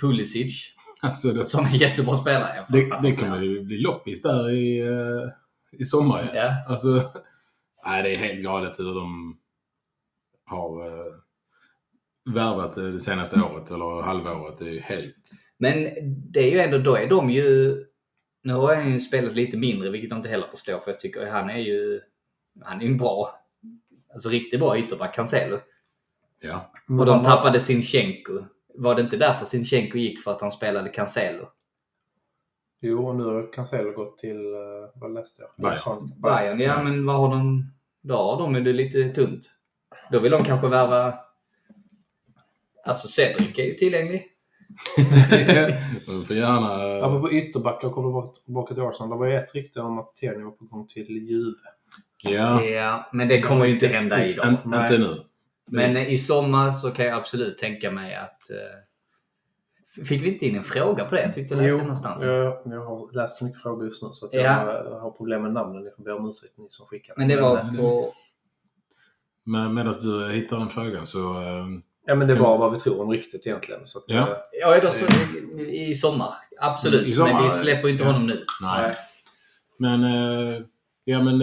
Pulisic 0.00 0.76
Alltså, 1.00 1.32
det, 1.32 1.46
som 1.46 1.64
är 1.64 1.74
jättebra 1.74 2.16
spelare. 2.16 2.66
Det, 2.68 2.98
det 3.02 3.16
kommer 3.16 3.42
ju 3.42 3.64
bli 3.64 3.78
loppis 3.78 4.22
där 4.22 4.50
i, 4.50 4.80
eh, 4.80 5.28
i 5.72 5.84
sommar. 5.84 6.30
Ja. 6.34 6.40
Ja. 6.40 6.54
Alltså, 6.68 7.12
nej, 7.86 8.02
det 8.02 8.14
är 8.14 8.16
helt 8.16 8.42
galet 8.42 8.78
hur 8.78 8.94
de 8.94 9.38
har 10.44 10.86
eh, 10.86 11.14
värvat 12.34 12.72
det 12.72 12.92
det 12.92 12.98
senaste 12.98 13.40
året 13.40 13.70
eller 13.70 14.02
halvåret. 14.02 14.58
Det 14.58 14.64
är 14.64 14.72
ju 14.72 14.80
helt... 14.80 15.30
Men 15.58 15.88
det 16.32 16.40
är 16.40 16.50
ju 16.50 16.60
ändå, 16.60 16.78
då 16.78 16.96
är 16.96 17.08
de 17.08 17.30
ju... 17.30 17.76
Nu 18.42 18.52
har 18.52 18.74
han 18.74 18.92
ju 18.92 19.00
spelat 19.00 19.34
lite 19.34 19.56
mindre, 19.56 19.90
vilket 19.90 20.10
jag 20.10 20.18
inte 20.18 20.28
heller 20.28 20.46
förstår, 20.46 20.78
för 20.78 20.90
jag 20.90 20.98
tycker 20.98 21.26
han 21.26 21.50
är 21.50 21.58
ju... 21.58 22.00
Han 22.64 22.80
är 22.80 22.84
ju 22.84 22.90
en 22.90 22.96
bra, 22.96 23.30
alltså 24.14 24.28
riktigt 24.28 24.60
bra 24.60 24.78
ytterback, 24.78 25.14
Cancelo. 25.14 25.58
Ja. 26.40 26.66
Och 26.98 27.06
de 27.06 27.22
tappade 27.22 27.60
Sinchenko. 27.60 28.44
Var 28.74 28.94
det 28.94 29.02
inte 29.02 29.16
därför 29.16 29.44
Sinchenko 29.44 29.98
gick 29.98 30.20
för 30.20 30.30
att 30.30 30.40
han 30.40 30.50
spelade 30.50 30.88
Cancelo? 30.88 31.44
Jo, 32.80 33.06
och 33.08 33.14
nu 33.16 33.24
har 33.24 33.52
Cancelo 33.52 33.92
gått 33.92 34.18
till... 34.18 34.54
eh, 34.54 34.60
Vad 34.94 35.14
läste 35.14 35.42
jag? 35.42 35.50
Bayern. 35.70 36.20
Bayern, 36.20 36.60
ja 36.60 36.82
men 36.82 37.06
vad 37.06 37.16
har 37.16 37.28
de... 37.28 37.70
Då 38.02 38.16
har 38.16 38.38
de 38.42 38.54
ju 38.54 38.60
det 38.60 38.72
lite 38.72 39.08
tunt. 39.10 39.50
Då 40.12 40.20
vill 40.20 40.32
de 40.32 40.44
kanske 40.44 40.68
värva... 40.68 41.14
Alltså 42.84 43.08
Cedric 43.08 43.58
är 43.58 43.64
ju 43.64 43.74
tillgänglig. 43.74 44.26
Får 46.26 46.36
gärna... 46.36 47.04
Apropå 47.06 47.30
ytterbackar 47.32 47.88
och 47.88 47.94
kommer 47.94 48.08
tillbaka- 48.08 48.40
tillbaka 48.44 48.74
till 48.74 48.82
Arsenal. 48.82 49.10
Det 49.10 49.16
var 49.16 49.26
ju 49.26 49.36
ett 49.36 49.54
rykte 49.54 49.80
om 49.80 49.98
att 49.98 50.16
Tierney 50.16 50.44
var 50.44 50.50
på 50.50 50.64
gång 50.64 50.86
till 50.86 51.08
Juve. 51.28 51.56
Ja, 52.22 52.62
Ja, 52.64 53.08
men 53.12 53.28
det 53.28 53.42
kommer 53.42 53.64
ju 53.66 53.74
inte 53.74 53.86
hända 53.88 54.26
idag. 54.26 54.46
inte 54.64 54.98
nu. 54.98 55.14
Men 55.66 55.96
i 55.96 56.18
sommar 56.18 56.72
så 56.72 56.90
kan 56.90 57.06
jag 57.06 57.14
absolut 57.18 57.58
tänka 57.58 57.90
mig 57.90 58.14
att... 58.14 58.50
eh, 58.50 60.04
Fick 60.04 60.22
vi 60.22 60.32
inte 60.32 60.46
in 60.46 60.56
en 60.56 60.64
fråga 60.64 61.04
på 61.04 61.14
det? 61.14 61.22
Jag 61.22 61.32
tyckte 61.32 61.54
jag 61.54 61.62
läste 61.62 61.76
det 61.76 61.82
någonstans. 61.82 62.24
jag, 62.24 62.62
jag 62.64 62.84
har 62.84 63.12
läst 63.12 63.38
så 63.38 63.44
mycket 63.44 63.62
frågor 63.62 63.84
just 63.84 64.02
nu 64.02 64.08
så 64.12 64.26
att 64.26 64.32
Ja. 64.34 64.40
jag 64.84 65.00
har 65.00 65.10
problem 65.10 65.42
med 65.42 65.52
namnen. 65.52 65.82
Ni 65.84 65.90
får 65.96 66.02
be 66.02 66.12
om 66.12 66.28
ursäkt 66.28 66.58
ni 66.58 66.66
som 66.70 66.86
skickar. 66.86 67.14
Men 67.16 67.28
det 67.28 67.40
var 67.40 67.56
eh, 67.58 67.74
på... 67.74 68.12
Men 69.44 69.74
medan 69.74 69.94
du 70.02 70.32
hittar 70.32 70.58
den 70.58 70.68
frågan 70.68 71.06
så... 71.06 71.42
eh, 71.42 71.64
Ja, 72.08 72.14
men 72.14 72.28
det 72.28 72.34
var 72.34 72.58
vad 72.58 72.72
vi 72.72 72.80
tror 72.80 73.00
om 73.00 73.10
ryktet 73.10 73.46
egentligen. 73.46 73.86
Så 73.86 73.98
att, 73.98 74.04
Ja. 74.06 74.20
eh, 74.30 74.36
Ja, 74.60 74.80
då, 74.80 74.90
så, 74.90 75.06
i 75.60 75.94
sommar. 75.94 76.30
Absolut. 76.60 77.06
I 77.06 77.12
sommar, 77.12 77.32
men 77.32 77.44
vi 77.44 77.50
släpper 77.50 77.88
inte 77.88 78.04
ja. 78.04 78.10
honom 78.10 78.26
nu. 78.26 78.44
nej. 78.62 78.94
Men, 79.78 80.00
ja 81.04 81.22
men 81.22 81.42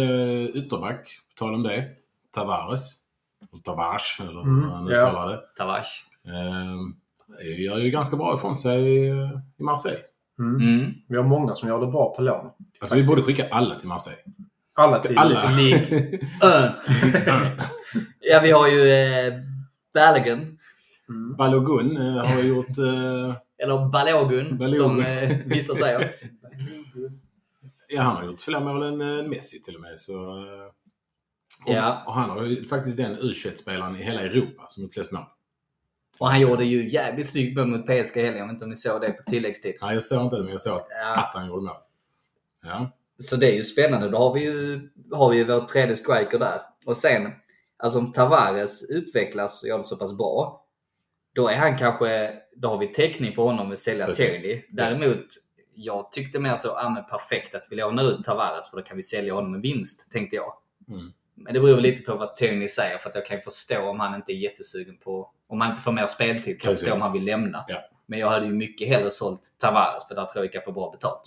ytterback, 0.56 1.08
på 1.30 1.40
tal 1.46 1.54
om 1.54 1.64
det. 1.64 1.90
Tavares. 2.32 3.03
Tavares, 3.64 4.18
eller 4.20 4.42
Mm, 4.42 4.62
hur 4.64 4.70
man 4.70 4.88
ja. 4.88 4.98
uttalar 4.98 5.28
det. 5.32 5.40
Tavares. 5.58 5.88
Eh, 6.28 7.60
gör 7.66 7.78
ju 7.78 7.90
ganska 7.90 8.18
bra 8.18 8.36
ifrån 8.36 8.58
sig 8.58 9.10
eh, 9.10 9.30
i 9.60 9.64
Marseille. 9.64 10.00
mm. 10.40 10.56
Mm. 10.80 10.92
Vi 11.08 11.18
har 11.18 11.24
många 11.24 11.56
som 11.56 11.70
gör 11.70 11.80
det 11.80 11.88
bra 11.88 12.16
på 12.16 12.22
lån. 12.22 12.50
Alltså 12.80 12.96
vi 12.96 13.04
borde 13.04 13.22
skicka 13.22 13.48
alla 13.52 13.76
till 13.76 13.88
Marseille. 13.88 14.22
Alla 14.76 15.00
till 15.00 15.18
Alla. 15.18 15.52
League. 15.52 16.20
Ön. 16.44 16.72
ja, 18.20 18.40
vi 18.44 18.52
har 18.52 18.68
ju 18.68 18.90
eh, 18.90 19.34
Balogun. 19.94 20.58
Mm. 21.10 21.36
Balogun 21.38 21.98
eh, 21.98 22.26
har 22.26 22.42
gjort... 22.44 22.78
Eh, 22.78 23.36
Eller 23.58 23.90
Balogun, 23.90 24.58
Balogun. 24.58 24.70
som 24.70 25.00
eh, 25.02 25.38
vissa 25.46 25.76
säger. 25.76 26.12
ja, 27.90 28.02
han 28.02 28.16
har 28.16 28.24
gjort 28.24 28.42
fler 28.42 28.60
mål 28.60 28.84
än 28.84 29.02
eh, 29.20 29.26
Messi 29.30 29.64
till 29.64 29.76
och 29.76 29.82
med. 29.82 30.00
Så, 30.00 30.14
eh, 30.38 30.72
och, 31.66 31.74
Ja. 31.74 32.04
och 32.08 32.14
han 32.14 32.30
har 32.30 32.44
ju 32.44 32.68
faktiskt 32.68 32.98
den 32.98 33.18
u 33.22 33.34
spelaren 33.34 33.96
i 33.96 34.04
hela 34.04 34.22
Europa 34.22 34.66
som 34.68 34.84
gjort 34.84 34.94
flest 34.94 35.12
mål. 35.12 35.24
Och 36.18 36.28
han 36.30 36.42
gjorde 36.42 36.66
ju 36.66 36.90
jävligt 36.90 37.30
snyggt 37.30 37.58
mål 37.58 37.68
mot 37.68 37.86
PSG 37.86 38.18
i 38.18 38.22
helgen. 38.26 38.38
Jag 38.38 38.46
vet 38.46 38.54
inte 38.54 38.66
om 38.66 38.70
ni 38.70 38.76
såg 38.76 39.02
det 39.02 39.10
på 39.12 39.24
tilläggstid. 39.24 39.76
Nej, 39.82 39.94
jag 39.94 40.04
såg 40.04 40.22
inte 40.24 40.36
det, 40.36 40.42
men 40.44 40.52
jag 40.52 40.62
såg 40.62 40.78
att, 40.78 40.88
Ja. 41.06 41.16
att 41.22 41.36
han 41.36 41.48
gjorde 41.48 41.62
mål. 41.66 41.76
Ja. 42.64 42.92
Så 43.18 43.36
det 43.36 43.52
är 43.52 43.56
ju 43.56 43.64
spännande. 43.64 44.10
Då 44.10 44.18
har 44.18 44.34
vi 44.34 44.44
ju, 44.44 44.90
har 45.12 45.30
vi 45.30 45.38
ju 45.38 45.44
vår 45.44 45.60
tredje 45.62 45.96
striker 45.96 46.40
där. 46.40 46.62
Och 46.86 46.98
sen, 46.98 47.32
alltså 47.78 48.00
om 48.00 48.12
Tavares 48.12 48.90
utvecklas 48.92 49.64
och 49.64 49.70
gör 49.70 49.78
det 49.78 49.84
så 49.84 49.96
pass 49.98 50.18
bra, 50.18 50.66
då 51.34 51.48
är 51.48 51.56
han 51.56 51.78
kanske, 51.78 52.34
då 52.56 52.68
har 52.68 52.78
vi 52.78 52.88
täckning 52.88 53.34
för 53.34 53.44
honom 53.44 53.72
att 53.72 53.80
sälja. 53.80 54.14
Tierney. 54.14 54.62
Däremot, 54.70 55.26
jag 55.76 56.12
tyckte 56.12 56.40
mer 56.40 56.56
så, 56.56 56.68
ja 56.68 56.90
men 56.90 57.04
perfekt 57.06 57.56
att 57.56 57.68
vi 57.72 57.76
lånar 57.76 58.04
ut 58.04 58.24
Tavares 58.24 58.70
för 58.70 58.78
då 58.78 58.84
kan 58.84 58.98
vi 58.98 59.04
sälja 59.04 59.34
honom 59.34 59.52
med 59.52 59.62
vinst, 59.62 60.12
tänkte 60.12 60.36
jag. 60.36 60.54
Mm. 60.88 61.12
Men 61.36 61.54
det 61.54 61.60
beror 61.60 61.82
lite 61.82 62.02
på 62.02 62.16
vad 62.16 62.36
Tierney 62.36 62.68
säger 62.68 62.98
för 62.98 63.10
att 63.10 63.16
jag 63.16 63.26
kan 63.26 63.38
ju 63.38 63.42
förstå 63.42 63.90
om 63.90 64.00
han 64.00 64.16
inte 64.16 64.32
är 64.32 64.36
jättesugen 64.36 64.98
på, 64.98 65.30
om 65.48 65.62
han 65.62 65.70
inte 65.70 65.82
får 65.82 65.92
mer 65.92 66.08
speltid, 66.08 66.62
kan 66.62 66.72
jag 66.72 66.80
förstå 66.80 66.94
om 66.94 67.02
han 67.02 67.14
vill 67.14 67.26
lämna. 67.26 67.66
Ja. 67.68 67.78
Men 68.06 68.20
jag 68.20 68.30
hade 68.30 68.46
ju 68.46 68.54
mycket 68.54 68.88
hellre 68.88 69.12
sålt 69.12 69.42
Tavares 69.60 70.08
för 70.08 70.16
där 70.16 70.26
tror 70.26 70.44
jag 70.44 70.50
vi 70.50 70.54
kan 70.54 70.62
få 70.62 70.72
bra 70.72 70.92
betalt. 70.92 71.22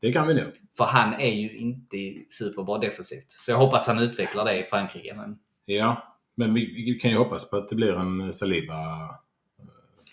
Det 0.00 0.12
kan 0.12 0.28
vi 0.28 0.34
nog. 0.34 0.52
För 0.76 0.84
han 0.84 1.14
är 1.14 1.30
ju 1.30 1.56
inte 1.56 1.96
superbra 2.30 2.78
defensivt. 2.78 3.30
Så 3.30 3.50
jag 3.50 3.58
hoppas 3.58 3.86
han 3.86 3.98
utvecklar 3.98 4.44
det 4.44 4.58
i 4.58 4.62
Frankrike. 4.62 5.14
Men... 5.14 5.38
Ja, 5.64 6.16
men 6.34 6.54
vi, 6.54 6.84
vi 6.84 6.94
kan 6.94 7.10
ju 7.10 7.16
hoppas 7.16 7.50
på 7.50 7.56
att 7.56 7.68
det 7.68 7.76
blir 7.76 7.92
en 7.92 8.32
Saliba. 8.32 8.74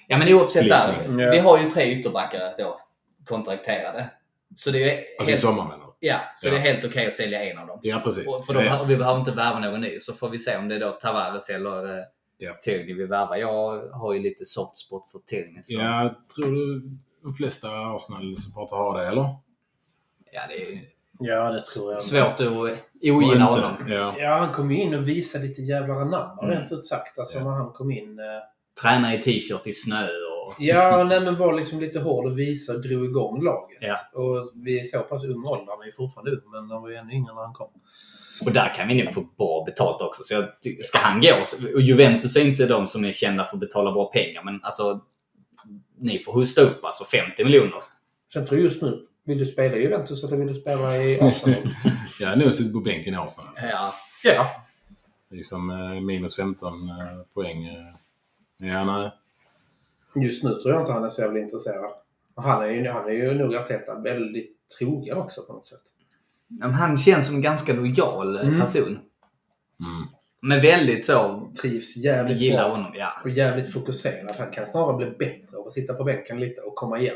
Ja, 0.08 0.18
men 0.18 0.34
oavsett 0.34 0.70
där. 0.70 1.32
Vi 1.32 1.40
har 1.40 1.60
ju 1.60 1.70
tre 1.70 1.92
ytterbackar 1.92 2.54
då 2.58 2.78
kontrakterade. 3.26 4.10
Så 4.56 4.72
det 4.72 4.92
är 4.92 5.04
Alltså 5.20 5.34
i 5.34 5.38
sommar? 5.38 5.81
Ja, 6.02 6.20
så 6.36 6.48
Ja. 6.48 6.52
det 6.52 6.58
är 6.58 6.62
helt 6.62 6.86
okej 6.86 7.08
att 7.08 7.14
sälja 7.14 7.44
en 7.44 7.58
av 7.58 7.68
dem. 7.68 7.80
Ja, 7.82 8.02
precis. 8.04 8.28
Och 8.28 8.46
för 8.46 8.54
då, 8.54 8.62
ja, 8.62 8.84
Vi 8.84 8.98
behöver 8.98 9.20
inte 9.20 9.32
värva 9.32 9.60
någon 9.60 9.82
ny. 9.82 10.00
Så 10.00 10.14
får 10.14 10.30
vi 10.30 10.40
se 10.40 10.58
om 10.58 10.68
det 10.68 10.76
är 10.76 10.80
då 10.80 10.92
Tavares 10.92 11.50
eller 11.50 11.98
eh, 11.98 12.04
Ja. 12.38 12.54
Tierney 12.62 12.94
vi 12.94 13.06
värvar. 13.06 13.36
Jag 13.36 13.90
har 13.90 14.14
ju 14.14 14.20
lite 14.20 14.46
soft 14.46 14.78
spot 14.78 15.12
för 15.12 15.20
Tierney. 15.20 15.64
Så. 15.64 15.80
ja, 15.80 16.16
tror 16.36 16.52
du 16.52 16.90
de 17.24 17.34
flesta 17.34 17.68
Arsenal-supportrar 17.68 18.78
har 18.78 18.98
det, 19.02 19.08
eller? 19.08 19.26
Ja, 20.32 20.42
det 20.50 20.74
är 20.74 20.82
Ja, 21.20 21.52
det 21.52 21.62
tror 21.66 21.92
jag. 21.92 22.02
svårt 22.02 22.40
att 22.42 22.42
ogilla 23.04 23.46
honom. 23.46 23.72
Ja. 23.88 24.16
Ja, 24.20 24.36
han 24.38 24.54
kom 24.54 24.72
ju 24.72 24.82
in 24.82 24.94
och 24.94 25.08
visade 25.08 25.44
lite 25.46 25.62
jävla 25.62 25.94
anamma, 25.94 26.38
Mm. 26.44 26.58
rent 26.60 26.72
ut 26.72 26.86
sagt. 26.86 27.20
Alltså 27.20 27.38
Ja. 27.38 27.44
när 27.44 27.52
han 27.52 27.72
kom 27.74 27.92
in. 27.92 28.20
eh, 28.20 28.26
Tränar 28.82 29.18
i 29.18 29.22
t-shirt 29.22 29.68
i 29.68 29.74
snö 29.74 30.08
Ja, 30.60 31.04
nej, 31.04 31.20
men 31.20 31.36
var 31.36 31.54
liksom 31.54 31.80
lite 31.80 32.00
hård 32.00 32.26
och 32.26 32.40
visa 32.40 32.74
och 32.74 32.82
drog 32.82 33.06
igång 33.06 33.44
laget. 33.44 33.78
Ja. 33.82 33.98
Och 34.22 34.52
vi 34.56 34.80
är 34.80 34.84
så 34.84 35.00
pass 35.00 35.26
ung 35.26 35.46
ålder, 35.46 35.72
han 35.72 35.82
är 35.82 35.86
ju 35.86 35.92
fortfarande 35.92 36.32
ung, 36.32 36.52
men 36.52 36.72
han 36.72 36.82
var 36.82 36.90
ju 36.90 36.96
ännu 36.96 37.14
yngre 37.14 37.34
när 37.34 37.42
han 37.42 37.54
kom. 37.54 37.70
Och 38.46 38.52
där 38.52 38.74
kan 38.74 38.88
vi 38.88 39.04
nog 39.04 39.14
få 39.14 39.22
bra 39.38 39.64
betalt 39.66 40.02
också. 40.02 40.24
Så 40.24 40.34
jag, 40.34 40.44
ska 40.86 40.98
han 41.00 41.22
gå, 41.22 41.42
och 41.76 41.82
Juventus 41.82 42.36
är 42.36 42.46
inte 42.48 42.66
de 42.66 42.88
som 42.88 43.06
är 43.06 43.12
kända 43.12 43.44
för 43.44 43.56
att 43.56 43.60
betala 43.60 43.92
bra 43.92 44.06
pengar, 44.12 44.44
men 44.44 44.60
alltså 44.64 45.02
ni 45.98 46.20
får 46.20 46.34
hosta 46.34 46.62
upp 46.62 46.86
alltså 46.86 47.04
50 47.06 47.44
miljoner. 47.44 47.74
Sen 48.34 48.48
tror 48.48 48.60
jag 48.60 48.66
just 48.66 48.82
nu, 48.82 49.06
vill 49.26 49.38
du 49.38 49.46
spela 49.46 49.78
i 49.78 49.82
Juventus 49.82 50.24
eller 50.24 50.38
vill 50.38 50.48
du 50.48 50.56
spela 50.62 50.98
i 50.98 51.20
Arsenal? 51.22 51.56
ja, 52.20 52.36
nu 52.36 52.54
sitter 52.54 52.74
på 52.74 52.80
bänken 52.80 53.14
i 53.14 53.18
Arsenal. 53.18 53.48
Alltså. 53.48 53.66
Ja. 53.66 53.94
ja. 54.24 54.46
Det 55.30 55.40
är 55.40 55.44
som 55.44 55.70
eh, 55.70 56.02
minus 56.02 56.36
15 56.36 56.74
eh, 56.90 56.96
poäng. 57.34 57.66
eh. 57.66 58.68
Ja, 58.68 58.86
nej. 58.86 59.12
Just 60.16 60.44
nu 60.44 60.50
tror 60.56 60.74
jag 60.74 60.82
inte 60.82 60.92
han 60.92 61.04
är 61.04 61.10
så 61.10 61.22
jävla 61.22 61.40
intresserad. 61.40 61.92
Och 62.36 62.44
Han 62.44 62.64
är 62.64 62.68
ju, 62.68 62.88
han 62.90 63.06
är 63.06 63.12
ju 63.14 63.34
nog 63.34 63.56
Arteta 63.56 64.00
väldigt 64.00 64.58
trogen 64.80 65.18
också 65.18 65.42
på 65.44 65.54
något 65.54 65.68
sätt. 65.68 65.82
Men 66.48 66.72
Han 66.74 66.98
känns 66.98 67.28
som 67.28 67.36
en 67.36 67.42
ganska 67.42 67.74
lojal 67.74 68.36
eh, 68.36 68.48
Mm. 68.48 68.60
person. 68.60 68.88
Mm. 69.80 70.08
Men 70.42 70.62
väldigt 70.62 71.06
så... 71.06 71.48
Trivs 71.62 71.98
jävligt 71.98 72.38
gillar 72.38 72.64
bra. 72.70 72.76
honom, 72.78 72.92
ja. 72.96 73.14
Och 73.24 73.30
jävligt 73.30 73.74
fokuserad. 73.74 74.32
Han 74.40 74.52
kan 74.52 74.68
snarare 74.68 74.98
bli 74.98 75.12
bättre 75.26 75.58
av 75.58 75.68
att 75.68 75.74
sitta 75.74 75.94
på 75.94 76.04
bänken 76.04 76.40
lite 76.40 76.62
och 76.62 76.76
komma 76.76 77.00
igen. 77.00 77.16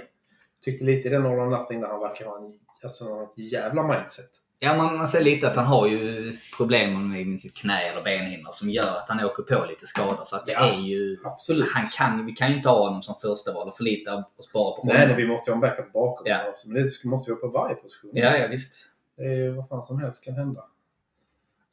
Tyckte 0.64 0.86
lite 0.86 1.08
i 1.08 1.12
den 1.12 1.26
All 1.26 1.32
or 1.40 1.50
Nothing 1.50 1.82
där 1.82 1.88
han 1.88 2.00
verkar 2.00 2.26
ha 2.26 2.38
en, 2.38 2.60
alltså, 2.84 3.06
ett 3.24 3.52
jävla 3.52 3.88
mindset. 3.88 4.30
Ja, 4.60 4.74
man, 4.78 4.98
man 4.98 5.08
ser 5.08 5.24
lite 5.24 5.48
att 5.48 5.56
han 5.56 5.66
har 5.66 5.88
ju 5.88 6.34
problem 6.58 7.10
med 7.10 7.40
sitt 7.40 7.58
knä 7.58 7.82
eller 7.82 8.02
benhinnor 8.04 8.50
som 8.52 8.70
gör 8.70 8.98
att 8.98 9.10
han 9.10 9.26
åker 9.26 9.44
på 9.44 9.66
lite 9.66 9.86
skador. 9.86 10.22
Så 10.24 10.36
att 10.36 10.46
det 10.46 10.52
Ja. 10.52 10.74
är 10.74 10.80
ju... 10.80 11.18
Absolut. 11.26 11.72
Han 11.74 11.86
kan, 11.98 12.26
vi 12.26 12.32
kan 12.32 12.50
ju 12.50 12.56
inte 12.58 12.70
ha 12.70 12.80
honom 12.88 13.02
som 13.04 13.16
första 13.22 13.54
val 13.54 13.68
och 13.68 13.76
förlita 13.78 14.24
oss 14.38 14.52
bara 14.54 14.76
på 14.76 14.82
honom. 14.82 14.96
Nej, 14.96 15.08
nej, 15.08 15.16
vi 15.16 15.28
måste 15.28 15.50
ju 15.52 15.56
ha 15.56 15.56
en 15.56 15.62
backup 15.70 15.94
bakom. 15.94 16.28
Ja. 16.28 16.50
också. 16.50 16.70
Men 16.70 16.84
det 16.84 16.90
måste 17.10 17.32
vi 17.32 17.36
ha 17.36 17.42
på 17.42 17.48
varje 17.48 17.76
position. 17.76 18.12
Ja, 18.14 18.38
ja 18.38 18.48
visst. 18.48 18.90
Det 19.18 19.24
är 19.24 19.36
ju 19.36 19.52
vad 19.52 19.68
fan 19.70 19.84
som 19.86 20.00
helst 20.00 20.24
kan 20.24 20.34
hända. 20.34 20.66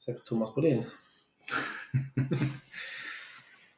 Se 0.05 0.13
på 0.13 0.21
Thomas 0.25 0.55
Brolin. 0.55 0.85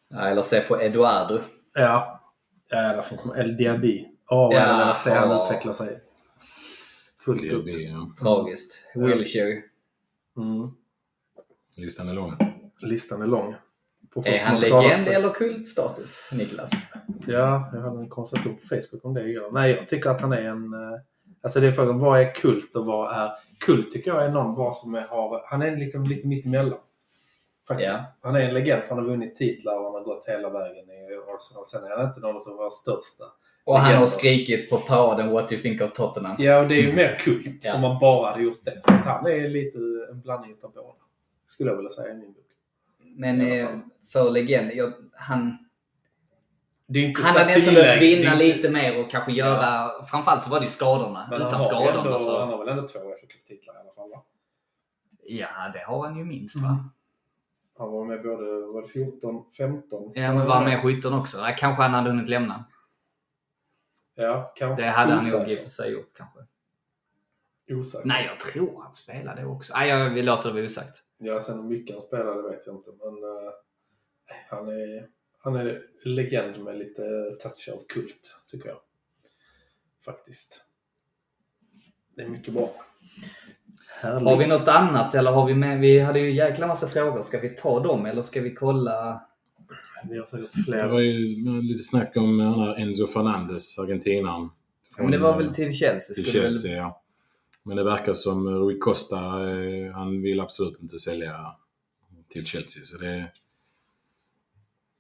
Ja, 0.09 0.21
eller 0.21 0.43
se 0.43 0.61
på 0.61 0.81
Eduardo. 0.81 1.41
Ja. 1.75 2.21
Ja, 2.69 2.79
där 2.81 3.03
finns 3.03 3.25
man. 3.25 3.37
El 3.37 3.57
Diaby. 3.57 4.09
Åh, 4.31 4.39
vad 4.39 4.55
Ja, 4.55 4.87
jag 4.87 4.97
se 4.97 5.11
han 5.15 5.31
ja. 5.31 5.45
utveckla 5.45 5.73
sig. 5.73 6.01
Fullt 7.25 7.43
Det 7.43 7.49
ut. 7.49 7.65
blir, 7.65 7.89
ja. 7.91 8.11
Tragiskt. 8.23 8.83
Wilshire. 8.95 9.63
Mm. 10.37 10.71
Listan 11.77 12.09
är 12.09 12.15
lång. 12.15 12.37
Listan 12.83 13.23
är 13.23 13.27
lång. 13.27 13.55
Är 14.25 14.39
han 14.45 14.61
legend 14.61 15.03
sig. 15.03 15.15
eller 15.15 15.31
kultstatus, 15.33 16.31
Niklas? 16.33 16.71
Ja, 17.27 17.71
jag 17.73 17.81
hade 17.81 18.01
en 18.01 18.09
konversation 18.09 18.57
på 18.57 18.67
Facebook 18.67 19.05
om 19.05 19.15
det 19.15 19.29
igår. 19.29 19.51
Nej, 19.53 19.71
jag 19.73 19.89
tycker 19.89 20.11
att 20.11 20.21
han 20.21 20.33
är 20.33 20.43
en... 20.43 20.75
eh, 20.75 21.01
Alltså 21.43 21.61
det 21.61 21.67
är 21.67 21.73
frågan, 21.73 21.99
vad 21.99 22.21
är 22.21 22.35
kult 22.35 22.77
och 22.77 22.87
vad 22.87 23.13
är... 23.13 23.31
Kult 23.61 23.91
tycker 23.91 24.11
jag 24.11 24.25
är 24.25 24.29
någon 24.31 24.55
bara 24.55 24.73
som 24.73 24.95
är, 24.95 25.01
har... 25.01 25.43
Han 25.47 25.63
är 25.63 25.77
liksom 25.77 26.05
lite 26.05 26.27
mittemellan. 26.27 26.79
Faktiskt. 27.69 28.03
Han 28.23 28.35
är 28.37 28.41
en 28.41 28.55
legend 28.55 28.83
för 28.83 28.89
han 28.89 28.99
har 28.99 29.11
vunnit 29.11 29.37
titlar 29.37 29.79
och 29.79 29.85
han 29.85 29.95
har 29.95 30.05
gått 30.05 30.25
hela 30.29 30.51
vägen 30.51 30.91
i 30.91 31.07
Arsenal. 31.35 31.65
Sen 31.67 31.85
är 31.85 31.97
han 31.97 32.09
inte 32.09 32.21
någon 32.21 32.37
av 32.37 32.57
våra 32.57 32.71
största. 32.71 33.25
Och 33.65 33.79
han 33.81 33.95
har 33.97 34.07
skrikit 34.07 34.71
på 34.71 34.77
paraden 34.77 35.31
What 35.31 35.49
do 35.49 35.55
you 35.55 35.63
think 35.63 35.81
of 35.81 35.93
Tottenham? 35.93 36.37
Ja, 36.39 36.61
och 36.61 36.69
det 36.69 36.75
är 36.75 36.83
ju 36.83 36.93
mer 36.93 37.15
kult 37.19 37.65
Ja. 37.65 37.75
om 37.75 37.81
man 37.81 37.99
bara 38.01 38.31
hade 38.31 38.43
gjort 38.43 38.65
det. 38.65 38.81
Så 38.85 38.93
han 38.93 39.27
är 39.27 39.49
lite 39.49 39.79
en 40.11 40.21
blandning 40.21 40.57
av 40.63 40.73
båda. 40.73 40.89
Skulle 41.51 41.71
jag 41.71 41.77
vilja 41.77 41.91
säga 41.91 42.15
i 42.15 42.17
min 42.17 42.33
bok. 42.33 42.45
Men 43.03 43.41
eh, 43.41 43.69
för 44.09 44.31
legend, 44.31 44.71
jag, 44.75 44.93
han, 45.13 45.59
han 47.23 47.35
hade 47.37 47.45
nästan 47.45 47.75
behövt 47.75 48.03
vinna 48.03 48.33
inte- 48.33 48.45
lite 48.45 48.71
mer 48.71 49.01
och 49.05 49.11
kanske 49.11 49.33
göra... 49.33 49.91
Framförallt 50.11 50.45
så 50.45 50.51
var 50.51 50.61
det 50.61 50.65
ju 50.65 50.71
skadorna. 50.71 51.27
Men 51.31 51.41
Utan 51.43 51.61
skadorna 51.61 51.99
ändå, 52.05 52.19
så... 52.19 52.39
han 52.41 52.49
har 52.49 52.59
väl 52.59 52.69
ändå 52.69 52.89
två 52.89 52.99
FA-cuptitlar 52.99 53.75
i 53.75 53.79
alla 53.81 53.93
fall 53.97 54.11
va? 54.11 54.23
Ja, 55.27 55.49
det 55.73 55.79
har 55.87 56.07
han 56.07 56.17
ju 56.17 56.25
minst 56.25 56.57
va? 56.63 56.69
Mm. 56.69 56.85
Han 57.79 57.91
var 57.93 58.05
med 58.05 58.23
både 58.23 58.67
var 58.67 58.83
det 58.83 58.89
14, 58.89 59.45
15? 59.57 60.13
Ja, 60.15 60.33
men 60.35 60.47
var 60.47 60.65
med 60.65 60.83
17 60.83 61.13
också? 61.15 61.39
Ja, 61.39 61.55
kanske 61.59 61.83
han 61.83 61.95
hade 61.95 62.11
hunnit 62.11 62.29
lämna. 62.29 62.65
Ja, 64.15 64.53
kanske. 64.57 64.83
Det 64.83 64.89
hade 64.89 65.13
han 65.13 65.31
nog 65.31 65.51
i 65.51 65.57
och 65.57 65.61
för 65.61 65.69
sig 65.69 65.93
gjort 65.93 66.17
kanske. 66.17 66.41
Osäker. 67.71 68.09
Nej, 68.09 68.27
jag 68.27 68.41
tror 68.41 68.83
han 68.83 68.95
spelade 68.95 69.45
också. 69.45 69.73
Nej, 69.77 69.89
jag 69.89 70.11
vill 70.11 70.27
låta 70.27 70.49
det 70.49 70.55
vara 70.55 70.65
osagt. 70.65 71.03
Ja, 71.19 71.41
sen 71.41 71.57
hur 71.57 71.69
mycket 71.69 71.97
han 71.97 72.01
spelade 72.01 72.51
vet 72.51 72.67
jag 72.67 72.77
inte. 72.77 72.91
Men 72.91 73.09
eh, 73.09 73.53
han, 74.49 74.69
är, 74.69 75.09
han 75.39 75.57
är 75.57 75.83
legend 76.05 76.65
med 76.65 76.79
lite 76.79 77.03
touch 77.43 77.69
av 77.73 77.87
kult, 77.89 78.37
tycker 78.51 78.69
jag. 78.69 78.79
Faktiskt. 80.05 80.65
Det 82.17 82.23
är 82.23 82.29
mycket 82.29 82.55
bra. 82.55 82.71
Härligt. 84.01 84.29
Har 84.29 84.37
vi 84.37 84.47
något 84.47 84.69
annat 84.69 85.15
eller 85.15 85.31
har 85.31 85.47
vi 85.47 85.55
med? 85.55 85.81
Vi 85.81 86.01
hade 86.01 86.21
ju 86.21 86.31
jäkla 86.31 86.67
massa 86.67 86.89
frågor. 86.89 87.23
Ska 87.23 87.41
vi 87.41 87.49
ta 87.49 87.81
dem 87.81 88.07
eller 88.07 88.23
ska 88.23 88.41
vi 88.41 88.55
kolla? 88.55 89.27
Vi 90.11 90.19
har 90.19 90.27
säkert 90.27 90.53
Det 90.57 90.63
fler. 90.63 90.87
var 90.89 91.01
ju 91.01 91.37
lite 91.63 91.83
snack 91.83 92.17
om 92.17 92.41
här 92.41 92.81
Enzo 92.83 93.07
Fernandes, 93.07 93.79
argentinaren. 93.79 94.49
Men 94.99 95.11
det 95.11 95.19
var 95.19 95.37
väl 95.37 95.55
till 95.55 95.73
Chelsea? 95.73 96.15
till 96.15 96.25
skulle 96.27 96.43
Chelsea, 96.45 96.77
ja. 96.77 97.01
Men 97.63 97.77
det 97.77 97.85
verkar 97.85 98.13
som 98.13 98.49
Rui 98.49 98.79
Costa, 98.79 99.17
eh, 99.17 99.93
han 99.93 100.23
vill 100.23 100.41
absolut 100.41 100.83
inte 100.83 100.99
sälja 100.99 101.57
till 102.29 102.47
Chelsea. 102.47 102.85
Så 102.85 102.97
det, 102.99 103.33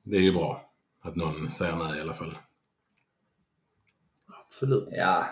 det 0.02 0.16
är 0.16 0.20
ju 0.20 0.32
bra 0.32 0.70
att 1.02 1.16
någon 1.16 1.50
säger 1.50 1.76
nej 1.76 1.98
i 1.98 2.00
alla 2.00 2.14
fall. 2.14 2.38
Absolut. 4.46 4.88
Ja. 4.90 5.26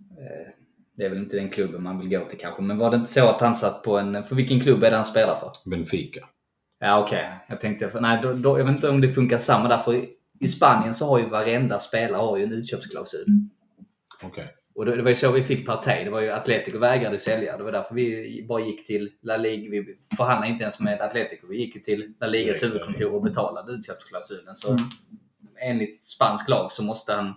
Eh, 0.00 0.52
Det 0.96 1.04
är 1.04 1.08
väl 1.08 1.18
inte 1.18 1.36
den 1.36 1.50
klubben 1.50 1.82
man 1.82 1.98
vill 1.98 2.08
gå 2.08 2.24
till 2.24 2.38
kanske. 2.38 2.62
Men 2.62 2.78
var 2.78 2.90
det 2.90 2.96
inte 2.96 3.10
så 3.10 3.28
att 3.28 3.40
han 3.40 3.56
satt 3.56 3.82
på 3.82 3.98
en... 3.98 4.24
För 4.24 4.34
vilken 4.36 4.60
klubb 4.60 4.82
är 4.84 4.90
det 4.90 4.96
han 4.96 5.04
spelar 5.04 5.34
för? 5.40 5.70
Benfica. 5.70 6.28
Ja, 6.78 7.02
okej. 7.04 7.28
Jag 7.48 7.60
tänkte... 7.60 8.00
Nej, 8.00 8.18
då, 8.22 8.32
då, 8.32 8.58
jag 8.58 8.64
vet 8.64 8.74
inte 8.74 8.88
om 8.88 9.00
det 9.00 9.08
funkar 9.08 9.38
samma 9.38 9.68
där. 9.68 9.78
För 9.78 9.94
i, 10.40 10.48
Spanien 10.48 10.94
så 10.94 11.06
har 11.06 11.18
ju 11.18 11.28
varenda 11.28 11.78
spelare 11.78 12.20
har 12.20 12.36
ju 12.36 12.44
en 12.44 12.52
utköpsklausul. 12.52 13.24
Okej. 14.24 14.54
Och 14.74 14.84
det, 14.86 14.96
det 14.96 15.02
var 15.02 15.08
ju 15.08 15.14
så 15.14 15.32
vi 15.32 15.42
fick 15.42 15.66
Partey. 15.66 16.04
Det 16.04 16.10
var 16.10 16.20
ju 16.20 16.30
Atletico 16.30 16.78
vägrade 16.78 17.18
sälja. 17.18 17.56
Det 17.56 17.64
var 17.64 17.72
därför 17.72 17.94
vi 17.94 18.44
bara 18.48 18.60
gick 18.60 18.86
till 18.86 19.10
La 19.22 19.36
Liga. 19.36 19.70
Vi 19.70 19.96
förhandlade 20.16 20.52
inte 20.52 20.62
ens 20.62 20.80
med 20.80 21.00
Atletico. 21.00 21.46
Vi 21.46 21.56
gick 21.56 21.84
till 21.84 22.14
La 22.20 22.26
Ligas 22.26 22.62
huvudkontor 22.62 23.14
och 23.14 23.22
betalade 23.22 23.72
utköpsklausulen. 23.72 24.54
Så 24.54 24.68
Mm. 24.68 24.82
enligt 25.60 26.02
spansk 26.02 26.48
lag 26.48 26.72
så 26.72 26.82
måste 26.84 27.12
han 27.12 27.34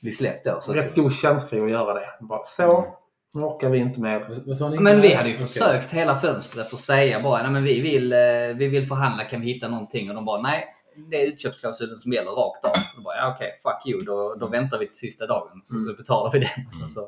bli 0.00 0.12
släppt 0.12 0.44
då. 0.44 0.60
Så 0.60 0.72
Rätt 0.72 0.94
god 0.94 1.14
känsla 1.14 1.64
att 1.64 1.70
göra 1.70 1.94
det. 1.94 2.06
Bara 2.20 2.44
så. 2.44 2.96
Orkar 3.34 3.70
vi 3.70 3.78
inte 3.78 4.00
mer. 4.00 4.70
Ni? 4.70 4.78
men 4.78 5.00
vi 5.00 5.14
hade 5.14 5.28
ju 5.28 5.34
försökt 5.34 5.92
hela 5.92 6.16
fönstret 6.16 6.72
och 6.72 6.78
säga 6.78 7.22
bara 7.22 7.42
nej 7.42 7.52
men 7.52 7.64
vi 7.64 7.80
vill, 7.80 8.12
eh, 8.12 8.18
vi 8.56 8.68
vill 8.68 8.86
förhandla, 8.86 9.24
kan 9.24 9.40
vi 9.40 9.46
hitta 9.46 9.68
någonting? 9.68 10.08
Och 10.08 10.14
de 10.14 10.24
bara 10.24 10.42
nej, 10.42 10.64
det 11.10 11.22
är 11.22 11.26
utköpsklausulen 11.26 11.96
som 11.96 12.12
gäller 12.12 12.30
rakt 12.30 12.64
av. 12.64 12.70
Och 12.70 12.96
då 12.96 13.02
bara, 13.02 13.16
ja, 13.16 13.34
okej, 13.34 13.52
fuck 13.62 13.86
you, 13.86 14.04
då, 14.04 14.34
då 14.34 14.48
väntar 14.48 14.78
vi 14.78 14.86
till 14.86 14.96
sista 14.96 15.26
dagen 15.26 15.60
så, 15.64 15.78
så 15.78 15.94
betalar 15.94 16.32
vi 16.32 16.38
den. 16.38 16.66
Och, 16.66 16.72
så, 16.72 16.86
så, 16.86 17.02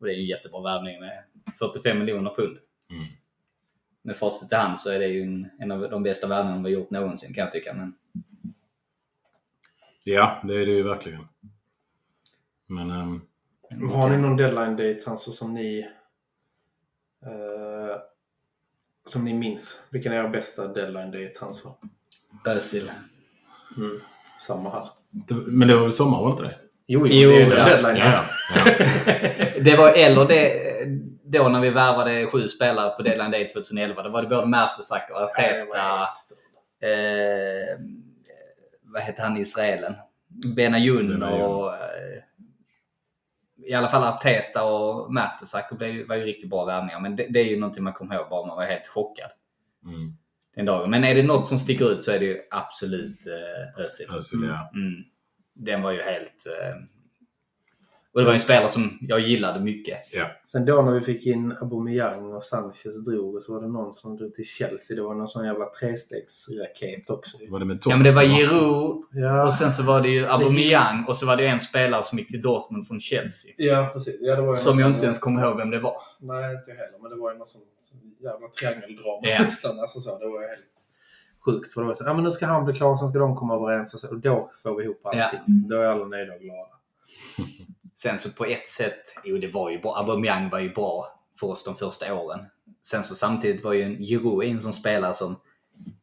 och 0.00 0.06
det 0.06 0.10
är 0.10 0.14
ju 0.14 0.20
en 0.20 0.26
jättebra 0.26 0.62
värvning 0.62 1.00
med 1.00 1.24
45 1.58 1.98
miljoner 1.98 2.34
pund. 2.36 2.58
Mm. 2.90 3.04
Med 4.02 4.16
facit 4.16 4.52
i 4.52 4.54
hand 4.54 4.78
så 4.78 4.90
är 4.90 4.98
det 4.98 5.06
ju 5.06 5.22
en, 5.22 5.50
en 5.58 5.70
av 5.72 5.90
de 5.90 6.02
bästa 6.02 6.26
värvningarna 6.26 6.68
vi 6.68 6.74
har 6.74 6.80
gjort 6.80 6.90
någonsin 6.90 7.34
kan 7.34 7.44
jag 7.44 7.52
tycka. 7.52 7.74
Men 7.74 7.94
Ja, 10.04 10.42
det 10.44 10.54
är 10.54 10.66
det 10.66 10.72
ju 10.72 10.82
verkligen. 10.82 11.28
Men... 12.66 12.90
ehm, 12.90 13.20
Har 13.92 14.10
ni 14.10 14.16
någon 14.16 14.36
deadline 14.36 14.76
date 14.76 15.10
alltså, 15.10 15.30
som 15.30 15.54
ni 15.54 15.86
eh, 17.26 17.96
som 19.06 19.24
ni 19.24 19.34
minns? 19.34 19.86
Vilken 19.90 20.12
är 20.12 20.24
er 20.24 20.28
bästa 20.28 20.68
deadline 20.68 21.10
day 21.10 21.28
transfer? 21.34 21.72
Özil. 22.46 22.90
Mm. 23.76 24.00
Samma 24.40 24.70
här. 24.70 24.88
men 25.46 25.68
det 25.68 25.74
var 25.74 25.82
väl 25.82 25.92
sommar, 25.92 26.22
var 26.22 26.30
inte 26.30 26.42
det? 26.42 26.54
Jo, 26.86 27.06
jo, 27.06 27.30
Jo, 27.30 27.30
det 27.30 27.56
är 27.56 27.58
ja. 27.58 27.64
deadline. 27.64 27.96
Ja, 27.96 28.24
ja. 28.54 28.72
Det 29.60 29.76
var, 29.76 29.92
eller 29.92 30.24
det, 30.24 30.62
då 31.24 31.48
när 31.48 31.60
vi 31.60 31.70
värvade 31.70 32.26
sju 32.26 32.48
spelare 32.48 32.90
på 32.96 33.02
deadline 33.02 33.30
day 33.30 33.48
2011. 33.48 34.02
Då 34.02 34.10
var 34.10 34.22
det 34.22 34.28
både 34.28 34.46
Mertesacker 34.46 35.14
och 35.14 35.22
Arteta. 35.22 36.02
eh, 36.80 37.78
vad 38.82 39.02
hette 39.02 39.22
han 39.22 39.36
i 39.36 39.40
Israelen? 39.40 39.94
Benajun 40.56 41.08
Benayoun. 41.08 41.42
och 41.42 41.74
eh, 41.74 42.22
i 43.68 43.74
alla 43.74 43.88
fall 43.88 44.02
Arteta 44.02 44.64
och 44.64 45.12
Mertesacker 45.14 45.76
blev 45.76 45.90
ju- 45.90 46.04
var 46.06 46.16
ju 46.16 46.22
riktigt 46.22 46.50
bra 46.50 46.64
värvningar. 46.64 47.00
Men 47.00 47.16
det, 47.16 47.26
det 47.30 47.40
är 47.40 47.44
ju 47.44 47.56
någonting 47.60 47.84
man 47.84 47.92
kommer 47.92 48.14
ihåg 48.14 48.28
bara 48.30 48.46
man 48.46 48.56
var 48.56 48.64
helt 48.64 48.86
chockad 48.86 49.30
Mm. 49.84 50.12
den 50.56 50.64
dagen. 50.66 50.90
Men 50.90 51.04
är 51.04 51.14
det 51.14 51.22
något 51.22 51.48
som 51.48 51.58
sticker 51.58 51.92
ut 51.92 52.02
så 52.02 52.12
är 52.12 52.18
det 52.18 52.24
ju 52.26 52.40
absolut 52.50 53.26
eh, 53.26 53.80
Özil. 53.84 54.06
Özil, 54.16 54.48
ja. 54.48 54.70
Mm. 54.74 55.02
Den 55.54 55.82
var 55.82 55.92
ju 55.92 56.02
helt... 56.02 56.44
Eh, 56.46 56.76
och 58.16 58.22
det 58.22 58.26
var 58.26 58.32
en 58.32 58.40
spelare 58.40 58.68
som 58.68 58.98
jag 59.00 59.20
gillade 59.20 59.60
mycket. 59.60 59.98
Sen 60.46 60.64
då 60.64 60.82
när 60.82 60.92
vi 60.92 61.00
fick 61.00 61.26
in 61.26 61.52
Aubameyang 61.60 62.32
och 62.32 62.44
Sanchez 62.44 63.04
drog 63.06 63.34
och 63.34 63.42
så 63.42 63.54
var 63.54 63.60
det 63.60 63.68
någon 63.68 63.94
som 63.94 64.16
drog 64.16 64.34
till 64.34 64.44
Chelsea. 64.44 64.96
Det 64.96 65.02
var 65.02 65.14
någon 65.14 65.28
sån 65.28 65.46
jävla 65.46 65.66
trestegsraket 65.66 67.10
också. 67.10 67.36
Var 67.48 67.58
det 67.58 67.64
med 67.64 67.78
Ja 67.84 67.96
men 67.96 68.04
det 68.04 68.10
var? 68.10 68.22
Giroud 68.22 69.02
Ja, 69.12 69.44
och 69.44 69.54
sen 69.54 69.72
så 69.72 69.82
var 69.82 70.00
det 70.00 70.08
ju 70.08 70.26
Aubameyang 70.26 71.04
och 71.08 71.16
så 71.16 71.26
var 71.26 71.36
det 71.36 71.46
en 71.46 71.60
spelare 71.60 72.02
som 72.02 72.18
gick 72.18 72.28
till 72.28 72.42
Dortmund 72.42 72.86
från 72.86 73.00
Chelsea. 73.00 73.52
ja 73.56 73.90
precis. 73.92 74.16
Ja, 74.20 74.36
det 74.36 74.42
var 74.42 74.54
Som 74.54 74.78
jag 74.78 74.90
inte 74.90 75.04
ens 75.04 75.18
kommer 75.18 75.42
ihåg 75.46 75.56
vem 75.56 75.70
det 75.70 75.80
var. 75.80 75.96
Nej, 76.20 76.54
inte 76.54 76.70
heller. 76.70 76.98
Men 77.02 77.10
det 77.10 77.16
var 77.16 77.32
ju 77.32 77.38
något 77.38 77.50
sånt 77.50 77.64
jävla 78.22 78.48
triangeldrama 78.48 79.20
Ja. 79.22 79.38
nästan. 79.44 79.80
Alltså 79.80 80.00
så, 80.00 80.18
det 80.18 80.26
var 80.26 80.42
ju 80.42 80.48
helt 80.48 80.60
sjukt. 81.44 81.72
För 81.74 81.80
det 81.80 81.86
var 81.86 81.94
så, 81.94 82.04
ja 82.06 82.14
men 82.14 82.24
nu 82.24 82.32
ska 82.32 82.46
han 82.46 82.64
bli 82.64 82.74
klar, 82.74 82.96
sen 82.96 83.08
ska 83.08 83.18
de 83.18 83.36
komma 83.36 83.54
överens 83.54 83.94
och, 83.94 84.00
så, 84.00 84.08
och 84.08 84.20
då 84.20 84.50
får 84.62 84.76
vi 84.76 84.84
ihop 84.84 85.00
allting. 85.06 85.40
Då 85.68 85.76
är 85.76 85.84
alla 85.84 86.04
nöjda 86.04 86.34
och 86.34 86.40
glada. 86.40 86.68
Sen 87.98 88.18
så 88.18 88.30
på 88.30 88.44
ett 88.44 88.68
sätt, 88.68 89.02
jo 89.24 89.38
det 89.38 89.48
var 89.48 89.70
ju 89.70 89.78
bra. 89.78 89.96
Aubameyang 89.96 90.50
var 90.50 90.58
ju 90.58 90.74
bra 90.74 91.20
för 91.40 91.46
oss 91.46 91.64
de 91.64 91.74
första 91.74 92.14
åren. 92.14 92.46
Sen 92.82 93.04
så 93.04 93.14
samtidigt 93.14 93.64
var 93.64 93.72
ju 93.72 93.82
en 93.82 93.96
Giroud 93.98 94.44
en 94.44 94.60
som 94.60 94.72
spelare 94.72 95.14
som 95.14 95.36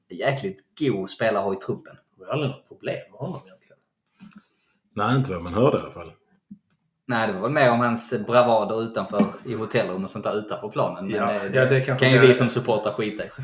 jäkligt 0.10 0.64
god 0.80 1.10
spelare 1.10 1.38
att 1.38 1.46
ha 1.46 1.54
i 1.54 1.58
truppen. 1.58 1.96
Det 2.16 2.26
var 2.26 2.34
aldrig 2.34 2.52
något 2.52 2.68
problem 2.68 3.12
med 3.12 3.20
honom 3.20 3.41
egentligen. 3.46 3.78
Nej, 4.94 5.16
inte 5.16 5.32
vad 5.32 5.41
man 5.41 5.54
hörde 5.54 5.78
i 5.78 5.82
alla 5.82 5.91
fall. 5.91 6.12
Nej, 7.06 7.28
det 7.28 7.34
var 7.34 7.41
väl 7.41 7.52
mer 7.52 7.72
om 7.72 7.80
hans 7.80 8.26
bravader 8.28 8.84
utanför 8.84 9.34
i 9.46 9.54
hotellrum 9.54 10.04
och 10.04 10.10
sånt 10.10 10.24
där 10.24 10.38
utanför 10.38 10.70
planen. 10.70 11.08
Men 11.08 11.16
Ja, 11.16 11.26
det, 11.26 11.56
ja, 11.56 11.66
det 11.66 11.82
kan 11.82 12.12
ju 12.12 12.20
vi 12.20 12.34
som 12.34 12.50
supportrar 12.50 12.94
skita 12.94 13.26
i. 13.26 13.30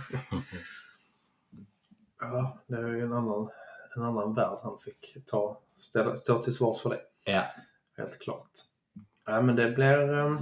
Ja, 2.22 2.58
det 2.68 2.76
är 2.76 2.88
ju 2.88 3.02
en 3.02 3.14
annan, 3.14 3.50
en 3.96 4.04
annan 4.04 4.34
värld 4.34 4.58
han 4.64 4.80
fick 4.80 5.18
ta, 5.26 5.62
ställa, 5.80 6.16
stå 6.16 6.44
till 6.44 6.56
svars 6.56 6.82
för 6.82 6.90
det. 6.90 7.00
Ja. 7.24 7.44
Helt 8.00 8.20
klart. 8.20 8.50
Ja, 9.28 9.42
men 9.42 9.56
det 9.56 9.70
blir... 9.72 10.14
ehm, 10.20 10.38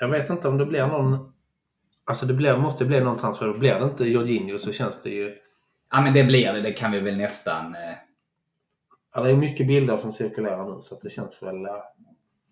Jag 0.00 0.08
vet 0.08 0.30
inte 0.30 0.48
om 0.48 0.58
det 0.58 0.66
blir 0.66 0.86
någon... 0.86 1.32
Alltså 2.04 2.26
det 2.26 2.34
blir, 2.34 2.56
måste 2.56 2.84
bli 2.84 3.00
någon 3.00 3.18
transfer. 3.18 3.52
Blir 3.58 3.74
det 3.78 3.84
inte 3.84 4.04
Jorginho 4.04 4.58
så 4.58 4.72
känns 4.72 5.02
det 5.02 5.10
ju... 5.10 5.36
ja, 5.92 6.00
men 6.00 6.12
det 6.12 6.24
blir 6.24 6.52
det. 6.52 6.60
Det 6.60 6.72
kan 6.72 6.92
vi 6.92 7.00
väl 7.00 7.16
nästan... 7.16 7.74
Eh, 7.74 7.94
Ja, 9.16 9.22
det 9.22 9.30
är 9.30 9.36
mycket 9.36 9.66
bilder 9.66 9.96
som 9.98 10.12
cirkulerar 10.12 10.74
nu 10.74 10.80
så 10.80 10.94
att 10.94 11.00
det 11.02 11.10
känns 11.10 11.42
väl... 11.42 11.64
eh, 11.64 11.70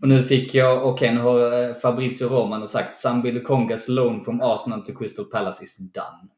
Och 0.02 0.08
nu 0.08 0.22
fick 0.22 0.54
jag, 0.54 0.86
okej 0.86 1.14
nu 1.14 1.20
har 1.20 1.62
eh, 1.68 1.74
Fabrizio 1.74 2.28
Romano 2.28 2.66
sagt 2.66 2.96
Sambi 2.96 3.32
Lukongas 3.32 3.88
loan 3.88 4.20
from 4.20 4.40
Arsenal 4.42 4.82
to 4.84 4.92
Crystal 4.94 5.24
Palace 5.24 5.64
is 5.64 5.76
done. 5.78 6.28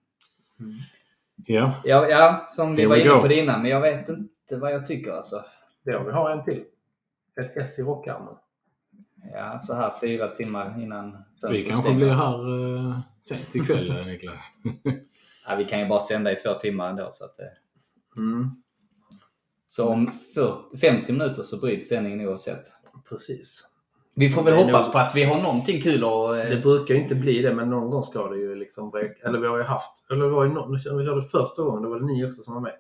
Ja, 1.47 1.73
Ja, 1.85 2.09
ja 2.09 2.47
som 2.49 2.75
vi 2.77 2.83
Here 2.83 2.89
var 2.89 2.97
inne 2.97 3.09
go. 3.11 3.21
på 3.21 3.29
det 3.29 3.35
innan, 3.39 3.63
men 3.63 3.71
jag 3.71 3.81
vet 3.81 4.09
inte 4.09 4.57
vad 4.57 4.73
jag 4.73 4.87
tycker 4.87 5.13
alltså. 5.13 5.37
Ja, 5.85 6.03
vi 6.03 6.13
har 6.13 6.31
en 6.31 6.45
till. 6.45 6.65
Ett 7.41 7.53
S 7.57 7.79
i 7.79 7.83
rockärmen. 7.83 8.35
Ja, 9.33 9.61
så 9.63 9.75
här 9.75 9.93
fyra 10.01 10.29
timmar 10.29 10.83
innan 10.83 11.11
vi 11.11 11.17
kanske 11.63 11.73
stänger. 11.73 11.97
blir 11.97 12.11
här 12.11 12.51
uh, 12.51 12.99
sent 13.21 13.55
ikväll, 13.57 13.91
eh, 13.91 14.07
Niklas. 14.07 14.41
Ja, 15.49 15.55
vi 15.59 15.65
kan 15.65 15.81
ju 15.81 15.87
bara 15.89 16.01
sända 16.01 16.33
i 16.33 16.37
två 16.37 16.53
timmar 16.55 16.91
ändå. 16.91 17.09
Så, 17.11 17.25
att, 17.25 17.41
eh, 17.41 17.47
Mm, 18.17 18.51
så 19.69 19.89
om 19.89 20.13
40, 20.35 20.77
50 20.77 21.13
minuter 21.13 21.43
så 21.43 21.57
bryts 21.61 21.89
sändningen 21.89 22.29
oavsett. 22.29 22.63
precis. 23.09 23.65
Vi 24.15 24.31
får 24.31 24.43
väl 24.43 24.55
Det 24.55 24.65
hoppas 24.65 24.87
nog- 24.87 24.93
på 24.93 24.99
att 24.99 25.15
vi 25.17 25.25
har 25.25 25.43
någonting 25.43 25.81
kul 25.81 26.05
och... 26.05 26.35
Det 26.37 26.61
brukar 26.63 26.95
ju 26.95 27.03
inte 27.03 27.15
bli 27.15 27.43
det, 27.43 27.55
men 27.55 27.71
någon 27.71 27.91
gång 27.91 28.05
ska 28.05 28.29
det 28.29 28.37
ju 28.39 28.55
liksom. 28.55 28.93
Eller 29.25 29.39
vi 29.39 29.47
har 29.47 29.57
ju 29.57 29.63
haft... 29.63 30.11
Eller 30.11 30.25
det 30.25 30.31
var 30.31 30.45
ju 30.45 30.51
någon, 30.51 30.73
vi 30.73 30.79
körde 30.79 31.23
första 31.23 31.63
gången, 31.63 31.83
då 31.83 31.89
var 31.91 32.01
det 32.01 32.07
ni 32.07 32.27
också 32.27 32.43
som 32.43 32.55
var 32.55 32.61
med. 32.61 32.73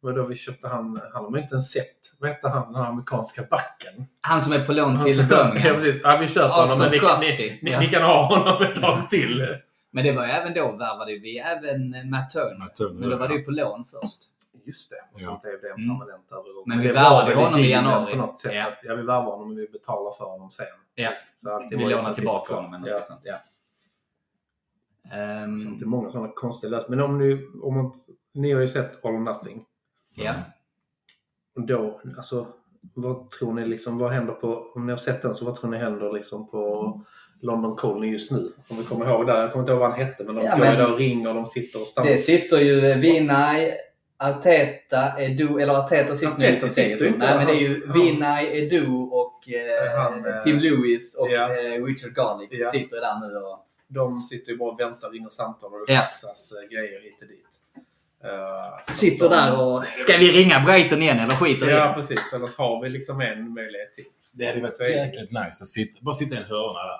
Var 0.00 0.12
då 0.12 0.24
vi 0.24 0.34
köpte 0.34 0.68
han... 0.68 1.00
Han 1.12 1.24
har 1.24 1.30
man 1.30 1.40
inte 1.40 1.54
ens 1.54 1.70
sett. 1.72 1.94
Vad 2.18 2.30
hette 2.30 2.48
han, 2.48 2.72
den 2.72 2.82
amerikanska 2.82 3.42
backen? 3.50 4.06
Han 4.20 4.40
som 4.40 4.52
är 4.52 4.66
på 4.66 4.72
lån 4.72 5.00
till 5.00 5.16
som- 5.16 5.26
Ja, 5.30 5.44
Birmingham. 5.44 5.74
precis. 5.74 6.00
Ja, 6.04 6.16
vi 6.20 6.28
köper 6.28 6.48
Austin 6.48 6.80
honom. 6.80 6.98
Men 7.02 7.16
ni, 7.20 7.48
ni, 7.48 7.58
ni, 7.62 7.70
Ja. 7.70 7.80
ni 7.80 7.86
kan 7.86 8.02
ha 8.02 8.26
honom 8.36 8.62
ett 8.62 8.80
tag 8.80 9.10
till. 9.10 9.56
Men 9.90 10.04
det 10.04 10.12
var 10.12 10.24
ju 10.26 10.30
även 10.32 10.54
då 10.54 10.72
värvade 10.72 11.12
vi 11.12 11.38
även 11.38 12.10
Matt 12.10 12.30
Turner. 12.30 12.58
Matt 12.58 12.74
Turner, 12.74 13.00
Men 13.00 13.10
då 13.10 13.16
var 13.16 13.28
det 13.28 13.34
ju 13.34 13.42
på 13.44 13.50
lån 13.50 13.84
först. 13.84 14.22
Just 14.66 14.90
det. 14.90 14.96
Och 15.14 15.20
så 15.20 15.26
Ja. 15.26 15.40
blev 15.42 15.60
det 15.60 15.68
en 15.68 15.74
Mm. 15.84 15.98
permanent 15.98 16.32
övergång. 16.32 16.64
Men 16.66 16.78
vi 16.80 16.88
värvade 16.88 17.34
honom 17.34 17.60
i 17.60 17.70
januari. 17.70 18.10
På 18.12 18.18
något 18.18 18.38
sätt. 18.38 18.54
Ja. 18.54 18.66
Att, 18.68 18.78
ja, 18.82 18.94
vi 18.94 19.02
värvar 19.02 19.30
honom 19.30 19.48
men 19.48 19.56
vi 19.56 19.68
betalar 19.68 20.10
för 20.18 20.24
honom 20.24 20.50
sen. 20.50 20.66
Ja, 20.94 21.10
Så 21.36 21.62
vi 21.70 21.76
lånar 21.76 21.96
princip 22.02 22.14
tillbaka 22.14 22.54
honom 22.54 22.74
eller 22.74 22.88
Ja. 22.88 22.94
något 22.96 23.04
sånt. 23.06 23.20
Ja. 23.24 23.36
Ehm, 25.12 25.56
Så 25.58 25.68
det 25.70 25.84
är 25.84 25.86
många 25.86 26.10
sådana 26.10 26.32
konstiga 26.34 26.70
lösningar. 26.70 26.96
Men 26.96 27.10
om 27.10 27.18
ni, 27.18 27.46
om 27.62 27.74
man, 27.74 27.92
ni 28.34 28.52
har 28.52 28.60
ju 28.60 28.68
sett 28.68 29.04
All 29.04 29.14
or 29.14 29.18
Nothing. 29.18 29.64
Ja. 30.24 30.34
Och 31.56 31.66
då, 31.66 32.00
alltså, 32.16 32.46
vad 32.94 33.30
tror 33.30 33.52
ni 33.54 33.66
liksom, 33.66 33.98
vad 33.98 34.12
händer 34.12 34.32
på, 34.32 34.72
om 34.74 34.86
ni 34.86 34.92
har 34.92 34.96
sett 34.96 35.22
den 35.22 35.34
så 35.34 35.44
vad 35.44 35.56
tror 35.56 35.70
ni 35.70 35.78
händer 35.78 36.12
liksom 36.12 36.50
på 36.50 37.00
London 37.40 37.76
Calling 37.76 38.12
just 38.12 38.32
nu? 38.32 38.52
Om 38.68 38.76
vi 38.76 38.84
kommer 38.84 39.06
ihåg 39.10 39.26
där, 39.26 39.40
jag 39.42 39.52
kommer 39.52 39.62
inte 39.62 39.72
ihåg 39.72 39.80
vad 39.80 39.90
han 39.90 39.98
hette, 40.00 40.24
men 40.24 40.34
de 40.34 40.44
Ja, 40.44 40.50
går 40.52 40.58
men- 40.58 40.76
där 40.76 40.92
och 40.92 40.98
ringer 40.98 41.28
och 41.28 41.34
de 41.34 41.46
sitter 41.46 41.80
och 41.80 41.86
stampar. 41.86 42.10
Det 42.10 42.18
sitter 42.18 42.58
ju 42.58 42.94
Vinay, 42.94 43.72
Arteta, 44.16 45.20
Edu, 45.22 45.58
eller 45.60 45.74
Arteta 45.74 46.14
sitter 46.16 46.38
nu 46.38 46.44
Arteta 46.44 46.56
sitt 46.60 46.68
sitter 46.72 46.88
eget 46.88 47.02
rum. 47.02 47.14
inte 47.14 47.26
Nej 47.26 47.36
men 47.36 47.46
det 47.46 47.52
är 47.52 47.60
ju 47.68 47.92
Vinay, 47.92 48.46
Edu 48.58 48.86
och 48.92 49.48
eh, 49.50 49.98
Han, 50.02 50.26
eh, 50.26 50.38
Tim 50.38 50.58
Lewis 50.58 51.18
och 51.20 51.28
ja. 51.30 51.44
eh, 51.44 51.84
Richard 51.84 52.14
Garlick 52.16 52.48
Ja. 52.52 52.66
sitter 52.68 53.00
där 53.00 53.20
nu 53.28 53.36
och... 53.38 53.64
De 53.90 54.20
sitter 54.20 54.52
ju 54.52 54.58
bara 54.58 54.72
och 54.72 54.80
väntar, 54.80 55.10
ringer 55.10 55.28
samtal 55.30 55.72
och 55.72 55.86
det 55.86 55.92
Ja. 55.92 56.00
faxas 56.00 56.52
eh, 56.52 56.68
grejer 56.76 57.00
hit 57.02 57.16
och 57.22 57.28
dit. 57.28 57.47
Eh, 58.24 58.92
Sitter 58.94 59.28
där 59.28 59.60
och... 59.62 59.84
Ska 59.84 60.16
vi 60.16 60.32
ringa 60.32 60.60
Brighton 60.60 61.02
igen 61.02 61.18
eller 61.18 61.30
skiter 61.30 61.66
vi 61.66 61.72
Ja, 61.72 61.92
precis. 61.96 62.32
Annars 62.34 62.56
har 62.56 62.82
vi 62.82 62.88
liksom 62.88 63.20
en 63.20 63.54
möjlighet 63.54 63.94
till. 63.94 64.04
Det 64.32 64.46
hade 64.46 64.60
varit 64.60 64.74
Så 64.76 64.82
är 64.84 64.88
det. 64.88 64.94
jäkligt 64.94 65.30
nice 65.30 65.46
att 65.46 65.66
sitta, 65.66 65.98
bara 66.02 66.14
sitta 66.14 66.34
i 66.34 66.38
en 66.38 66.44
hörna 66.44 66.78
där. 66.82 66.98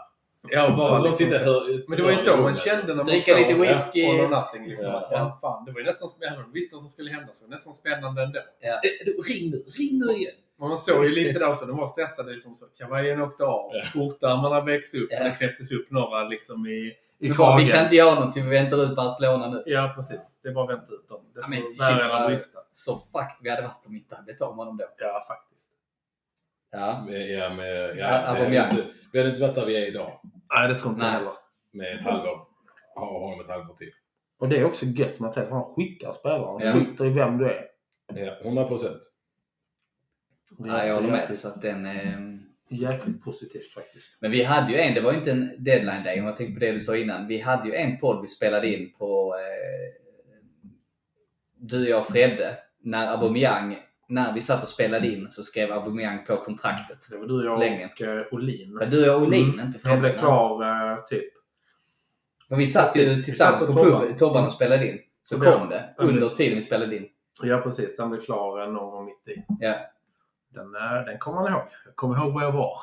Ja, 0.50 0.76
bara 0.76 0.88
Alltså, 0.88 1.04
liksom, 1.04 1.26
sitta 1.26 1.38
hör, 1.44 1.82
Men 1.88 1.96
det 1.98 2.02
var 2.04 2.10
ju 2.10 2.16
så 2.18 2.36
man 2.36 2.54
kände 2.54 2.86
när 2.86 2.94
man 2.94 3.06
Dricka 3.06 3.36
lite 3.36 3.54
whisky. 3.54 4.06
All 4.06 4.20
or 4.20 4.28
Nothing. 4.28 4.68
Liksom. 4.68 4.92
Ja. 4.92 5.08
Ja. 5.10 5.38
fan, 5.40 5.64
det 5.64 5.72
var 5.72 5.80
ju 5.80 5.86
nästan 5.86 6.08
spännande. 6.08 6.42
Man 6.42 6.52
visste 6.52 6.74
vad 6.76 6.82
som 6.82 6.90
skulle 6.90 7.10
hända, 7.10 7.32
så 7.32 7.44
det 7.44 7.48
var 7.48 7.54
nästan 7.56 7.74
spännande 7.74 8.22
ändå. 8.22 8.40
Ja. 8.60 8.80
Ring 9.28 9.50
nu, 9.50 9.56
ring 9.78 9.98
nu 10.06 10.12
igen! 10.12 10.32
Men 10.58 10.68
man 10.68 10.78
såg 10.78 11.04
ju 11.04 11.10
lite 11.10 11.38
där 11.38 11.48
också. 11.50 11.64
De 11.66 11.76
var 11.76 11.86
stressade. 11.86 12.32
Liksom, 12.32 12.56
så 12.56 12.66
kavajen 12.78 13.20
åkte 13.22 13.44
av. 13.44 13.70
Ja. 13.72 13.82
Skjortärmarna 13.92 14.60
växte 14.60 14.98
upp. 14.98 15.08
Ja. 15.10 15.24
Det 15.24 15.30
knäpptes 15.30 15.72
upp 15.72 15.90
några 15.90 16.24
liksom 16.28 16.66
i, 16.66 16.92
i 17.20 17.28
Vi, 17.28 17.34
bara, 17.34 17.56
vi 17.56 17.62
kragen. 17.62 17.76
kan 17.76 17.84
inte 17.84 17.96
göra 17.96 18.14
någonting, 18.14 18.44
vi 18.44 18.50
väntar 18.50 18.76
ut 18.76 18.96
Barcelona 18.96 19.48
nu. 19.50 19.62
Ja, 19.66 19.92
precis. 19.96 20.40
Det 20.42 20.48
är 20.48 20.52
bara 20.54 20.64
att 20.72 20.78
vänta 20.78 20.92
ut 20.92 21.08
dem. 21.08 21.20
Det 21.34 21.40
Ja, 21.40 21.48
men 21.48 21.58
shit, 21.62 22.54
vad-. 22.54 22.66
Så 22.70 22.98
fucked 22.98 23.36
vi 23.42 23.50
hade 23.50 23.62
varit 23.62 23.86
om 23.86 23.92
vi 23.92 23.98
inte 23.98 24.14
hade 24.14 24.24
blivit 24.24 24.42
av 24.42 24.56
med 24.56 24.58
honom 24.58 24.76
då. 24.76 24.84
Ja, 24.98 25.24
faktiskt. 25.28 25.70
Ja. 26.70 27.04
Med, 27.08 27.28
ja, 27.30 27.54
med, 27.54 27.96
Ja, 27.96 28.22
ja, 28.38 28.46
vi, 28.48 28.56
hade 28.56 28.70
inte, 28.70 28.86
vi 29.12 29.18
hade 29.18 29.30
inte 29.30 29.42
varit 29.42 29.54
där 29.54 29.66
vi 29.66 29.82
är 29.84 29.88
idag. 29.88 30.20
Nej, 30.54 30.68
det 30.68 30.74
tror 30.74 30.92
inte 30.92 31.04
jag 31.04 31.12
Nej. 31.12 31.18
heller. 31.20 31.32
Med 31.70 31.98
ett 31.98 32.04
halvår. 32.04 32.46
Ha 32.94 33.18
honom 33.20 33.40
ett 33.40 33.48
halvår 33.48 33.74
till. 33.74 33.90
Och 34.38 34.48
det 34.48 34.56
är 34.58 34.64
också 34.64 34.86
gött 34.86 35.18
med 35.20 35.30
att 35.30 35.50
han 35.50 35.64
skickar 35.64 36.12
spelaren. 36.12 36.60
Ja. 36.66 36.70
Han 36.72 36.84
skiter 36.86 37.04
i 37.06 37.08
vem 37.08 37.38
du 37.38 37.50
är. 37.50 37.64
Ja, 38.14 38.32
100 38.44 38.64
procent. 38.64 38.98
Det 40.58 40.68
Ja, 40.68 40.74
är 40.76 40.86
jag 40.86 40.94
håller 40.94 41.10
med. 41.10 41.38
Så 41.38 41.48
att 41.48 41.62
den, 41.62 41.86
ehm, 41.86 42.37
Jäkligt 42.70 43.24
positivt 43.24 43.72
faktiskt. 43.74 44.16
Men 44.20 44.30
vi 44.30 44.42
hade 44.42 44.72
ju 44.72 44.78
en, 44.78 44.94
det 44.94 45.00
var 45.00 45.12
ju 45.12 45.18
inte 45.18 45.30
en 45.30 45.50
deadline 45.64 46.02
day 46.04 46.20
om 46.20 46.26
jag 46.26 46.36
tänker 46.36 46.54
på 46.54 46.60
det 46.60 46.72
du 46.72 46.80
sa 46.80 46.96
innan. 46.96 47.26
Vi 47.26 47.38
hade 47.40 47.68
ju 47.68 47.74
en 47.74 47.98
podd 47.98 48.22
vi 48.22 48.28
spelade 48.28 48.74
in 48.74 48.92
på 48.98 49.34
eh, 49.34 50.00
du, 51.60 51.88
jag 51.88 51.98
och 52.00 52.06
Fredde. 52.06 52.56
När 52.82 53.06
Aubameyang, 53.12 53.78
när 54.08 54.32
vi 54.34 54.40
satt 54.40 54.62
och 54.62 54.68
spelade 54.68 55.08
in 55.08 55.30
så 55.30 55.42
skrev 55.42 55.72
Aubameyang 55.72 56.24
på 56.24 56.36
kontraktet. 56.36 56.98
Det 57.10 57.16
var 57.18 57.26
du, 57.26 57.44
jag 57.44 57.54
Förlängningen. 57.58 57.90
och 57.94 58.02
eh, 58.02 58.24
Olin. 58.32 58.74
Men 58.74 58.90
du, 58.90 59.00
jag 59.06 59.16
och 59.16 59.22
Olin, 59.22 59.44
Mm. 59.52 59.66
inte 59.66 59.78
Han 59.84 60.00
Fredde. 60.00 60.00
blev 60.00 60.18
klar 60.18 60.62
eh, 60.92 60.98
typ. 61.04 61.24
Men 62.48 62.58
vi 62.58 62.66
satt 62.66 62.96
ju 62.96 63.04
Precis. 63.04 63.24
tillsammans 63.24 63.62
Vi 63.62 63.66
på 63.66 63.72
satt 63.72 63.82
på 63.84 64.00
pub, 64.06 64.18
Tobban. 64.18 64.44
Och 64.44 64.52
spelade 64.52 64.88
in. 64.90 64.98
Så 65.22 65.36
Ja. 65.44 65.58
kom 65.58 65.68
det 65.68 65.94
Ja, 65.98 66.04
under 66.04 66.28
tiden 66.28 66.54
vi 66.54 66.62
spelade 66.62 66.96
in. 66.96 67.06
Ja, 67.42 67.58
precis. 67.58 67.98
Han 67.98 68.10
blev 68.10 68.20
klar 68.20 68.62
eh, 68.62 68.72
någon 68.72 68.90
gång 68.90 69.04
mitt 69.06 69.28
i. 69.36 69.42
Ja. 69.60 69.74
Den, 70.48 70.72
den 71.06 71.18
kommer 71.18 71.42
man 71.42 71.52
ihåg. 71.52 71.62
Jag 71.84 71.96
kommer 71.96 72.16
ihåg 72.16 72.32
var 72.34 72.42
jag 72.42 72.52
var. 72.52 72.76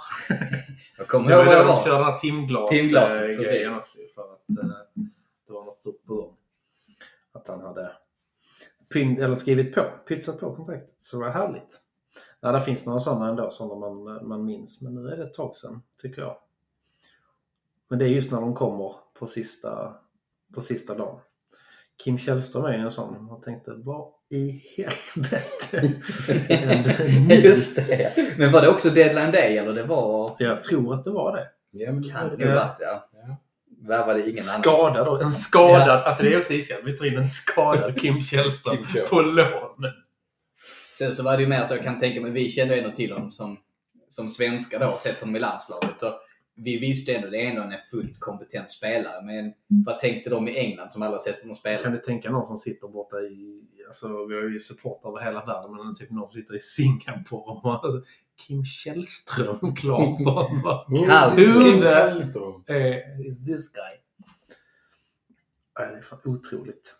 Jag 0.97 1.07
kommer 1.07 1.31
ihåg 1.31 1.45
var 1.45 1.53
jag 1.53 1.65
de 1.65 1.67
var. 1.67 1.83
körde 1.83 1.95
den 1.97 2.03
här 2.05 2.17
timglas, 2.19 2.69
Timglaset, 2.69 3.21
eh, 3.21 3.27
grejen 3.27 3.73
också. 3.77 3.97
För 4.15 4.21
att 4.33 4.49
eh, 4.63 4.69
det 5.47 5.53
var 5.53 5.65
något 5.65 5.85
upp 5.85 6.05
på 6.05 6.15
gång. 6.15 6.35
Att 7.31 7.47
han 7.47 7.61
hade 7.61 7.91
pyn- 8.93 9.23
eller 9.23 9.35
skrivit 9.35 9.75
på, 9.75 9.83
pytsat 10.07 10.39
på 10.39 10.55
kontraktet. 10.55 10.95
Så 10.99 11.17
det 11.17 11.25
var 11.25 11.31
härligt. 11.31 11.81
Ja, 12.39 12.51
det 12.51 12.61
finns 12.61 12.85
några 12.85 12.99
sådana 12.99 13.29
ändå, 13.29 13.49
sådana 13.49 13.89
man, 13.89 14.27
man 14.27 14.45
minns. 14.45 14.81
Men 14.81 14.95
nu 14.95 15.09
är 15.09 15.17
det 15.17 15.23
ett 15.23 15.33
tag 15.33 15.55
sedan, 15.55 15.81
tycker 16.01 16.21
jag. 16.21 16.37
Men 17.87 17.99
det 17.99 18.05
är 18.05 18.09
just 18.09 18.31
när 18.31 18.41
de 18.41 18.55
kommer 18.55 18.95
på 19.19 19.27
sista, 19.27 19.95
på 20.53 20.61
sista 20.61 20.95
dagen. 20.95 21.19
Kim 22.03 22.17
Källström 22.17 22.65
är 22.65 22.73
ju 22.73 22.79
en 22.79 22.91
sån. 22.91 23.27
Jag 23.29 23.43
tänkte, 23.43 23.71
vad 23.75 24.07
i 24.29 24.61
helvete 24.77 25.93
hände? 26.55 27.35
Just 27.35 27.75
det. 27.75 28.13
Men 28.37 28.51
var 28.51 28.61
det 28.61 28.67
också 28.67 28.89
deadline 28.89 29.31
day 29.31 29.57
eller 29.57 29.73
det 29.73 29.83
var... 29.83 30.31
Jag 30.39 30.63
tror 30.63 30.93
att 30.93 31.03
det 31.03 31.11
var 31.11 31.35
det. 31.35 31.47
Ja, 31.71 31.91
men 31.91 32.03
Kan 32.03 32.29
det 32.29 32.35
Ja. 32.43 32.49
ju 32.49 32.55
varit 32.55 32.77
ja. 32.79 33.09
Ja. 33.27 33.37
Värvade 33.87 34.19
ingen 34.29 34.43
annan. 34.43 34.61
Skadad 34.61 35.05
då. 35.05 35.17
En 35.21 35.27
skadad. 35.31 36.03
Alltså 36.03 36.23
det 36.23 36.33
är 36.33 36.37
också 36.39 36.53
iskallt. 36.53 36.81
Vi 36.85 36.97
tar 36.97 37.05
in 37.05 37.17
en 37.17 37.25
skadad 37.25 37.99
Kim 38.01 38.19
Källström 38.21 38.77
Kim 38.93 39.05
på 39.09 39.21
lån. 39.21 39.91
Sen 40.97 41.11
så 41.15 41.23
var 41.23 41.37
det 41.37 41.43
ju 41.43 41.47
mer 41.49 41.63
så, 41.63 41.73
jag 41.75 41.83
kan 41.83 41.99
tänka 41.99 42.21
mig, 42.21 42.31
vi 42.31 42.49
kände 42.49 42.75
ändå 42.75 42.91
till 42.91 43.11
honom 43.13 43.31
som, 43.31 43.57
som 44.09 44.29
svenskar 44.29 44.79
då, 44.79 44.91
sett 44.97 45.19
honom 45.21 45.35
i 45.35 45.39
landslaget. 45.39 45.99
Så 45.99 46.07
vi 46.55 46.77
visste 46.77 47.15
ändå, 47.15 47.29
det 47.29 47.45
är 47.45 47.49
ändå 47.49 47.61
en 47.61 47.73
fullt 47.91 48.19
kompetent 48.19 48.71
spelare. 48.71 49.21
Men 49.25 49.53
vad 49.67 49.99
tänkte 49.99 50.29
de 50.29 50.47
i 50.47 50.57
England 50.57 50.89
som 50.91 51.01
aldrig 51.01 51.21
sett 51.21 51.41
honom 51.41 51.55
spela? 51.55 51.81
Kan 51.81 51.91
du 51.91 51.97
tänka 51.97 52.31
någon 52.31 52.45
som 52.45 52.57
sitter 52.57 52.87
borta 52.87 53.17
i... 53.17 53.61
Alltså 53.87 54.25
vi 54.25 54.35
har 54.35 54.43
ju 54.43 54.59
support 54.59 55.05
över 55.05 55.19
hela 55.19 55.45
världen. 55.45 55.75
Men 55.75 55.95
typ 55.95 56.11
någon 56.11 56.27
som 56.27 56.41
sitter 56.41 56.55
i 56.55 56.59
Singapore. 56.59 57.41
Och, 57.41 57.85
alltså, 57.85 58.01
Kim 58.35 58.65
Källström, 58.65 59.75
klart 59.75 60.17
för 60.17 61.39
the 61.79 61.81
Kallström. 61.85 62.63
eh, 62.67 63.27
is 63.27 63.45
this 63.45 63.71
guy? 63.71 63.97
Nej, 65.79 65.87
det 65.91 65.97
är 65.97 66.01
fan 66.01 66.19
otroligt. 66.23 66.95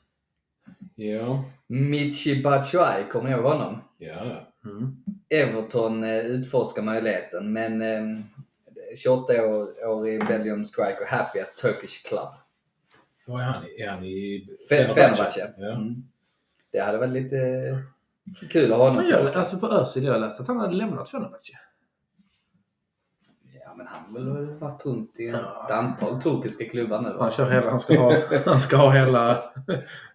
Ja. 0.96 1.44
Michi 1.68 2.44
Batshuayi, 2.44 3.06
kommer 3.12 3.30
ni 3.30 3.36
ihåg 3.36 3.44
honom? 3.44 3.82
Ja, 3.98 4.26
ja. 4.26 4.70
Mm. 4.70 4.96
Everton 5.30 6.04
eh, 6.04 6.18
utforskar 6.26 6.84
möjligheten, 6.84 7.54
men 7.54 7.82
eh, 7.82 8.24
28 8.96 9.46
år, 9.46 9.86
år 9.88 10.08
i 10.08 10.20
Belgium 10.20 10.66
Striker, 10.66 11.06
happy 11.08 11.40
at 11.40 11.56
Turkish 11.56 12.08
Club. 12.08 12.30
Vad 13.28 13.42
är 13.42 13.46
han? 13.46 13.64
Är 13.78 13.88
han 13.90 14.04
i 14.04 14.48
Fe- 14.72 14.94
Fenerbahce. 14.94 15.54
Ja. 15.58 15.72
Mm. 15.72 15.94
Det 16.72 16.80
hade 16.80 16.98
varit 16.98 17.14
lite 17.14 17.38
kul 18.50 18.72
att 18.74 18.78
ha 18.78 18.90
honom 18.90 19.32
alltså 19.36 19.58
på 19.60 19.68
Özil, 19.68 20.04
jag 20.04 20.22
läste 20.22 20.42
att 20.42 20.48
han 20.48 20.60
hade 20.60 20.74
lämnat 20.76 21.10
Fenerbahce. 21.10 21.54
Har 24.08 24.20
väl 24.20 24.46
varit 24.60 24.86
runt 24.86 25.20
i 25.20 25.28
ett 25.28 25.36
Ja. 25.70 25.76
antal 25.76 26.22
turkiska 26.22 26.66
klubbar 26.70 27.02
nu. 27.02 27.16
Han, 27.20 27.32
kör 27.32 27.50
hela, 27.52 27.70
han, 27.70 27.80
ska 27.80 28.00
ha, 28.00 28.16
han 28.46 28.60
ska 28.60 28.78
ha 28.78 28.92
hela... 28.92 29.38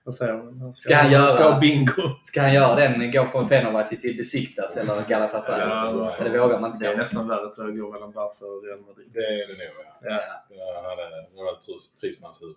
Vad 0.05 0.15
säger 0.17 0.35
man? 0.35 0.61
Han 0.61 0.75
Ska 0.75 0.97
han 0.97 1.13
göra? 1.13 1.27
ska 1.33 1.51
ha 1.53 1.61
bingo. 1.61 2.03
Ska 2.23 2.41
han 2.43 2.55
göra 2.55 2.75
den, 2.75 3.11
gå 3.13 3.25
från 3.27 3.49
Fenerbahce 3.49 3.97
till 3.97 4.17
Besiktas 4.17 4.77
eller 4.77 5.09
Galatasaray? 5.09 5.69
Ja, 5.69 6.11
så 6.11 6.25
det 6.25 6.39
vågar 6.39 6.61
man 6.61 6.73
inte 6.73 6.85
Det 6.85 6.93
är 6.93 6.97
nästan 6.97 7.29
värre 7.29 7.47
att 7.47 7.57
gå 7.57 7.93
mellan 7.93 8.13
Barca 8.13 8.45
och 8.47 8.65
Real 8.65 8.81
Madrid. 8.81 9.11
Det 9.13 9.21
är 9.21 9.47
det 9.49 9.53
nog, 9.53 9.87
ja. 10.03 10.11
Ja. 10.11 10.21
Ja, 10.51 10.89
han 10.89 10.99
är- 10.99 11.53
ett 11.53 12.01
pris- 12.01 12.21
på 12.21 12.27
hans 12.27 12.43
huvud. 12.43 12.57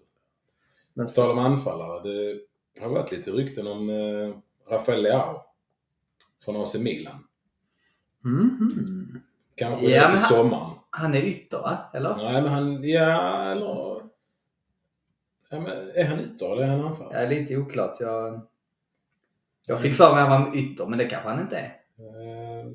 Men 0.94 1.06
På 1.06 1.12
tal 1.12 1.32
om 1.32 1.40
anfallare. 1.40 2.04
Det 2.04 2.82
har 2.82 2.90
varit 2.90 3.12
lite 3.12 3.32
rykten 3.32 3.68
om 3.68 3.90
eh, 3.90 4.36
Rafael 4.74 5.04
Leao. 5.04 5.42
Från 6.46 6.56
AC 6.64 6.76
Milan. 6.76 7.24
Mhm. 8.22 9.22
Ja, 9.56 9.68
Kanske 9.68 9.90
ja, 9.90 10.10
till 10.12 10.20
sommaren. 10.20 10.73
Han 10.96 11.14
är 11.14 11.22
ytter, 11.22 11.58
va? 11.58 11.78
Eller? 11.94 12.16
Nej, 12.16 12.42
men 12.42 12.52
han... 12.52 12.84
Ja, 12.84 13.52
eller... 13.52 14.02
Ja, 15.50 15.60
men 15.60 15.92
är 15.96 16.06
han 16.06 16.20
ytter 16.20 16.52
eller 16.54 16.64
är 16.64 16.68
han 16.68 16.82
anfallare? 16.82 17.22
Ja, 17.24 17.30
lite 17.30 17.58
oklart. 17.58 18.00
Jag, 18.00 18.42
jag 19.66 19.82
fick 19.82 19.96
för 19.96 20.14
mig 20.14 20.24
att 20.24 20.30
han 20.30 20.44
var 20.44 20.56
ytter, 20.58 20.86
men 20.86 20.98
det 20.98 21.06
kanske 21.06 21.30
han 21.30 21.42
inte 21.42 21.58
är. 21.58 21.66
Eh, 21.98 22.72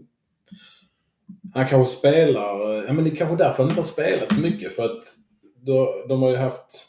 Han 1.55 1.67
kanske 1.67 1.97
spelar... 1.97 2.75
Ja, 2.87 2.93
men 2.93 3.05
det 3.05 3.11
är 3.11 3.17
kanske 3.17 3.37
därför 3.37 3.63
han 3.63 3.69
inte 3.71 3.81
har 3.81 3.85
spelat 3.87 4.35
så 4.35 4.41
mycket. 4.41 4.73
För 4.77 4.85
att 4.85 5.05
då, 5.57 6.05
de 6.09 6.23
har 6.23 6.31
ju 6.31 6.37
haft... 6.37 6.85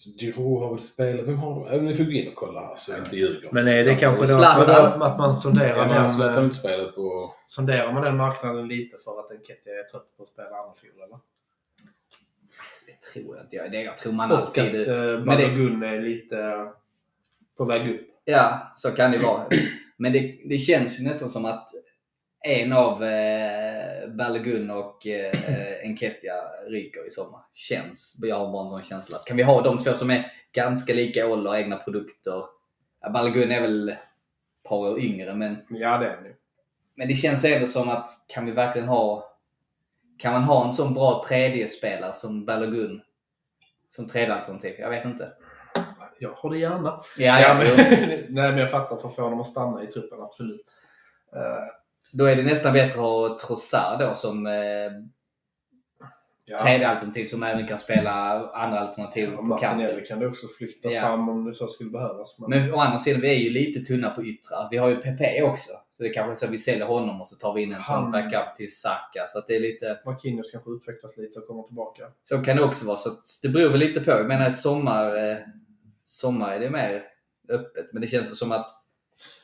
Så 0.00 0.10
Giroud 0.10 0.62
har 0.62 0.70
väl 0.70 0.80
spelat... 0.80 1.26
Vem 1.28 1.36
har 1.38 1.70
de? 1.70 1.84
Ni 1.86 1.94
får 1.94 2.04
gå 2.04 2.10
in 2.10 2.28
och 2.28 2.34
kolla 2.34 2.60
här 2.60 2.76
så 2.76 2.90
jag 2.92 2.98
inte 3.00 3.16
ljuger. 3.16 3.48
Men 3.52 3.68
är 3.68 3.84
det 3.84 3.94
kanske 3.94 4.26
då 4.26 4.44
att 4.44 4.98
man, 4.98 5.02
att 5.12 5.18
man 5.18 5.40
sonderar, 5.40 5.76
Ja, 5.76 5.84
den, 5.84 6.38
eh, 6.38 6.44
inte 6.44 6.92
på... 6.94 7.20
sonderar 7.46 7.92
man 7.92 8.02
den 8.02 8.16
marknaden 8.16 8.68
lite 8.68 8.96
för 9.04 9.20
att 9.20 9.30
Enketia 9.30 9.72
är 9.72 9.82
trött 9.82 10.16
på 10.16 10.22
att 10.22 10.28
spela 10.28 10.48
andra 10.48 10.74
fiol 10.80 11.02
eller? 11.04 11.18
Det 12.86 13.00
tror 13.12 13.36
jag 13.36 13.44
inte. 13.44 13.56
Jag, 13.56 13.70
det 13.72 13.82
jag 13.82 13.96
tror 13.98 14.12
man 14.12 14.32
Och 14.32 14.38
att 14.38 14.58
alltid... 14.58 14.88
eh, 14.88 14.96
men 14.96 15.26
det- 15.26 15.46
Balogun 15.48 15.82
är 15.82 16.00
lite 16.00 16.68
på 17.56 17.64
väg 17.64 17.90
upp. 17.94 18.06
Ja, 18.24 18.72
så 18.76 18.90
kan 18.90 19.10
det 19.12 19.18
vara. 19.18 19.42
Men 19.96 20.12
det, 20.12 20.40
det 20.44 20.58
känns 20.58 21.00
ju 21.00 21.04
nästan 21.04 21.30
som 21.30 21.44
att 21.44 21.68
en 22.42 22.72
av 22.72 23.04
eh, 23.04 24.08
Balogun 24.08 24.70
och 24.70 25.06
eh, 25.06 25.34
Enketia 25.84 26.34
ryker 26.68 27.06
i 27.06 27.10
sommar. 27.10 27.40
Känns. 27.52 28.16
Jag 28.22 28.36
har 28.38 28.52
bara 28.52 28.64
en 28.64 28.70
sån 28.70 28.82
känsla. 28.82 29.18
Kan 29.26 29.36
vi 29.36 29.42
ha 29.42 29.62
de 29.62 29.78
två 29.78 29.92
som 29.92 30.10
är 30.10 30.32
ganska 30.52 30.94
lika 30.94 31.26
ålder, 31.26 31.56
egna 31.56 31.76
produkter? 31.76 32.44
Balogun 33.12 33.50
är 33.50 33.60
väl 33.60 33.88
ett 33.88 33.98
par 34.68 34.76
år 34.76 35.00
yngre, 35.00 35.34
men, 35.34 35.56
Ja, 35.70 35.98
det 35.98 36.06
är 36.06 36.20
nu. 36.20 36.36
men 36.94 37.08
det 37.08 37.14
känns 37.14 37.44
ändå 37.44 37.66
som 37.66 37.88
att 37.88 38.08
kan 38.26 38.46
vi 38.46 38.52
verkligen 38.52 38.88
ha... 38.88 39.26
Kan 40.18 40.32
man 40.32 40.42
ha 40.42 40.66
en 40.66 40.72
sån 40.72 40.94
bra 40.94 41.22
tredje 41.28 41.68
spelare 41.68 42.14
som 42.14 42.44
Balogun 42.44 43.00
som 43.88 44.08
tredje 44.08 44.34
alternativ? 44.34 44.74
Jag 44.78 44.90
vet 44.90 45.04
inte. 45.04 45.32
Jag 46.18 46.32
har 46.32 46.50
det 46.50 46.58
gärna. 46.58 47.00
Ja, 47.18 47.40
Ja, 47.40 47.54
men, 47.54 47.66
nej, 48.08 48.26
men 48.28 48.58
jag 48.58 48.70
fattar 48.70 48.96
för 48.96 49.08
att 49.08 49.14
få 49.16 49.22
honom 49.22 49.40
att 49.40 49.46
stanna 49.46 49.82
i 49.82 49.86
truppen, 49.86 50.20
absolut. 50.22 50.60
Eh, 51.36 51.64
Då 52.12 52.24
är 52.24 52.36
det 52.36 52.42
nästan 52.42 52.72
bättre 52.72 53.00
att 53.00 53.06
ha 53.06 53.38
Trossard 53.38 54.00
då 54.00 54.14
som 54.14 54.46
eh, 54.46 54.52
ja. 56.44 56.58
tredje 56.58 56.88
alternativ 56.88 57.26
som 57.26 57.42
även 57.42 57.66
kan 57.66 57.78
spela 57.78 58.10
andra 58.50 58.78
alternativ 58.78 59.34
Och 59.34 59.48
på 59.48 59.56
kanten. 59.56 60.04
Kan 60.08 60.18
du 60.18 60.28
också 60.28 60.46
flytta 60.58 60.90
Ja. 60.90 61.00
fram 61.00 61.28
om 61.28 61.44
det 61.44 61.54
så 61.54 61.68
skulle 61.68 61.90
behövas. 61.90 62.38
Men, 62.38 62.50
Men 62.50 62.74
å 62.74 62.80
andra 62.80 62.98
sidan, 62.98 63.20
vi 63.20 63.28
är 63.28 63.38
ju 63.38 63.50
lite 63.50 63.80
tunna 63.80 64.10
på 64.10 64.24
yttrar. 64.24 64.68
Vi 64.70 64.76
har 64.76 64.88
ju 64.88 64.96
PP 64.96 65.42
också. 65.42 65.70
Så 65.92 66.02
det 66.02 66.08
är 66.08 66.12
kanske 66.14 66.32
är 66.32 66.34
så 66.34 66.46
att 66.46 66.52
vi 66.52 66.58
säljer 66.58 66.86
honom 66.86 67.20
och 67.20 67.28
så 67.28 67.36
tar 67.36 67.54
vi 67.54 67.62
in 67.62 67.72
en 67.72 67.82
sån 67.82 68.10
backup 68.10 68.56
till 68.56 68.74
Saka. 68.74 69.26
Så 69.26 69.38
att 69.38 69.46
det 69.46 69.56
är 69.56 69.60
lite... 69.60 70.00
Marquinhos 70.06 70.50
kanske 70.50 70.70
utvecklas 70.70 71.16
lite 71.16 71.38
och 71.38 71.46
kommer 71.46 71.62
tillbaka. 71.62 72.02
Så 72.22 72.42
kan 72.42 72.56
det 72.56 72.62
också 72.62 72.86
vara. 72.86 72.96
Så 72.96 73.10
det 73.42 73.48
beror 73.48 73.70
väl 73.70 73.78
lite 73.80 74.00
på. 74.00 74.10
Jag 74.10 74.28
menar 74.28 74.50
sommar, 74.50 75.30
eh, 75.30 75.36
sommar 76.04 76.52
är 76.54 76.60
det 76.60 76.70
mer 76.70 77.02
öppet. 77.48 77.92
Men 77.92 78.00
det 78.00 78.06
känns 78.06 78.38
som 78.38 78.52
att... 78.52 78.68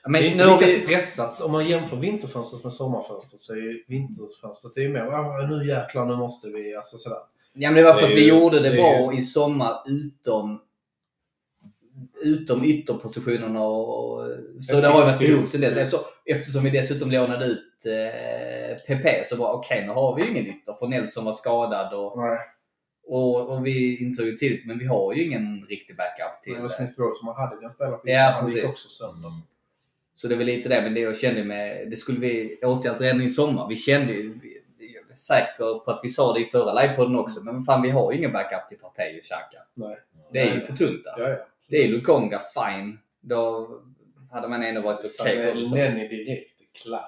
Men 0.08 0.22
det 0.22 0.28
är 0.28 0.32
inte 0.32 0.44
lika 0.46 0.66
vi... 0.66 0.68
stressat. 0.68 1.40
Om 1.40 1.52
man 1.52 1.68
jämför 1.68 1.96
vinterfönstret 1.96 2.64
med 2.64 2.72
sommarfönstret 2.72 3.40
så 3.42 3.52
är 3.52 3.56
ju 3.56 3.84
vinterfönstret 3.88 4.72
det 4.74 4.80
är 4.80 4.82
ju 4.84 4.92
mer 4.92 5.00
"Ah, 5.00 5.46
nu 5.46 5.66
jäklar, 5.68 6.06
nu 6.06 6.16
måste 6.16 6.48
vi... 6.48 6.76
Alltså 6.76 6.98
sådär. 6.98 7.18
Ja, 7.52 7.70
men 7.70 7.74
det 7.74 7.82
var 7.82 7.94
för 7.94 8.00
Det 8.02 8.06
att 8.06 8.12
vi 8.18 8.20
ju- 8.22 8.28
gjorde 8.28 8.60
det, 8.60 8.70
bra 8.70 9.12
i 9.14 9.22
sommar 9.22 9.74
utom 9.86 10.60
utom 12.22 12.64
ytterpositionerna 12.64 13.62
och 13.64 14.26
så 14.60 14.74
Jag 14.74 14.82
det 14.82 14.88
har 14.88 15.00
ju 15.00 15.06
varit 15.06 15.18
behov 15.18 15.44
sen 15.46 15.60
dess. 15.60 15.76
Eftersom, 15.76 16.00
eftersom 16.24 16.64
vi 16.64 16.70
dessutom 16.70 17.10
lånade 17.10 17.44
ut 17.46 17.86
eh, 17.86 18.76
PP 18.96 19.24
så 19.24 19.36
var 19.36 19.52
okej, 19.52 19.84
nu 19.86 19.92
har 19.92 20.16
vi 20.16 20.22
ju 20.22 20.30
ingen 20.30 20.46
ytter 20.46 20.72
för 20.72 20.86
Nelson 20.86 21.24
var 21.24 21.32
skadad 21.32 21.94
och, 21.94 22.18
och, 23.06 23.48
och 23.50 23.66
vi 23.66 23.96
insåg 24.04 24.26
ju 24.26 24.32
tidigt, 24.32 24.66
men 24.66 24.78
vi 24.78 24.86
har 24.86 25.14
ju 25.14 25.24
ingen 25.24 25.66
riktig 25.68 25.96
backup 25.96 26.42
till. 26.42 26.54
Det 26.54 26.60
var 26.60 26.68
Smith 26.68 27.00
Rowe 27.00 27.14
som 27.14 27.28
hade 27.28 27.60
den 27.60 27.70
spelaren 27.70 27.98
på 28.00 28.08
Ja, 28.10 28.20
Han 28.40 28.46
gick 28.46 28.54
precis. 28.62 28.72
också 28.72 28.88
sönder. 28.88 29.28
Mm. 29.28 29.40
Så 30.16 30.28
det 30.28 30.34
är 30.34 30.38
väl 30.38 30.46
lite 30.46 30.68
det, 30.68 30.82
men 30.82 30.94
det 30.94 31.00
jag 31.00 31.16
kände 31.16 31.44
med, 31.44 31.90
det 31.90 31.96
skulle 31.96 32.20
vi 32.20 32.58
åtgärdat 32.62 33.00
redan 33.00 33.22
i 33.22 33.28
sommar. 33.28 33.68
Vi 33.68 33.76
kände 33.76 34.12
ju, 34.12 34.40
jag 34.78 35.10
är 35.10 35.14
säker 35.14 35.84
på 35.84 35.90
att 35.90 36.00
vi 36.02 36.08
sa 36.08 36.32
det 36.32 36.40
i 36.40 36.44
förra 36.44 36.82
livepodden 36.82 37.16
också, 37.16 37.44
men 37.44 37.62
fan 37.62 37.82
vi 37.82 37.90
har 37.90 38.12
ju 38.12 38.18
ingen 38.18 38.32
backup 38.32 38.68
till 38.68 38.78
Partey 38.78 39.18
och 39.18 39.24
Xhaka. 39.24 39.58
Nej. 39.74 39.98
Det 40.32 40.40
är 40.40 40.54
ju 40.54 40.60
för 40.60 40.72
tunt 40.72 41.04
där. 41.04 41.14
Ja, 41.22 41.28
ja. 41.28 41.46
Det 41.68 41.84
är 41.84 41.88
Lukonga, 41.88 42.38
fine. 42.54 42.98
Då 43.20 43.68
hade 44.30 44.48
man 44.48 44.62
ändå 44.62 44.80
varit 44.80 45.18
okej 45.20 45.42
för 45.42 45.52
säsongen. 45.52 45.94
Nenny 45.94 46.08
direkt 46.08 46.60
klar. 46.82 47.06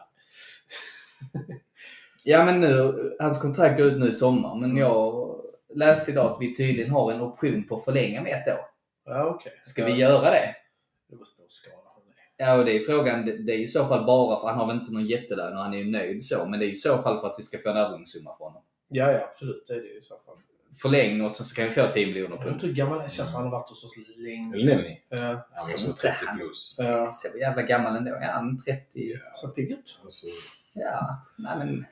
Ja 2.23 2.45
men 2.45 2.61
nu, 2.61 2.95
hans 3.21 3.41
kontrakt 3.41 3.79
går 3.79 3.87
ut 3.87 3.99
nu 3.99 4.09
i 4.09 4.13
sommar, 4.13 4.55
men 4.55 4.77
jag 4.77 5.35
läste 5.75 6.11
idag 6.11 6.33
att 6.33 6.41
vi 6.41 6.55
tydligen 6.55 6.91
har 6.91 7.13
en 7.13 7.21
option 7.21 7.69
på 7.69 7.75
att 7.75 7.85
förlänga 7.85 8.23
med 8.23 8.33
ett 8.33 8.55
år. 8.55 8.65
Ja, 9.05 9.25
okej. 9.25 9.53
Ska 9.63 9.83
ja. 9.83 9.87
vi 9.87 9.93
göra? 9.93 10.31
Det 10.31 11.17
var 11.17 11.25
stor 11.25 11.47
skada. 11.49 11.77
hörni. 11.77 12.15
Ja, 12.41 12.59
och 12.59 12.65
det 12.65 12.77
är 12.77 12.81
frågan. 12.81 13.25
Det 13.27 13.53
är 13.55 13.59
i 13.59 13.67
så 13.67 13.85
fall 13.87 14.07
bara 14.07 14.41
för 14.41 14.49
han 14.49 14.59
har 14.59 14.67
väl 14.67 14.77
inte 14.77 14.93
någon 14.93 15.07
jättelön 15.07 15.53
och 15.57 15.63
han 15.63 15.75
är 15.75 15.79
ju 15.79 15.91
nöjd 15.91 16.23
så, 16.23 16.47
men 16.47 16.61
det 16.61 16.67
är 16.67 16.71
i 16.71 16.75
så 16.75 16.99
fall 16.99 17.19
för 17.21 17.27
att 17.27 17.35
vi 17.39 17.43
ska 17.43 17.59
få 17.59 17.69
en 17.71 17.77
övergångssumma 17.77 18.31
från 18.39 18.47
honom. 18.47 18.63
Ja, 18.89 19.13
ja, 19.13 19.21
absolut. 19.31 19.65
Det 19.69 19.75
är 19.75 19.81
det 19.81 19.87
ju 19.87 19.99
i 19.99 20.03
så 20.03 20.15
fall. 20.27 20.37
Förläng 20.83 21.21
och 21.21 21.31
sen 21.33 21.47
så 21.47 21.55
kan 21.55 21.65
vi 21.65 21.71
få 21.71 21.87
10 21.93 22.07
miljoner 22.07 22.31
Jag 22.31 22.39
på 22.39 22.45
vet 22.45 22.55
inte 22.55 22.67
hur 22.67 22.75
gammal 22.75 22.99
det 22.99 23.11
känns. 23.11 23.31
Han 23.33 23.43
har 23.45 23.51
varit 23.51 23.69
hos 23.69 23.85
oss 23.85 23.93
länge. 24.17 24.55
Eller 24.57 24.77
Nenny. 24.77 25.01
Ja. 25.09 25.17
Han 25.53 25.71
var 25.73 25.79
så 25.79 25.93
30 25.93 26.17
plus. 26.37 26.75
Ja. 26.79 27.07
Så 27.07 27.39
jävla 27.39 27.63
gammal 27.63 27.97
ändå. 27.97 28.11
Ja, 28.11 28.27
han 28.33 28.59
30. 28.59 29.13
Så 29.35 29.49
pigg 29.49 29.71
ut. 29.71 29.99
Alltså, 30.03 30.27
Ja, 30.73 31.23
nej 31.39 31.53
men... 31.59 31.87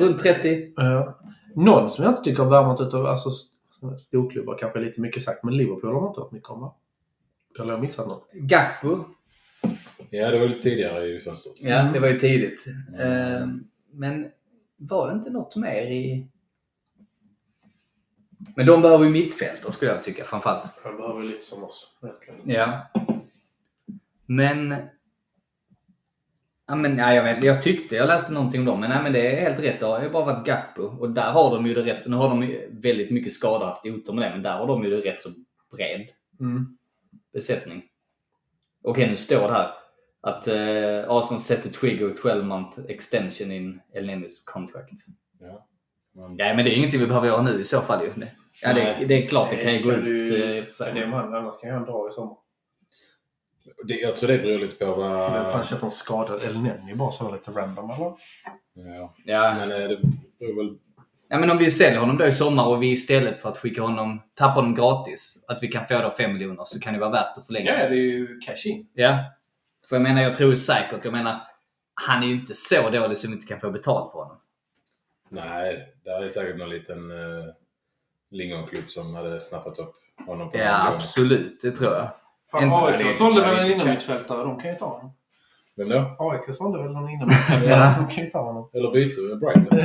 Runt 0.00 0.18
30. 0.18 0.72
Ja. 0.76 1.18
Någon 1.54 1.90
som 1.90 2.04
jag 2.04 2.12
inte 2.12 2.22
tycker 2.22 2.42
har 2.42 2.50
värmat 2.50 2.80
utav, 2.80 3.06
alltså 3.06 3.28
st- 3.28 3.98
storklubbar 3.98 4.58
kanske 4.58 4.78
lite 4.78 5.00
mycket 5.00 5.22
sagt, 5.22 5.44
men 5.44 5.56
Liverpool 5.56 5.94
har 5.94 6.00
man 6.00 6.08
inte 6.10 6.20
hört 6.20 6.32
mycket 6.32 6.48
om 6.50 6.60
va? 6.60 6.74
Eller 7.58 7.64
har 7.64 7.72
jag 7.72 7.80
missat 7.82 8.08
något? 8.08 8.30
Gakpo. 8.32 9.04
Ja, 10.10 10.30
det 10.30 10.38
var 10.38 10.48
lite 10.48 10.60
tidigare 10.60 11.06
i 11.06 11.20
fönstret. 11.20 11.54
Ja, 11.60 11.82
det 11.82 12.00
var 12.00 12.08
ju 12.08 12.18
tidigt. 12.18 12.66
Mm. 12.94 13.42
Eh, 13.42 13.48
Men 13.92 14.30
var 14.76 15.08
det 15.08 15.14
inte 15.14 15.30
något 15.30 15.56
mer 15.56 15.82
i... 15.82 16.28
Men 18.56 18.66
de 18.66 18.82
behöver 18.82 19.04
ju 19.04 19.10
mittfältare 19.10 19.72
skulle 19.72 19.90
jag 19.90 20.02
tycka 20.02 20.24
framförallt. 20.24 20.80
Han 20.84 20.96
behöver 20.96 21.22
lite 21.22 21.44
som 21.44 21.64
oss. 21.64 21.96
Verkligen. 22.02 22.40
Ja. 22.44 22.90
Men... 24.26 24.74
Ja, 26.66 26.76
men, 26.76 26.98
ja, 26.98 27.14
jag, 27.14 27.24
vet, 27.24 27.44
jag 27.44 27.62
tyckte 27.62 27.96
jag 27.96 28.06
läste 28.06 28.32
någonting 28.32 28.60
om 28.60 28.66
dem, 28.66 28.80
men, 28.80 28.90
nej, 28.90 29.02
men 29.02 29.12
det 29.12 29.26
är 29.32 29.40
helt 29.40 29.60
rätt. 29.60 29.80
Det 29.80 29.86
har 29.86 30.02
ju 30.02 30.10
bara 30.10 30.24
varit 30.24 30.46
Gakpo. 30.46 30.82
Och 30.82 31.10
där 31.10 31.32
har 31.32 31.54
de 31.54 31.66
ju 31.66 31.74
det 31.74 31.82
rätt. 31.82 32.04
Så 32.04 32.10
nu 32.10 32.16
har 32.16 32.28
de 32.28 32.42
ju 32.42 32.68
väldigt 32.72 33.10
mycket 33.10 33.32
skador 33.32 33.66
haft 33.66 33.86
otur 33.86 34.12
med 34.12 34.24
det, 34.24 34.30
men 34.30 34.42
där 34.42 34.58
har 34.58 34.66
de 34.66 34.84
ju 34.84 34.90
det 34.90 35.10
rätt 35.10 35.22
så 35.22 35.28
bred 35.76 36.08
Mm. 36.40 36.76
Besättning. 37.34 37.82
Okej, 38.84 39.10
nu 39.10 39.16
står 39.16 39.48
det 39.48 39.52
här 39.52 39.70
att 40.20 40.46
eh, 40.48 41.10
Arsenal 41.16 41.40
set 41.40 41.62
to 41.62 41.68
trigger 41.80 42.14
12 42.22 42.44
month 42.44 42.78
extension 42.88 43.52
in 43.52 43.80
El 43.94 44.06
Nenis 44.06 44.44
contract. 44.44 44.90
Ja. 45.40 45.66
Men, 46.14 46.36
Ja, 46.36 46.54
men 46.54 46.64
det 46.64 46.70
är 46.74 46.76
ingenting 46.76 47.00
vi 47.00 47.06
behöver 47.06 47.26
göra 47.26 47.42
nu 47.42 47.60
i 47.60 47.64
så 47.64 47.80
fall 47.80 48.02
ju. 48.04 48.12
Det- 48.20 48.32
Ja, 48.62 48.72
det, 48.74 48.82
Nej. 48.84 49.04
det 49.08 49.14
är 49.24 49.26
klart 49.26 49.50
det 49.50 49.56
kan 49.56 49.74
ju 49.74 49.82
gå 49.82 49.92
ut. 49.92 50.32
eh, 50.32 50.50
i 50.50 50.60
och 50.62 50.64
för 50.64 50.72
sig. 50.72 50.92
Det 50.94 51.00
är 51.00 51.04
om 51.04 51.12
han, 51.12 51.34
annars 51.34 51.60
kan 51.60 51.70
han 51.70 51.84
dra 51.84 52.08
i 52.08 52.10
sommar. 52.10 52.36
det, 53.84 53.94
jag 53.94 54.16
tror 54.16 54.28
det 54.28 54.38
beror 54.38 54.58
lite 54.58 54.84
på 54.84 54.94
vad... 54.94 55.32
Men 55.32 55.44
fan 55.44 55.64
köper 55.64 55.84
en 55.84 55.90
skadad 55.90 56.42
El 56.42 56.58
Nenni 56.62 56.94
bara 56.94 57.12
så 57.12 57.32
lite 57.32 57.50
random 57.50 57.90
eller? 57.90 58.12
Ja. 58.74 59.14
Ja. 59.24 59.54
Men 59.58 59.72
eh, 59.72 59.88
det 59.88 59.98
beror 60.38 60.56
väl... 60.64 60.78
ja, 61.34 61.40
men 61.40 61.50
om 61.50 61.58
vi 61.58 61.70
säljer 61.70 62.00
honom 62.00 62.16
då 62.16 62.26
i 62.26 62.32
sommar 62.32 62.66
och 62.66 62.82
vi 62.82 62.90
istället 62.90 63.40
för 63.40 63.48
att 63.48 63.58
skicka 63.58 63.82
honom, 63.82 64.22
tappa 64.34 64.54
honom 64.54 64.74
gratis, 64.74 65.44
att 65.48 65.62
vi 65.62 65.68
kan 65.68 65.86
få 65.86 65.98
då 65.98 66.10
5 66.10 66.32
miljoner 66.32 66.64
så 66.64 66.80
kan 66.80 66.94
det 66.94 67.00
vara 67.00 67.10
värt 67.10 67.38
att 67.38 67.46
förlänga. 67.46 67.70
Ja, 67.70 67.88
det 67.88 67.94
är 67.94 68.00
ju 68.00 68.40
cash 68.40 68.66
in. 68.66 68.86
Ja. 68.92 69.18
För 69.88 69.96
jag 69.96 70.02
menar, 70.02 70.22
jag 70.22 70.34
tror 70.34 70.54
säkert, 70.54 71.04
jag 71.04 71.12
menar, 71.12 71.40
han 71.94 72.22
är 72.22 72.26
ju 72.26 72.32
inte 72.32 72.54
så 72.54 72.90
dålig 72.90 73.18
som 73.18 73.30
vi 73.30 73.36
inte 73.36 73.46
kan 73.46 73.60
få 73.60 73.70
betalt 73.70 74.12
för 74.12 74.18
honom. 74.18 74.36
Nej, 75.28 75.94
det 76.04 76.10
är 76.10 76.28
säkert 76.28 76.58
någon 76.58 76.70
liten 76.70 77.10
uh, 77.10 77.44
lingonklubb 78.30 78.90
som 78.90 79.14
hade 79.14 79.40
snappat 79.40 79.78
upp 79.78 79.94
honom 80.26 80.50
på 80.50 80.58
Ja, 80.58 80.94
absolut. 80.94 81.60
Det 81.60 81.70
tror 81.70 81.92
jag. 81.92 82.10
Fan, 82.50 82.72
AIK 82.72 83.16
sålde 83.16 83.40
väl 83.40 83.66
en 83.66 83.72
innermittfältare, 83.72 84.42
de 84.42 84.60
kan 84.60 84.70
ju 84.70 84.76
ta 84.76 84.86
honom. 84.86 85.12
Vem 85.76 85.88
då? 85.88 86.16
AIK 86.18 86.56
sålde 86.56 86.82
väl 86.82 86.92
någon 86.92 87.08
Ja. 87.66 87.94
de 87.98 88.14
kan 88.14 88.24
ju 88.24 88.30
ta 88.30 88.42
honom. 88.42 88.70
Eller 88.72 88.90
byte 88.90 89.20
med 89.20 89.38
Brighton. 89.38 89.78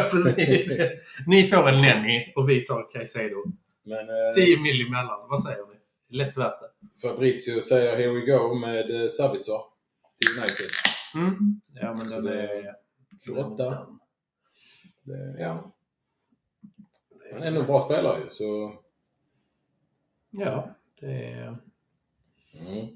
Precis. 0.10 0.80
Ni 1.26 1.42
får 1.48 1.62
väl 1.62 1.80
Nenny 1.80 2.32
och 2.36 2.48
vi 2.50 2.60
tar 2.60 2.90
Caicedo. 2.92 3.44
Men 3.82 3.98
eh, 4.08 4.34
10 4.34 4.60
mil 4.60 4.86
emellan, 4.86 5.28
vad 5.28 5.42
säger 5.42 5.58
ni? 5.58 6.16
Lätt 6.16 6.36
värt 6.36 6.60
det. 6.60 7.00
Fabrizio 7.08 7.60
säger 7.60 7.96
“Here 7.96 8.08
we 8.12 8.20
go” 8.20 8.54
med 8.54 9.02
eh, 9.02 9.08
Sabitzer 9.08 9.60
till 10.18 10.38
United. 10.42 10.66
Mm. 11.14 11.60
Ja, 11.74 11.94
men 11.94 12.10
den 12.10 12.26
är... 12.38 12.74
28. 13.26 13.86
Det, 15.02 15.36
ja. 15.38 15.72
Är 17.32 17.46
ändå 17.46 17.60
en 17.60 17.66
bra 17.66 17.80
spelare 17.80 18.18
ju, 18.24 18.30
så... 18.30 18.74
Ja, 20.30 20.68
det, 21.00 21.06
är, 21.06 21.56
Mm. 22.54 22.86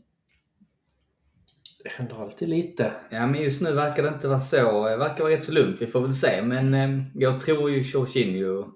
Det 1.84 1.90
händer 1.90 2.22
alltid 2.22 2.48
lite. 2.48 2.92
Ja, 3.10 3.26
men 3.26 3.42
just 3.42 3.62
nu 3.62 3.72
verkar 3.72 4.02
det 4.02 4.08
inte 4.08 4.28
vara 4.28 4.38
så. 4.38 4.88
Det 4.88 4.96
verkar 4.96 5.24
vara 5.24 5.36
rätt 5.36 5.44
så 5.44 5.52
lugnt. 5.52 5.82
Vi 5.82 5.86
får 5.86 6.00
väl 6.00 6.12
se. 6.12 6.42
Men 6.42 6.74
eh, 6.74 7.06
jag 7.14 7.40
tror 7.40 7.70
ju 7.70 7.80
Jorginho 7.80 8.68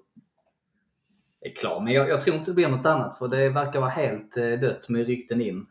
är 1.41 1.55
klar. 1.55 1.81
Men 1.81 1.93
jag, 1.93 2.09
jag 2.09 2.21
tror 2.21 2.35
inte 2.35 2.51
det 2.51 2.55
blir 2.55 2.67
något 2.67 2.85
annat. 2.85 3.17
För 3.17 3.27
det 3.27 3.49
verkar 3.49 3.79
vara 3.79 3.89
helt 3.89 4.37
eh, 4.37 4.51
dött 4.51 4.89
med 4.89 5.07
rykten 5.07 5.41
in. 5.41 5.63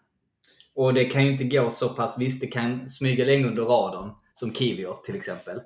Och 0.75 0.95
det 0.95 1.05
kan 1.05 1.25
ju 1.25 1.33
inte 1.33 1.45
gå 1.45 1.71
så 1.71 1.89
pass. 1.89 2.19
Visst, 2.19 2.41
det 2.41 2.47
kan 2.47 2.89
smyga 2.89 3.25
länge 3.25 3.47
under 3.47 3.63
radarn. 3.63 4.11
Som 4.33 4.55
Kivior 4.55 4.97
till 5.05 5.17
exempel. 5.17 5.61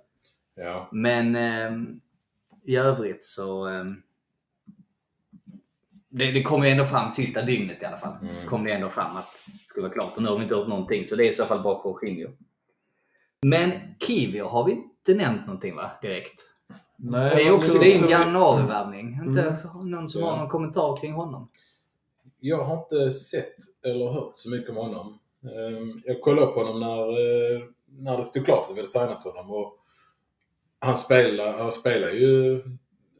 Ja. 0.56 0.88
Men 0.92 1.36
eh, 1.36 1.72
i 2.64 2.76
övrigt 2.76 3.24
så... 3.24 3.68
Det, 6.14 6.30
det 6.32 6.42
kommer 6.42 6.64
ju 6.66 6.72
ändå 6.72 6.84
fram 6.84 7.12
sista 7.12 7.42
dygnet 7.42 7.82
i 7.82 7.84
alla 7.84 7.96
fall. 7.96 8.14
Mm. 8.22 8.46
Kom 8.48 8.64
det 8.64 8.72
ändå 8.72 8.88
fram 8.88 9.16
att 9.16 9.42
det 9.46 9.52
skulle 9.68 9.82
vara 9.82 9.92
klart. 9.94 10.16
Och 10.16 10.22
nu 10.22 10.28
har 10.28 10.36
vi 10.36 10.42
inte 10.42 10.54
hört 10.56 10.68
någonting. 10.68 11.08
Så 11.08 11.16
det 11.16 11.24
är 11.24 11.28
i 11.28 11.32
så 11.32 11.44
fall 11.44 11.62
bara 11.62 11.80
Jorginho. 11.84 12.30
Men 13.46 13.70
Kivior 14.06 14.48
har 14.48 14.64
vi 14.64 14.72
inte 14.72 15.14
nämnt 15.14 15.46
någonting 15.46 15.76
va? 15.76 15.90
Direkt. 16.02 16.40
Nej, 16.98 17.34
Det 17.36 17.42
är 17.42 17.54
också 17.54 17.78
det 17.78 17.94
är 17.96 18.02
en 18.02 18.10
januarivärvning. 18.10 19.18
Inte 19.26 19.40
Mm. 19.42 19.90
någon 19.90 20.08
som 20.08 20.20
Ja. 20.22 20.30
har 20.30 20.36
någon 20.36 20.48
kommentar 20.48 20.96
kring 20.96 21.12
honom. 21.12 21.48
Jag 22.40 22.64
har 22.64 22.78
inte 22.78 23.10
sett 23.10 23.54
eller 23.86 24.12
hört 24.12 24.32
så 24.34 24.50
mycket 24.50 24.70
om 24.70 24.76
honom. 24.76 25.18
Ehm, 25.44 26.02
Jag 26.04 26.20
kollade 26.20 26.46
upp 26.46 26.54
honom 26.54 26.80
när, 26.80 27.08
eh, 27.08 27.62
när 27.86 28.16
det 28.16 28.24
stod 28.24 28.44
klart 28.44 28.64
att 28.64 28.70
vi 28.70 28.74
hade 28.80 28.86
signat 28.86 29.22
honom. 29.24 29.50
Och 29.50 29.78
han, 30.78 30.96
spelar, 30.96 31.58
han 31.58 31.72
spelar 31.72 32.08
ju 32.10 32.62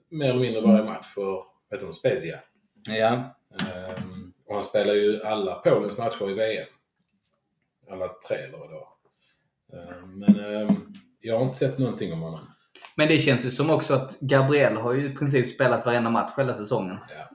mer 0.08 0.30
eller 0.30 0.40
mindre 0.40 0.60
varje 0.60 0.84
match 0.84 1.06
för 1.14 1.42
vet 1.70 1.80
du, 1.86 1.92
Spezia. 1.92 2.38
Ja. 2.88 3.36
Ehm, 3.60 4.32
Och 4.46 4.54
han 4.54 4.62
spelar 4.62 4.94
ju 4.94 5.22
alla 5.22 5.54
Polens 5.54 5.98
matcher 5.98 6.30
i 6.30 6.34
VM. 6.34 6.66
Alla 7.90 8.08
tre 8.28 8.36
eller 8.36 8.58
vad 8.58 8.70
det 8.70 8.74
var. 8.74 8.88
Ehm, 9.72 10.18
Men 10.18 10.40
ehm, 10.44 10.92
jag 11.20 11.38
har 11.38 11.44
inte 11.44 11.58
sett 11.58 11.78
någonting 11.78 12.12
om 12.12 12.20
honom. 12.20 12.40
Men 12.96 13.08
det 13.08 13.18
känns 13.18 13.46
ju 13.46 13.50
som 13.50 13.70
också 13.70 13.94
att 13.94 14.20
Gabriel 14.20 14.76
har 14.76 14.92
ju 14.92 15.12
i 15.12 15.14
princip 15.14 15.46
spelat 15.46 15.86
varenda 15.86 16.10
match 16.10 16.32
hela 16.36 16.54
säsongen. 16.54 16.96
Ja. 17.08 17.28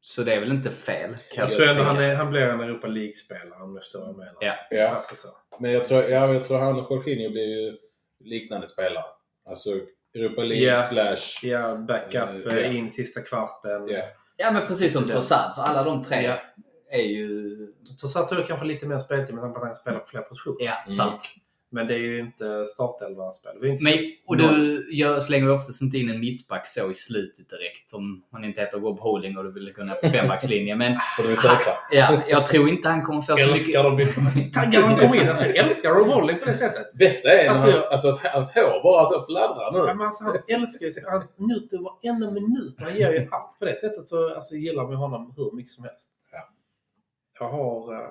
Så 0.00 0.22
det 0.22 0.34
är 0.34 0.40
väl 0.40 0.50
inte 0.52 0.70
fel. 0.70 1.14
kan 1.34 1.44
Jag 1.48 1.52
tror 1.52 1.68
ändå 1.68 1.82
han, 1.82 1.96
är, 1.96 2.14
han 2.14 2.30
blir 2.30 2.40
en 2.42 2.60
Europa 2.60 2.86
League-spelare 2.86 3.62
om 3.62 3.74
du 3.74 3.80
förstår 3.80 4.00
vad 4.00 4.08
jag 4.08 4.16
menar. 4.16 4.36
Ja. 4.40 4.54
Ja. 4.70 4.88
Alltså 4.88 5.14
så. 5.14 5.28
Men 5.60 5.72
jag 5.72 5.84
tror, 5.84 6.02
ja, 6.02 6.34
jag 6.34 6.44
tror 6.44 6.58
han 6.58 6.80
och 6.80 6.90
Jorginho 6.90 7.30
blir 7.30 7.64
ju 7.66 7.76
liknande 8.20 8.66
spelare. 8.66 9.04
Alltså 9.48 9.70
Europa 10.16 10.42
League 10.42 10.64
Ja. 10.66 10.78
slash... 10.82 11.44
Ja, 11.44 11.74
backup 11.76 12.14
Eh, 12.16 12.40
ja. 12.44 12.50
eh, 12.60 12.76
in 12.76 12.90
sista 12.90 13.20
kvarten. 13.20 13.88
Ja. 13.88 14.02
Ja, 14.36 14.50
men 14.50 14.66
precis 14.66 14.92
som 14.92 15.04
Trossard. 15.08 15.52
Så 15.52 15.62
alla 15.62 15.82
de 15.84 16.02
tre 16.02 16.34
är 16.90 17.02
ju... 17.02 17.56
Trossard 18.00 18.28
tror 18.28 18.40
jag 18.40 18.48
kanske 18.48 18.66
lite 18.66 18.86
mer 18.86 18.98
speltid 18.98 19.34
med 19.34 19.44
tanke 19.44 19.58
på 19.58 19.64
att 19.64 19.68
han 19.68 19.76
spelar 19.76 19.98
på 19.98 20.06
fler 20.06 20.20
positioner. 20.20 20.56
Ja, 20.60 20.74
Mm. 20.86 21.18
Men 21.76 21.86
det 21.86 21.94
är 21.94 21.98
ju 21.98 22.20
inte 22.20 22.66
startelva-spel. 22.66 23.78
Men, 23.80 23.94
och 24.26 24.36
du 24.36 24.86
gör, 24.90 25.20
slänger 25.20 25.50
oftast 25.50 25.82
inte 25.82 25.98
in 25.98 26.10
en 26.10 26.20
mittback 26.20 26.66
så 26.66 26.90
i 26.90 26.94
slutet 26.94 27.50
direkt. 27.50 27.92
Om 27.92 28.22
man 28.32 28.44
inte 28.44 28.60
heter 28.60 28.78
Rob 28.78 28.98
Holding 29.00 29.38
och 29.38 29.44
du 29.44 29.52
vill 29.52 29.72
kunna 29.74 29.94
på 29.94 30.08
fembackslinje. 30.08 30.76
Men 30.76 30.92
Och 31.18 31.24
de 31.24 31.30
är 31.30 31.36
säkra. 31.36 31.72
ja, 31.90 32.22
jag 32.28 32.46
tror 32.46 32.68
inte 32.68 32.88
han 32.88 33.02
kommer 33.02 33.20
få 33.20 33.26
så 33.26 33.32
mycket... 33.32 33.48
älskar 33.50 33.82
dem. 33.82 33.98
Jag 33.98 34.08
är 34.08 34.30
så 34.30 34.60
taggad 34.60 34.82
när 34.82 34.88
han 34.88 34.98
kommer 34.98 35.22
in. 35.22 35.28
Alltså, 35.28 35.44
jag 35.46 35.56
älskar 35.56 35.90
Rob 35.90 36.06
Holding 36.06 36.38
på 36.38 36.44
det 36.44 36.54
sättet. 36.54 36.92
Bästa 36.94 37.28
är 37.30 37.48
Alltså, 37.48 37.66
hans, 37.66 37.90
alltså, 37.92 38.28
hans 38.32 38.54
hår 38.54 38.82
bara 38.82 39.00
alltså 39.00 39.24
fladdrar 39.28 39.70
Ja, 39.72 39.86
nu. 39.86 39.94
men 39.94 40.06
alltså, 40.06 40.24
han 40.24 40.36
älskar 40.48 40.86
ju 40.86 40.92
Han 41.10 41.24
njuter 41.48 41.78
varenda 41.78 42.30
minut. 42.30 42.76
Han 42.78 42.94
ger 42.96 43.10
ju 43.12 43.20
allt. 43.30 43.58
På 43.58 43.64
det 43.64 43.76
sättet 43.76 44.08
så 44.08 44.34
alltså, 44.34 44.54
gillar 44.54 44.86
vi 44.86 44.94
honom 44.94 45.34
hur 45.36 45.56
mycket 45.56 45.70
som 45.70 45.84
helst. 45.84 46.10
Ja. 46.32 46.38
Jag 47.40 47.48
har 47.48 47.94
eh, 47.94 48.08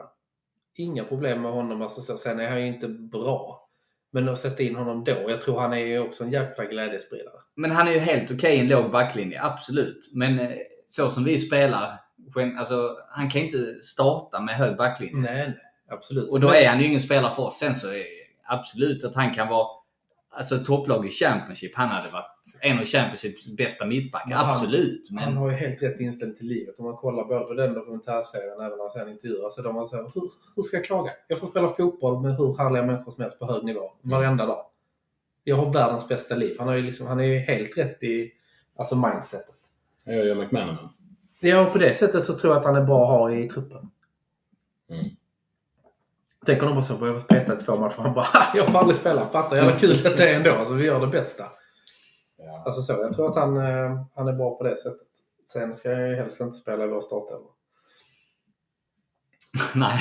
inga 0.76 1.04
problem 1.04 1.42
med 1.42 1.52
honom. 1.52 1.82
Alltså, 1.82 2.02
så. 2.02 2.18
Sen 2.18 2.40
är 2.40 2.50
han 2.50 2.62
ju 2.62 2.68
inte 2.68 2.88
bra. 2.88 3.62
Men 4.12 4.30
att 4.30 4.40
sätta 4.40 4.64
in 4.64 4.76
honom 4.76 5.04
då. 5.04 5.26
Jag 5.28 5.42
tror 5.42 5.60
han 5.60 5.74
är 5.74 5.78
ju 5.78 6.00
också 6.00 6.24
en 6.24 6.32
jäkla 6.32 6.66
glädjespridare. 6.66 7.36
Men 7.56 7.72
han 7.72 7.88
är 7.88 7.92
ju 7.92 8.00
helt 8.00 8.32
okej 8.32 8.56
i 8.56 8.60
en 8.60 8.68
låg 8.68 8.92
backlinje, 8.92 9.42
absolut. 9.44 10.10
Men 10.14 10.40
eh, 10.40 10.52
så 10.88 11.10
som 11.10 11.24
vi 11.24 11.40
spelar, 11.40 12.00
alltså, 12.58 12.98
han 13.10 13.30
kan 13.30 13.42
ju 13.42 13.46
inte 13.46 13.82
starta 13.82 14.42
med 14.42 14.56
hög 14.56 14.78
backlinje. 14.78 15.16
Nej, 15.16 15.48
nej. 15.48 15.58
Absolut. 15.90 16.30
Och 16.30 16.40
då 16.40 16.50
är 16.50 16.68
han 16.68 16.80
ju 16.80 16.86
ingen 16.86 17.02
spelare 17.02 17.32
för 17.32 17.44
oss. 17.44 17.60
Sen 17.60 17.76
så 17.76 17.88
är 17.88 18.06
absolut 18.44 19.04
att 19.04 19.16
han 19.16 19.34
kan 19.34 19.48
vara 19.48 19.68
alltså, 20.36 20.58
topplag 20.58 21.06
i 21.06 21.10
Championship. 21.10 21.76
Han 21.76 21.90
hade 21.90 22.10
varit 22.10 22.58
en 22.62 22.80
av 22.80 22.86
Championships 22.86 23.48
bästa 23.48 23.86
mittbackar. 23.86 24.30
Men 24.30 24.38
han- 24.38 24.52
Absolut. 24.52 25.10
Han 25.12 25.26
Men 25.34 25.38
har 25.38 25.50
ju 25.52 25.56
helt 25.56 25.84
rätt 25.84 26.00
inställning 26.00 26.38
till 26.38 26.48
livet. 26.48 26.76
Om 26.80 26.86
man 26.86 26.96
kollar 26.96 27.26
både 27.26 27.46
på 27.46 27.54
den 27.54 27.74
dokumentärserien 27.74 28.54
även 28.60 28.70
när 28.72 28.78
han 28.78 28.90
sen 28.90 29.10
intervjuar. 29.10 29.50
Så 29.50 29.62
de 29.62 29.76
var 29.76 29.86
så 29.86 29.96
här, 29.96 30.04
hur, 30.04 30.32
hur 30.56 30.64
ska 30.64 30.78
jag 30.78 30.86
klaga? 30.86 31.12
Jag 31.28 31.40
får 31.40 31.48
spela 31.48 31.70
fotboll 31.70 32.22
med 32.22 32.38
hur 32.38 32.58
härliga 32.58 32.84
människor 32.86 33.12
som 33.12 33.22
helst 33.24 33.40
på 33.40 33.46
hög 33.46 33.64
nivå. 33.64 33.92
Varenda 34.02 34.46
dag. 34.46 34.66
Jag 35.44 35.56
har 35.56 35.74
världens 35.74 36.08
bästa 36.08 36.36
liv. 36.36 36.56
Han, 36.60 36.68
har 36.68 36.76
ju 36.76 36.82
liksom, 36.82 37.08
han 37.08 37.20
är 37.20 37.24
ju 37.24 37.40
helt 37.40 37.78
rätt 37.78 38.04
i 38.04 38.32
alltså 38.78 38.96
mindsetet. 38.96 39.56
Jag 40.04 40.26
gör 40.26 40.36
McManaman. 40.36 40.90
Ja, 41.40 41.70
på 41.74 41.78
det 41.78 41.94
sättet 41.98 42.26
så 42.26 42.34
tror 42.38 42.54
jag 42.54 42.60
att 42.60 42.66
han 42.66 42.76
är 42.76 42.82
bra 42.84 43.04
att 43.04 43.10
ha 43.10 43.34
i 43.36 43.50
truppen. 43.50 43.90
Mm. 44.90 45.06
Tänk 46.46 46.62
om 46.62 46.68
de 46.68 46.76
bara 46.76 46.84
så 46.84 46.98
får 46.98 47.20
peta 47.20 47.54
i 47.54 47.58
två 47.58 47.76
matcher. 47.76 47.96
Han 47.98 48.14
bara, 48.14 48.26
"Ha, 48.26 48.58
jag 48.58 48.66
får 48.66 48.80
aldrig 48.80 48.98
spela. 48.98 49.30
Fattar 49.30 49.56
jävla 49.56 49.80
kul 49.80 50.08
att 50.08 50.18
det 50.18 50.30
är 50.30 50.36
ändå. 50.36 50.52
Alltså, 50.52 50.74
vi 50.74 50.86
gör 50.86 51.00
det 51.00 51.08
bästa. 51.08 51.44
Ja. 52.38 52.64
Alltså 52.66 52.82
så, 52.82 52.94
jag 52.94 53.14
tror 53.14 53.30
att 53.30 53.36
han, 53.36 53.58
eh, 53.58 54.02
han 54.16 54.28
är 54.28 54.34
bra 54.34 54.58
på 54.58 54.64
det 54.64 54.76
sättet. 54.78 55.08
Sen 55.54 55.74
ska 55.74 55.92
jag 55.92 56.10
ju 56.10 56.16
helst 56.16 56.42
inte 56.42 56.58
spela 56.58 56.84
i 56.84 56.88
vår 56.88 57.02
startelva. 57.02 57.48
nej. 59.76 60.00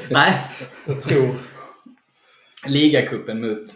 nej. 0.10 0.40
Jag 0.86 1.00
tror... 1.00 1.34
Ligacupen 2.66 3.40
mot 3.40 3.66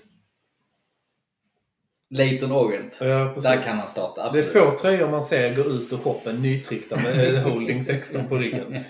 Leighton 2.11 2.53
Orient. 2.53 2.99
Ja. 3.01 3.35
Där 3.43 3.63
kan 3.63 3.77
han 3.79 3.87
starta. 3.87 4.33
Det 4.33 4.39
är 4.39 4.45
Absolut. 4.45 4.71
få 4.71 4.79
tröjor 4.79 5.11
man 5.11 5.25
ser 5.25 5.55
gå 5.55 5.63
ut 5.63 5.93
ur 5.93 5.97
shoppen 5.97 6.37
nytryckta 6.43 6.97
med 6.97 7.35
eh, 7.35 7.43
Holding 7.43 7.83
16 7.83 8.29
på 8.29 8.37
ryggen. 8.37 8.73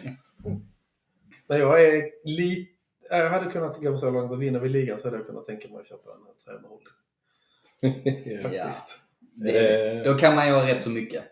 Nej, 1.49 1.59
jag 1.59 1.85
är 1.85 2.03
lite... 2.25 2.73
Jag 3.19 3.31
hade 3.31 3.51
kunnat 3.51 3.81
gå 3.81 3.99
så 3.99 4.11
långt 4.11 4.33
och 4.33 4.43
vinner 4.43 4.61
vi 4.61 4.69
ligan 4.69 4.99
så 4.99 5.07
hade 5.07 5.17
jag 5.17 5.27
kunnat 5.27 5.45
tänka 5.45 5.69
mig 5.69 5.81
att 5.81 5.87
köpa 5.87 6.11
en 6.11 6.19
tröja 6.45 6.61
med 6.61 6.71
Holding. 6.71 8.39
Faktiskt. 8.43 8.99
Det, 9.35 10.05
då 10.05 10.15
kan 10.15 10.35
man 10.35 10.49
göra 10.49 10.67
rätt 10.67 10.83
så 10.83 10.91
mycket. 10.91 11.25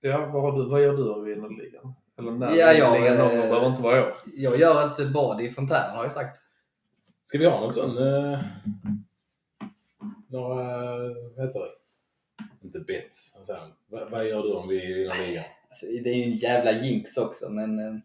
Ja, 0.00 0.30
vad, 0.32 0.42
har 0.42 0.58
du, 0.58 0.70
vad 0.70 0.82
gör 0.82 0.96
du 0.96 1.10
om 1.10 1.24
vi 1.24 1.34
vinner 1.34 1.48
ligan? 1.48 1.94
Eller 2.18 2.32
när 2.32 2.56
Ja, 2.56 2.72
jag, 2.72 3.00
ligan? 3.00 3.18
Någon 3.18 3.30
eh, 3.30 3.40
behöver 3.40 3.66
inte 3.66 3.82
vara 3.82 4.06
år. 4.06 4.14
Jag 4.36 4.58
gör 4.58 4.86
ett 4.86 5.12
bad 5.12 5.40
i 5.40 5.50
fontänen 5.50 5.96
har 5.96 6.02
jag 6.02 6.12
sagt. 6.12 6.36
Ska 7.24 7.38
vi 7.38 7.46
ha 7.46 7.60
någon 7.60 7.72
sån... 7.72 7.98
Uh, 7.98 8.38
några... 10.28 10.64
Vad 11.36 11.46
heter 11.46 11.60
det? 11.60 11.70
Inte 12.62 12.80
bett. 12.80 13.16
Vad, 13.86 14.10
vad 14.10 14.28
gör 14.28 14.42
du 14.42 14.52
om 14.52 14.68
vi 14.68 14.94
vinner 14.94 15.26
ligan? 15.26 15.44
Alltså, 15.68 15.86
det 15.86 16.10
är 16.10 16.14
ju 16.14 16.22
en 16.22 16.32
jävla 16.32 16.72
jinx 16.72 17.16
också, 17.16 17.50
men... 17.50 18.02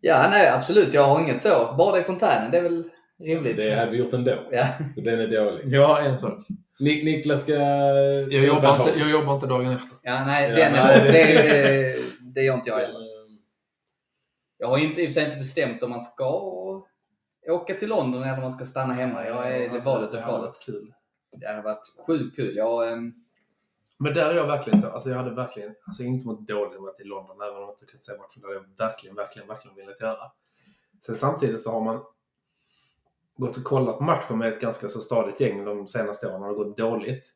Ja, 0.00 0.26
nej 0.30 0.48
absolut. 0.48 0.94
Jag 0.94 1.04
har 1.06 1.20
inget 1.20 1.42
så. 1.42 1.74
Bada 1.78 1.98
i 1.98 2.02
fontänen, 2.02 2.50
det 2.50 2.58
är 2.58 2.62
väl 2.62 2.90
rimligt. 3.24 3.56
Det 3.56 3.74
hade 3.74 3.90
vi 3.90 3.96
gjort 3.98 4.12
ändå. 4.12 4.48
Ja. 4.50 4.66
Den 4.96 5.20
är 5.20 5.26
dålig. 5.28 5.62
Ja, 5.74 6.00
en 6.00 6.18
sak. 6.18 6.38
Nik 6.80 7.04
Niklas 7.04 7.42
ska... 7.42 7.52
Jag 7.52 8.30
jobbar, 8.44 8.76
inte, 8.86 8.98
jag 8.98 9.10
jobbar 9.10 9.34
inte 9.34 9.46
dagen 9.46 9.72
efter. 9.72 9.96
ja, 10.02 10.24
nej, 10.26 10.50
Ja, 10.50 10.56
den 10.56 10.74
är, 10.74 11.02
nej, 11.02 11.12
det- 11.12 11.42
det, 11.42 11.92
det, 11.92 11.96
det 12.34 12.42
gör 12.42 12.54
inte 12.54 12.70
jag 12.70 12.76
heller. 12.76 13.00
Eh, 13.00 13.08
Jag 14.58 14.68
har 14.68 14.78
inte, 14.78 15.00
i 15.02 15.04
och 15.04 15.08
för 15.08 15.12
sig 15.12 15.24
inte 15.24 15.36
bestämt 15.38 15.82
om 15.82 15.90
man 15.90 16.00
ska 16.00 16.30
åka 17.48 17.74
till 17.74 17.88
London 17.88 18.22
eller 18.22 18.34
om 18.34 18.40
man 18.42 18.50
ska 18.50 18.64
stanna 18.64 18.94
hemma. 18.94 19.26
Jag 19.26 19.52
är 19.52 19.68
det 19.72 19.80
valet 19.80 20.14
och 20.14 20.22
kvalet. 20.22 20.40
varit 20.42 20.62
kul. 20.66 20.92
Det 21.40 21.46
har 21.46 21.62
varit 21.62 21.82
sjukt 22.06 22.36
kul. 22.36 22.56
Jag, 22.56 22.92
ehm, 22.92 23.12
men 23.98 24.14
där 24.14 24.30
är 24.30 24.34
jag 24.34 24.46
verkligen 24.46 24.80
så. 24.80 24.88
Alltså 24.88 25.10
jag 25.10 25.16
hade 25.16 25.30
verkligen, 25.30 25.74
alltså 25.86 26.02
inte 26.02 26.26
mått 26.26 26.46
dåligt 26.46 26.78
om 26.78 26.84
jag 26.84 26.92
varit 26.92 27.00
i 27.00 27.04
London, 27.04 27.40
även 27.40 27.56
om 27.56 27.62
jag 27.62 27.70
inte 27.70 27.86
kunde 27.86 28.04
se 28.04 28.12
matchen. 28.12 28.40
Det 28.40 28.46
hade 28.46 28.54
jag 28.54 28.86
verkligen, 28.86 29.16
verkligen, 29.16 29.48
verkligen 29.48 29.76
velat 29.76 30.00
göra. 30.00 30.32
Sen 31.06 31.14
samtidigt 31.14 31.62
så 31.62 31.70
har 31.70 31.80
man 31.80 32.04
gått 33.36 33.56
och 33.56 33.64
kollat 33.64 34.00
matchen 34.00 34.38
med 34.38 34.52
ett 34.52 34.60
ganska 34.60 34.88
så 34.88 35.00
stadigt 35.00 35.40
gäng 35.40 35.64
de 35.64 35.88
senaste 35.88 36.26
åren 36.26 36.42
och 36.42 36.48
det 36.48 36.54
har 36.54 36.64
gått 36.64 36.76
dåligt. 36.76 37.34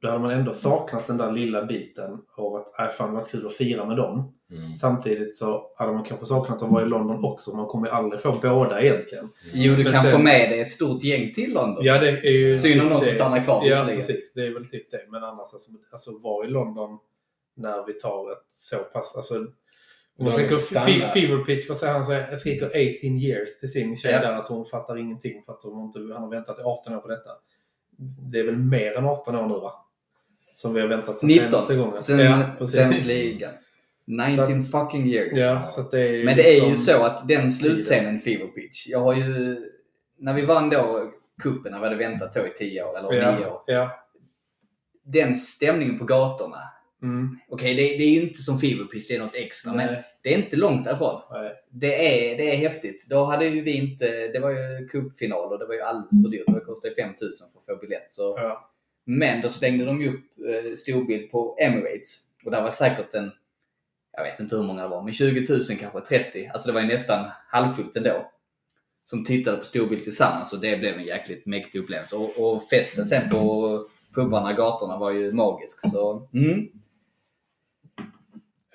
Då 0.00 0.08
hade 0.08 0.20
man 0.20 0.30
ändå 0.30 0.52
saknat 0.52 1.06
den 1.06 1.16
där 1.16 1.32
lilla 1.32 1.64
biten 1.64 2.18
av 2.36 2.54
att 2.56 2.80
äh, 2.80 2.86
fan 2.88 3.08
det 3.10 3.14
varit 3.16 3.30
kul 3.30 3.46
att 3.46 3.52
fira 3.52 3.84
med 3.84 3.96
dem. 3.96 4.34
Mm. 4.50 4.74
Samtidigt 4.74 5.36
så 5.36 5.62
hade 5.76 5.92
man 5.92 6.04
kanske 6.04 6.26
saknat 6.26 6.62
att 6.62 6.70
vara 6.70 6.82
i 6.82 6.86
London 6.86 7.24
också. 7.24 7.56
Man 7.56 7.66
kommer 7.66 7.86
ju 7.86 7.92
aldrig 7.92 8.20
få 8.22 8.32
båda 8.42 8.80
egentligen. 8.82 9.28
jo, 9.54 9.74
du 9.76 9.82
Men 9.84 9.92
kan 9.92 10.02
sen- 10.02 10.12
få 10.12 10.18
med 10.18 10.50
dig 10.50 10.60
ett 10.60 10.70
stort 10.70 11.04
gäng 11.04 11.32
till 11.34 11.54
London. 11.54 11.84
Ja, 11.84 11.98
det 11.98 12.08
är 12.10 12.30
ju... 12.32 12.54
Synd 12.54 12.80
om 12.82 12.86
typ 12.88 12.94
de 12.94 13.00
som 13.00 13.08
det. 13.08 13.14
stannar 13.14 13.44
kvar 13.44 13.62
Ja, 13.64 13.84
precis. 13.86 14.32
Det 14.34 14.46
är 14.46 14.54
väl 14.54 14.66
typ 14.66 14.90
det. 14.90 15.00
Men 15.08 15.24
annars, 15.24 15.38
alltså, 15.40 15.70
alltså 15.90 16.18
vara 16.18 16.46
i 16.46 16.50
London 16.50 16.98
när 17.56 17.86
vi 17.86 17.92
tar 17.92 18.32
ett 18.32 18.46
så 18.50 18.76
pass... 18.76 19.16
Alltså, 19.16 19.34
om 20.18 20.24
man 20.24 20.32
tänker 20.32 20.56
Fever 21.12 21.44
Pitch, 21.44 21.68
vad 21.68 21.76
säger 21.78 21.92
han? 21.92 22.04
Så 22.04 22.12
jag 22.12 22.38
skriker 22.38 22.66
18 22.66 22.74
years 23.18 23.60
till 23.60 23.72
sin 23.72 23.96
tjej 23.96 24.12
Ja. 24.12 24.20
där 24.20 24.32
att 24.32 24.48
hon 24.48 24.66
fattar 24.66 24.96
ingenting 24.98 25.42
för 25.46 25.52
att 25.52 25.62
hon 25.62 25.84
inte, 25.86 25.98
han 26.14 26.22
har 26.22 26.30
väntat 26.30 26.58
i 26.58 26.62
18 26.62 26.94
år 26.94 26.98
på 27.00 27.08
detta. 27.08 27.30
Det 28.32 28.38
är 28.38 28.44
väl 28.44 28.56
mer 28.56 28.92
än 28.96 29.04
18 29.04 29.36
år 29.36 29.46
nu 29.46 29.54
va? 29.54 29.72
Som 30.60 30.74
vi 30.74 30.80
har 30.80 30.88
väntat 30.88 31.20
sen 31.20 31.28
19. 31.28 31.50
senaste 31.50 31.76
gången. 31.76 32.02
Sen, 32.02 32.18
ja, 32.18 32.66
sen 32.66 32.90
ligan. 33.06 33.52
19 34.04 34.62
fucking 34.64 35.06
years. 35.06 35.38
Ja, 35.38 35.66
så 35.66 35.82
det 35.82 36.24
Men 36.24 36.36
det 36.36 36.48
är 36.50 36.54
ju 36.64 36.68
liksom- 36.70 36.76
så 36.76 37.04
att 37.04 37.28
den 37.28 37.50
slutscenen 37.50 38.18
Fever 38.20 38.46
Pitch. 38.46 38.86
Jag 38.88 39.00
har 39.00 39.14
ju... 39.14 39.56
När 40.18 40.34
vi 40.34 40.46
vann 40.46 40.70
då 40.70 41.12
cupen, 41.42 41.72
när 41.72 41.78
vi 41.78 41.84
hade 41.84 41.96
väntat 41.96 42.32
då 42.34 42.46
i 42.46 42.50
10 42.58 42.82
år 42.84 42.98
eller 42.98 43.08
9 43.10 43.18
Ja, 43.20 43.50
år. 43.52 43.62
ja. 43.66 44.04
Den 45.04 45.34
stämningen 45.34 45.98
på 45.98 46.04
gatorna. 46.04 46.58
Mm. 47.02 47.38
Okej, 47.48 47.74
det, 47.74 47.82
det 47.82 48.04
är 48.04 48.10
ju 48.10 48.22
inte 48.22 48.42
som 48.42 48.58
Fever 48.60 48.84
Pitch, 48.84 49.08
det 49.08 49.14
är 49.14 49.20
något 49.20 49.34
extra. 49.34 49.72
Men 49.74 49.86
Nej, 49.86 50.04
det 50.22 50.34
är 50.34 50.38
inte 50.38 50.56
långt 50.56 50.84
därifrån. 50.84 51.20
nej. 51.30 51.52
Det 51.70 52.30
är, 52.32 52.36
det 52.36 52.52
är 52.52 52.56
häftigt. 52.56 53.06
Då 53.10 53.24
hade 53.24 53.44
ju 53.46 53.60
vi 53.62 53.72
inte... 53.72 54.28
Det 54.28 54.40
var 54.40 54.50
ju 54.50 54.88
cupfinal 54.88 55.52
och 55.52 55.58
det 55.58 55.66
var 55.66 55.74
ju 55.74 55.80
alldeles 55.80 56.24
för 56.24 56.30
dyrt. 56.30 56.44
Det 56.46 56.60
kostade 56.60 56.94
5000 56.94 57.48
för 57.52 57.58
att 57.58 57.66
få 57.66 57.76
biljett. 57.86 58.12
Så. 58.12 58.34
Ja. 58.36 58.70
Men 59.10 59.40
då 59.42 59.48
slängde 59.48 59.84
de 59.84 60.02
ju 60.02 60.08
upp 60.08 60.24
eh, 60.48 60.74
storbild 60.74 61.30
på 61.30 61.56
Emirates. 61.60 62.18
Och 62.44 62.50
där 62.50 62.62
var 62.62 62.70
säkert 62.70 63.14
en... 63.14 63.30
Jag 64.12 64.24
vet 64.24 64.40
inte 64.40 64.56
hur 64.56 64.62
många 64.62 64.82
det 64.82 64.88
var, 64.88 65.02
men 65.02 65.12
20 65.12 65.54
000 65.54 65.60
kanske, 65.80 66.00
30. 66.00 66.50
Alltså 66.52 66.68
det 66.68 66.74
var 66.74 66.80
ju 66.80 66.86
nästan 66.86 67.30
halvfullt 67.48 67.96
ändå. 67.96 68.30
Som 69.04 69.24
tittade 69.24 69.56
på 69.56 69.64
storbild 69.64 70.02
tillsammans 70.02 70.52
och 70.52 70.60
det 70.60 70.76
blev 70.76 70.94
en 70.94 71.04
jäkligt 71.04 71.46
mäktig 71.46 71.78
upplevelse. 71.78 72.16
Och, 72.16 72.38
och 72.38 72.62
festen 72.68 73.06
sen 73.06 73.30
på 73.30 73.86
pubarna, 74.14 74.52
gatorna 74.52 74.98
var 74.98 75.10
ju 75.10 75.32
magisk. 75.32 75.90
Så, 75.90 76.28
mm. 76.34 76.66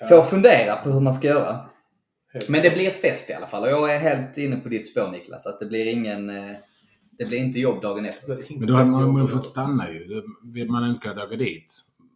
Får 0.09 0.21
fundera 0.21 0.75
på 0.75 0.89
hur 0.89 0.99
man 0.99 1.13
ska 1.13 1.27
göra. 1.27 1.69
Men 2.49 2.61
det 2.61 2.69
blir 2.69 2.89
fest 2.89 3.29
i 3.29 3.33
alla 3.33 3.47
fall. 3.47 3.63
Och 3.63 3.69
jag 3.69 3.95
är 3.95 3.99
helt 3.99 4.37
inne 4.37 4.55
på 4.55 4.69
ditt 4.69 4.91
spår 4.91 5.11
Niklas. 5.11 5.47
Att 5.47 5.59
det 5.59 5.65
blir 5.65 5.85
ingen... 5.85 6.29
Det 7.17 7.25
blir 7.25 7.37
inte 7.37 7.59
jobb 7.59 7.81
dagen 7.81 8.05
efter. 8.05 8.37
Men 8.59 8.67
då 8.67 8.73
hade 8.73 8.89
man, 8.89 9.13
man 9.13 9.27
fått 9.27 9.45
stanna 9.45 9.91
ju. 9.91 10.21
Det- 10.43 10.65
Man 10.65 10.75
hade 10.75 10.89
inte 10.89 11.01
kunnat 11.01 11.17
åka 11.27 11.35
dit 11.35 11.73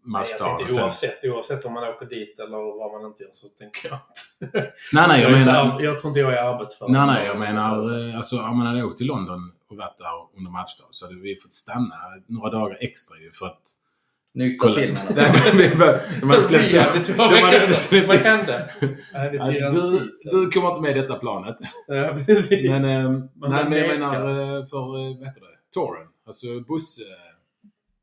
Nej, 0.09 0.27
jag 0.29 0.57
tänkte 0.57 0.73
Sen- 0.73 0.83
oavsett, 0.83 1.23
oavsett 1.25 1.65
om 1.65 1.73
man 1.73 1.83
åker 1.83 2.05
dit 2.05 2.39
eller 2.39 2.57
vad 2.79 3.01
man 3.01 3.11
inte 3.11 3.23
gör 3.23 3.29
så 3.33 3.47
tänker 3.47 3.89
jag 3.89 3.99
inte. 4.09 4.71
Nej, 4.93 5.05
nej, 5.07 5.21
jag 5.21 5.31
inte 5.31 5.39
menar... 5.45 5.71
ar- 5.75 5.81
jag 5.81 5.99
tror 5.99 6.09
inte 6.09 6.19
jag 6.19 6.33
är 6.33 6.43
arbetsför. 6.43 6.87
Nej, 6.87 7.07
nej, 7.07 7.25
jag 7.25 7.39
menar 7.39 7.91
alltså, 8.17 8.39
om 8.41 8.57
man 8.57 8.67
hade 8.67 8.83
åkt 8.83 8.97
till 8.97 9.07
London 9.07 9.51
och 9.69 9.77
varit 9.77 9.97
där 9.97 10.37
under 10.37 10.51
matchdag 10.51 10.87
så 10.91 11.05
hade 11.05 11.19
vi 11.19 11.35
fått 11.35 11.53
stanna 11.53 11.95
några 12.27 12.49
dagar 12.49 12.77
extra 12.81 13.17
ju 13.19 13.31
för 13.31 13.45
att... 13.45 13.61
Nyktra 14.37 14.73
till 14.73 14.93
bara- 15.79 15.99
de 16.21 16.29
hade 16.29 16.43
släppt 16.43 16.73
Ja, 16.73 16.85
du 17.05 17.13
vad 18.01 18.17
hände? 18.17 18.69
Ja, 19.13 19.29
du, 19.71 20.11
du 20.23 20.49
kommer 20.51 20.69
inte 20.69 20.81
med 20.81 20.97
i 20.97 21.01
detta 21.01 21.15
planet. 21.15 21.55
Ja, 21.87 22.09
precis. 22.25 22.69
Men, 22.69 22.85
eh, 22.85 23.09
Man 23.35 23.49
nej, 23.51 23.65
men 23.69 23.77
jag 23.77 23.87
menar 23.87 24.15
eh, 24.15 24.65
för, 24.65 24.77
eh, 24.77 25.17
vad 25.17 25.27
heter 25.27 25.41
det, 25.41 25.73
touren. 25.73 26.07
Alltså 26.27 26.47
buss... 26.59 26.99
eh, 26.99 27.05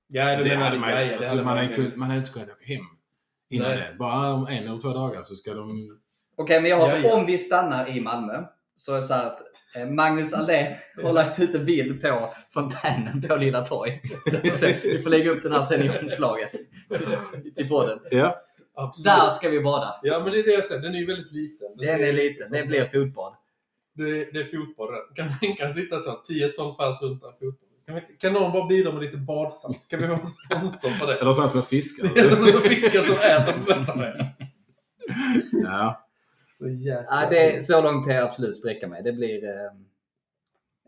ja, 0.09 0.37
du 0.37 0.43
det 0.43 0.49
menar 0.49 0.63
hade 0.65 0.77
det 0.77 0.81
man, 0.81 0.91
grejer. 0.91 1.17
alltså, 1.17 1.37
det 1.37 1.43
hade 1.43 1.45
man, 1.45 1.55
man 1.55 1.65
hade 1.65 1.77
kunnat, 1.77 1.97
man 1.97 2.09
hade 2.09 2.19
inte 2.19 2.31
kunnat 2.31 2.49
åka 2.49 2.65
hem 2.65 2.85
innan 3.51 3.69
Nej. 3.69 3.77
det. 3.93 3.99
Bara 3.99 4.33
om 4.33 4.47
en 4.47 4.65
eller 4.69 4.79
två 4.79 4.89
dagar 4.93 5.23
så 5.23 5.35
ska 5.35 5.55
de... 5.55 5.99
Okej, 6.37 6.61
men 6.61 6.71
jag 6.71 6.77
har 6.79 6.87
så, 6.87 6.97
Ja, 6.97 7.01
ja. 7.05 7.15
om 7.15 7.27
vi 7.27 7.39
stannar 7.39 7.97
i 7.97 8.01
Malmö, 8.01 8.33
så 8.77 8.93
är 8.93 8.97
det 8.97 9.03
så 9.03 9.15
här 9.15 9.27
att 9.27 9.41
eh, 9.77 9.87
Magnus 9.87 10.33
Aldén 10.33 10.73
har 11.03 11.13
lagt 11.13 11.41
ut 11.41 11.55
en 11.55 11.65
bild 11.65 12.03
på 12.03 12.31
fontänen 12.51 13.23
på 13.29 13.37
Lilla 13.37 13.65
Torg. 13.65 14.01
Vi 14.83 15.03
får 15.03 15.11
lägga 15.11 15.31
upp 15.31 15.43
den 15.43 15.53
här 15.53 15.65
sen 15.65 15.83
i 15.83 15.99
omslaget 15.99 16.53
till 17.57 17.69
podden. 17.69 17.99
Ja. 18.11 18.41
Absolut. 18.77 19.05
Där 19.05 19.31
ska 19.31 19.49
vi 19.49 19.61
bada. 19.61 20.01
Ja, 20.03 20.21
men 20.21 20.33
det 20.33 20.39
är 20.39 20.43
det 20.43 20.53
jag 20.53 20.65
säger. 20.65 20.83
Den 20.83 20.95
är 20.95 20.99
ju 20.99 21.07
väldigt 21.07 21.33
liten. 21.33 21.69
Den 21.77 22.01
är 22.01 22.13
liten, 22.13 22.47
det 22.51 22.67
blir 22.67 22.85
fotbad. 22.85 23.35
Det, 23.95 24.33
det 24.33 24.41
är 24.41 24.45
fotboll. 24.45 24.89
Kan, 25.15 25.29
kan 25.57 25.73
sitta 25.73 26.03
så 26.03 26.23
10-12 26.29 26.77
pers 26.77 27.03
runt 27.03 27.23
där 27.23 27.31
fotboll. 27.31 27.69
Kan, 27.87 27.95
vi, 27.95 28.01
kan 28.01 28.33
någon 28.33 28.53
bara 28.53 28.67
bidra 28.67 28.93
med 28.93 29.03
lite 29.03 29.17
badsalt? 29.17 29.89
Kan 29.89 30.01
vi 30.01 30.07
ha 30.07 30.15
en 30.15 30.31
sponsor 30.31 30.99
på 31.01 31.07
det? 31.07 31.15
Eller 31.15 31.33
sånt 31.33 31.51
som 31.51 31.61
är 31.61 31.65
fiskar. 31.65 32.11
Det 32.15 32.21
är 32.21 32.29
som 32.29 32.39
en 32.39 32.61
fiskar 32.61 33.05
som 33.05 33.17
äter 33.17 33.53
på 33.53 33.65
fötterna. 33.65 34.31
ja. 35.53 36.04
Så 36.59 36.69
jäkla 36.69 37.07
Ja, 37.11 37.29
det, 37.31 37.65
så 37.65 37.83
långt 37.83 38.07
kan 38.07 38.15
jag 38.15 38.29
absolut 38.29 38.57
sträcka 38.57 38.89
mig. 38.89 39.03
Det 39.03 39.13
blir... 39.13 39.45
Eh, 39.45 39.73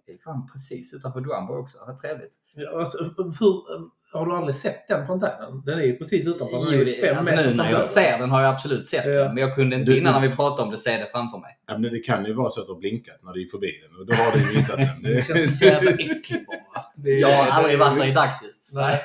det 0.06 0.12
är 0.12 0.18
fan 0.18 0.48
precis 0.52 0.94
utanför 0.94 1.20
Duambo 1.20 1.55
också. 1.55 1.78
Vad 1.86 1.98
trevligt. 1.98 2.32
Ja, 2.55 2.78
alltså, 2.80 2.98
hur, 3.05 3.97
har 4.18 4.26
du 4.26 4.32
aldrig 4.36 4.55
sett 4.55 4.88
den 4.88 5.06
fontänen? 5.06 5.62
Den 5.66 5.78
är 5.78 5.82
ju 5.82 5.97
precis 5.97 6.26
utanför. 6.26 6.59
Den 6.59 6.68
är 6.68 6.72
Jo, 6.72 6.78
ju 6.78 6.84
det, 6.84 6.93
fem 6.93 7.16
alltså 7.18 7.34
nu 7.34 7.55
när 7.55 7.70
jag 7.70 7.84
ser 7.84 8.18
den 8.18 8.30
har 8.30 8.43
jag 8.43 8.55
absolut 8.55 8.88
sett 8.88 9.05
Ja. 9.06 9.10
den. 9.12 9.34
Men 9.34 9.43
jag 9.43 9.55
kunde 9.55 9.76
inte 9.76 9.93
Du- 9.93 9.98
innan 9.98 10.22
när 10.22 10.28
vi 10.28 10.36
pratade 10.36 10.62
om 10.62 10.70
det 10.70 10.76
se 10.78 10.97
det 10.98 11.06
framför 11.06 11.38
mig. 11.38 11.59
ja, 11.66 11.78
men 11.78 11.93
det 11.93 11.98
kan 11.98 12.24
ju 12.24 12.32
vara 12.32 12.51
så 12.51 12.60
att 12.60 12.66
du 12.66 12.72
har 12.72 12.78
blinkat 12.80 13.16
när 13.22 13.32
du 13.32 13.40
gick 13.43 13.51
förbi 13.51 13.72
den 13.88 14.01
och 14.01 14.06
då 14.06 14.14
har 14.14 14.32
du 14.38 14.55
visat 14.55 14.76
den. 14.76 15.02
Det 15.02 15.14
Det, 15.14 15.22
känns 15.26 15.59
så 15.59 15.64
jävla 15.64 15.90
äckligt 15.90 16.47
bara. 16.47 16.84
Det 16.97 17.10
Jag 17.10 17.28
har 17.44 17.51
aldrig 17.51 17.78
varit 17.78 17.98
där 17.98 18.06
i 18.09 18.12
dagsljus. 18.12 18.55
Nej. 18.70 19.01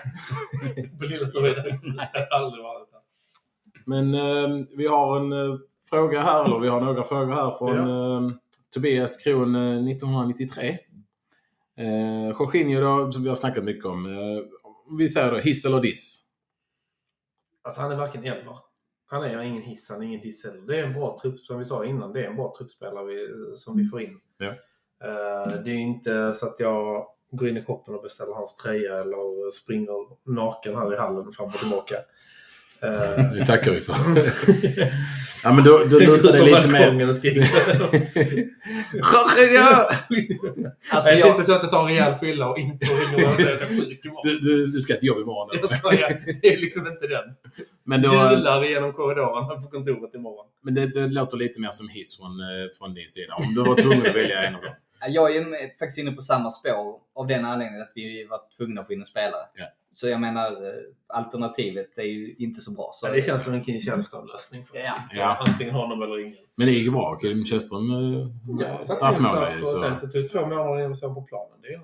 På 1.00 1.04
Lilla 1.06 1.28
Torget. 1.28 1.58
Jag 2.14 2.28
aldrig 2.32 2.64
varit 2.64 2.90
där. 2.92 3.02
men 3.86 4.14
eh, 4.14 4.66
vi 4.78 4.88
har 4.88 5.20
en 5.20 5.32
eh, 5.32 5.58
fråga 5.92 6.22
här, 6.22 6.46
eller 6.46 6.60
vi 6.60 6.68
har 6.68 6.82
några 6.82 7.04
frågor 7.04 7.34
här 7.34 7.52
från 7.52 7.78
eh, 7.80 8.32
Tobias 8.74 9.18
Kron 9.18 9.56
eh, 9.56 9.62
1993. 9.62 10.78
Eh, 11.78 12.28
Jorginho 12.40 12.82
då, 12.82 13.12
som 13.12 13.24
vi 13.24 13.30
har 13.30 13.36
snackat 13.36 13.64
mycket 13.64 13.86
om. 13.86 14.06
Eh, 14.06 14.44
vi 14.98 15.10
säger 15.10 15.32
då 15.32 15.38
hiss 15.38 15.66
eller 15.66 15.82
diss? 15.82 16.26
Alltså 17.64 17.82
han 17.82 17.92
är 17.92 17.96
varken 17.96 18.24
eller. 18.24 18.58
Han 19.06 19.24
är 19.24 19.42
ingen 19.42 19.64
hiss, 19.64 19.90
han 19.90 20.02
är 20.02 20.06
ingen 20.06 20.22
diss 20.22 20.46
heller. 20.46 20.62
Det 20.62 20.80
är 20.80 20.84
en 20.84 20.94
bra 20.94 21.18
trupp, 21.22 21.40
som 21.40 21.58
vi 21.58 21.66
sa 21.66 21.86
innan, 21.86 22.14
det 22.14 22.20
är 22.20 22.30
en 22.30 22.36
bra 22.36 22.54
truppspelare 22.58 23.06
vi, 23.06 23.28
som 23.56 23.78
vi 23.78 23.86
får 23.86 24.02
in. 24.02 24.18
Ja. 24.38 24.48
Eh, 25.04 25.64
det 25.64 25.72
är 25.72 25.76
inte 25.76 26.34
så 26.34 26.48
att 26.48 26.60
jag 26.60 27.08
går 27.32 27.50
in 27.50 27.58
i 27.58 27.64
shoppen 27.64 27.96
och 27.96 28.02
beställer 28.02 28.34
hans 28.34 28.56
tröja 28.56 28.96
eller 28.96 29.50
springer 29.50 30.30
naken 30.32 30.76
här 30.76 30.94
i 30.94 30.98
hallen 30.98 31.32
fram 31.32 31.48
och 31.48 31.54
tillbaka. 31.54 31.96
Eh, 32.84 33.32
Det 33.34 33.46
tackar 33.46 33.72
vi 33.72 33.82
för. 33.82 33.96
ja, 35.44 35.54
men 35.54 35.64
då, 35.64 35.78
då 35.86 36.00
lutar 36.00 36.34
det 36.34 36.42
lite 36.46 36.68
mer... 36.68 37.10
och 37.10 37.16
skriker. 37.16 37.48
Alltså, 40.90 41.10
det 41.10 41.16
är 41.16 41.20
jag, 41.20 41.30
inte 41.30 41.44
så 41.44 41.54
att 41.54 41.62
jag 41.64 41.72
tar 41.72 41.82
en 41.82 41.88
rejäl 41.88 42.16
fylla 42.20 42.50
och 42.50 42.60
inte 42.60 42.86
ringer 42.86 43.30
och 43.30 43.36
säger 43.36 43.56
att 43.56 43.62
jag 43.62 43.72
är 43.72 43.76
sjuk 43.82 44.06
imorgon. 44.06 44.22
Du, 44.24 44.40
du, 44.40 44.66
du 44.66 44.82
ska 44.82 44.94
till 44.96 45.08
jobb 45.08 45.18
imorgon. 45.18 45.50
eller? 45.52 45.62
Jag 45.62 45.72
skojar. 45.80 46.22
Det 46.42 46.54
är 46.54 46.58
liksom 46.58 46.88
inte 46.88 47.08
den. 47.08 47.24
Men, 47.84 48.02
då, 48.02 48.10
Hjular 48.10 48.64
genom 48.64 48.94
korridorerna 48.94 49.62
på 49.62 49.68
kontoret 49.68 50.16
imorgon. 50.16 50.46
men 50.64 50.74
det, 50.74 50.86
det 50.86 51.08
låter 51.08 51.38
lite 51.38 51.62
mer 51.62 51.70
som 51.72 51.90
hiss 51.90 52.18
från, 52.18 52.40
eh, 52.40 52.78
från 52.78 52.94
din 52.94 53.08
sida. 53.08 53.34
Om 53.34 53.54
du 53.56 53.64
var 53.64 53.76
tvungen 53.76 54.06
att 54.10 54.16
välja 54.16 54.44
en 54.44 54.56
av 54.56 54.62
dem. 54.62 54.74
Jag 55.08 55.36
är 55.36 55.78
faktiskt 55.80 55.98
inne 55.98 56.12
på 56.12 56.22
samma 56.22 56.52
spår 56.52 57.00
av 57.16 57.28
den 57.28 57.46
anledningen 57.46 57.82
att 57.82 57.92
vi 57.96 58.28
var 58.30 58.40
tvungna 58.58 58.82
att 58.82 58.88
få 58.88 58.94
in 58.94 59.00
en 59.00 59.06
spelare. 59.06 59.42
Ja. 59.56 59.66
Så 59.92 60.08
jag 60.08 60.22
menar, 60.22 60.52
eh, 60.52 60.74
alternativet 61.08 61.98
är 61.98 62.04
ju 62.04 62.36
inte 62.36 62.62
så 62.62 62.72
bra. 62.72 62.90
Så 62.94 63.08
Ja, 63.08 63.14
det 63.14 63.22
känns 63.22 63.44
som 63.44 63.54
en 63.54 63.64
Kim 63.64 63.80
Källström-lösning 63.80 64.66
faktiskt. 64.66 65.14
Ja. 65.14 65.44
Antingen 65.48 65.74
honom 65.74 66.02
eller 66.02 66.20
ingen. 66.20 66.36
Men 66.56 66.68
det 66.68 66.74
gick 66.74 66.92
bra. 66.92 67.20
Kim 67.22 67.46
Källström 67.46 67.92
eh, 68.62 68.80
straffmålade 68.80 69.56
ju. 69.56 69.66
Sen 69.66 70.00
Så. 70.00 70.00
så 70.00 70.08
tog 70.12 70.30
två 70.30 70.46
månader 70.46 70.78
innan 70.80 70.90
vi 70.90 70.96
såg 70.96 71.16
på 71.16 71.22
planen. 71.22 71.58
Det 71.62 71.68
är 71.68 71.72
ju 71.72 71.80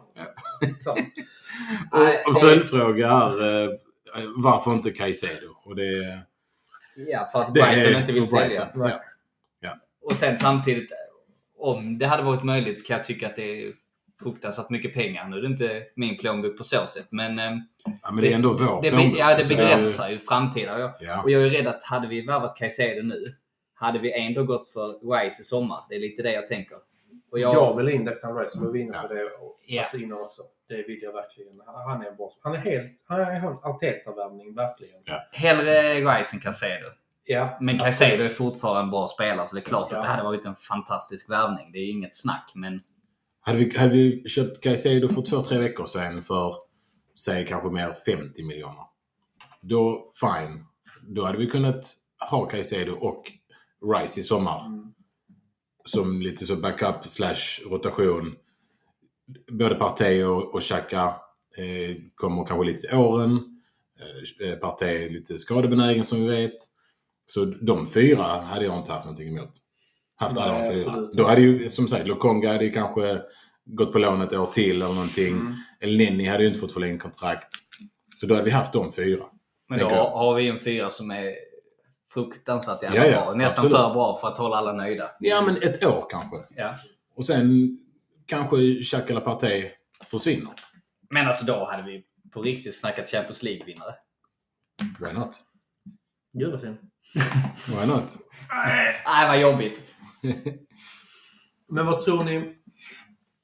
Och, 2.28 2.36
och 2.36 2.42
följdfråga 2.42 3.08
är 3.08 3.64
eh, 3.64 3.70
varför 4.36 4.74
inte 4.74 4.92
Caicedo? 4.92 5.48
Och 5.66 5.76
det, 5.76 6.20
Ja, 6.98 7.28
för 7.32 7.40
att 7.40 7.54
det 7.54 7.62
Brighton 7.62 7.94
är 7.94 8.00
inte 8.00 8.14
vill 8.14 8.28
sälja. 8.28 8.68
Ja. 9.60 9.78
Och 10.02 10.18
sen 10.18 10.38
samtidigt, 10.38 10.92
om 11.58 11.98
det 11.98 12.06
hade 12.06 12.24
varit 12.24 12.44
möjligt 12.44 12.88
kan 12.88 12.98
jag 12.98 13.06
tycka 13.06 13.28
att 13.28 13.36
det 13.36 13.64
är 13.64 13.74
fruktansvärt 14.24 14.70
mycket 14.70 14.94
pengar. 14.94 15.28
Nu 15.28 15.38
är 15.38 15.42
det 15.42 15.48
inte 15.48 15.84
min 15.96 16.18
plånbok 16.18 16.58
på 16.58 16.64
så 16.64 16.86
sätt, 16.86 17.08
men 17.10 17.40
eh, 17.40 17.52
ja, 18.02 18.12
men 18.12 18.24
det 18.24 18.32
är 18.32 18.36
ändå 18.36 18.54
vår 18.54 18.82
det, 18.82 18.90
plånbok. 18.90 19.20
ja, 19.20 19.36
det 19.36 19.44
Så 19.44 19.56
begränsar 19.56 20.10
ju 20.10 20.20
framtida. 20.20 20.80
Jag, 20.80 20.92
Ja. 21.00 21.22
och 21.24 21.32
jag 21.32 21.42
är 21.42 21.50
rädd 21.50 21.68
att 21.68 21.84
hade 21.84 22.08
vi 22.08 22.22
värvat 22.22 22.58
Caicedo 22.58 23.02
nu, 23.04 23.36
hade 23.74 24.00
vi 24.00 24.12
ändå 24.14 24.44
gått 24.44 24.70
för 24.70 25.14
Rice 25.20 25.42
i 25.42 25.44
sommar. 25.44 25.80
Det 25.90 25.96
är 25.96 26.00
lite 26.00 26.24
det 26.24 26.32
jag 26.34 26.48
tänker. 26.48 26.78
Och 27.32 27.40
jag, 27.40 27.56
Jag 27.56 27.78
vill 27.78 27.90
in 27.90 28.06
Declan 28.06 28.38
Rice, 28.38 28.60
vi 28.62 28.68
var 28.68 28.76
inne 28.76 29.02
på 29.02 29.14
det 29.14 29.24
och 29.24 29.60
Ja. 29.66 29.82
alltså 29.82 29.98
innan 29.98 30.18
också. 30.22 30.42
Det 30.70 30.76
vill 30.88 31.00
jag 31.02 31.14
verkligen. 31.14 31.52
Han 31.88 32.02
är 32.06 32.12
bra. 32.12 32.34
Han 32.42 32.54
är 32.54 32.58
helt... 32.58 32.88
Han 33.08 33.20
är 33.22 33.32
en 33.32 33.44
Arteta-värvning, 33.64 34.56
verkligen. 34.56 35.00
Hellre 35.32 35.94
Rice 35.94 36.36
än 36.36 36.40
Caicedo. 36.40 36.88
Ja. 37.28 37.58
Men 37.62 37.78
Caicedo 37.80 38.24
är 38.24 38.28
fortfarande 38.28 38.82
en 38.82 38.90
bra 38.92 39.08
spelare, 39.08 39.48
så 39.48 39.56
det 39.56 39.62
är 39.62 39.66
klart 39.66 39.88
Ja. 39.92 39.98
att 39.98 40.04
det 40.04 40.10
hade 40.10 40.24
varit 40.24 40.46
en 40.46 40.56
fantastisk 40.56 41.30
värvning. 41.30 41.72
Det 41.72 41.78
är 41.80 41.92
inget 41.92 42.16
snack, 42.16 42.52
men 42.56 42.82
Hade, 43.40 43.58
vi, 43.58 43.78
hade 43.78 43.92
vi 43.94 44.24
köpt 44.30 44.64
Caicedo 44.64 45.08
för 45.08 45.22
två, 45.22 45.42
tre 45.42 45.58
veckor 45.58 45.86
sedan 45.86 46.24
för, 46.24 46.56
säg 47.20 47.46
kanske 47.46 47.70
mer 47.70 47.94
50 48.06 48.44
miljoner. 48.44 48.84
Då, 49.62 50.12
fine. 50.22 50.66
Då 51.02 51.26
hade 51.26 51.38
vi 51.38 51.48
kunnat 51.48 51.94
ha 52.30 52.46
Caicedo 52.46 52.94
och 52.94 53.24
Rice 53.96 54.20
i 54.20 54.24
sommar. 54.24 54.66
Mm. 54.66 54.94
Som 55.86 56.22
lite 56.22 56.46
så 56.46 56.56
backup 56.56 57.08
slash 57.10 57.70
rotation. 57.70 58.36
Både 59.52 59.76
Partey 59.76 60.24
och, 60.24 60.56
och 60.56 60.62
Xhaka 60.62 61.16
eh, 61.58 61.96
kommer 62.16 62.46
kanske 62.46 62.66
lite 62.66 62.88
till 62.88 62.98
åren. 62.98 63.62
Eh, 64.42 64.56
Partey 64.56 65.06
är 65.06 65.10
lite 65.10 65.40
skadebenägen 65.40 66.04
som 66.04 66.22
vi 66.22 66.28
vet. 66.28 66.58
Så 67.30 67.46
de 67.46 67.88
fyra 67.90 68.24
hade 68.24 68.66
jag 68.66 68.78
inte 68.78 68.92
haft 68.92 69.06
någonting 69.06 69.38
emot. 69.38 69.52
Haft 70.16 70.38
alla 70.38 70.58
Nej, 70.58 70.70
de 70.70 70.80
fyra. 70.80 70.92
absolut. 70.92 71.14
Då 71.14 71.28
hade 71.28 71.42
ju, 71.42 71.70
som 71.70 71.88
sagt, 71.88 72.08
Lokonga 72.08 72.52
hade 72.52 72.66
ju 72.66 72.72
kanske 72.72 73.22
gått 73.66 73.92
på 73.92 74.00
lån 74.00 74.22
ett 74.22 74.34
år 74.34 74.48
till 74.48 74.76
eller 74.82 74.94
någonting. 74.94 75.34
Mm. 75.36 75.54
El 75.80 75.98
Neni 75.98 76.26
hade 76.26 76.44
ju 76.44 76.48
inte 76.48 76.60
fått 76.60 76.72
förlängt 76.72 77.02
kontrakt. 77.02 77.48
Så 78.20 78.26
då 78.26 78.34
hade 78.36 78.46
vi 78.46 78.52
haft 78.52 78.74
de 78.74 78.94
fyra. 78.94 79.26
Men 79.70 79.80
då 79.80 79.86
jag. 79.86 80.10
har 80.12 80.36
vi 80.36 80.48
en 80.48 80.60
fyra 80.60 80.90
som 80.90 81.12
är 81.12 81.36
fruktansvärt 82.14 82.84
jävla 82.84 83.06
Ja, 83.06 83.12
ja, 83.12 83.26
bra. 83.26 83.34
Nästan 83.34 83.66
absolut. 83.66 83.88
för 83.88 83.94
bra 83.94 84.16
för 84.16 84.28
att 84.28 84.38
hålla 84.38 84.56
alla 84.56 84.74
nöjda. 84.74 85.06
Ja, 85.20 85.42
men 85.42 85.56
ett 85.56 85.84
år 85.84 86.08
kanske. 86.10 86.38
Ja. 86.62 86.74
Och 87.16 87.26
sen 87.26 87.78
kanske 88.26 88.84
Xhaka 88.84 89.10
eller 89.10 89.22
Partey 89.22 89.70
försvinner. 90.12 90.52
Men 91.10 91.28
alltså 91.28 91.46
då 91.46 91.66
hade 91.66 91.84
vi 91.84 92.04
på 92.34 92.42
riktigt 92.42 92.80
snackat 92.80 93.10
Champions 93.10 93.44
League-vinnare. 93.44 93.94
Why 95.00 95.14
not? 95.14 95.44
Djurfilm. 96.40 96.78
Why 97.68 97.88
not? 97.88 98.18
Nej, 99.06 99.28
vad 99.28 99.40
jobbigt. 99.42 99.82
Men 101.70 101.86
vad 101.86 102.02
tror 102.02 102.24
ni? 102.24 102.54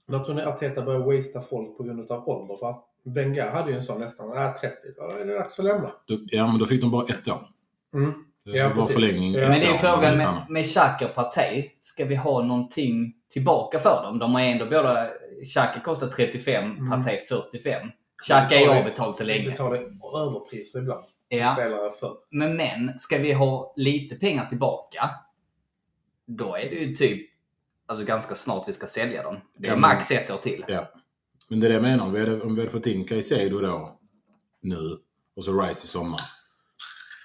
Vad 0.05 0.25
tror 0.25 0.35
ni 0.35 0.41
Arteta 0.41 0.81
börjar 0.81 0.99
wastea 1.15 1.41
folk 1.41 1.77
på 1.77 1.83
grund 1.83 2.11
av 2.11 2.29
ålder? 2.29 2.55
För 2.55 2.69
att 2.69 2.85
Wenger 3.05 3.51
hade 3.51 3.69
ju 3.71 3.75
en 3.75 3.83
sån 3.83 3.99
nästan, 4.01 4.37
äh, 4.37 4.53
30, 4.53 4.75
då 4.97 5.21
är 5.21 5.25
det 5.25 5.33
dags 5.33 5.59
att 5.59 5.65
lämna. 5.65 5.91
Ja, 6.05 6.47
men 6.47 6.59
då 6.59 6.65
fick 6.65 6.81
de 6.81 6.91
bara 6.91 7.05
ett 7.07 7.27
år. 7.27 7.47
Mm. 7.93 8.13
Det 8.45 8.51
Ja, 8.51 8.73
var 8.73 8.83
förlängning. 8.83 9.33
Ja. 9.33 9.49
Men 9.49 9.59
det 9.59 9.67
är 9.67 9.73
frågan 9.73 10.17
med, 10.17 10.45
med 10.49 10.65
Xhaka 10.65 11.05
och 11.05 11.15
Partey. 11.15 11.69
Ska 11.79 12.05
vi 12.05 12.15
ha 12.15 12.43
någonting 12.43 13.13
tillbaka 13.33 13.79
för 13.79 14.03
dem? 14.03 14.19
De 14.19 14.33
har 14.33 14.41
ändå 14.41 14.65
båda... 14.65 15.07
Xhaka 15.53 15.79
kostar 15.79 16.07
35, 16.07 16.63
Mm. 16.63 16.89
Partey 16.89 17.17
45. 17.17 17.87
Xhaka 18.27 18.55
är 18.55 18.79
avbetald 18.79 19.15
så 19.15 19.23
länge. 19.23 19.49
Betalar 19.49 19.77
överpriser 20.27 20.79
ibland. 20.79 21.05
Ja. 21.37 21.53
Spelare 21.53 21.91
för. 21.99 22.17
Men, 22.29 22.55
men, 22.57 22.99
ska 22.99 23.17
vi 23.17 23.33
ha 23.33 23.73
lite 23.75 24.15
pengar 24.15 24.45
tillbaka, 24.45 25.09
då 26.25 26.55
är 26.55 26.69
det 26.69 26.75
ju 26.75 26.95
typ 26.95 27.29
alltså 27.85 28.05
ganska 28.05 28.35
snart 28.35 28.67
vi 28.67 28.73
ska 28.73 28.87
sälja 28.87 29.23
dem. 29.23 29.37
Det 29.57 29.67
är 29.67 29.71
Ja, 29.71 29.77
max 29.77 30.11
ett 30.11 30.31
år 30.31 30.37
till. 30.37 30.65
Ja. 30.67 30.89
Men 31.49 31.59
det 31.59 31.67
är 31.67 31.69
det 31.69 31.73
jag 31.75 31.83
menar. 31.83 32.05
Om 32.05 32.13
vi 32.13 32.19
hade, 32.19 32.41
om 32.41 32.55
vi 32.55 32.61
hade 32.61 32.71
fått 32.71 32.87
in 32.87 33.05
Caicedo 33.07 33.59
då, 33.59 33.99
nu, 34.61 34.97
och 35.35 35.45
så 35.45 35.61
Rice 35.61 35.83
i 35.85 35.87
sommar. 35.87 36.19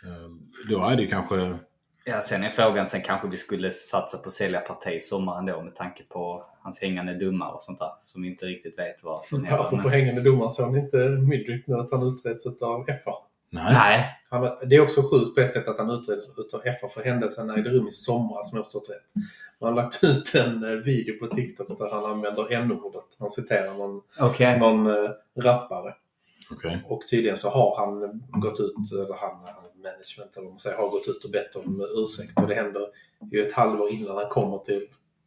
eh, 0.05 0.31
Då 0.71 0.85
är 0.85 0.97
det 0.97 1.07
kanske... 1.07 1.59
Ja, 2.05 2.23
sen 2.23 2.43
är 2.45 2.51
frågan, 2.51 2.89
sen 2.89 3.03
kanske 3.03 3.29
vi 3.29 3.37
skulle 3.37 3.71
satsa 3.71 4.19
på 4.19 4.27
att 4.27 4.33
sälja 4.33 4.61
Partey 4.61 4.97
i 4.97 5.01
sommar 5.01 5.39
ändå 5.39 5.63
med 5.63 5.75
tanke 5.75 6.03
på 6.03 6.47
hans 6.61 6.81
hängande 6.81 7.15
domar 7.15 7.53
och 7.53 7.63
sånt 7.63 7.79
där 7.79 7.91
som 8.01 8.23
vi 8.23 8.29
inte 8.29 8.47
riktigt 8.47 8.79
vet 8.79 9.05
vad 9.05 9.19
som 9.19 9.45
händer. 9.45 9.65
Apropå 9.65 9.89
hängande 9.89 10.21
domare 10.21 10.51
såg 10.51 10.73
ni 10.73 10.79
inte 10.79 10.97
Midrick 11.09 11.67
nu 11.67 11.75
att 11.75 11.91
han 11.91 12.03
utreds 12.03 12.47
av 12.63 12.85
FA? 13.05 13.13
Nej. 13.51 13.73
Nej, 13.73 14.05
Han, 14.31 14.51
det 14.69 14.77
är 14.77 14.81
också 14.81 15.03
sjukt 15.03 15.35
på 15.35 15.41
ett 15.41 15.55
sätt 15.55 15.69
att 15.69 15.79
han 15.79 15.91
utreds 15.91 16.29
av 16.55 16.61
FA 16.81 16.89
för 16.89 17.03
händelsen 17.05 17.51
ägde 17.51 17.71
rum 17.71 17.89
i 17.89 17.93
somras 17.93 18.53
om 18.53 18.57
jag 18.57 18.59
har 18.59 18.65
förstått 18.65 18.89
rätt. 18.89 19.25
Man 19.61 19.75
har 19.75 19.83
lagt 19.83 20.05
ut 20.05 20.35
en 20.35 20.65
eh, 20.65 20.71
video 20.71 21.19
på 21.19 21.35
TikTok 21.35 21.79
där 21.79 21.91
han 21.93 22.05
använder 22.05 22.53
n-ordet. 22.53 23.05
Han 23.19 23.31
citerar 23.31 23.79
någon, 23.79 24.03
okej. 24.21 24.59
någon 24.59 24.87
eh, 24.87 25.11
rappare. 25.41 25.95
Okej. 26.51 26.85
Och 26.89 27.03
tydligen 27.11 27.37
så 27.37 27.49
har 27.49 27.77
han 27.77 28.23
gått 28.41 28.61
ut, 28.61 28.93
eller 28.93 29.15
han, 29.15 29.37
han 29.47 29.69
management 29.83 30.37
eller 30.37 30.45
vad 30.45 30.53
man 30.53 30.59
säger, 30.59 30.77
har 30.77 30.89
gått 30.89 31.09
ut 31.09 31.25
och 31.25 31.31
bett 31.31 31.57
om 31.57 31.89
ursäkt. 31.97 32.33
Och 32.37 32.49
det 32.49 32.55
händer 32.55 32.83
ju 33.33 33.47
ett 33.47 33.53
halvår 33.53 33.93
innan 33.93 34.17
han 34.17 34.29
kommer 34.29 34.59
till 34.59 34.87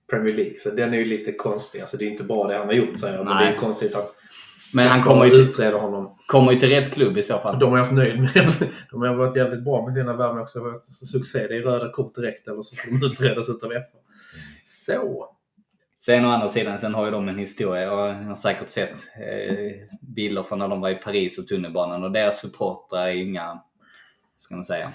Premier 0.10 0.36
League. 0.36 0.58
Så 0.58 0.70
den 0.70 0.94
är 0.94 0.98
ju 0.98 1.06
lite 1.06 1.32
konstig. 1.32 1.80
Alltså 1.82 1.98
det 1.98 2.06
är 2.06 2.10
inte 2.10 2.24
bra 2.24 2.48
det 2.48 2.58
han 2.58 2.68
har 2.68 2.74
gjort 2.74 3.00
säger 3.00 3.18
jag. 3.18 3.26
Men 3.26 3.36
Nej. 3.36 3.46
det 3.46 3.56
är 3.56 3.58
konstigt 3.58 3.96
att 3.96 4.16
Men 4.74 4.88
han 4.88 5.04
kommer 5.04 5.26
ju, 5.26 5.46
till, 5.46 5.74
honom. 5.74 6.18
kommer 6.26 6.52
ju 6.52 6.60
till 6.60 6.70
rätt 6.70 6.94
klubb 6.94 7.18
i 7.18 7.24
så 7.24 7.38
fall. 7.38 7.60
De 7.60 7.72
har 7.72 7.80
haft 7.80 7.92
nöjd 7.92 8.20
med 8.20 8.30
De 8.92 9.02
har 9.02 9.14
varit 9.14 9.36
jävligt 9.36 9.64
bra 9.64 9.86
med 9.86 9.94
sina 9.94 10.14
värvningar 10.14 10.42
också. 10.42 10.60
Varit 10.60 10.86
succé. 10.86 11.48
Det 11.48 11.58
är 11.58 11.62
röda 11.62 11.92
kort 11.92 12.16
direkt 12.16 12.48
eller 12.48 12.62
så 12.62 12.76
får 12.76 13.00
de 13.00 13.06
utredas 13.06 13.50
utav 13.50 13.70
FA. 13.70 13.98
Så. 14.66 15.28
Sen 16.00 16.26
å 16.26 16.30
andra 16.30 16.48
sidan, 16.48 16.78
sen 16.78 16.94
har 16.94 17.06
ju 17.06 17.12
de 17.12 17.30
en 17.30 17.38
historia. 17.38 17.84
Jag 17.84 18.14
har 18.14 18.36
säkert 18.36 18.70
sett 18.70 18.92
eh, 18.92 19.72
bilder 20.02 20.44
från 20.44 20.60
när 20.60 20.68
de 20.68 20.82
var 20.82 20.90
i 20.90 20.96
Paris 20.96 21.40
och 21.40 21.48
tunnelbanan 21.48 22.04
och 22.04 22.12
deras 22.12 22.42
supportrar 22.42 23.08
är 23.08 23.16
inga, 23.16 23.60
ska 24.38 24.56
man 24.56 24.64
säga. 24.64 24.94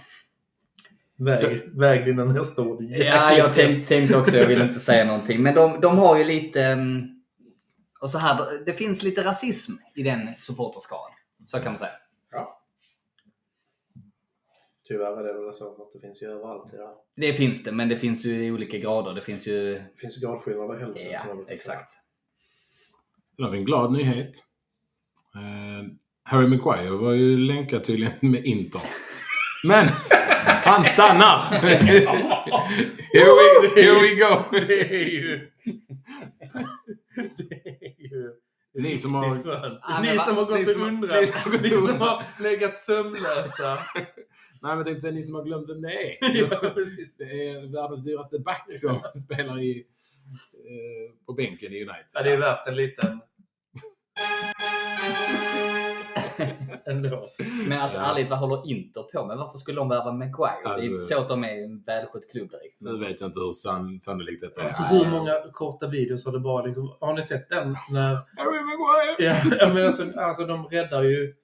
Väg, 1.18 1.60
väg 1.74 2.04
dina 2.04 2.24
nästa 2.24 2.62
ord. 2.62 2.82
Ja, 2.82 3.36
jag 3.36 3.54
tänkte, 3.54 3.88
tänkte 3.88 4.16
också, 4.16 4.36
jag 4.36 4.46
vill 4.46 4.62
inte 4.62 4.80
säga 4.80 5.04
någonting. 5.04 5.42
Men 5.42 5.54
de, 5.54 5.80
de 5.80 5.98
har 5.98 6.18
ju 6.18 6.24
lite... 6.24 6.62
mm, 6.62 7.15
Och 8.00 8.10
så 8.10 8.18
här, 8.18 8.64
det 8.66 8.72
finns 8.72 9.02
lite 9.02 9.24
rasism 9.24 9.72
i 9.94 10.02
den 10.02 10.34
supporterskaran. 10.34 11.12
Så 11.46 11.56
kan 11.58 11.66
man 11.66 11.76
säga. 11.76 11.92
Tyvärr 14.88 15.28
är 15.28 15.34
det 15.34 15.44
väl 15.44 15.52
så 15.52 15.82
att 15.82 15.92
det 15.92 16.00
finns 16.00 16.22
ju 16.22 16.26
överallt 16.26 16.74
i 16.74 16.76
det 17.16 17.34
finns 17.34 17.64
det, 17.64 17.72
men 17.72 17.88
det 17.88 17.96
finns 17.96 18.26
ju 18.26 18.44
i 18.44 18.50
olika 18.50 18.78
grader. 18.78 19.14
Det 19.14 19.20
finns 19.20 19.48
ju... 19.48 19.74
Det 19.74 20.00
finns 20.00 20.22
gradskillnader 20.22 20.76
i 20.76 20.80
helvetet. 20.80 21.12
Ja, 21.12 21.44
exakt. 21.48 21.90
Då 23.38 23.44
har 23.44 23.50
vi 23.50 23.58
en 23.58 23.64
glad 23.64 23.92
nyhet. 23.92 24.32
Eh, 25.34 25.90
Harry 26.22 26.46
Maguire 26.46 26.90
var 26.90 27.12
ju 27.12 27.36
länkad 27.36 27.84
tydligen 27.84 28.12
med 28.20 28.44
Inter. 28.44 28.80
Men 29.64 29.86
han 30.64 30.84
stannar! 30.84 31.38
here, 33.12 33.32
we, 33.36 33.82
here 33.82 34.00
we 34.00 34.14
go! 34.14 34.44
Det 37.38 37.54
är 37.86 38.00
ju... 38.10 38.32
Ni 38.74 38.96
som 38.96 39.14
har- 39.14 39.28
men 39.34 40.02
Ni 40.02 40.18
som 40.18 40.36
har 40.36 40.44
gått 40.44 40.54
ni 40.54 40.62
och 40.62 40.66
som- 40.68 40.82
undrat. 40.82 41.20
ni 41.20 41.26
som 41.26 41.50
har 41.52 41.58
Ni 41.62 41.76
och 41.76 41.84
som 41.88 42.00
har 42.00 42.22
legat 42.40 42.78
sömnlösa. 42.78 43.74
Nej, 43.94 44.06
men 44.62 44.76
jag 44.76 44.84
tänkte 44.86 45.00
säga 45.00 45.12
ni 45.12 45.22
som 45.22 45.34
har 45.34 45.44
glömt 45.44 45.70
vem 45.70 45.82
det 45.82 45.88
är. 45.92 46.32
Det 47.18 47.24
är 47.24 47.72
världens 47.72 48.04
dyraste 48.04 48.38
back 48.38 48.66
som 48.72 49.00
spelar 49.24 49.58
i, 49.62 49.78
eh, 50.52 51.24
på 51.26 51.32
bänken 51.32 51.72
i 51.72 51.76
United. 51.82 52.06
Ja, 52.12 52.22
det 52.22 52.32
är 52.32 52.38
värt 52.38 52.68
en 52.68 52.76
liten... 52.76 53.20
ändå. 56.90 57.28
Men 57.68 57.80
alltså 57.80 57.98
Ja. 57.98 58.04
ärligt, 58.12 58.30
vad 58.30 58.38
håller 58.38 58.70
Inter 58.70 59.02
på 59.02 59.26
med? 59.26 59.36
Varför 59.36 59.58
skulle 59.58 59.80
de 59.80 59.88
värva 59.88 60.12
Maguire? 60.12 60.54
det 60.64 60.68
är 60.68 60.72
Alltså- 60.72 60.86
inte 60.88 60.96
så 61.02 61.20
att 61.20 61.28
de 61.28 61.44
är 61.44 61.64
en 61.64 61.82
välskött 61.86 62.30
klubb 62.30 62.50
direkt. 62.50 62.76
Nu 62.80 62.98
vet 62.98 63.20
jag 63.20 63.28
inte 63.28 63.40
hur 63.40 63.50
sann, 63.50 64.00
sannolikt 64.00 64.40
detta 64.40 64.60
är. 64.60 64.64
Alltså 64.64 64.82
hur 64.82 65.10
många 65.10 65.32
korta 65.52 65.86
videos 65.88 66.24
har 66.24 66.32
det 66.32 66.40
bara 66.40 66.66
liksom, 66.66 66.96
har 67.00 67.14
ni 67.14 67.22
sett 67.22 67.48
den? 67.48 67.76
När, 67.90 68.14
Harry 68.14 68.60
Maguire! 68.60 69.56
ja, 69.60 69.68
menar 69.68 69.86
alltså, 69.86 70.20
alltså 70.20 70.46
de 70.46 70.64
räddar 70.66 71.02
ju 71.02 71.34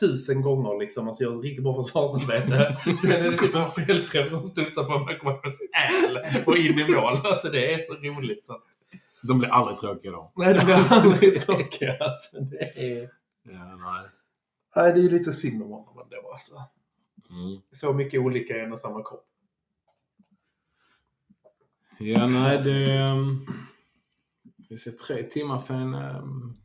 tusen 0.00 0.42
gånger 0.42 0.78
liksom, 0.80 1.08
alltså 1.08 1.24
gör 1.24 1.38
ett 1.38 1.44
riktigt 1.44 1.64
bra 1.64 1.82
försvarsarbete. 1.82 2.76
Sen 3.02 3.12
är 3.12 3.22
det 3.22 3.30
typ 3.38 3.54
en 3.54 3.66
felträff 3.66 4.30
som 4.30 4.46
studsar 4.46 4.84
på 4.84 4.98
McGuires 4.98 5.54
äl 6.04 6.18
och 6.46 6.56
in 6.56 6.78
i 6.78 6.94
mål. 6.94 7.18
Alltså 7.24 7.48
det 7.48 7.72
är 7.74 7.86
så 7.86 7.92
roligt 8.20 8.44
så. 8.44 8.54
De 9.22 9.38
blir 9.38 9.48
aldrig 9.50 9.78
tråkiga 9.78 10.12
då. 10.12 10.32
Nej, 10.36 10.54
det 10.54 10.64
blir 10.64 10.74
alltså 10.74 10.94
aldrig 10.94 11.42
tråkiga. 11.46 11.96
Alltså, 12.00 12.36
det 12.40 12.56
är... 12.92 13.08
Ja, 13.42 13.76
nej. 13.76 14.04
Nej, 14.76 14.92
det 14.92 14.98
är 15.00 15.02
ju 15.02 15.10
lite 15.10 15.32
synd 15.32 15.62
om 15.62 15.70
honom 15.70 15.98
ändå 15.98 16.30
alltså. 16.32 16.54
Mm. 17.30 17.60
Så 17.72 17.92
mycket 17.92 18.20
olika 18.20 18.56
i 18.56 18.60
en 18.60 18.72
och 18.72 18.78
samma 18.78 19.02
kropp. 19.04 19.26
Ja, 21.98 22.26
nej, 22.26 22.62
det... 22.62 22.98
Um, 23.12 23.46
vi 24.68 24.78
ser 24.78 24.90
tre 24.90 25.22
timmar 25.22 25.58
sedan 25.58 25.94
um, 25.94 26.56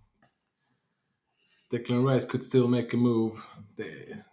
Declan 1.71 2.07
Rice 2.07 2.27
could 2.27 2.43
still 2.43 2.67
make 2.67 2.87
a 2.93 2.99
move. 2.99 3.35
Det, 3.75 4.23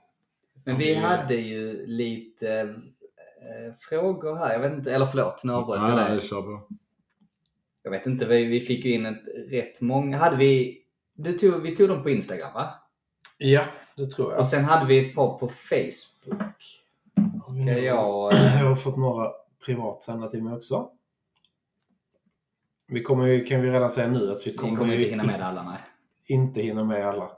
Men 0.65 0.79
vi 0.79 0.95
Ja. 0.95 1.01
hade 1.01 1.35
ju 1.35 1.87
lite 1.87 2.61
eh, 2.61 3.75
frågor 3.81 4.37
här. 4.37 4.53
Jag 4.53 4.61
vet 4.61 4.73
inte, 4.73 4.95
eller 4.95 5.07
förlåt, 5.07 5.45
nu 5.45 5.53
avbröt 5.53 5.79
jag 5.79 5.89
nej, 5.97 6.05
dig. 6.05 6.17
nej, 6.17 6.29
kör 6.29 6.43
på. 6.43 6.69
Jag 7.83 7.91
vet 7.91 8.07
inte, 8.07 8.27
vi, 8.27 8.45
vi 8.45 8.61
fick 8.61 8.85
ju 8.85 8.93
in 8.93 9.07
ett 9.07 9.29
rätt 9.51 9.81
många. 9.81 10.19
Hade 10.19 10.37
vi, 10.37 10.83
du 11.15 11.33
tog, 11.39 11.63
vi 11.63 11.77
tog 11.77 11.89
dem 11.89 12.03
på 12.03 12.11
Instagram 12.11 12.55
va? 12.55 12.75
Ja, 13.39 13.65
det 13.97 14.07
tror 14.07 14.31
jag. 14.31 14.39
Och 14.39 14.47
sen 14.47 14.65
hade 14.65 14.87
vi 14.87 15.09
ett 15.09 15.15
par 15.15 15.39
på 15.39 15.49
Facebook. 15.49 16.65
Ska 17.43 17.79
jag... 17.79 18.33
eh, 18.35 18.61
Jag 18.61 18.69
har 18.69 18.77
fått 18.77 18.97
några 18.97 19.33
privat 19.67 20.05
sända 20.05 20.29
till 20.29 20.43
mig 20.43 20.55
också. 20.55 20.91
Vi 22.87 23.03
kommer 23.03 23.27
ju, 23.27 23.45
kan 23.45 23.63
vi 23.63 23.71
redan 23.71 23.91
säga 23.91 24.09
nu, 24.09 24.33
att 24.33 24.47
vi 24.47 24.51
Vi 24.51 24.57
kommer, 24.57 24.77
kommer 24.77 24.93
ju 24.93 24.99
inte 24.99 25.11
hinna 25.11 25.25
med 25.25 25.41
alla, 25.43 25.63
nej. 25.63 25.79
inte 26.27 26.61
hinna 26.61 26.85
med 26.85 27.05
alla. 27.09 27.31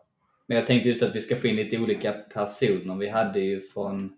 Men 0.46 0.56
jag 0.56 0.66
tänkte 0.66 0.88
just 0.88 1.02
att 1.02 1.14
vi 1.14 1.20
ska 1.20 1.36
få 1.36 1.46
in 1.46 1.56
lite 1.56 1.78
olika 1.78 2.12
personer. 2.12 2.96
Vi 2.96 3.08
hade 3.08 3.40
ju 3.40 3.60
från... 3.60 4.12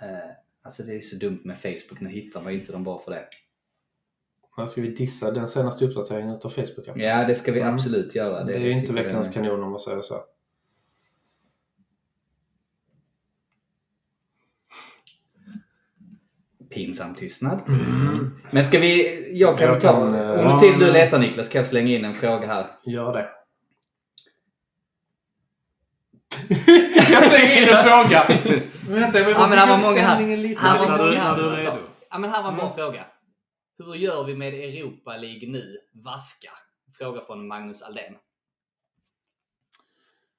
Eh, 0.00 0.30
alltså 0.62 0.82
det 0.82 0.94
är 0.96 1.00
så 1.00 1.16
dumt 1.16 1.40
med 1.44 1.58
Facebook, 1.58 2.00
nu 2.00 2.08
hittar 2.08 2.42
man 2.42 2.52
ju 2.52 2.58
inte 2.58 2.72
dem 2.72 2.84
bara 2.84 2.98
för 2.98 3.10
det. 3.10 3.28
Här 4.56 4.66
ska 4.66 4.80
vi 4.80 4.88
dissa 4.88 5.30
den 5.30 5.48
senaste 5.48 5.84
uppdateringen 5.84 6.34
av 6.44 6.50
Facebook. 6.50 6.86
Det, 6.94 7.02
Ja, 7.02 7.24
det 7.26 7.34
ska 7.34 7.52
vi 7.52 7.60
Mm. 7.60 7.74
absolut 7.74 8.14
göra. 8.14 8.44
är 8.54 8.58
ju 8.60 8.70
inte 8.72 8.86
tycker 8.86 8.96
jag 8.96 9.04
veckans 9.04 9.28
är- 9.28 9.32
kanon 9.32 9.62
om 9.62 9.70
man 9.70 9.80
säger 9.80 10.02
så. 10.02 10.14
Pinsam 16.70 17.14
tystnad. 17.14 17.60
Mm. 17.68 18.30
Men 18.50 18.64
ska 18.64 18.78
vi... 18.78 19.22
Jag 19.40 19.58
kan 19.58 19.68
Jag 19.68 19.80
ta... 19.80 19.92
kan, 19.92 20.14
eh, 20.14 20.30
Under 20.30 20.58
tiden 20.58 20.78
du 20.78 20.92
letar 20.92 21.18
Niklas 21.18 21.48
kan 21.48 21.58
jag 21.58 21.66
slänga 21.66 21.96
in 21.98 22.04
en 22.04 22.14
fråga 22.14 22.46
här. 22.46 22.66
Gör 22.84 23.12
det. 23.12 23.28
Jag 27.12 27.24
slänger 27.24 27.62
in 27.62 27.68
en 27.68 27.84
fråga! 27.84 28.24
Vänta, 28.88 29.18
jag 29.18 29.26
vill 29.26 29.34
Ja, 29.38 29.46
men 29.48 29.58
här 29.58 29.66
var 29.66 29.90
många 29.90 30.00
här. 30.00 30.14
stämningen 30.16 30.42
lite. 30.42 30.60
Här 30.60 30.78
var 30.78 30.98
Är 30.98 31.12
är 31.12 31.16
här. 31.16 31.78
Ja, 32.10 32.18
men 32.18 32.30
här 32.30 32.42
var 32.42 32.50
en 32.50 32.56
bra 32.56 32.74
fråga. 32.74 33.04
Hur 33.78 33.94
gör 33.94 34.24
vi 34.24 34.34
med 34.34 34.54
Europa 34.54 35.16
League 35.16 35.48
nu? 35.48 35.78
Vaska? 35.92 36.50
Fråga 36.98 37.20
från 37.20 37.48
Magnus 37.48 37.82
Aldén. 37.82 38.14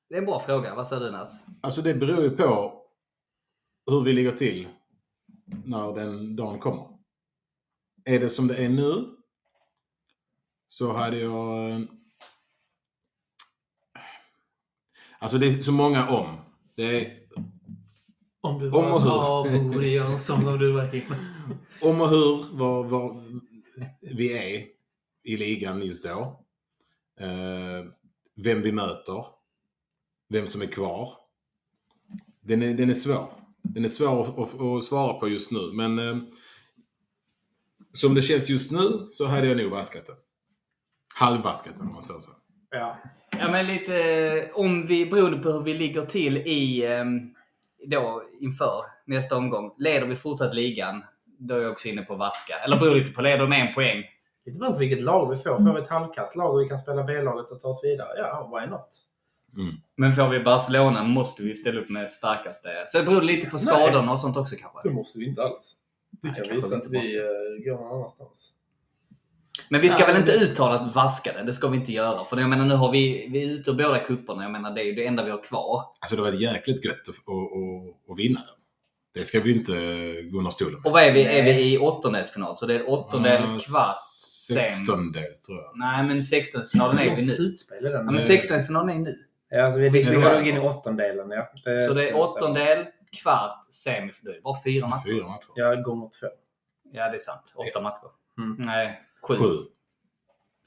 Det 0.10 0.16
är 0.16 0.20
en 0.20 0.26
bra 0.26 0.40
fråga. 0.40 0.76
Vad 0.76 0.88
säger 0.88 1.06
du 1.06 1.12
Nas? 1.12 1.44
Alltså 1.62 1.82
det 1.82 1.94
beror 1.94 2.24
ju 2.24 2.30
på 2.30 2.82
hur 3.86 4.02
vi 4.04 4.14
ligger 4.14 4.32
till 4.32 4.68
när 5.66 5.94
den 5.96 6.36
dagen 6.36 6.60
kommer. 6.60 6.98
Är 8.06 8.20
det 8.20 8.30
som 8.30 8.48
det 8.48 8.56
är 8.66 8.70
nu 8.70 9.16
så 10.68 10.94
hade 10.94 11.18
jag... 11.18 11.70
eh, 11.70 11.80
Alltså 15.20 15.38
det 15.38 15.48
är 15.48 15.52
så 15.52 15.72
många 15.72 16.10
om. 16.10 16.38
Det 16.76 16.84
är 17.06 17.28
Om 18.42 18.60
du 18.60 18.70
var 18.70 18.94
en 19.48 20.18
som 20.18 20.48
om 20.48 20.60
du 20.60 20.72
var 20.72 20.96
inne 20.96 21.37
om 21.82 22.02
och 22.02 22.10
hur 22.10 22.58
var, 22.58 22.84
var 22.84 23.24
vi 24.02 24.38
är 24.38 24.64
i 25.24 25.38
ligan 25.38 25.82
just 25.82 26.04
då. 26.04 26.44
Eh, 27.20 27.86
vem 28.36 28.62
vi 28.62 28.72
möter. 28.72 29.26
Vem 30.30 30.48
som 30.48 30.62
är 30.62 30.66
kvar. 30.66 31.14
Den 32.42 32.64
är, 32.64 32.74
den 32.74 32.90
är 32.90 32.94
svår. 32.94 33.34
Den 33.62 33.84
är 33.84 33.90
svår 33.90 34.22
att, 34.22 34.40
att, 34.40 34.62
att 34.62 34.84
svara 34.84 35.14
på 35.14 35.28
just 35.28 35.52
nu. 35.52 35.72
Men 35.74 36.00
eh, 36.00 36.18
som 37.94 38.16
det 38.16 38.22
känns 38.22 38.50
just 38.50 38.72
nu 38.72 39.08
så 39.10 39.26
hade 39.26 39.48
jag 39.48 39.58
nog 39.58 39.72
vaskat 39.72 40.06
den. 40.06 40.16
Halvvaskat 41.16 41.78
den 41.78 41.88
om 41.88 41.94
man 41.94 42.02
säger 42.02 42.20
så. 42.20 42.32
Ja. 42.70 42.98
Ja, 43.40 43.52
men 43.52 43.68
lite 43.68 43.96
eh, 43.96 44.50
om 44.54 44.88
vi, 44.88 45.06
beroende 45.06 45.38
på 45.38 45.52
hur 45.52 45.64
vi 45.64 45.74
ligger 45.74 46.06
till 46.06 46.38
i 46.38 46.86
eh, 46.86 47.06
då 47.88 48.22
inför 48.40 48.82
nästa 49.06 49.38
omgång. 49.38 49.76
Leder 49.78 50.08
vi 50.08 50.16
fortsatt 50.16 50.54
ligan, 50.54 51.04
då 51.38 51.56
är 51.56 51.60
jag 51.62 51.72
också 51.72 51.88
inne 51.88 52.02
på 52.02 52.16
vaska. 52.16 52.54
Eller 52.56 52.78
beror 52.80 52.96
lite 52.96 53.12
på, 53.12 53.22
leder 53.22 53.48
med 53.48 53.68
en 53.68 53.74
poäng. 53.74 54.04
Lite 54.46 54.60
beroende 54.60 54.76
på 54.78 54.80
vilket 54.80 55.02
lag 55.02 55.30
vi 55.30 55.36
får. 55.36 55.58
Får 55.58 55.74
vi 55.74 55.82
ett 55.82 55.88
halvkast 55.90 56.36
lag 56.36 56.54
och 56.56 56.62
vi 56.62 56.68
kan 56.70 56.78
spela 56.78 57.04
B-laget 57.04 57.52
och 57.52 57.60
ta 57.60 57.68
oss 57.68 57.84
vidare? 57.84 58.10
Ja, 58.18 58.52
why 58.60 58.68
not? 58.72 58.88
Men 59.96 60.14
får 60.14 60.30
vi 60.30 60.40
Barcelona 60.40 61.04
måste 61.04 61.44
vi 61.44 61.56
ställa 61.56 61.82
upp 61.82 61.90
med 61.90 62.10
starkaste. 62.10 62.70
Så 62.88 62.98
det 62.98 63.04
beror 63.04 63.22
lite 63.22 63.50
på 63.50 63.60
skadorna 63.60 64.12
och 64.12 64.20
sånt 64.20 64.38
också 64.38 64.56
kanske. 64.60 64.80
Det 64.84 64.94
måste 64.94 65.20
vi 65.20 65.26
inte 65.26 65.44
alls. 65.44 65.76
Vi 66.22 66.30
Nej, 66.30 66.42
kan 66.48 66.56
visa 66.56 66.68
vi 66.70 66.76
att 66.76 66.86
inte 66.86 66.90
vi 67.08 67.18
eh, 67.18 67.24
går 67.66 67.82
någon 67.84 67.96
annanstans. 67.98 68.54
Men 69.70 69.82
vi 69.82 69.90
ska 69.90 70.00
Ja, 70.02 70.08
väl 70.08 70.18
inte 70.18 70.32
det- 70.40 70.46
uttalat 70.46 70.96
vaska 70.96 71.34
det? 71.34 71.44
Det 71.44 71.54
ska 71.54 71.68
vi 71.68 71.78
inte 71.78 71.92
göra. 71.92 72.26
För 72.26 72.38
jag 72.38 72.50
menar 72.50 72.66
nu 72.66 72.76
har 72.76 72.92
vi, 72.92 73.28
vi 73.32 73.44
är 73.44 73.48
ute 73.48 73.72
ur 73.72 73.76
båda 73.76 74.00
kupperna. 74.00 74.44
Jag 74.44 74.52
menar 74.52 74.72
det 74.72 74.82
är 74.82 74.86
ju 74.86 74.94
det 74.94 75.06
enda 75.08 75.24
vi 75.24 75.32
har 75.32 75.44
kvar. 75.44 75.84
Alltså 76.00 76.16
det 76.16 76.22
var 76.22 76.32
jäkligt 76.32 76.86
gött 76.86 76.96
att, 77.02 77.10
att, 77.10 77.16
att, 77.20 78.12
att 78.12 78.20
vinna 78.20 78.40
den. 78.40 78.56
Det 79.18 79.26
ska 79.26 79.40
vi 79.40 79.52
inte 79.58 79.72
gå 80.32 80.38
under 80.38 80.52
stolen 80.52 80.74
med. 80.74 80.86
Och 80.86 80.92
vad 80.92 81.04
är 81.04 81.12
vi? 81.14 81.24
Är 81.26 81.44
Nej. 81.44 81.56
vi 81.56 81.74
i 81.74 81.78
åttondelsfinal? 81.78 82.58
Så 82.58 82.66
det 82.66 82.76
är 82.76 82.90
åttondel, 82.90 83.42
Ja, 83.42 83.60
kvart, 83.70 83.96
sen. 84.48 84.56
16 84.58 85.12
del 85.12 85.34
tror 85.36 85.58
jag. 85.62 85.72
Nej 85.76 86.04
men 86.04 86.20
16-finalen 86.20 87.00
är 87.00 87.16
vi 87.16 87.22
nu. 87.22 87.26
slutspel 87.28 87.86
är 87.86 87.90
den. 87.90 88.06
Ja 88.06 88.12
men 88.12 88.20
16-finalen 88.20 88.90
är 88.96 89.00
nu. 89.00 89.16
Ja, 89.50 89.64
alltså 89.66 89.80
vi 89.80 89.90
var- 90.24 90.34
nog 90.40 90.48
in 90.48 90.56
i 90.58 90.60
åttondelen, 90.60 91.32
ja. 91.32 91.50
Det 91.66 91.82
Så 91.82 91.94
det 91.94 92.10
är 92.10 92.16
åttondel, 92.18 92.86
kvart, 93.22 93.66
är 94.38 94.42
bara 94.42 94.64
fyra 94.64 94.88
matcher. 94.88 95.04
Fyra 95.10 95.28
matcher. 95.28 95.48
Ja, 95.56 95.76
gånger 95.76 96.10
två. 96.20 96.28
Ja 96.92 97.10
det 97.10 97.16
är 97.16 97.20
sant. 97.20 97.54
Åtta 97.56 97.82
matcher. 97.82 98.08
Mm. 98.38 98.56
Nej, 98.60 99.02
sju. 99.28 99.36
Sju. 99.36 99.48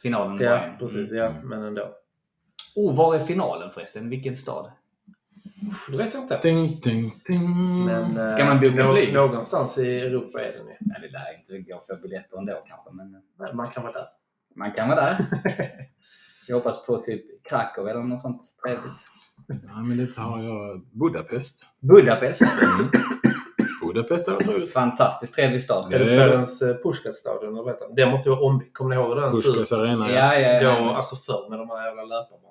Finalen 0.02 0.38
var 0.38 0.44
Ja, 0.44 0.60
precis. 0.78 1.10
Ja, 1.12 1.24
Mm. 1.26 1.48
men 1.48 1.62
ändå. 1.64 1.88
Oh, 2.76 2.96
var 2.96 3.14
är 3.14 3.18
finalen 3.20 3.70
förresten? 3.70 4.10
Vilken 4.10 4.36
stad? 4.36 4.72
Det 5.90 5.96
vet 5.96 6.14
jag 6.14 6.22
inte. 6.22 6.38
Ding, 6.42 6.80
ding, 6.82 7.14
ding. 7.26 7.84
Men, 7.86 8.16
eh, 8.18 8.26
Ska 8.26 8.44
man 8.44 8.60
boka 8.60 8.84
nå- 8.84 8.92
flyg? 8.92 9.14
Någonstans 9.14 9.78
i 9.78 10.00
Europa 10.00 10.40
är 10.40 10.52
den 10.58 10.66
ju. 10.66 10.74
Nej, 10.80 10.98
det 11.00 11.08
lär 11.08 11.38
inte 11.58 11.70
gå 11.70 11.76
att 11.78 11.86
få 11.86 11.96
biljetter 12.02 12.38
ändå 12.38 12.52
kanske. 12.68 12.90
Men 12.92 13.22
Men 13.38 13.56
Man 13.56 13.70
kan 13.70 13.82
vara 13.82 13.92
där. 13.92 14.06
man 14.56 14.72
kan 14.72 14.88
vara 14.88 15.00
där. 15.00 15.16
Jag 16.48 16.56
hoppas 16.56 16.86
på 16.86 16.96
typ 16.98 17.48
Krakow 17.48 17.88
eller 17.88 18.00
något 18.00 18.22
sånt 18.22 18.42
trevligt. 18.64 19.06
Ja, 19.66 19.82
men 19.82 19.96
det 19.96 20.16
har 20.16 20.42
jag. 20.42 20.80
Budapest. 20.92 21.66
Budapest. 21.80 22.42
Budapest 23.82 24.28
är 24.28 24.36
trevligt. 24.36 24.72
Fantastiskt 24.72 25.34
trevlig 25.34 25.62
stad. 25.62 25.94
Är 25.94 25.98
det 25.98 26.04
Det 26.04 26.14
är 26.14 26.18
det. 26.18 26.30
Ferenc 26.30 26.62
eh, 26.62 26.74
Puskas-stadion? 26.76 27.52
eller 27.52 27.62
vad 27.62 27.72
heter 27.74 27.86
det? 27.96 28.06
Måste 28.10 28.28
ju 28.28 28.34
vara 28.34 28.44
ombyggd. 28.44 28.72
Kommer 28.76 28.94
ni 28.96 29.00
ihåg 29.02 29.08
hur 29.14 29.20
den 29.22 29.34
såg 29.34 29.38
ut? 29.38 29.46
Puskas 29.58 29.72
arena. 29.78 30.10
Ja, 30.12 30.34
ja, 30.34 30.60
Då, 30.60 30.66
ja. 30.66 30.96
alltså 30.96 31.16
förr 31.16 31.50
med 31.50 31.58
de 31.58 31.68
här 31.70 31.86
jävla 31.86 32.02
löparbanorna. 32.04 32.49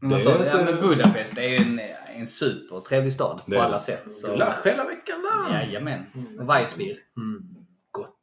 Vad 0.00 0.20
sa 0.20 0.30
är 0.30 0.44
inte- 0.44 0.56
ja, 0.56 0.64
men 0.64 0.80
Budapest 0.80 1.38
är 1.38 1.42
ju 1.48 1.56
en, 1.56 1.80
en 2.16 2.26
supertrevlig 2.26 3.12
stad 3.12 3.40
Det 3.46 3.56
på 3.56 3.62
är 3.62 3.64
alla 3.64 3.78
sätt. 3.78 4.10
Så... 4.10 4.34
Glasch 4.34 4.66
hela 4.66 4.84
veckan 4.84 5.22
där! 5.22 5.54
Jajamän. 5.54 6.06
Mm. 6.14 6.38
Och 6.38 6.48
Weissbier. 6.48 6.96
Mm. 7.16 7.54
Gott. 7.90 8.14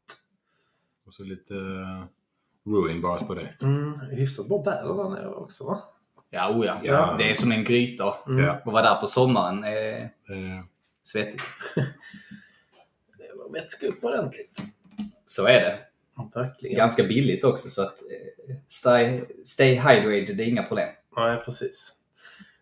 Och 1.06 1.14
så 1.14 1.24
lite 1.24 1.54
uh, 1.54 2.04
ruin 2.66 3.02
bars 3.02 3.22
på 3.28 3.34
det. 3.36 3.54
Mm. 3.62 4.00
Hyfsat 4.00 4.48
bra 4.48 4.62
väder 4.62 5.04
där 5.04 5.10
nere 5.10 5.28
också 5.30 5.66
va? 5.66 5.80
Ja, 6.30 6.50
oh 6.56 6.66
ja. 6.66 6.80
Ja. 6.84 7.16
Det 7.18 7.30
är 7.32 7.34
som 7.36 7.52
en 7.52 7.64
gryta. 7.64 8.14
Mm. 8.28 8.50
Att 8.50 8.66
vara 8.66 8.82
där 8.82 8.96
på 8.96 9.08
sommaren 9.08 9.64
är 9.64 10.02
Eh, 10.04 10.66
svettigt. 11.04 11.42
Det 11.76 13.46
att 13.46 13.54
vätska 13.64 13.88
upp 13.88 14.04
ordentligt. 14.04 14.62
Så 15.26 15.48
är 15.48 15.60
det. 15.60 15.80
Verkligen. 16.34 16.78
Ganska 16.78 17.04
billigt 17.04 17.44
också 17.44 17.70
så 17.70 17.82
att 17.82 17.98
eh, 18.50 18.56
stay, 18.68 19.22
stay 19.46 19.74
hydrated, 19.76 20.38
det 20.38 20.44
är 20.44 20.48
inga 20.48 20.64
problem. 20.64 20.90
Nej, 21.18 21.42
precis. 21.46 21.92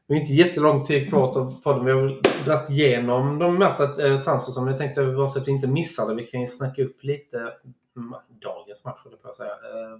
Det 0.07 0.13
är 0.13 0.17
inte 0.17 0.33
jättelång 0.33 0.83
tid 0.85 1.09
kvar 1.09 1.37
av 1.39 1.61
podden. 1.63 1.85
Vi 1.85 1.91
har 1.91 2.21
dragit 2.45 2.69
igenom 2.69 3.39
de 3.39 3.57
mesta 3.59 3.83
eh, 4.07 4.21
transfer 4.21 4.51
som 4.51 4.67
jag 4.67 4.77
tänkte 4.77 5.05
bara 5.05 5.27
så 5.27 5.39
att 5.39 5.47
vi 5.47 5.51
inte 5.51 5.67
missar 5.67 6.07
det. 6.09 6.15
Vi 6.15 6.23
kan 6.23 6.41
ju 6.41 6.47
snacka 6.47 6.81
upp 6.83 7.03
lite 7.03 7.37
mm, 7.37 8.13
dagens 8.41 8.85
match, 8.85 8.97
höll 9.03 9.13
jag 9.13 9.21
på 9.21 9.29
att 9.29 9.35
säga. 9.35 9.49
Eh, 9.49 9.99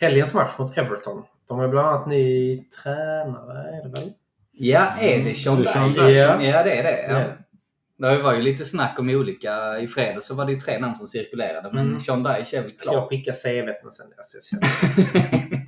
helgens 0.00 0.34
match 0.34 0.52
mot 0.58 0.78
Everton. 0.78 1.22
De 1.48 1.58
har 1.58 1.68
bland 1.68 1.88
annat 1.88 2.08
ny 2.08 2.58
tränare, 2.82 3.76
är 3.78 3.82
det 3.88 4.00
väl? 4.00 4.12
Ja, 4.52 4.86
är 5.00 5.24
det 5.24 5.34
Sean 5.34 5.60
är 5.60 5.64
Sean 5.64 5.92
Dyche? 5.92 6.10
Ja, 6.10 6.42
ja, 6.42 6.62
det 6.62 6.72
är 6.72 6.82
det. 6.82 7.02
Ja. 7.12 7.20
Ja. 7.20 7.26
Det 8.16 8.22
var 8.22 8.34
ju 8.34 8.42
lite 8.42 8.64
snack 8.64 8.98
om 8.98 9.08
olika. 9.10 9.78
I 9.78 9.86
fredags 9.88 10.26
så 10.26 10.34
var 10.34 10.44
det 10.44 10.52
ju 10.52 10.58
tre 10.60 10.78
namn 10.78 10.96
som 10.96 11.06
cirkulerade, 11.06 11.70
men 11.72 11.86
Mm. 11.86 12.00
Sean 12.00 12.22
Dyche 12.22 12.56
är 12.58 12.62
väl 12.62 12.70
Så 12.70 12.76
jag 12.84 12.92
klar. 12.92 13.08
skickar 13.08 13.32
CVt 13.32 13.82
men 13.82 13.92
sen... 13.92 14.06
Alltså, 14.16 14.36
jag 14.36 14.44
känner- 14.44 15.58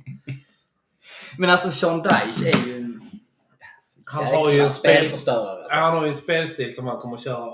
men 1.37 1.49
alltså 1.49 1.71
Sean 1.71 2.01
Dyche 2.01 2.49
är 2.49 2.67
ju 2.67 2.77
en 2.77 3.01
Han 4.05 4.25
har 4.25 4.51
ju 4.53 4.59
en 4.59 4.69
spel- 4.69 4.95
spelförstörare. 4.95 5.61
Alltså. 5.61 5.75
Han 5.75 5.97
har 5.97 6.03
ju 6.03 6.09
en 6.09 6.17
spelstil 6.17 6.75
som 6.75 6.87
han 6.87 6.97
kommer 6.99 7.15
att 7.15 7.23
köra. 7.23 7.45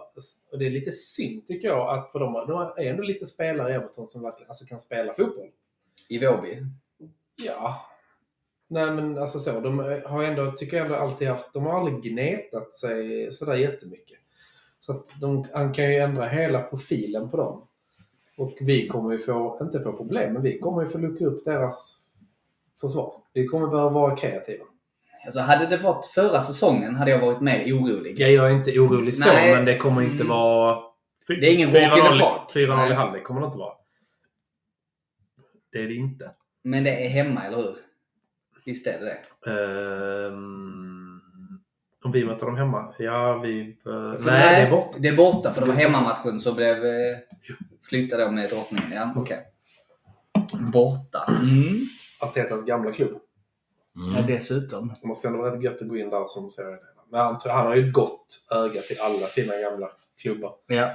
Och 0.52 0.60
det 0.60 0.66
är 0.66 0.70
lite 0.70 0.92
synd 0.92 1.48
tycker 1.48 1.68
jag 1.68 1.98
att 1.98 2.12
för 2.12 2.20
de, 2.20 2.34
de 2.34 2.62
är 2.84 2.90
ändå 2.90 3.04
lite 3.04 3.26
spelare 3.26 3.72
i 3.72 3.76
Everton 3.76 4.10
som 4.10 4.22
verkligen 4.22 4.50
alltså, 4.50 4.66
kan 4.66 4.80
spela 4.80 5.14
fotboll. 5.14 5.50
I 6.10 6.20
Vårby. 6.26 6.64
Ja. 7.46 7.86
Nej 8.68 8.92
men 8.92 9.18
alltså 9.18 9.40
så. 9.40 9.60
De 9.60 9.80
har 10.06 10.24
ändå, 10.24 10.52
tycker 10.52 10.78
jag 10.78 10.86
ändå 10.86 10.98
alltid 10.98 11.28
haft, 11.28 11.54
de 11.54 11.66
har 11.66 11.80
aldrig 11.80 12.14
gnetat 12.14 12.74
sig 12.74 13.32
sådär 13.32 13.56
jättemycket. 13.56 14.18
Så 14.80 14.92
att 14.92 15.06
de, 15.22 15.46
han 15.54 15.74
kan 15.74 15.86
ju 15.92 15.96
ändra 15.96 16.28
hela 16.28 16.62
profilen 16.62 17.30
på 17.30 17.38
dem. 17.38 17.68
Och 18.38 18.58
vi 18.62 18.88
kommer 18.88 19.12
ju 19.12 19.20
få, 19.20 19.60
inte 19.62 19.80
få 19.80 19.94
problem, 19.94 20.34
men 20.34 20.42
vi 20.42 20.60
kommer 20.60 20.82
ju 20.82 20.88
få 20.88 20.98
luckra 20.98 21.28
upp 21.28 21.46
deras 21.46 21.98
försvar. 22.82 23.14
Vi 23.34 23.48
kommer 23.48 23.68
behöva 23.68 23.90
vara 23.90 24.16
kreativa. 24.16 24.66
Alltså 25.26 25.40
hade 25.42 25.66
det 25.68 25.78
varit 25.78 26.06
förra 26.06 26.42
säsongen 26.42 26.96
hade 26.96 27.12
jag 27.12 27.20
varit 27.20 27.42
mer 27.42 27.64
orolig. 27.74 28.20
Ja, 28.20 28.28
jag 28.28 28.46
är 28.52 28.56
inte 28.56 28.80
orolig 28.80 29.16
så, 29.16 29.30
Nej. 29.30 29.56
men 29.56 29.66
det 29.66 29.78
kommer 29.78 30.02
inte 30.02 30.16
Mm. 30.24 30.28
vara... 30.28 30.78
Det 31.28 31.34
är 31.48 31.54
ingen 31.54 31.70
walk 31.72 31.84
in 31.84 31.90
the 32.04 32.10
4-0 32.10 32.20
park. 32.20 32.52
4-0 32.56 32.92
i 32.92 32.94
halvlek 32.94 33.24
kommer 33.24 33.42
det 33.42 33.46
inte 33.46 33.58
vara. 33.58 33.74
Det 35.72 35.78
är 35.80 35.88
det 35.88 35.94
inte. 35.96 36.32
Men 36.64 36.84
det 36.84 37.06
är 37.06 37.10
hemma, 37.10 37.44
eller 37.44 37.58
hur? 37.58 37.76
Visst 38.66 38.88
är 38.88 39.00
det 39.00 39.06
det? 39.06 39.52
Ehm, 39.52 41.20
om 42.04 42.12
vi 42.12 42.26
möter 42.26 42.46
dem 42.46 42.58
hemma? 42.58 42.94
Ja, 43.00 43.38
vi... 43.44 43.60
eh, 43.86 43.94
nej, 44.26 44.62
det 44.62 44.68
är 44.68 44.72
borta. 44.72 44.98
Det 45.00 45.08
är 45.08 45.16
borta, 45.16 45.54
för 45.54 45.62
det 45.62 45.68
var 45.68 45.74
hemmamatchen 45.76 46.40
som 46.40 46.56
blev 46.56 46.86
eh, 46.86 47.18
flyttad 47.90 48.34
med 48.34 48.50
drottningen. 48.50 48.92
Ja, 48.94 49.14
okej. 49.16 49.46
Borta. 50.74 51.34
Mm. 51.44 51.76
Artetas 52.20 52.66
gamla 52.66 52.92
klubb. 52.92 53.18
Ja, 53.94 54.18
Mm. 54.18 54.26
dessutom. 54.28 54.94
Det 55.02 55.08
måste 55.08 55.28
ändå 55.28 55.40
vara 55.40 55.52
rätt 55.56 55.64
gött 55.64 55.82
att 55.82 55.88
gå 55.88 55.98
in 55.98 56.10
där 56.10 56.28
som 56.28 56.52
serieledare. 56.52 56.82
Men 57.12 57.20
han, 57.20 57.38
han 57.46 57.66
har 57.68 57.76
ju 57.76 57.88
ett 57.88 57.94
gott 57.94 58.46
öga 58.52 58.82
till 58.82 58.98
alla 59.02 59.28
sina 59.28 59.58
gamla 59.58 59.90
klubbar. 60.22 60.54
Ja. 60.68 60.90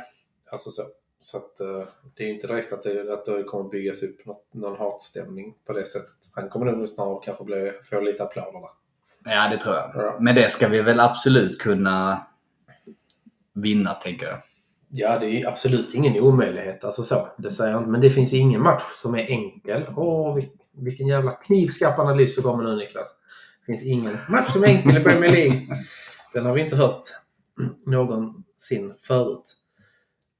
Alltså 0.50 0.70
så. 0.70 0.82
Så 1.20 1.36
att 1.36 1.60
eh, 1.60 1.82
det 2.16 2.22
är 2.22 2.26
ju 2.28 2.34
inte 2.34 2.46
direkt 2.46 2.72
att 2.72 2.82
det, 2.82 3.12
att 3.12 3.24
det 3.24 3.42
kommer 3.44 3.70
byggas 3.70 4.02
upp 4.02 4.26
något, 4.26 4.54
någon 4.54 4.78
hatstämning 4.78 5.54
på 5.66 5.72
det 5.72 5.86
sättet. 5.86 6.10
Han 6.32 6.48
kommer 6.48 6.72
nog 6.72 6.88
snart 6.88 7.24
kanske 7.24 7.44
bli, 7.44 7.72
få 7.90 8.00
lite 8.00 8.22
applåder 8.22 8.52
där. 8.60 9.32
ja, 9.32 9.48
det 9.50 9.58
tror 9.58 9.74
jag. 9.74 9.90
Ja. 9.94 10.16
Men 10.20 10.34
det 10.34 10.50
ska 10.50 10.68
vi 10.68 10.82
väl 10.82 11.00
absolut 11.00 11.58
kunna 11.60 12.26
vinna, 13.54 13.94
tänker 13.94 14.26
jag. 14.26 14.38
Ja, 14.94 15.18
det 15.18 15.26
är 15.26 15.48
absolut 15.48 15.94
ingen 15.94 16.20
omöjlighet. 16.22 16.84
Alltså 16.84 17.02
så, 17.02 17.28
det 17.38 17.50
säger 17.50 17.72
jag 17.72 17.80
inte. 17.80 17.90
Men 17.90 18.00
det 18.00 18.10
finns 18.10 18.32
ju 18.32 18.38
ingen 18.38 18.62
match 18.62 18.82
som 18.94 19.14
är 19.14 19.26
enkel. 19.30 19.86
Åh, 19.96 20.38
vilken 20.72 21.06
jävla 21.06 21.32
knivskarp 21.32 21.98
analys 21.98 22.36
du 22.36 22.42
kommer 22.42 22.64
nu 22.64 22.76
Niklas. 22.76 23.18
Det 23.60 23.72
finns 23.72 23.86
ingen 23.86 24.12
match 24.30 24.52
som 24.52 24.62
är 24.64 24.68
enkel 24.68 24.96
i 24.96 25.00
Premier 25.04 25.30
League. 25.32 25.66
Den 26.34 26.46
har 26.46 26.54
vi 26.54 26.60
inte 26.60 26.76
hört 26.76 27.02
någonsin 27.86 28.94
förut. 29.02 29.56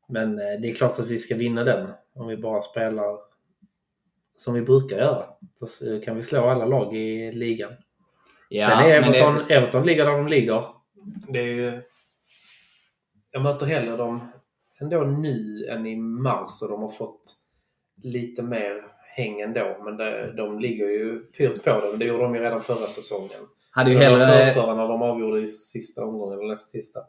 Men 0.09 0.39
eh, 0.39 0.61
det 0.63 0.71
är 0.71 0.75
klart 0.75 0.99
att 0.99 1.07
vi 1.07 1.19
ska 1.19 1.35
vinna 1.37 1.65
den 1.65 1.91
om 2.15 2.27
vi 2.29 2.37
bara 2.37 2.63
spelar 2.63 3.19
som 4.37 4.55
vi 4.55 4.63
brukar 4.63 4.97
göra. 4.97 5.25
Då 5.61 5.67
s- 5.67 5.83
kan 6.05 6.17
vi 6.17 6.23
slå 6.23 6.49
alla 6.49 6.65
lag 6.67 6.97
i 6.97 7.33
ligan. 7.33 7.73
Ja, 8.49 8.69
Sen 8.69 8.79
är 8.79 9.01
men 9.01 9.13
det- 9.13 9.19
Everton, 9.19 9.51
Everton 9.51 9.87
ligger 9.87 10.05
där 10.05 10.13
de 10.13 10.29
ligger. 10.29 10.65
Det 11.29 11.39
är 11.39 11.45
ju... 11.47 11.83
Jag 13.31 13.43
möter 13.43 13.67
hellre 13.67 13.97
dem 13.97 14.33
ändå 14.81 15.01
nu 15.01 15.67
än 15.71 15.87
i 15.87 15.97
mars 15.97 16.63
och 16.63 16.69
de 16.69 16.83
har 16.83 16.89
fått 16.91 17.35
lite 18.03 18.43
mer 18.43 18.92
häng 19.17 19.41
ändå. 19.41 19.77
Men 19.85 19.97
det, 19.97 20.33
de 20.37 20.59
ligger 20.61 20.87
ju 20.89 21.19
pyrt 21.19 21.65
på 21.65 21.71
det. 21.81 21.97
Det 21.97 22.05
gjorde 22.05 22.23
de 22.23 22.35
ju 22.35 22.41
redan 22.41 22.61
förra 22.63 22.87
säsongen. 22.87 23.41
hade 23.71 23.91
ju 23.91 23.97
hellre, 23.99 24.53
förra 24.53 24.75
när 24.75 24.89
de 24.89 25.03
avgjorde 25.03 25.41
i 25.41 25.49
sista 25.49 26.05
omgången, 26.05 26.39
eller 26.39 26.49
näst 26.49 26.71
sista. 26.71 27.01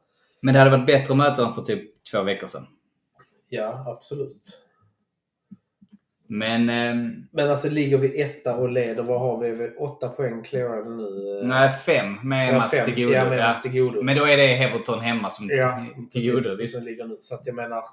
men 0.41 0.53
det 0.53 0.59
hade 0.59 0.71
varit 0.71 0.85
bättre 0.85 1.11
att 1.13 1.17
möta 1.17 1.41
dem 1.41 1.53
för 1.53 1.61
typ 1.61 2.03
två 2.11 2.21
veckor 2.23 2.47
sedan. 2.47 2.65
Ja, 3.49 3.83
absolut. 3.87 4.59
Men 6.27 6.69
ehm, 6.69 7.27
Men 7.31 7.49
alltså 7.49 7.69
ligger 7.69 7.97
vi 7.97 8.21
etta 8.21 8.55
och 8.57 8.69
leder, 8.69 9.03
vad 9.03 9.19
har 9.19 9.37
vi? 9.37 9.75
Åtta 9.77 10.09
poäng 10.09 10.43
clearade 10.43 10.89
nu. 10.95 11.41
nej, 11.43 11.69
fem 11.71 12.17
med 12.23 12.49
Ja, 12.53 12.57
match 12.57 12.71
fem. 12.71 12.85
till 12.85 12.95
godo. 12.95 13.13
Ja, 13.15 13.29
med 13.29 13.39
Ja. 13.39 13.53
till 13.61 13.71
godo. 13.71 14.01
Men 14.03 14.17
då 14.17 14.25
är 14.25 14.37
det 14.37 14.63
Everton 14.63 14.99
hemma 14.99 15.29
som 15.29 15.49
Ja, 15.49 15.85
till 16.11 16.31
godo. 16.31 16.41
precis. 16.41 16.59
Visst. 16.59 16.85
Ligger 16.85 17.05
nu. 17.05 17.17
Så 17.19 17.35
att 17.35 17.45
jag 17.47 17.55
menar, 17.55 17.83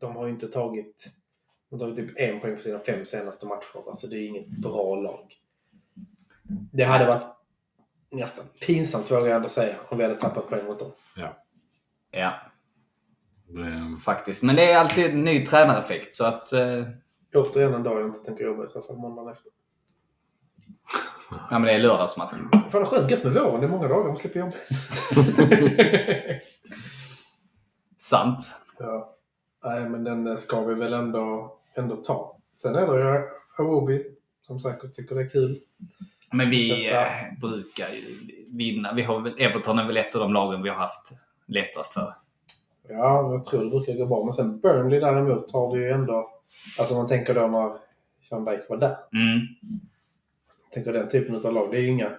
de 0.00 0.16
har 0.16 0.26
ju 0.26 0.32
inte 0.32 0.48
tagit, 0.48 1.06
de 1.78 1.88
har 1.88 1.96
typ 1.96 2.18
en 2.18 2.40
poäng 2.40 2.56
på 2.56 2.62
sina 2.62 2.78
fem 2.78 3.04
senaste 3.04 3.46
matcher. 3.46 3.88
Alltså 3.88 4.06
det 4.06 4.16
är 4.16 4.26
inget 4.28 4.48
bra 4.48 4.94
lag. 4.94 5.34
Det 6.72 6.84
hade 6.84 7.06
varit 7.06 7.26
nästan 8.10 8.44
pinsamt 8.66 9.10
vågar 9.10 9.26
jag 9.26 9.36
ändå 9.36 9.48
säga 9.48 9.74
om 9.88 9.98
vi 9.98 10.04
hade 10.04 10.16
tappat 10.16 10.48
poäng 10.48 10.66
mot 10.66 10.78
dem. 10.78 10.90
Ja, 12.10 12.34
Det, 13.46 13.96
faktiskt. 14.04 14.42
Men 14.42 14.56
det 14.56 14.72
är 14.72 14.78
alltid 14.78 15.04
en 15.10 15.24
ny 15.24 15.46
tränareffekt. 15.46 16.16
Så 16.16 16.24
att... 16.24 16.52
Eh, 16.52 16.84
Återigen 17.34 17.74
en 17.74 17.82
dag 17.82 18.00
jag 18.00 18.06
inte 18.08 18.24
tänker 18.24 18.44
jobba 18.44 18.64
i 18.64 18.68
så 18.68 18.82
fall 18.82 18.96
måndagen 18.96 19.32
efter. 19.32 19.52
ja, 21.30 21.46
men 21.58 21.62
det 21.62 21.72
är 21.72 21.78
lördagsmatch. 21.78 22.30
Fan 22.30 22.62
det 22.70 22.78
är 22.78 22.84
skönt 22.84 23.10
gött 23.10 23.24
med 23.24 23.32
våren. 23.32 23.60
Det 23.60 23.66
är 23.66 23.70
många 23.70 23.88
dagar 23.88 24.08
man 24.08 24.16
slipper 24.16 24.40
jobba. 24.40 24.52
Sant. 27.98 28.54
ja. 28.78 29.16
Nej 29.64 29.88
men 29.88 30.04
den 30.04 30.38
ska 30.38 30.64
vi 30.64 30.74
väl 30.74 30.92
ändå, 30.92 31.56
ändå 31.74 31.96
ta. 31.96 32.36
Sen 32.56 32.74
är 32.74 32.86
det 32.86 32.98
ju 33.18 33.22
Awobi 33.58 34.04
som 34.42 34.60
säkert 34.60 34.94
tycker 34.94 35.14
det 35.14 35.20
är 35.22 35.28
kul. 35.30 35.60
Men 36.32 36.50
vi 36.50 36.70
Sätta- 36.70 37.06
eh, 37.06 37.38
brukar 37.40 37.88
ju 37.88 38.16
vinna. 38.48 38.92
Vi 38.94 39.02
har, 39.02 39.40
Everton 39.40 39.78
är 39.78 39.86
väl 39.86 39.96
ett 39.96 40.14
av 40.14 40.20
de 40.20 40.32
lagen 40.32 40.62
vi 40.62 40.68
har 40.68 40.76
haft 40.76 41.12
lättast 41.46 41.92
för. 41.92 42.14
Ja, 42.88 43.32
jag 43.32 43.44
tror 43.44 43.64
det 43.64 43.70
brukar 43.70 43.92
gå 43.94 44.06
bra. 44.06 44.24
Men 44.24 44.32
sen 44.32 44.60
Burnley 44.60 45.00
däremot 45.00 45.52
har 45.52 45.76
vi 45.76 45.82
ju 45.82 45.90
ändå... 45.90 46.30
Alltså 46.78 46.94
man 46.94 47.06
tänker 47.06 47.34
då 47.34 47.46
när 47.46 47.72
Sean 48.28 48.44
Dyche 48.44 48.64
var 48.68 48.76
där. 48.76 48.96
Mm. 49.12 49.40
Tänker 50.74 50.92
den 50.92 51.08
typen 51.08 51.34
av 51.46 51.52
lag. 51.54 51.70
Det 51.70 51.76
är 51.76 51.80
ju 51.80 51.88
inga... 51.88 52.10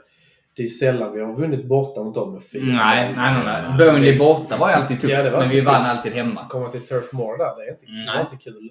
Det 0.56 0.64
är 0.64 0.68
sällan 0.68 1.14
vi 1.14 1.22
har 1.22 1.36
vunnit 1.36 1.66
borta 1.66 2.04
mot 2.04 2.16
dem 2.16 2.34
med 2.34 2.44
fyra. 2.44 2.64
Nej, 2.76 3.14
nej, 3.16 3.34
nej. 3.34 3.44
nej. 3.46 3.78
Burnley 3.78 4.18
borta 4.20 4.58
var 4.58 4.70
ju 4.70 4.76
alltid 4.76 5.00
tufft, 5.02 5.14
Ja, 5.14 5.24
det 5.24 5.32
men 5.32 5.40
vi 5.40 5.46
alltid 5.46 5.66
vann 5.66 5.82
tufft. 5.84 5.90
alltid 5.98 6.14
hemma. 6.14 6.48
Komma 6.50 6.70
till 6.72 6.82
Turf 6.88 7.14
Moor 7.14 7.38
där, 7.38 7.56
det 7.58 7.64
är 7.68 7.72
inte, 7.72 7.86
det 7.86 7.92
Nej. 7.92 8.16
var 8.16 8.22
inte 8.22 8.38
kul. 8.38 8.70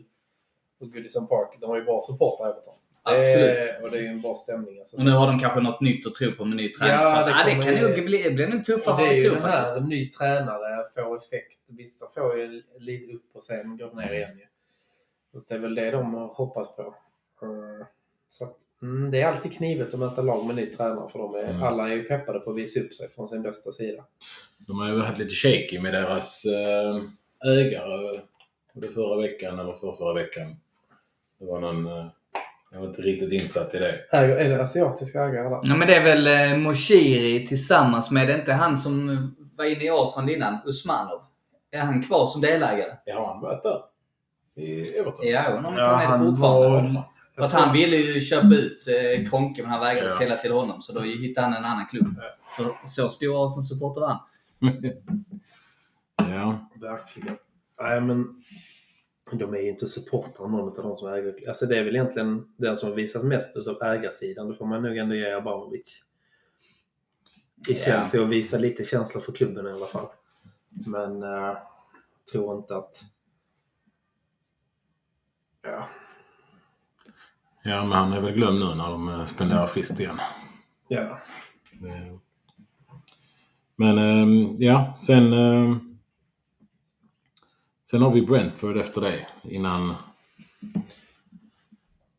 Och 0.81 0.93
Goodison 0.93 1.27
Park, 1.27 1.49
de 1.61 1.71
har 1.71 1.77
ju 1.77 1.85
bra 1.85 2.01
support 2.01 2.41
Everton. 2.41 2.75
Det 3.05 3.11
Absolut. 3.11 3.59
är, 3.81 3.85
och 3.85 3.91
det 3.91 3.99
är 3.99 4.03
ju 4.03 4.09
en 4.09 4.21
bra 4.21 4.35
stämning. 4.35 4.79
Alltså. 4.79 4.97
Och 4.97 5.05
nu 5.05 5.11
har 5.11 5.27
de 5.27 5.39
kanske 5.39 5.61
något 5.61 5.81
nytt 5.81 6.07
att 6.07 6.15
tro 6.15 6.33
på 6.33 6.45
med 6.45 6.57
ny 6.57 6.69
tränare. 6.73 7.03
Ja, 7.03 7.25
det 7.25 7.31
ja, 7.31 7.45
det 7.59 7.65
kan 7.65 7.77
ju- 7.77 7.89
nog 7.97 8.05
bli, 8.05 8.23
det 8.23 8.31
blir 8.31 8.49
nog 8.49 8.65
tuffare 8.65 9.03
det 9.03 9.09
är 9.09 9.17
än 9.17 9.23
den 9.23 9.41
tror 9.41 9.49
här, 9.49 9.57
faktiskt. 9.59 9.77
en 9.81 9.89
ny 9.89 10.11
tränare 10.11 10.85
får 10.95 11.17
effekt. 11.17 11.59
Vissa 11.69 12.07
får 12.15 12.39
ju 12.39 12.63
lite 12.79 13.13
upp 13.13 13.31
och 13.35 13.45
sen 13.45 13.77
går 13.77 13.87
det 13.91 13.97
ner 13.97 14.13
igen. 14.15 14.39
ju. 14.39 14.47
Så 15.33 15.45
det 15.49 15.55
är 15.55 15.59
väl 15.59 15.75
det 15.75 15.91
de 15.91 16.15
hoppas 16.15 16.77
på. 16.77 16.83
Eh, 17.43 17.87
Så 18.29 18.45
att, 18.45 18.57
mm, 18.83 19.11
det 19.11 19.21
är 19.21 19.27
alltid 19.27 19.53
knivigt 19.53 19.95
att 19.95 20.01
möta 20.01 20.23
lag 20.23 20.47
med 20.47 20.57
ny 20.57 20.67
tränare 20.67 21.09
för 21.09 21.19
de 21.19 21.35
är, 21.35 21.45
Mm. 21.45 21.63
alla 21.63 21.89
är 21.89 21.93
ju 21.95 22.03
peppade 22.05 22.41
på 22.41 22.51
att 22.51 22.57
visa 22.57 22.81
upp 22.81 22.95
sig 22.95 23.09
från 23.11 23.29
sin 23.29 23.43
bästa 23.43 23.73
sida. 23.73 24.05
de 24.67 24.79
har 24.81 24.89
ju 24.89 24.95
varit 24.99 25.19
lite 25.19 25.35
shaky 25.35 25.81
med 25.81 25.93
deras 25.95 26.45
eh, 26.45 27.51
ägare. 27.53 28.21
Både 28.75 28.89
förra 28.89 29.17
veckan 29.21 29.59
eller 29.59 29.73
för 29.73 29.93
förra 29.93 30.15
veckan. 30.15 30.57
Det 31.41 31.47
var 31.47 31.61
någon... 31.61 31.87
Eh, 31.87 32.07
jag 32.73 32.81
var 32.81 32.87
inte 32.87 33.03
riktigt 33.03 33.33
insatt 33.33 33.75
i 33.75 33.79
det. 33.79 34.01
Äger, 34.13 34.37
är 34.37 34.49
det 34.49 34.63
asiatiska 34.63 35.25
ägare 35.25 35.49
där? 35.49 35.61
Ja, 35.63 35.77
men 35.77 35.89
det 35.89 35.95
är 35.95 36.05
väl 36.05 36.27
eh, 36.53 36.59
Moshiri 36.59 37.47
tillsammans 37.47 38.11
med, 38.11 38.27
det 38.27 38.33
är 38.35 38.39
inte 38.39 38.53
han 38.53 38.77
som 38.77 39.09
eh, 39.11 39.17
var 39.57 39.65
inne 39.65 39.85
i 39.85 39.91
Arsenal 39.91 40.31
innan, 40.31 40.59
Usmanov. 40.67 41.21
Är 41.71 41.81
han 41.81 42.03
kvar 42.03 42.27
som 42.27 42.41
delägare? 42.41 42.93
Har 43.15 43.27
han 43.27 43.41
varit 43.41 43.63
där? 43.63 43.81
I 44.63 44.89
Everton? 44.99 45.27
Ja, 45.27 45.31
jag 45.45 45.57
undrar 45.57 45.71
om 45.71 45.77
Ja, 45.77 45.85
han 45.87 46.15
är 46.15 46.25
det 46.25 46.31
fortfarande. 46.31 46.69
var- 46.95 47.03
För 47.37 47.43
att 47.45 47.53
han 47.53 47.73
ville 47.73 47.97
ju 47.97 48.21
köpa 48.21 48.47
ut 48.55 48.79
eh, 48.89 49.31
Konke 49.31 49.63
men 49.63 49.71
han 49.71 49.81
vägrade 49.81 50.07
Ja. 50.07 50.13
sälja 50.19 50.37
till 50.37 50.53
honom. 50.53 50.83
Så 50.83 50.93
då 50.93 51.01
hittade 51.01 51.47
han 51.47 51.57
en 51.57 51.65
annan 51.65 51.87
klubb. 51.87 52.21
Så, 52.51 52.77
så 52.87 53.09
stor 53.09 53.45
Arsenal-supporter 53.45 54.01
var 54.01 54.09
han. 54.09 54.21
ja. 56.33 56.69
Verkligen. 56.81 57.37
Nej, 57.81 58.01
men 58.01 58.27
de 59.39 59.55
är 59.55 59.59
ju 59.59 59.69
inte 59.69 59.89
supportrar 59.89 60.49
någon 60.49 60.69
av 60.69 60.75
de 60.85 60.97
som 60.97 61.13
äger. 61.13 61.49
Alltså 61.49 61.67
det 61.67 61.79
är 61.79 61.85
väl 61.85 61.97
egentligen 61.97 62.55
den 62.57 62.77
som 62.77 62.89
har 62.89 62.97
visat 62.97 63.25
mest 63.25 63.57
utav 63.57 63.83
ägarsidan. 63.83 64.49
Det 64.49 64.55
får 64.55 64.67
man 64.67 64.83
nog 64.83 64.97
ändå 64.97 65.15
ge 65.15 65.33
Abramovic. 65.33 66.05
I. 67.69 67.75
Chelsea 67.75 68.23
och 68.23 68.33
visa 68.33 68.59
lite 68.59 68.85
känsla 68.85 69.21
för 69.21 69.33
klubben 69.33 69.67
i 69.67 69.71
alla 69.71 69.87
fall. 69.87 70.07
Men 70.69 71.23
uh, 71.23 71.57
tror 72.33 72.59
inte 72.59 72.77
att... 72.77 73.03
Ja. 75.63 75.89
Ja, 77.63 77.85
men 77.85 77.93
han 77.93 78.13
är 78.13 78.21
väl 78.21 78.35
glömd 78.35 78.59
nu 78.59 78.75
när 78.75 78.91
de 78.91 79.09
eh, 79.09 79.27
spenderar 79.27 79.67
frist 79.67 80.01
igen. 80.01 80.19
Ja. 80.89 81.01
Eh, 81.01 82.17
Men 83.77 83.99
ehm, 83.99 84.57
ja, 84.59 84.97
sen... 84.99 85.33
Sen 87.91 88.03
har 88.03 88.11
vi 88.11 88.23
Brentford 88.23 88.77
efter 88.77 89.01
det 89.01 89.27
innan... 89.43 89.95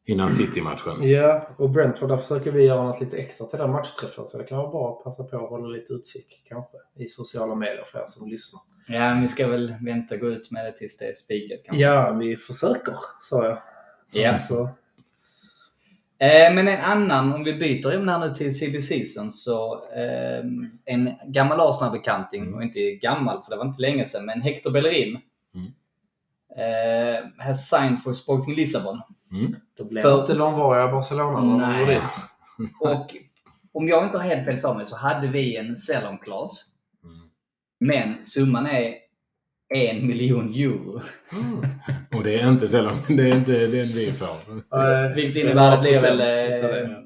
Innan 0.05 0.29
City-matchen. 0.29 1.09
Ja, 1.09 1.47
och 1.57 1.69
Brentford, 1.69 2.09
där 2.09 2.17
försöker 2.17 2.51
vi 2.51 2.63
göra 2.63 2.83
något 2.83 3.01
lite 3.01 3.17
extra 3.17 3.47
till 3.47 3.59
den 3.59 3.71
matchträffen. 3.71 4.27
Så 4.27 4.37
det 4.37 4.43
kan 4.43 4.57
vara 4.57 4.69
bra 4.69 4.97
att 4.97 5.03
passa 5.03 5.23
på 5.23 5.43
att 5.43 5.49
hålla 5.49 5.67
lite 5.67 5.93
utkik 5.93 6.43
kanske 6.47 6.77
i 6.95 7.07
sociala 7.07 7.55
medier 7.55 7.83
för 7.83 7.99
er 7.99 8.05
som 8.07 8.27
lyssnar. 8.27 8.61
Ja, 8.87 9.17
vi 9.21 9.27
ska 9.27 9.47
väl 9.47 9.73
vänta 9.81 10.17
gå 10.17 10.27
ut 10.27 10.51
med 10.51 10.65
det 10.65 10.71
tills 10.71 10.97
det 10.97 11.05
är 11.05 11.13
spikat 11.13 11.59
kanske. 11.65 11.83
Ja, 11.83 12.11
vi 12.11 12.37
försöker, 12.37 12.95
sa 13.21 13.45
jag. 13.45 13.57
Ja. 14.11 14.37
Så, 14.37 14.69
Eh, 16.21 16.53
men 16.53 16.67
en 16.67 16.81
annan, 16.81 17.33
om 17.33 17.43
vi 17.43 17.53
byter 17.53 17.93
ämne 17.93 18.11
här 18.11 18.19
nu 18.19 18.35
till 18.35 18.57
silly 18.57 18.81
season, 18.81 19.31
så 19.31 19.85
eh, 19.95 20.45
en 20.85 21.13
gammal 21.27 21.59
Arsenal-bekanting, 21.59 22.53
och 22.53 22.63
inte 22.63 22.79
gammal 22.91 23.43
för 23.43 23.51
det 23.51 23.57
var 23.57 23.65
inte 23.65 23.81
länge 23.81 24.05
sedan, 24.05 24.25
men 24.25 24.41
Hector 24.41 24.71
Bellerin. 24.71 25.19
Mm. 25.55 25.71
Eh, 26.57 27.45
has 27.45 27.69
signed 27.69 27.99
for 28.03 28.13
Sporting 28.13 28.55
Lissabon. 28.55 29.01
Mm. 29.31 29.55
då 29.77 29.83
blev 29.83 30.01
För- 30.01 30.15
det 30.15 30.21
inte 30.21 30.33
långvariga 30.33 30.87
Barcelona 30.91 31.57
när 31.57 31.85
dit. 31.85 32.01
Och 32.81 33.15
om 33.73 33.87
jag 33.87 34.05
inte 34.05 34.17
har 34.17 34.25
helt 34.25 34.45
fel 34.45 34.57
för 34.59 34.73
mig 34.73 34.87
så 34.87 34.95
hade 34.97 35.27
vi 35.27 35.55
en 35.57 35.77
sell-on 35.77 36.17
clause. 36.17 36.63
Mm. 37.03 37.29
Men 37.79 38.25
summan 38.25 38.67
är 38.67 38.93
en 39.73 40.07
miljon 40.07 40.53
euro. 40.53 41.01
Och 42.17 42.23
det 42.23 42.39
är 42.39 42.49
inte 42.49 42.67
sällan 42.67 42.95
det 43.07 43.29
är 43.29 43.35
inte 43.37 43.67
den 43.67 43.87
vi 43.87 44.13
får. 44.13 45.13
Vilket 45.15 45.43
innebär 45.43 45.71
att 45.71 45.83
det 45.83 45.89
blir 45.89 46.01
väl... 46.01 46.19
100% 46.21 46.55
utav 46.57 46.69
Eh, 46.69 46.75
det. 46.75 47.03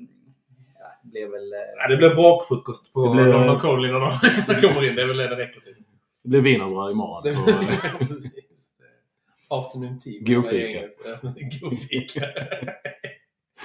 ja, 0.80 1.00
det 1.04 1.10
blir 1.12 1.28
väl... 1.32 1.54
Eh, 1.54 1.60
Ja, 1.78 1.88
det 1.88 1.98
blir 1.98 2.16
brakfrukost 2.16 2.94
på 2.94 3.14
Det 3.14 3.24
blir- 3.24 3.60
Coley 3.60 3.92
när 3.92 4.00
de 4.00 4.62
kommer 4.68 4.90
in. 4.90 4.96
Det 4.96 5.02
är 5.02 5.08
väl 5.08 5.18
det 5.18 5.28
det 5.28 5.36
räcker 5.36 5.60
till. 5.62 5.76
Det 6.26 6.30
blir 6.30 6.42
wienerbröd 6.42 6.92
imorgon. 6.92 7.36
Afternoon 9.50 10.00
tea. 10.00 10.14
God 10.20 10.48
fika. 10.48 10.58
Gänget. 10.58 10.98
Ja, 11.06 11.30
God 11.62 11.80
fika. 11.80 12.22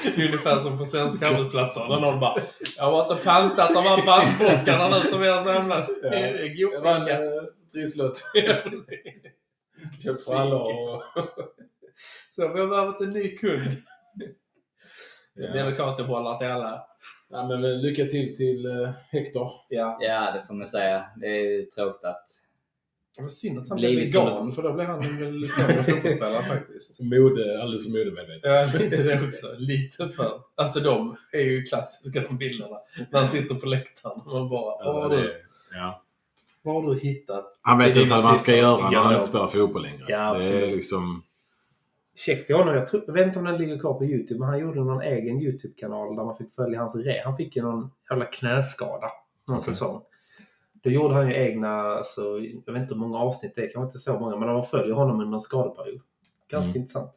Det 0.02 0.22
är 0.22 0.26
ungefär 0.26 0.58
som 0.58 0.78
på 0.78 0.86
svenska 0.86 1.28
arbetsplatser 1.28 1.88
när 1.88 2.00
någon 2.00 2.20
bara 2.20 2.42
Jag 2.76 2.84
har 2.84 2.92
varit 2.92 3.10
och 3.10 3.24
pantat 3.24 3.74
de 3.74 3.82
här 3.82 4.06
bandbockarna 4.06 4.88
nu 4.88 5.10
som 5.10 5.20
vi 5.20 5.28
har 5.28 5.44
samlat. 5.44 5.90
Ja. 6.02 6.10
Det 6.10 6.48
Det 6.48 6.80
var 6.84 6.94
en 6.94 7.08
eh, 7.08 7.42
trisslott. 7.72 8.22
Köpt 10.02 10.24
frallor 10.24 10.60
och... 10.60 11.02
Så 12.30 12.48
vi 12.52 12.60
har 12.60 12.66
värvat 12.66 13.00
en 13.00 13.10
ny 13.10 13.36
kund. 13.36 13.82
Ja. 15.34 15.52
Delicatobollar 15.52 16.38
till 16.38 16.46
alla. 16.46 16.84
Ja, 17.30 17.46
men 17.46 17.64
eh, 17.64 17.70
lycka 17.70 18.04
till 18.04 18.36
till 18.36 18.66
eh, 18.66 18.90
Hector. 19.10 19.50
Ja. 19.68 19.98
ja, 20.00 20.32
det 20.32 20.46
får 20.46 20.54
man 20.54 20.66
säga. 20.66 21.04
Det 21.16 21.26
är 21.26 21.50
ju 21.50 21.64
tråkigt 21.64 22.04
att... 22.04 22.26
Det 23.16 23.22
var 23.22 23.28
synd 23.28 23.58
att 23.58 23.68
han 23.68 23.78
blev 23.78 23.90
vegan 23.90 24.52
för 24.52 24.62
då 24.62 24.72
blev 24.72 24.86
han 24.86 25.00
väl 25.00 25.48
sämre 25.48 25.84
fotbollsspelare 25.84 26.42
faktiskt. 26.42 27.00
Mode, 27.00 27.62
alldeles 27.62 27.84
för 27.84 27.90
modemedveten. 27.90 28.50
Ja, 28.50 28.68
lite 28.78 29.02
det 29.02 29.26
också. 29.26 29.46
Lite 29.58 30.08
för. 30.08 30.32
Alltså 30.54 30.80
de 30.80 31.16
är 31.32 31.40
ju 31.40 31.62
klassiska 31.62 32.20
de 32.20 32.38
bilderna. 32.38 32.76
När 33.10 33.20
han 33.20 33.28
sitter 33.28 33.54
på 33.54 33.66
läktaren 33.66 34.20
och 34.20 34.26
bara 34.26 34.44
vad, 34.48 34.82
Alltså, 34.82 35.00
har 35.00 35.10
det, 35.10 35.16
du, 35.22 35.34
ja. 35.74 36.02
vad 36.62 36.74
har 36.74 36.94
du 36.94 37.00
hittat? 37.00 37.58
Han 37.62 37.78
vet 37.78 37.96
i 37.96 38.00
inte 38.00 38.14
vad 38.14 38.24
man 38.24 38.36
ska 38.36 38.56
göra 38.56 38.90
när 38.90 38.98
han 38.98 39.14
inte 39.14 39.28
spelar 39.28 39.48
fotboll 39.48 39.82
längre. 39.82 40.04
Ja, 40.08 40.18
det 40.18 40.22
är 40.22 40.36
absolut. 40.36 40.76
liksom... 40.76 41.22
Check 42.16 42.46
till 42.46 42.56
honom. 42.56 42.74
Jag, 42.74 42.86
tror, 42.86 43.02
jag 43.06 43.14
vet 43.14 43.26
inte 43.26 43.38
om 43.38 43.44
den 43.44 43.56
ligger 43.56 43.78
kvar 43.78 43.94
på 43.94 44.04
Youtube, 44.04 44.40
men 44.40 44.48
han 44.48 44.58
gjorde 44.58 44.80
någon 44.80 45.02
egen 45.02 45.42
Youtube-kanal 45.42 46.16
där 46.16 46.24
man 46.24 46.36
fick 46.36 46.54
följa 46.54 46.78
hans 46.78 46.96
re. 46.96 47.22
Han 47.24 47.36
fick 47.36 47.56
ju 47.56 47.62
någon 47.62 47.90
jävla 48.10 48.24
knäskada 48.24 49.10
någon 49.46 49.58
Okej. 49.58 49.74
säsong. 49.74 50.02
Då 50.82 50.90
gjorde 50.90 51.14
han 51.14 51.28
ju 51.28 51.34
egna, 51.34 51.68
alltså, 51.70 52.22
jag 52.66 52.72
vet 52.72 52.82
inte 52.82 52.94
hur 52.94 53.00
många 53.00 53.18
avsnitt 53.18 53.52
det 53.56 53.62
är, 53.62 53.70
kanske 53.70 53.86
inte 53.86 53.98
så 53.98 54.20
många, 54.20 54.36
men 54.36 54.48
man 54.48 54.62
följer 54.62 54.94
honom 54.94 55.20
under 55.20 55.34
en 55.34 55.40
skadeperiod. 55.40 56.00
Ganska 56.48 56.70
Mm. 56.70 56.80
intressant. 56.80 57.10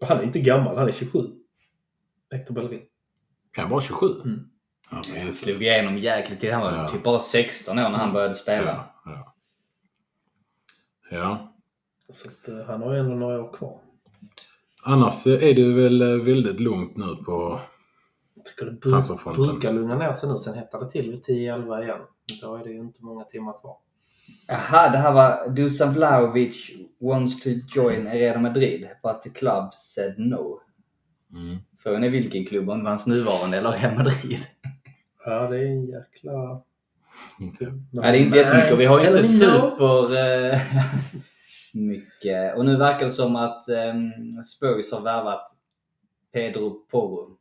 Och 0.00 0.06
han 0.06 0.18
är 0.18 0.22
inte 0.22 0.40
gammal, 0.40 0.76
han 0.76 0.88
är 0.88 0.92
27. 0.92 1.18
Hector 2.32 2.54
Bellerin. 2.54 2.82
Kan 3.52 3.70
vara 3.70 3.80
27. 3.80 4.06
Mm. 4.24 4.40
Ja, 4.90 5.00
Han 5.22 5.32
slog 5.32 5.62
igenom 5.62 5.98
jäkligt 5.98 6.40
tidigt. 6.40 6.54
Han 6.54 6.62
var 6.62 6.72
Ja. 6.78 6.88
typ 6.88 7.02
bara 7.04 7.18
16 7.18 7.78
år 7.78 7.82
när 7.82 7.90
han 7.98 8.12
började 8.12 8.34
spela. 8.34 8.84
Ja, 9.04 9.12
ja. 9.12 9.34
ja. 11.10 11.52
Så 12.08 12.28
att, 12.28 12.48
eh, 12.48 12.66
han 12.66 12.82
har 12.82 12.92
ju 12.94 13.00
ändå 13.00 13.14
några 13.14 13.42
år 13.42 13.52
kvar. 13.52 13.80
Annars 14.82 15.26
är 15.26 15.54
det 15.54 15.72
väl 15.74 16.02
eh, 16.02 16.24
väldigt 16.24 16.60
lugnt 16.60 16.96
nu 16.96 17.16
på... 17.16 17.60
Jag 18.34 18.44
tycker 18.44 18.66
det 18.66 19.36
brukar 19.52 19.72
lugna 19.72 19.98
ner 19.98 20.12
sig 20.12 20.28
nu. 20.30 20.36
Sen 20.36 20.54
hettar 20.54 20.80
det 20.80 20.90
till 20.90 21.10
vid 21.10 21.24
10-11 21.24 21.82
igen. 21.82 22.00
Då 22.40 22.56
är 22.56 22.64
det 22.64 22.70
ju 22.70 22.80
inte 22.80 23.04
många 23.04 23.24
timmar 23.24 23.60
kvar. 23.60 23.76
Jaha, 24.46 24.90
det 24.90 24.98
här 24.98 25.12
var 25.12 25.48
Dusan 25.48 25.92
Vlahovic 25.94 26.70
wants 26.98 27.40
to 27.40 27.50
join 27.74 28.06
Real 28.06 28.40
Madrid, 28.40 28.88
but 29.02 29.22
the 29.22 29.30
club 29.30 29.74
said 29.74 30.18
no. 30.18 30.60
Mm. 31.32 31.58
Frågan 31.78 32.04
är 32.04 32.10
vilken 32.10 32.46
klubb, 32.46 32.70
om 32.70 32.78
det 32.78 32.84
var 32.84 32.90
hans 32.90 33.06
nuvarande 33.06 33.58
eller 33.58 33.72
Real 33.72 33.94
Madrid. 33.94 34.38
Ja, 35.24 35.48
det 35.48 35.58
är 35.58 35.66
en 35.66 35.86
jäkla... 35.86 36.32
Ja, 37.90 38.02
det 38.02 38.08
är 38.08 38.14
inte 38.14 38.38
jättemycket 38.38 38.78
vi 38.78 38.84
har 38.84 39.00
ju 39.00 39.06
inte 39.06 39.18
no. 39.18 39.22
super... 39.22 40.16
Eh, 40.52 40.60
mycket. 41.74 42.56
Och 42.56 42.64
nu 42.64 42.76
verkar 42.76 43.04
det 43.04 43.10
som 43.10 43.36
att 43.36 43.68
eh, 43.68 43.94
Spurs 44.44 44.92
har 44.92 45.00
värvat 45.00 45.50
Pedro 46.32 46.70
Porro. 46.90 47.36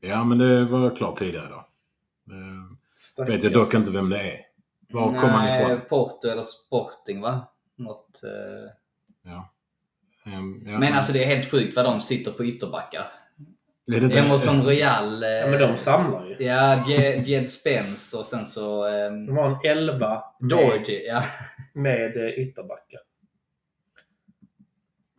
Ja, 0.00 0.24
men 0.24 0.38
det 0.38 0.64
var 0.64 0.96
klart 0.96 1.16
tidigare 1.16 1.48
då. 1.48 1.64
Stackars. 2.98 3.34
vet 3.34 3.42
jag 3.44 3.52
dock 3.52 3.74
inte 3.74 3.90
vem 3.90 4.10
det 4.10 4.20
är. 4.20 4.40
Var 4.90 5.20
kom 5.20 5.30
han 5.30 5.62
ifrån? 5.62 5.80
Porto 5.88 6.28
eller 6.28 6.42
Sporting 6.42 7.20
va? 7.20 7.52
Något, 7.76 8.22
eh... 8.24 8.70
Ja. 9.32 9.54
Ehm, 10.26 10.62
ja, 10.66 10.78
Men 10.78 10.92
alltså 10.92 11.12
det 11.12 11.24
är 11.24 11.26
helt 11.36 11.50
sjukt 11.50 11.76
vad 11.76 11.84
de 11.84 12.00
sitter 12.00 12.32
på 12.32 12.44
ytterbackar. 12.44 13.06
är 13.86 14.00
det 14.00 14.04
inte- 14.06 14.18
Emerson 14.18 14.62
Royal. 14.62 15.22
Eh... 15.22 15.28
Ja, 15.30 15.46
men 15.46 15.60
de 15.60 15.76
samlar 15.78 16.26
ju. 16.26 16.44
Ja, 16.46 16.84
Jed, 16.88 17.26
Jed 17.26 17.48
Spence 17.48 18.16
och 18.16 18.26
sen 18.26 18.46
så... 18.46 18.86
Eh... 18.86 19.10
De 19.12 19.36
har 19.36 19.50
en 19.50 19.78
11 19.78 20.22
med, 20.40 20.50
Dorji, 20.50 21.06
ja. 21.06 21.22
med 21.74 22.16
eh, 22.16 22.38
ytterbackar. 22.38 23.00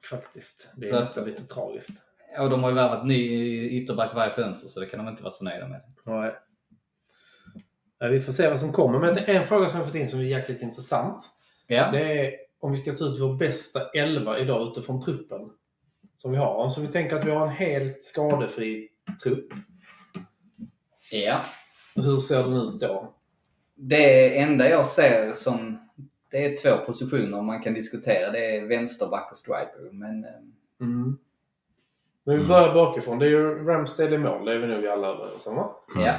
Faktiskt. 0.09 0.69
Det 0.75 0.85
är 0.85 0.89
Så 0.89 0.95
att- 0.97 1.03
nästan 1.03 1.25
lite 1.25 1.43
tragiskt. 1.43 1.89
Och 2.39 2.49
de 2.49 2.63
har 2.63 2.69
ju 2.69 2.75
värvat 2.75 3.05
ny 3.05 3.69
ytterback 3.69 4.15
varje 4.15 4.31
fönster 4.31 4.69
så 4.69 4.79
det 4.79 4.85
kan 4.85 5.05
de 5.05 5.11
inte 5.11 5.23
vara 5.23 5.31
så 5.31 5.43
nöjda 5.43 5.67
med. 5.67 5.81
Nej. 6.05 6.35
Ja, 7.99 8.07
Vi 8.07 8.19
får 8.19 8.31
se 8.31 8.49
vad 8.49 8.59
som 8.59 8.71
kommer. 8.73 8.99
Men 8.99 9.17
en 9.17 9.43
fråga 9.43 9.69
som 9.69 9.77
jag 9.77 9.85
fått 9.87 9.95
in 9.95 10.07
som 10.07 10.19
är 10.19 10.23
jäkligt 10.23 10.61
intressant. 10.61 11.29
Ja. 11.67 11.91
Det 11.91 11.99
är 12.25 12.35
om 12.59 12.71
vi 12.71 12.77
ska 12.77 12.91
ta 12.91 13.05
ut 13.05 13.19
vår 13.21 13.33
bästa 13.35 13.89
11 13.93 14.39
idag 14.39 14.67
utifrån 14.67 15.01
truppen. 15.01 15.49
Som 16.17 16.31
vi 16.31 16.37
har. 16.37 16.69
Så 16.69 16.81
vi 16.81 16.87
tänker 16.87 17.15
att 17.15 17.25
vi 17.25 17.31
har 17.31 17.47
en 17.47 17.53
helt 17.53 18.03
skadefri 18.03 18.89
trupp. 19.23 19.49
ja. 21.11 21.41
Hur 21.95 22.19
ser 22.19 22.43
den 22.43 22.53
ut 22.53 22.79
då? 22.81 23.13
Det 23.75 24.39
enda 24.39 24.69
jag 24.69 24.85
ser 24.85 25.33
som... 25.33 25.79
Det 26.31 26.45
är 26.45 26.55
två 26.57 26.85
positioner 26.85 27.41
man 27.41 27.61
kan 27.63 27.73
diskutera. 27.73 28.31
Det 28.31 28.55
är 28.57 28.65
vänsterback 28.65 29.31
och 29.31 29.37
striker. 29.37 29.89
Men 29.91 30.23
eh, 30.23 30.29
Mm. 30.81 31.17
Men 32.23 32.35
vi 32.35 32.43
Mm. 32.43 32.47
börjar 32.47 32.73
bakifrån. 32.73 33.19
Det 33.19 33.25
är 33.25 33.29
ju 33.29 33.65
Ramsdale 33.65 34.15
i 34.15 34.17
mål. 34.17 34.45
Det 34.45 34.53
är 34.53 34.57
vi 34.57 34.67
nog 34.67 34.87
alla 34.87 35.07
överens 35.07 35.47
om 35.47 35.55
va? 35.55 35.75
ja. 35.95 36.15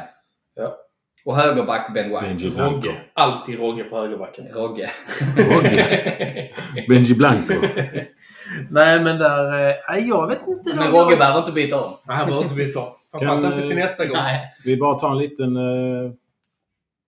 Ja. 0.55 0.77
Och 1.25 1.37
högerback 1.37 1.95
Ben 1.95 2.11
White. 2.11 2.21
Benji 2.23 2.51
Blanco. 2.51 2.75
Rogge. 2.89 3.01
Alltid 3.15 3.59
Rogge 3.59 3.85
på 3.85 3.97
högerbacken. 4.01 4.47
Rogge. 4.55 4.91
Rogge. 5.37 6.51
Benji 6.89 7.15
Blanco. 7.15 7.55
Nej 8.71 9.01
men 9.01 9.19
där... 9.19 9.69
eh, 9.91 10.09
jag 10.09 10.27
vet 10.27 10.41
inte. 10.49 10.77
Men 10.77 10.93
Rogge 10.93 11.17
behöver 11.17 11.39
inte 11.39 11.53
byta 11.53 11.81
om. 11.85 11.93
Nej 12.07 12.17
han 12.17 12.27
behöver 12.27 12.43
inte 12.45 12.55
byta 12.57 12.81
om. 12.81 12.93
Framförallt 13.11 13.45
inte 13.45 13.61
till 13.61 13.71
eh, 13.71 13.77
nästa 13.77 14.07
gång. 14.07 14.17
Nej. 14.17 14.49
Vi 14.65 14.77
bara 14.77 14.99
tar 14.99 15.11
en 15.11 15.19
liten... 15.19 15.57
Uh, 15.57 16.13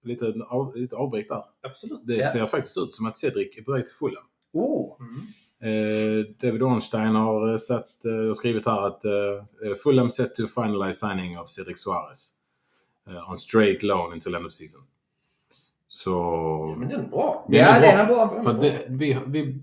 liten 0.04 0.42
av, 0.42 0.76
lite 0.76 0.96
avbryt 0.96 1.28
där. 1.28 1.44
Absolut. 1.68 2.00
Det 2.04 2.14
Ja. 2.14 2.26
ser 2.26 2.46
faktiskt 2.46 2.78
ut 2.78 2.92
som 2.92 3.06
att 3.06 3.16
Cedric 3.16 3.58
är 3.58 3.62
på 3.62 3.72
väg 3.72 3.86
till 3.86 3.94
Fulham. 3.94 4.24
Oh. 4.52 4.96
Mm. 5.00 5.20
Eh, 5.64 6.24
David 6.42 6.62
Ornstein 6.62 7.14
har 7.14 7.50
eh, 7.52 7.56
satt, 7.56 8.04
eh, 8.04 8.32
skrivit 8.32 8.66
här 8.66 8.86
att 8.86 9.04
eh, 9.04 9.10
Fulham 9.82 10.10
set 10.10 10.34
to 10.34 10.46
finalize 10.46 11.06
signing 11.06 11.38
of 11.38 11.50
Cedric 11.50 11.78
Suarez 11.78 12.30
eh, 13.08 13.30
on 13.30 13.36
straight 13.36 13.82
loan 13.82 14.12
until 14.12 14.34
end 14.34 14.46
of 14.46 14.52
season. 14.52 14.80
Så... 15.88 16.10
Ja, 16.10 16.76
men 16.78 16.88
den 16.88 17.00
är 17.04 17.08
bra. 17.08 17.44
Den 17.48 17.60
Ja, 17.60 17.66
är 17.66 17.80
bra. 17.80 17.90
den 17.90 18.00
är 18.00 18.06
bra. 18.06 18.42
För 18.42 18.50
att 18.50 18.60
det, 18.60 18.84
vi, 18.88 19.18
vi, 19.26 19.58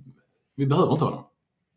vi 0.55 0.65
behöver 0.65 0.91
inte 0.93 1.05
honom. 1.05 1.25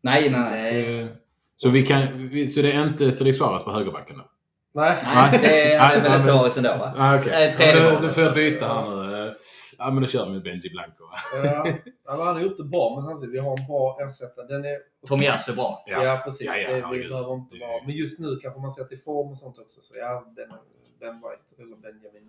Nej, 0.01 0.29
nej, 0.29 0.51
nej. 0.51 0.99
Eh, 1.01 1.07
Så, 1.55 1.69
vi 1.69 1.85
kan, 1.85 2.29
vi, 2.29 2.47
så 2.47 2.61
det 2.61 2.71
är 2.71 2.87
inte 2.87 3.11
Cedric 3.11 3.37
Suarez 3.37 3.63
på 3.63 3.71
högerbacken 3.71 4.17
då? 4.17 4.23
Nej. 4.75 4.97
Nej, 5.15 5.39
det 5.41 5.77
hade 5.77 5.99
Nej, 5.99 6.09
väl 6.09 6.25
men- 6.25 6.35
varit 6.37 6.57
ändå 6.57 6.69
va? 6.69 6.93
Ah, 6.97 7.17
okay. 7.17 7.45
Eh, 7.47 7.51
tredje 7.53 7.83
ja, 7.93 7.99
då 8.01 8.07
får 8.09 8.23
jag 8.23 8.33
byta 8.33 8.67
här 8.67 8.95
nu. 8.95 9.33
Ja, 9.77 9.91
men 9.91 10.03
då 10.03 10.07
kör 10.07 10.25
vi 10.25 10.31
med 10.31 10.43
Benji 10.43 10.69
Blanco. 10.69 11.03
va? 11.03 11.17
Ja, 11.43 11.63
men 12.17 12.25
han 12.25 12.35
har 12.35 12.41
gjort 12.41 12.57
det 12.57 12.63
bra, 12.63 12.95
men 12.95 13.09
samtidigt 13.09 13.35
vi 13.35 13.39
har 13.39 13.59
en 13.59 13.67
bra 13.67 13.97
ersättare. 14.01 14.47
Den 14.47 14.65
är... 14.65 14.77
Tomiyasu 15.07 15.51
är 15.51 15.55
bra. 15.55 15.83
Ja, 15.87 16.21
precis. 16.25 16.47
Ja, 16.47 16.57
ja, 16.57 16.75
det, 16.75 16.81
herregud. 16.85 17.09
behöver 17.09 17.33
inte 17.33 17.57
vara. 17.59 17.83
Men 17.85 17.95
just 17.95 18.19
nu 18.19 18.39
kanske 18.41 18.59
man 18.61 18.71
ser 18.71 18.83
till 18.83 18.99
form 19.01 19.31
och 19.31 19.37
sånt 19.37 19.57
också. 19.59 19.81
Så 19.81 19.93
ja, 19.97 20.33
Ben, 20.35 20.49
ben 21.03 21.15
White, 21.15 21.61
eller 21.61 21.75
Benjamin, 21.75 22.25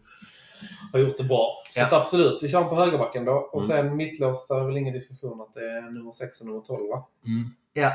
har 0.92 0.98
gjort 0.98 1.16
det 1.16 1.24
bra. 1.24 1.62
Så 1.70 1.80
Ja. 1.80 1.88
absolut, 2.00 2.42
vi 2.42 2.48
kör 2.48 2.64
på 2.64 2.74
högerbacken 2.74 3.24
då. 3.24 3.32
Och 3.32 3.62
Mm. 3.64 3.76
sen 3.86 3.96
mittlås, 3.96 4.46
där 4.48 4.60
är 4.60 4.64
väl 4.64 4.76
ingen 4.76 4.94
diskussion 4.94 5.40
att 5.40 5.54
det 5.54 5.60
är 5.76 5.82
nummer 5.90 6.12
6 6.12 6.40
och 6.40 6.46
nummer 6.46 6.60
12 6.60 6.88
va? 6.88 7.08
Mm. 7.26 7.48
Ja. 7.72 7.92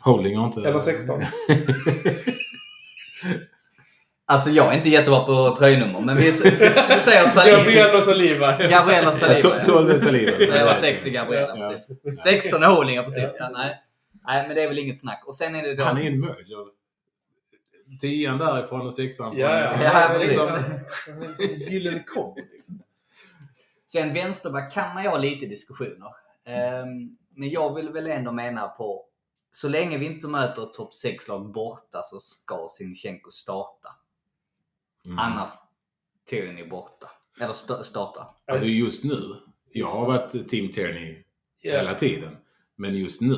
Holding 0.00 0.36
har 0.36 0.46
inte... 0.46 0.68
Eller 0.68 0.78
16. 0.78 1.20
Alltså 4.30 4.50
jag 4.50 4.72
är 4.72 4.76
inte 4.76 4.88
jättebra 4.88 5.24
på 5.24 5.54
tröjnummer, 5.58 6.00
men 6.00 6.16
vi, 6.16 6.22
vi 6.24 6.30
säger 6.32 7.24
Saliba. 7.24 7.58
Gabriel 7.58 7.96
och 7.96 8.02
Saliba. 8.02 8.58
Gabriela 8.68 9.12
Saliba. 9.12 9.48
To- 9.48 9.64
12 9.66 9.90
är 9.90 9.98
Saliba. 9.98 10.32
Nej, 10.38 10.46
det 10.58 10.64
var 10.64 10.72
6 10.72 11.06
i 11.06 11.10
Gabriela, 11.10 11.56
Ja. 11.56 11.68
precis. 11.72 12.22
16 12.22 12.62
är 12.62 12.66
Holding, 12.66 12.96
ja, 12.96 13.02
precis. 13.02 13.36
Ja, 13.38 13.48
nej. 13.52 13.76
nej, 14.26 14.46
men 14.46 14.56
det 14.56 14.62
är 14.62 14.68
väl 14.68 14.78
inget 14.78 15.00
snack. 15.00 15.22
Och 15.26 15.34
sen 15.34 15.54
är 15.54 15.62
det 15.62 15.74
då... 15.74 15.84
Han 15.84 15.98
är 15.98 16.06
en 16.06 16.20
merge 16.20 16.56
av 16.56 16.68
tian 18.00 18.38
därifrån 18.38 18.86
och 18.86 18.94
sexan 18.94 19.30
från... 19.30 19.38
Ja, 19.40 19.60
ja. 19.60 19.82
Ja, 19.82 20.18
liksom- 20.18 20.48
liksom 21.28 21.44
en 21.54 21.60
gyllene 21.72 22.04
kombo. 22.04 22.36
Liksom. 22.52 22.82
Sen 23.86 24.14
vänsterback 24.14 24.72
kan 24.72 24.94
man 24.94 25.02
ju 25.02 25.08
ha 25.08 25.18
lite 25.18 25.46
diskussioner. 25.46 26.12
Ehm, 26.44 27.16
men 27.34 27.48
jag 27.50 27.74
vill 27.74 27.88
väl 27.88 28.06
ändå 28.06 28.32
mena 28.32 28.68
på, 28.68 29.04
så 29.50 29.68
länge 29.68 29.98
vi 29.98 30.06
inte 30.06 30.28
möter 30.28 30.64
topp 30.66 30.90
6-lag 31.04 31.52
borta 31.52 32.02
så 32.04 32.18
ska 32.20 32.66
Sinchenko 32.70 33.30
starta. 33.30 33.88
Mm. 35.06 35.18
Annars 35.18 35.50
Tierney 36.30 36.68
borta. 36.68 37.10
Eller 37.40 37.52
sta- 37.52 37.82
starta. 37.82 38.34
Alltså 38.46 38.66
just 38.66 39.04
nu. 39.04 39.34
Jag 39.72 39.86
har 39.86 40.06
varit 40.06 40.48
Team 40.48 40.72
Tierney 40.72 41.24
hela 41.62 41.94
tiden. 41.94 42.36
Men 42.76 42.94
just 42.94 43.20
nu 43.20 43.36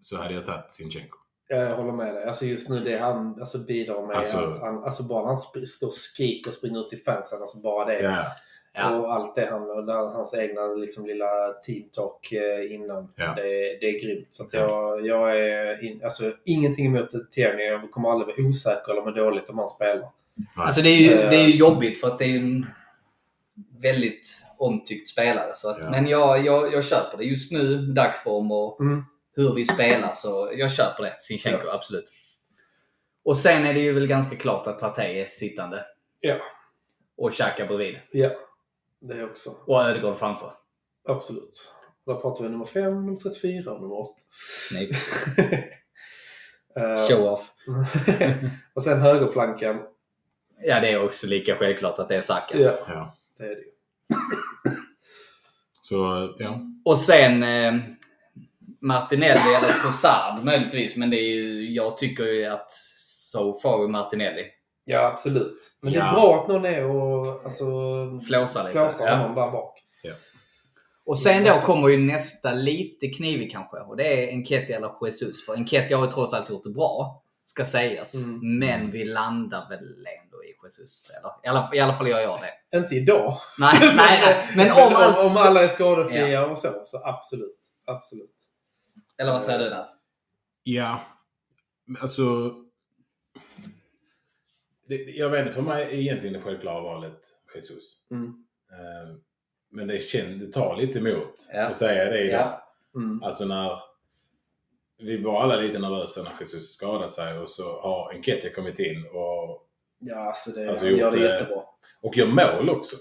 så 0.00 0.16
hade 0.16 0.34
jag 0.34 0.46
tagit 0.46 0.72
Sinchenko. 0.72 1.18
Jag 1.52 1.76
håller 1.76 1.92
med 1.92 2.14
dig. 2.14 2.24
Alltså 2.24 2.44
just 2.44 2.68
nu 2.70 2.80
det 2.80 2.98
han 2.98 3.36
alltså 3.40 3.58
bidrar 3.58 4.06
med 4.06 4.16
Alltså- 4.16 4.38
att 4.38 4.60
han, 4.60 4.84
alltså 4.84 5.02
bara 5.02 5.26
han 5.26 5.34
sp- 5.36 5.64
står 5.64 5.86
och 5.86 5.92
skriker 5.94 6.50
och 6.50 6.54
springer 6.54 6.80
ut 6.80 6.88
till 6.88 7.02
fansen, 7.02 7.40
alltså 7.40 7.58
bara 7.60 7.84
det. 7.84 8.00
Ja. 8.02 8.24
Ja. 8.72 8.96
Och 8.98 9.12
allt 9.14 9.34
det 9.34 9.46
han, 9.50 9.70
och 9.70 9.86
där, 9.86 9.94
hans 9.94 10.34
egna 10.34 10.66
liksom 10.66 11.06
lilla 11.06 11.52
team 11.66 11.82
talk 11.92 12.32
eh, 12.32 12.74
innan. 12.74 13.12
Ja. 13.16 13.32
Det, 13.36 13.42
det 13.80 13.86
är 13.86 14.04
grymt. 14.04 14.28
Så 14.30 14.42
att 14.42 14.52
jag, 14.54 15.06
jag 15.06 15.38
är 15.38 15.84
in, 15.84 16.00
alltså, 16.04 16.32
ingenting 16.44 16.86
emot 16.86 17.10
Tierney. 17.30 17.66
Jag 17.66 17.90
kommer 17.90 18.10
aldrig 18.10 18.36
vara 18.36 18.48
osäker 18.48 18.92
eller 18.92 19.02
må 19.02 19.10
dåligt 19.10 19.50
om 19.50 19.58
han 19.58 19.68
spelar. 19.68 20.08
Alltså 20.56 20.82
det 20.82 20.88
är, 20.90 20.96
ju, 21.00 21.12
Eh. 21.12 21.30
det 21.30 21.36
är 21.36 21.46
ju 21.46 21.56
jobbigt 21.56 22.00
för 22.00 22.08
att 22.08 22.18
det 22.18 22.24
är 22.24 22.36
en 22.38 22.66
väldigt 23.82 24.42
omtyckt 24.58 25.08
spelare. 25.08 25.50
Så 25.54 25.70
att. 25.70 25.90
Men 25.90 26.06
jag, 26.08 26.44
jag, 26.46 26.72
jag 26.72 26.84
köper 26.84 27.18
det. 27.18 27.24
Just 27.24 27.52
nu, 27.52 27.76
dagsform 27.76 28.52
och 28.52 28.80
Mm. 28.80 29.04
Hur 29.36 29.54
vi 29.54 29.64
spelar, 29.64 30.12
så 30.14 30.50
jag 30.54 30.72
köper 30.72 31.02
det. 31.02 31.14
Sinchenko, 31.18 31.68
absolut. 31.68 32.12
Och 33.24 33.36
sen 33.36 33.66
är 33.66 33.74
det 33.74 33.80
ju 33.80 33.92
väl 33.92 34.06
ganska 34.06 34.36
klart 34.36 34.66
att 34.66 34.80
Partey 34.80 35.20
är 35.20 35.26
sittande. 35.26 35.84
Ja. 36.20 36.36
Och 37.16 37.32
Xhaka 37.32 37.66
bredvid. 37.66 37.98
Ja, 38.12 38.30
det 39.00 39.14
är 39.14 39.24
också. 39.24 39.50
Och 39.66 39.82
Ödegaard 39.82 40.18
framför. 40.18 40.52
Absolut. 41.08 41.72
Där 42.06 42.14
pratar 42.14 42.44
vi 42.44 42.50
nummer 42.50 42.64
5, 42.64 43.06
nummer 43.06 43.20
34 43.20 43.72
och 43.72 43.82
nummer 43.82 44.00
8. 44.00 44.20
Snyggt. 44.70 45.26
Eh, 46.76 47.08
Show 47.08 47.26
off. 47.26 47.52
och 48.74 48.82
sen 48.82 49.00
högerflanken. 49.00 49.80
Ja, 50.62 50.80
det 50.80 50.90
är 50.92 51.04
också 51.04 51.26
lika 51.26 51.56
självklart 51.56 51.98
att 51.98 52.08
det 52.08 52.16
är 52.16 52.20
Saka. 52.20 52.58
Ja, 52.58 52.78
ja. 52.88 53.16
det 53.38 53.44
är 53.44 53.48
det 53.48 53.54
ju. 53.54 53.70
Så, 55.82 56.34
ja. 56.38 56.60
Och 56.84 56.98
sen 56.98 57.42
eh, 57.42 57.74
Martinelli 58.80 59.54
eller 59.54 59.72
Trossard 59.72 60.44
möjligtvis. 60.44 60.96
Men 60.96 61.10
det 61.10 61.16
är 61.16 61.34
ju, 61.34 61.70
jag 61.74 61.96
tycker 61.96 62.24
ju 62.24 62.46
att 62.46 62.70
so 62.98 63.54
far 63.62 63.88
Martinelli. 63.88 64.44
Ja, 64.84 65.06
absolut. 65.06 65.56
Men 65.82 65.92
det 65.92 65.98
är 65.98 66.06
Ja. 66.06 66.12
bra 66.12 66.40
att 66.40 66.48
någon 66.48 66.64
är 66.64 66.84
och 66.84 67.26
alltså, 67.44 67.64
Flåsar 68.26 68.60
lite. 68.60 68.72
flåsar 68.72 69.06
Ja. 69.06 69.16
honom 69.16 69.34
där 69.34 69.50
bak. 69.50 69.76
Och 71.06 71.18
sen 71.18 71.44
då 71.44 71.60
kommer 71.60 71.88
ju 71.88 71.98
nästa 71.98 72.52
lite 72.52 73.06
knivig 73.08 73.52
kanske. 73.52 73.76
Och 73.76 73.96
det 73.96 74.04
är 74.24 74.28
Enketia 74.32 74.76
eller 74.76 74.90
Jesus. 75.04 75.46
För 75.46 75.52
Enketia 75.56 75.96
har 75.96 76.04
ju 76.06 76.10
trots 76.12 76.34
allt 76.34 76.50
gjort 76.50 76.64
det 76.64 76.70
bra. 76.70 77.22
Ska 77.42 77.64
sägas. 77.64 78.14
Mm. 78.14 78.58
Men 78.58 78.90
vi 78.90 79.04
landar 79.04 79.68
väl 79.68 79.78
ändå 80.22 80.44
i 80.44 80.54
Jesus. 80.64 81.10
Eller? 81.20 81.30
I, 81.44 81.48
alla, 81.48 81.70
I 81.74 81.80
alla 81.80 81.94
fall 81.94 82.08
gör 82.08 82.20
jag 82.20 82.38
det. 82.70 82.78
Inte 82.78 82.94
idag. 82.94 83.36
Nej, 83.58 83.74
nej, 83.80 83.94
nej. 83.96 84.44
Men 84.56 84.70
om 84.86 84.94
allt... 84.96 85.18
om 85.18 85.36
alla 85.36 85.64
är 85.64 85.68
skadefria 85.68 86.46
och 86.46 86.58
så, 86.58 86.68
så 86.84 87.00
absolut. 87.04 87.58
Absolut. 87.86 88.36
Eller 89.20 89.32
vad 89.32 89.42
säger 89.42 89.58
du 89.58 89.70
Nas? 89.70 89.96
Ja. 90.62 91.00
Alltså... 92.00 92.54
Det, 94.88 94.96
jag 94.96 95.30
vet 95.30 95.40
inte, 95.40 95.52
för 95.54 95.62
mig 95.62 95.84
är 95.84 95.90
egentligen 95.90 96.32
det 96.34 96.40
självklara 96.40 96.80
valet 96.80 97.20
Jesus. 97.54 98.00
Mm. 98.10 98.26
Eh, 98.72 99.16
Men 99.70 99.88
det, 99.88 99.98
känns, 100.02 100.40
det 100.40 100.52
tar 100.52 100.76
lite 100.76 100.98
emot 100.98 101.34
Ja. 101.52 101.66
att 101.66 101.76
säga 101.76 102.04
det 102.04 102.20
idag. 102.24 102.60
Ja. 102.92 103.00
Mm. 103.00 103.22
Alltså 103.22 103.44
när... 103.44 103.78
Vi 105.02 105.22
var 105.22 105.42
alla 105.42 105.56
lite 105.56 105.78
nervösa 105.78 106.22
när 106.22 106.32
Jesus 106.40 106.72
skadade 106.74 107.08
sig 107.08 107.38
och 107.38 107.50
så 107.50 107.80
har 107.80 108.12
Enketia 108.14 108.54
kommit 108.54 108.78
in 108.78 109.04
och, 109.06 109.66
Ja, 110.02 110.16
alltså 110.16 110.50
det 110.50 110.68
Alltså, 110.70 110.84
han 110.84 110.94
gör 110.96 111.04
gjort 111.04 111.12
det 111.12 111.18
det- 111.20 111.34
jättebra. 111.34 111.62
och 112.00 112.16
gör 112.16 112.26
mål 112.26 112.70
också. 112.70 112.96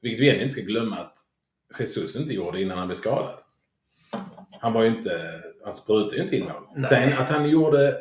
Vilket 0.00 0.20
vi 0.20 0.24
egentligen 0.24 0.48
inte 0.48 0.54
ska 0.62 0.64
glömma 0.72 0.96
att 0.96 1.16
Jesus 1.78 2.16
inte 2.16 2.34
gjorde 2.34 2.62
innan 2.62 2.78
han 2.78 2.86
blev 2.88 2.94
skadad. 2.96 3.39
Han 4.60 4.72
var 4.72 4.82
ju 4.82 4.88
inte... 4.88 5.10
Han 5.64 5.72
sprutade 5.72 6.16
ju 6.16 6.22
inte 6.22 6.36
in 6.36 6.44
mål. 6.44 6.52
Nej. 6.74 6.84
Sen 6.84 7.12
att 7.18 7.30
han 7.30 7.48
gjorde 7.50 7.96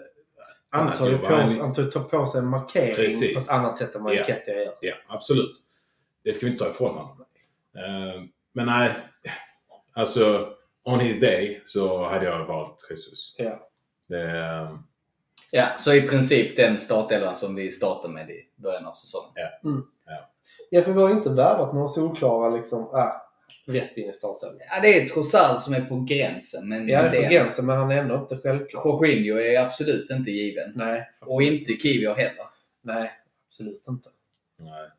Han 0.69 0.87
annat 0.87 1.01
ju 1.07 1.11
jobb. 1.11 1.21
på, 1.21 1.27
Han, 1.35 1.49
sig- 1.49 1.61
han 1.61 1.73
tar 1.73 1.99
på 2.03 2.25
sig 2.25 2.39
en 2.39 2.47
markering 2.47 2.95
Precis. 2.95 3.33
på 3.33 3.39
ett 3.55 3.59
annat 3.59 3.77
sätt 3.77 3.95
än 3.95 4.03
vad 4.03 4.13
Ja. 4.13 4.19
Enketia 4.19 4.55
gör. 4.63 4.73
Ja, 4.81 4.93
absolut. 5.07 5.53
Det 6.23 6.33
ska 6.33 6.45
vi 6.45 6.51
inte 6.51 6.63
ta 6.63 6.69
ifrån 6.69 6.95
honom. 6.97 7.25
Eh, 7.77 8.21
men 8.53 8.65
nej, 8.65 8.91
alltså 9.93 10.47
on 10.83 10.99
his 10.99 11.19
day 11.19 11.61
så 11.65 12.03
hade 12.09 12.25
jag 12.25 12.45
valt 12.45 12.87
Jesus. 12.89 13.35
Ja. 13.37 13.69
Det, 14.07 14.21
eh, 14.39 14.75
Ja, 15.51 15.67
så 15.77 15.93
i 15.93 16.01
princip 16.01 16.55
den 16.55 16.77
startelvan 16.77 17.35
som 17.35 17.55
vi 17.55 17.71
startade 17.71 18.13
med 18.13 18.29
i 18.29 18.49
början 18.55 18.85
av 18.85 18.93
säsongen. 18.93 19.33
ja, 20.69 20.81
för 20.81 20.91
vi 20.93 21.01
har 21.01 21.09
ju 21.09 21.15
inte 21.15 21.29
värvat 21.29 21.73
några 21.73 21.87
solklara 21.87 22.49
liksom, 22.49 22.83
ah, 22.83 23.21
rätt 23.69 23.97
in 23.97 24.09
i 24.09 24.13
starten. 24.13 24.49
Ja, 24.69 24.81
det 24.81 25.01
är 25.01 25.05
Trossard 25.07 25.57
som 25.57 25.73
är 25.73 25.81
på 25.81 25.99
gränsen. 26.09 26.69
Men 26.69 26.87
Ja, 26.87 27.01
det 27.09 27.17
är 27.17 27.23
på 27.23 27.33
gränsen, 27.33 27.65
men 27.65 27.77
han 27.77 27.91
är 27.91 27.97
ändå 27.97 28.15
inte 28.15 28.37
självklar. 28.37 28.81
Jorginho 28.85 29.37
är 29.39 29.59
absolut 29.59 30.09
inte 30.09 30.31
given. 30.31 30.71
Nej. 30.75 31.09
Och 31.21 31.41
inte 31.41 31.73
Kiwior 31.73 32.13
heller. 32.13 32.45
Nej, 32.81 33.11
absolut 33.47 33.83
inte. 33.87 34.09
nej. 34.59 34.89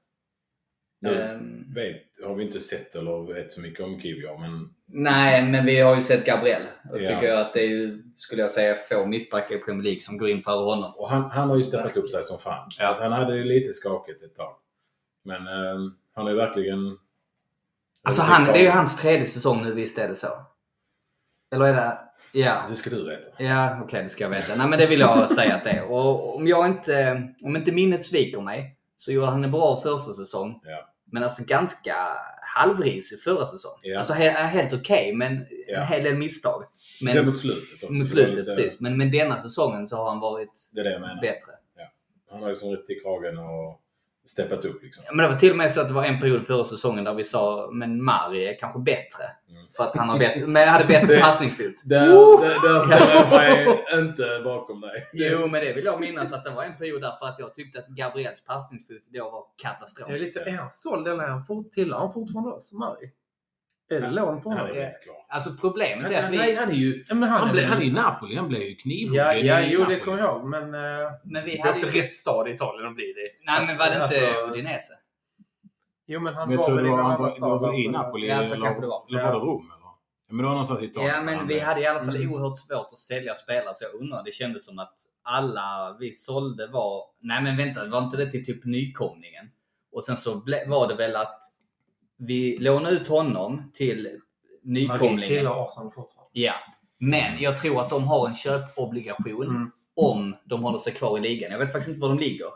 Nu 1.02 1.14
Ehm, 1.22 1.64
vet, 1.74 2.02
har 2.26 2.34
vi 2.34 2.44
inte 2.44 2.60
sett 2.60 2.94
eller 2.94 3.34
vet 3.34 3.52
så 3.52 3.60
mycket 3.60 3.80
om 3.80 4.00
Kiwior, 4.00 4.38
men 4.38 4.74
nej, 4.86 5.44
men 5.44 5.66
vi 5.66 5.80
har 5.80 5.94
ju 5.96 6.02
sett 6.02 6.24
Gabriel. 6.26 6.62
Och 6.90 7.00
Ja. 7.00 7.06
tycker 7.06 7.22
jag 7.26 7.40
att 7.40 7.52
det 7.52 7.60
är 7.60 7.68
ju, 7.68 8.02
skulle 8.14 8.42
jag 8.42 8.50
säga, 8.50 8.74
få 8.74 9.06
mittbackar 9.06 9.54
i 9.56 9.58
Premier 9.58 9.82
League 9.84 10.00
som 10.00 10.18
går 10.18 10.28
in 10.30 10.42
före 10.42 10.64
honom. 10.64 10.92
och 10.96 11.08
han, 11.10 11.30
han 11.30 11.48
har 11.50 11.56
ju 11.56 11.62
steppat 11.62 11.96
upp 11.96 12.10
sig 12.10 12.22
som 12.22 12.38
fan. 12.38 12.70
Ja. 12.78 12.94
Att 12.94 13.00
han 13.00 13.12
hade 13.12 13.36
ju 13.36 13.44
lite 13.44 13.72
skakigt 13.72 14.22
ett 14.22 14.34
tag. 14.34 14.56
Men 15.24 15.46
eh, 15.46 15.78
han 16.14 16.26
är 16.28 16.34
verkligen... 16.34 16.98
Alltså 18.10 18.22
han, 18.22 18.44
det 18.44 18.52
är 18.58 18.62
ju 18.62 18.68
hans 18.70 18.96
tredje 18.96 19.26
säsong 19.26 19.62
nu, 19.62 19.74
visst 19.74 19.98
är 19.98 20.08
det 20.08 20.14
så? 20.14 20.28
Eller 21.54 21.64
är 21.64 21.72
det... 21.74 21.98
Ja. 22.32 22.66
Det 22.68 22.76
ska 22.76 22.90
du 22.90 23.08
veta. 23.08 23.42
Ja, 23.42 23.80
okej, 23.84 24.02
det 24.02 24.08
ska 24.08 24.24
jag 24.24 24.30
veta. 24.30 24.56
Nej, 24.56 24.68
men 24.68 24.78
det 24.78 24.86
vill 24.86 25.00
jag 25.00 25.30
säga 25.30 25.54
att 25.54 25.64
det 25.64 25.70
är. 25.70 25.84
Och 25.84 26.36
om 26.36 26.46
jag 26.46 26.66
inte... 26.66 27.22
Om 27.42 27.56
inte 27.56 27.72
minnet 27.72 28.04
sviker 28.04 28.40
mig 28.40 28.76
så 28.96 29.12
gjorde 29.12 29.26
han 29.26 29.44
en 29.44 29.50
bra 29.50 29.80
första 29.82 30.12
säsong. 30.12 30.60
Ja. 30.62 30.92
Men 31.12 31.22
alltså 31.22 31.42
ganska 31.46 31.94
halvrisig 32.56 33.20
förra 33.22 33.46
säsong. 33.46 33.78
Ja. 33.82 33.98
Alltså 33.98 34.12
he, 34.12 34.30
helt 34.30 34.72
okej, 34.72 35.14
men 35.14 35.46
Ja. 35.66 35.80
en 35.80 35.86
hel 35.86 36.04
del 36.04 36.16
misstag. 36.16 36.64
Men, 37.02 37.26
mot 37.26 37.36
slutet 37.36 37.82
också. 37.82 37.92
mot 37.92 38.08
slutet, 38.08 38.36
lite- 38.36 38.44
precis. 38.44 38.80
Men 38.80 38.96
med 38.98 39.12
denna 39.12 39.38
säsongen 39.38 39.86
så 39.86 39.96
har 39.96 40.10
han 40.10 40.20
varit 40.20 40.70
Det 40.74 40.80
är 40.80 40.84
det 40.84 41.18
bättre. 41.22 41.52
Han 42.30 42.42
har 42.42 42.48
liksom 42.48 42.70
rätt 42.70 42.90
i 42.90 42.94
kragen 42.94 43.38
och 43.38 43.80
steppat 44.30 44.64
upp 44.64 44.82
liksom. 44.82 45.04
Ja, 45.06 45.12
men 45.14 45.22
det 45.26 45.32
var 45.32 45.38
till 45.38 45.50
och 45.50 45.56
med 45.56 45.70
så 45.70 45.80
att 45.80 45.88
det 45.88 45.94
var 45.94 46.04
en 46.04 46.20
period 46.20 46.46
förra 46.46 46.64
säsongen 46.64 47.04
där 47.04 47.14
vi 47.14 47.24
sa 47.24 47.70
men 47.72 48.04
Mari 48.04 48.48
är 48.48 48.58
kanske 48.58 48.78
bättre. 48.78 49.24
Mm. 49.50 49.62
För 49.76 49.84
att 49.84 49.96
han 49.96 50.08
har 50.08 50.18
bättre, 50.18 50.46
men 50.46 50.68
hade 50.68 50.84
bättre 50.84 51.14
Det- 51.14 51.20
passningsfot. 51.20 51.72
Där, 51.84 52.06
där, 52.06 52.72
där 52.72 52.80
ställer 52.80 53.14
jag 53.14 53.30
mig 53.30 53.84
inte 54.02 54.40
bakom 54.44 54.80
dig. 54.80 55.08
Jo, 55.12 55.46
men 55.46 55.64
det 55.64 55.72
vill 55.72 55.84
jag 55.84 56.00
minnas 56.00 56.32
att 56.32 56.44
det 56.44 56.50
var 56.50 56.64
en 56.64 56.76
period 56.76 57.00
där 57.02 57.12
för 57.20 57.26
att 57.26 57.36
jag 57.38 57.54
tyckte 57.54 57.78
att 57.78 57.88
Gabriels 57.88 58.44
passningsfot 58.46 59.02
då 59.12 59.30
var 59.30 59.44
katastrof. 59.62 60.08
Jag 60.08 60.18
är, 60.18 60.22
lite, 60.24 60.40
är 60.40 60.50
han 60.56 60.70
såld 60.70 61.08
eller 61.08 61.24
är 61.24 61.28
han 61.28 61.44
fort, 61.44 61.70
tillhör 61.70 61.98
han 61.98 62.12
fortfarande 62.12 62.50
oss, 62.50 62.72
Mari? 62.72 63.10
Är 63.90 64.00
det 64.00 64.10
lån 64.10 64.42
på 64.42 64.50
Han 64.50 64.58
honom? 64.58 64.76
är 64.76 64.86
inte 64.86 64.98
klar. 64.98 65.16
Alltså 65.28 65.50
problemet 65.60 66.02
Han, 66.04 66.12
är 66.12 66.16
att 66.16 66.22
han, 66.22 66.32
vi... 66.32 66.38
nej, 66.38 66.54
han 66.54 66.68
är 66.70 66.74
ju... 66.74 67.04
Men 67.10 67.22
han, 67.22 67.40
Han, 67.40 67.48
är 67.48 67.52
blev, 67.52 67.64
han 67.64 67.78
är 67.78 67.84
i 67.84 67.92
Napoli. 67.92 68.36
Han 68.36 68.48
blev 68.48 68.62
ju 68.62 68.74
knivhuggen 68.74 69.24
Ja, 69.26 69.34
ja 69.34 69.60
i 69.60 69.70
jo, 69.72 69.78
det 69.78 69.84
Napoli. 69.84 70.00
kommer 70.00 70.18
jag 70.18 70.36
ihåg. 70.36 70.44
Men 70.48 70.62
eh, 70.74 71.10
Men 71.24 71.44
vi 71.44 71.50
det 71.50 71.58
är 71.58 71.62
hade 71.64 71.74
också 71.74 71.96
ju... 71.96 72.02
rätt 72.02 72.14
stad 72.14 72.48
i 72.48 72.50
Italien 72.50 72.88
att 72.88 72.94
bli 72.94 73.04
det. 73.12 73.52
Nej, 73.52 73.66
men 73.66 73.78
var 73.78 73.86
det 73.86 73.92
inte 73.92 74.02
Alltså, 74.02 74.50
Udinese? 74.50 74.92
Jo, 76.06 76.20
men 76.20 76.34
han 76.34 76.48
Men 76.48 76.58
jag 76.58 76.68
var 76.68 76.74
väl 76.76 76.84
det 76.84 76.88
i 76.88 76.90
var, 76.90 76.96
någon 76.96 77.06
han 77.06 77.14
annan 77.14 77.22
var, 77.22 77.34
det 77.34 77.40
var 77.40 77.58
stad. 77.58 77.70
väl 77.70 77.80
i? 77.80 77.88
Napoli 77.88 78.28
Ja, 78.28 78.42
så 78.44 78.54
eller, 78.54 78.64
kanske 78.64 78.80
det 78.80 78.86
var. 78.86 79.06
eller 79.08 79.22
var 79.24 79.32
det. 79.32 79.38
Rom? 79.38 79.72
Men 80.28 80.36
det 80.38 80.44
var 80.44 80.50
någonstans 80.50 80.82
i 80.82 80.84
Italien. 80.84 81.14
Ja, 81.14 81.22
men 81.22 81.34
Han 81.36 81.46
vi 81.48 81.58
hade 81.60 81.80
i 81.80 81.86
alla 81.86 82.04
fall 82.04 82.16
Mm. 82.16 82.32
oerhört 82.32 82.58
svårt 82.58 82.86
att 82.92 82.98
sälja 82.98 83.34
spelare 83.34 83.74
så 83.74 83.84
jag 83.84 84.00
undrar. 84.00 84.22
Det 84.24 84.32
kändes 84.34 84.66
som 84.66 84.78
att 84.78 84.94
alla 85.22 85.96
vi 86.00 86.12
sålde 86.12 86.66
var... 86.66 87.04
Nej 87.20 87.42
men 87.42 87.56
vänta, 87.56 87.86
var 87.86 87.98
inte 88.04 88.16
det 88.16 88.30
till 88.30 88.44
typ 88.44 88.64
nykomlingen? 88.64 89.46
Och 89.92 90.04
sen 90.04 90.16
så 90.16 90.40
ble, 90.40 90.64
var 90.68 90.88
det 90.88 90.94
väl 90.94 91.16
att 91.16 91.38
vi 92.20 92.58
lånade 92.58 92.96
ut 92.96 93.08
honom 93.08 93.70
till 93.74 94.20
nykomlingen. 94.62 95.46
Arsenal 95.46 95.92
fortfarande. 95.92 96.30
Ja. 96.32 96.54
Men 96.98 97.40
jag 97.40 97.58
tror 97.58 97.80
att 97.80 97.90
de 97.90 98.04
har 98.04 98.28
en 98.28 98.34
köpobligation 98.34 99.46
Mm. 99.46 99.70
om 99.96 100.36
de 100.44 100.62
håller 100.62 100.78
sig 100.78 100.92
kvar 100.92 101.18
i 101.18 101.20
ligan. 101.20 101.52
Jag 101.52 101.58
vet 101.58 101.72
faktiskt 101.72 101.88
inte 101.88 102.00
var 102.00 102.08
de 102.08 102.18
ligger. 102.18 102.46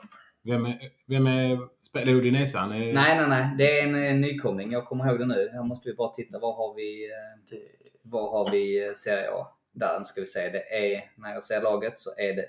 Vem 0.43 0.67
är, 0.67 0.75
vem 1.07 1.27
är 1.27 1.59
spelar 1.87 2.13
Udinese? 2.13 2.59
Är, 2.59 2.67
Nej, 2.69 2.93
nej, 2.93 3.29
nej. 3.29 3.49
Det 3.59 3.79
är 3.81 3.87
en, 3.89 3.95
en 3.95 4.21
nykomling. 4.21 4.73
Jag 4.73 4.87
kommer 4.87 5.07
ihåg 5.09 5.19
det 5.19 5.27
nu. 5.27 5.51
Här 5.53 5.63
måste 5.63 5.89
vi 5.91 5.95
bara 5.95 6.11
titta. 6.11 6.39
Var 6.39 6.55
har 6.55 6.75
vi, 6.75 7.11
eh, 7.11 7.59
var 8.03 8.31
har 8.31 8.51
vi 8.51 8.87
eh, 8.87 8.93
Serie 8.93 9.31
A? 9.31 9.47
Där 9.73 10.03
ska 10.05 10.21
vi 10.21 10.27
se. 10.27 10.49
Det 10.49 10.75
är, 10.95 11.11
när 11.17 11.33
jag 11.35 11.43
ser 11.43 11.63
laget 11.63 11.99
så 11.99 12.11
är 12.19 12.37
det... 12.37 12.49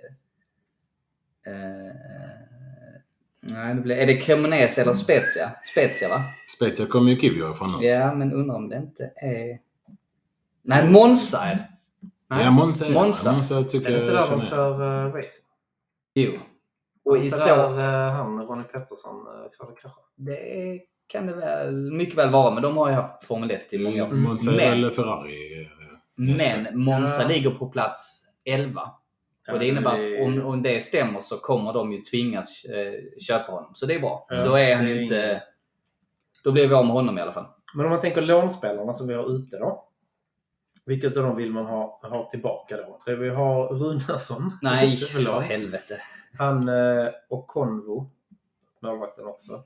Eh, 1.52 2.45
nej, 3.46 3.76
det 3.76 3.82
blir, 3.82 3.96
är 3.96 4.06
det 4.06 4.18
Cremonese 4.18 4.82
eller 4.82 4.94
Spezia? 4.94 5.52
Spezia 5.72 6.10
va? 6.10 6.24
Spezia 6.58 6.86
kommer 6.86 7.12
ju 7.12 7.18
Kivio 7.20 7.52
ifrån 7.52 7.72
nu. 7.80 7.88
Ja, 7.88 8.14
men 8.14 8.34
undrar 8.34 8.56
om 8.56 8.70
det 8.70 8.78
inte 8.78 9.12
är... 9.16 9.60
Nej, 10.64 10.90
Monza 10.92 11.38
är 11.44 11.56
det. 11.56 11.68
Nej. 12.30 12.44
Ja, 12.44 12.52
Monza. 12.52 12.86
är 12.86 12.90
det. 12.90 12.94
Monza. 12.96 13.32
Monza 13.32 13.64
tycker 13.64 13.88
Är 13.88 13.94
det 13.94 14.00
inte 14.00 14.14
jag 14.14 14.30
där 14.30 14.32
de 14.38 14.42
kör 14.42 15.06
uh, 15.08 15.14
racing? 15.14 15.46
Jo. 16.14 16.32
Och 17.06 17.18
i 17.18 17.32
så... 17.32 17.48
där 17.48 17.70
uh, 17.70 18.14
han, 18.14 18.40
Ronny 18.42 18.64
Pettersson, 18.64 19.16
uh, 19.16 19.52
körde 19.58 19.82
krascha? 19.82 20.02
Det 20.16 20.80
kan 21.08 21.28
det 21.28 21.34
väl 21.34 21.92
mycket 21.92 22.18
väl 22.18 22.32
vara, 22.32 22.54
men 22.54 22.64
de 22.64 22.78
har 22.78 22.90
ju 22.90 22.96
haft 22.96 23.24
Formel 23.24 23.52
1 23.52 23.74
i 23.74 23.84
många 23.84 24.04
år. 24.06 24.12
Monza 24.12 24.52
är 24.52 24.56
Men- 24.56 24.82
väl 24.82 24.92
Ferrari. 24.92 25.62
eh. 25.62 25.68
Men 26.18 26.84
Monza 26.84 27.22
Ja. 27.22 27.28
ligger 27.28 27.52
på 27.52 27.70
plats 27.70 28.24
11. 28.46 28.82
Ja, 29.48 29.54
och 29.54 29.60
det 29.60 29.68
innebär 29.68 29.98
det- 29.98 30.22
att 30.22 30.28
om, 30.28 30.46
om 30.46 30.62
det 30.64 30.84
stämmer 30.84 31.20
så 31.20 31.38
kommer 31.38 31.74
de 31.74 31.92
ju 31.92 32.02
tvingas 32.02 32.66
eh, 32.66 32.94
köpa 33.20 33.52
honom. 33.52 33.72
Så 33.76 33.86
det 33.86 33.96
är 33.96 34.00
bra. 34.00 34.26
Ja, 34.30 34.44
då 34.44 34.56
är 34.56 34.76
han 34.76 34.88
är 34.88 35.02
inte... 35.02 35.16
ingen- 35.16 35.40
Då 36.44 36.52
blir 36.52 36.68
vi 36.68 36.74
av 36.76 36.86
med 36.86 36.94
honom 36.94 37.18
i 37.18 37.22
alla 37.22 37.32
fall. 37.32 37.46
Men 37.76 37.86
om 37.86 37.92
man 37.92 38.00
tänker 38.02 38.22
lånspelarna 38.22 38.94
som 38.94 39.08
vi 39.08 39.14
har 39.14 39.36
ute 39.36 39.58
då. 39.60 39.82
Vilket 40.86 41.18
av 41.18 41.24
dem 41.24 41.36
vill 41.36 41.52
man 41.52 41.66
ha, 41.66 42.00
ha 42.04 42.30
tillbaka 42.30 42.78
då? 42.78 43.02
Det 43.06 43.16
vi 43.16 43.30
har 43.30 43.68
Runarsson. 43.68 44.52
Nej, 44.62 44.98
för 44.98 45.40
helvete. 45.42 45.98
Han 46.40 46.70
eh, 46.70 47.08
och 47.30 47.48
Konvo, 47.48 48.12
målvakten 48.82 49.26
också. 49.26 49.64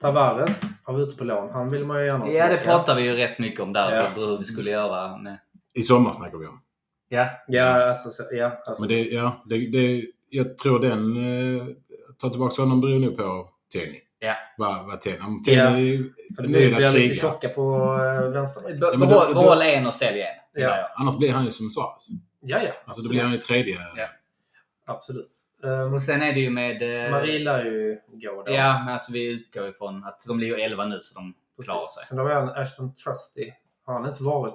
Tavares 0.00 0.62
har 0.84 0.94
vi 0.94 1.02
ute 1.02 1.16
på 1.16 1.24
lån. 1.24 1.50
Han 1.52 1.68
vill 1.68 1.84
man 1.86 2.00
ju 2.00 2.06
gärna 2.06 2.24
ha 2.24 2.30
Ja, 2.32 2.48
det 2.48 2.56
pratar 2.64 2.94
vi 2.94 3.02
ju 3.02 3.12
rätt 3.16 3.38
mycket 3.38 3.60
om 3.60 3.72
där. 3.72 3.96
Ja. 3.96 4.06
Hur 4.16 4.38
vi 4.38 4.44
skulle 4.44 4.70
göra 4.70 5.16
med... 5.16 5.38
I 5.74 5.82
sommar 5.82 6.12
snackar 6.12 6.38
vi 6.38 6.46
om. 6.46 6.60
Ja. 7.08 7.26
Ja, 7.48 7.88
alltså, 7.88 8.10
så- 8.10 8.28
ja, 8.30 8.50
alltså. 8.66 8.80
Men 8.82 8.88
det, 8.88 9.04
ja, 9.04 9.42
det, 9.46 9.70
det, 9.70 10.04
jag 10.30 10.58
tror 10.58 10.80
den... 10.80 11.16
Eh, 11.60 11.66
ta 12.18 12.30
tillbaka 12.30 12.62
honom 12.62 12.80
beror 12.80 12.98
nog 12.98 13.16
på 13.16 13.48
Tenny. 13.72 14.00
Ja. 14.18 14.34
Vad, 14.56 14.86
vad 14.86 15.00
Tenny... 15.00 15.18
Om 15.18 15.42
Ja. 15.46 15.66
Tenny 15.66 15.98
För 16.36 16.42
är 16.42 16.46
det 16.46 16.52
nöjd 16.52 16.74
blir 16.76 16.86
att 16.86 16.94
lite 16.94 17.08
kriga. 17.08 17.20
tjocka 17.20 17.48
på 17.48 17.94
äh, 18.24 18.30
vänster. 18.30 18.74
Behåll- 18.96 19.62
en 19.62 19.86
och 19.86 19.94
sälj 19.94 20.20
en. 20.20 20.26
Ja. 20.54 20.88
Annars 20.96 21.18
blir 21.18 21.32
han 21.32 21.44
ju 21.44 21.50
som 21.50 21.70
Suarez. 21.70 22.08
Ja, 22.40 22.62
ja. 22.62 22.70
Alltså 22.84 23.02
då 23.02 23.08
blir 23.08 23.22
han 23.22 23.32
ju 23.32 23.38
tredje. 23.38 23.76
Ja. 23.96 24.08
Absolut. 24.86 25.32
Um, 25.62 25.94
Och 25.94 26.02
sen 26.02 26.22
är 26.22 26.32
det 26.32 26.40
ju 26.40 26.50
med... 26.50 27.04
eh, 27.06 27.10
Marie 27.10 27.38
lär 27.38 27.64
ju 27.64 27.98
gå 28.12 28.42
då. 28.46 28.52
Ja, 28.52 28.78
men 28.84 28.92
alltså 28.92 29.12
vi 29.12 29.24
utgår 29.26 29.68
ifrån 29.68 30.04
att 30.04 30.24
de 30.28 30.40
ligger 30.40 30.56
11 30.58 30.84
nu 30.84 30.98
så 31.00 31.18
de 31.18 31.34
klarar 31.64 31.86
sig. 31.86 32.04
Sen 32.04 32.18
har 32.18 32.24
vi 32.24 32.32
en 32.34 32.48
Ashton 32.48 32.94
Trusty. 32.94 33.50
Har 33.88 33.94
han 33.94 34.02
ens 34.02 34.20
varit 34.20 34.54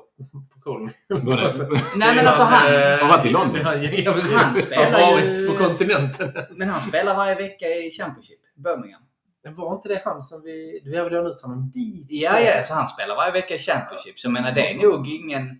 på 0.54 0.60
kolen? 0.64 0.90
Både, 1.10 1.50
Nej 1.96 2.16
men 2.16 2.28
alltså 2.28 2.44
han... 2.44 2.68
Har 3.02 3.08
varit 3.10 3.26
i 3.26 3.30
London. 3.30 3.62
Han, 3.66 3.84
ja, 3.84 4.12
precis. 4.14 4.34
Han 4.34 4.58
spelar 4.58 4.92
har 4.92 5.20
ju- 5.22 5.28
varit 5.28 5.48
på 5.48 5.64
kontinenten. 5.64 6.32
Men 6.50 6.70
han 6.70 6.82
spelar 6.82 7.16
varje 7.16 7.36
vecka 7.36 7.68
i 7.68 7.92
Championship, 7.92 8.40
Birmingham. 8.56 9.02
Men 9.44 9.56
var 9.56 9.74
inte 9.76 9.88
det 9.90 10.02
han 10.06 10.24
som 10.24 10.42
vi... 10.42 10.82
Vi 10.86 10.98
har 10.98 11.04
väl 11.04 11.14
lånat 11.14 11.36
ut 11.36 11.42
honom 11.42 11.72
dit? 11.72 12.08
Ja, 12.10 12.40
ja, 12.40 12.62
så 12.62 12.74
han 12.74 12.88
spelar 12.88 13.16
varje 13.16 13.32
vecka 13.32 13.54
i 13.56 13.58
Championship. 13.58 14.20
Så 14.20 14.26
jag 14.28 14.34
menar, 14.34 14.52
det 14.52 14.72
är 14.72 14.78
nog 14.82 15.08
ingen... 15.08 15.60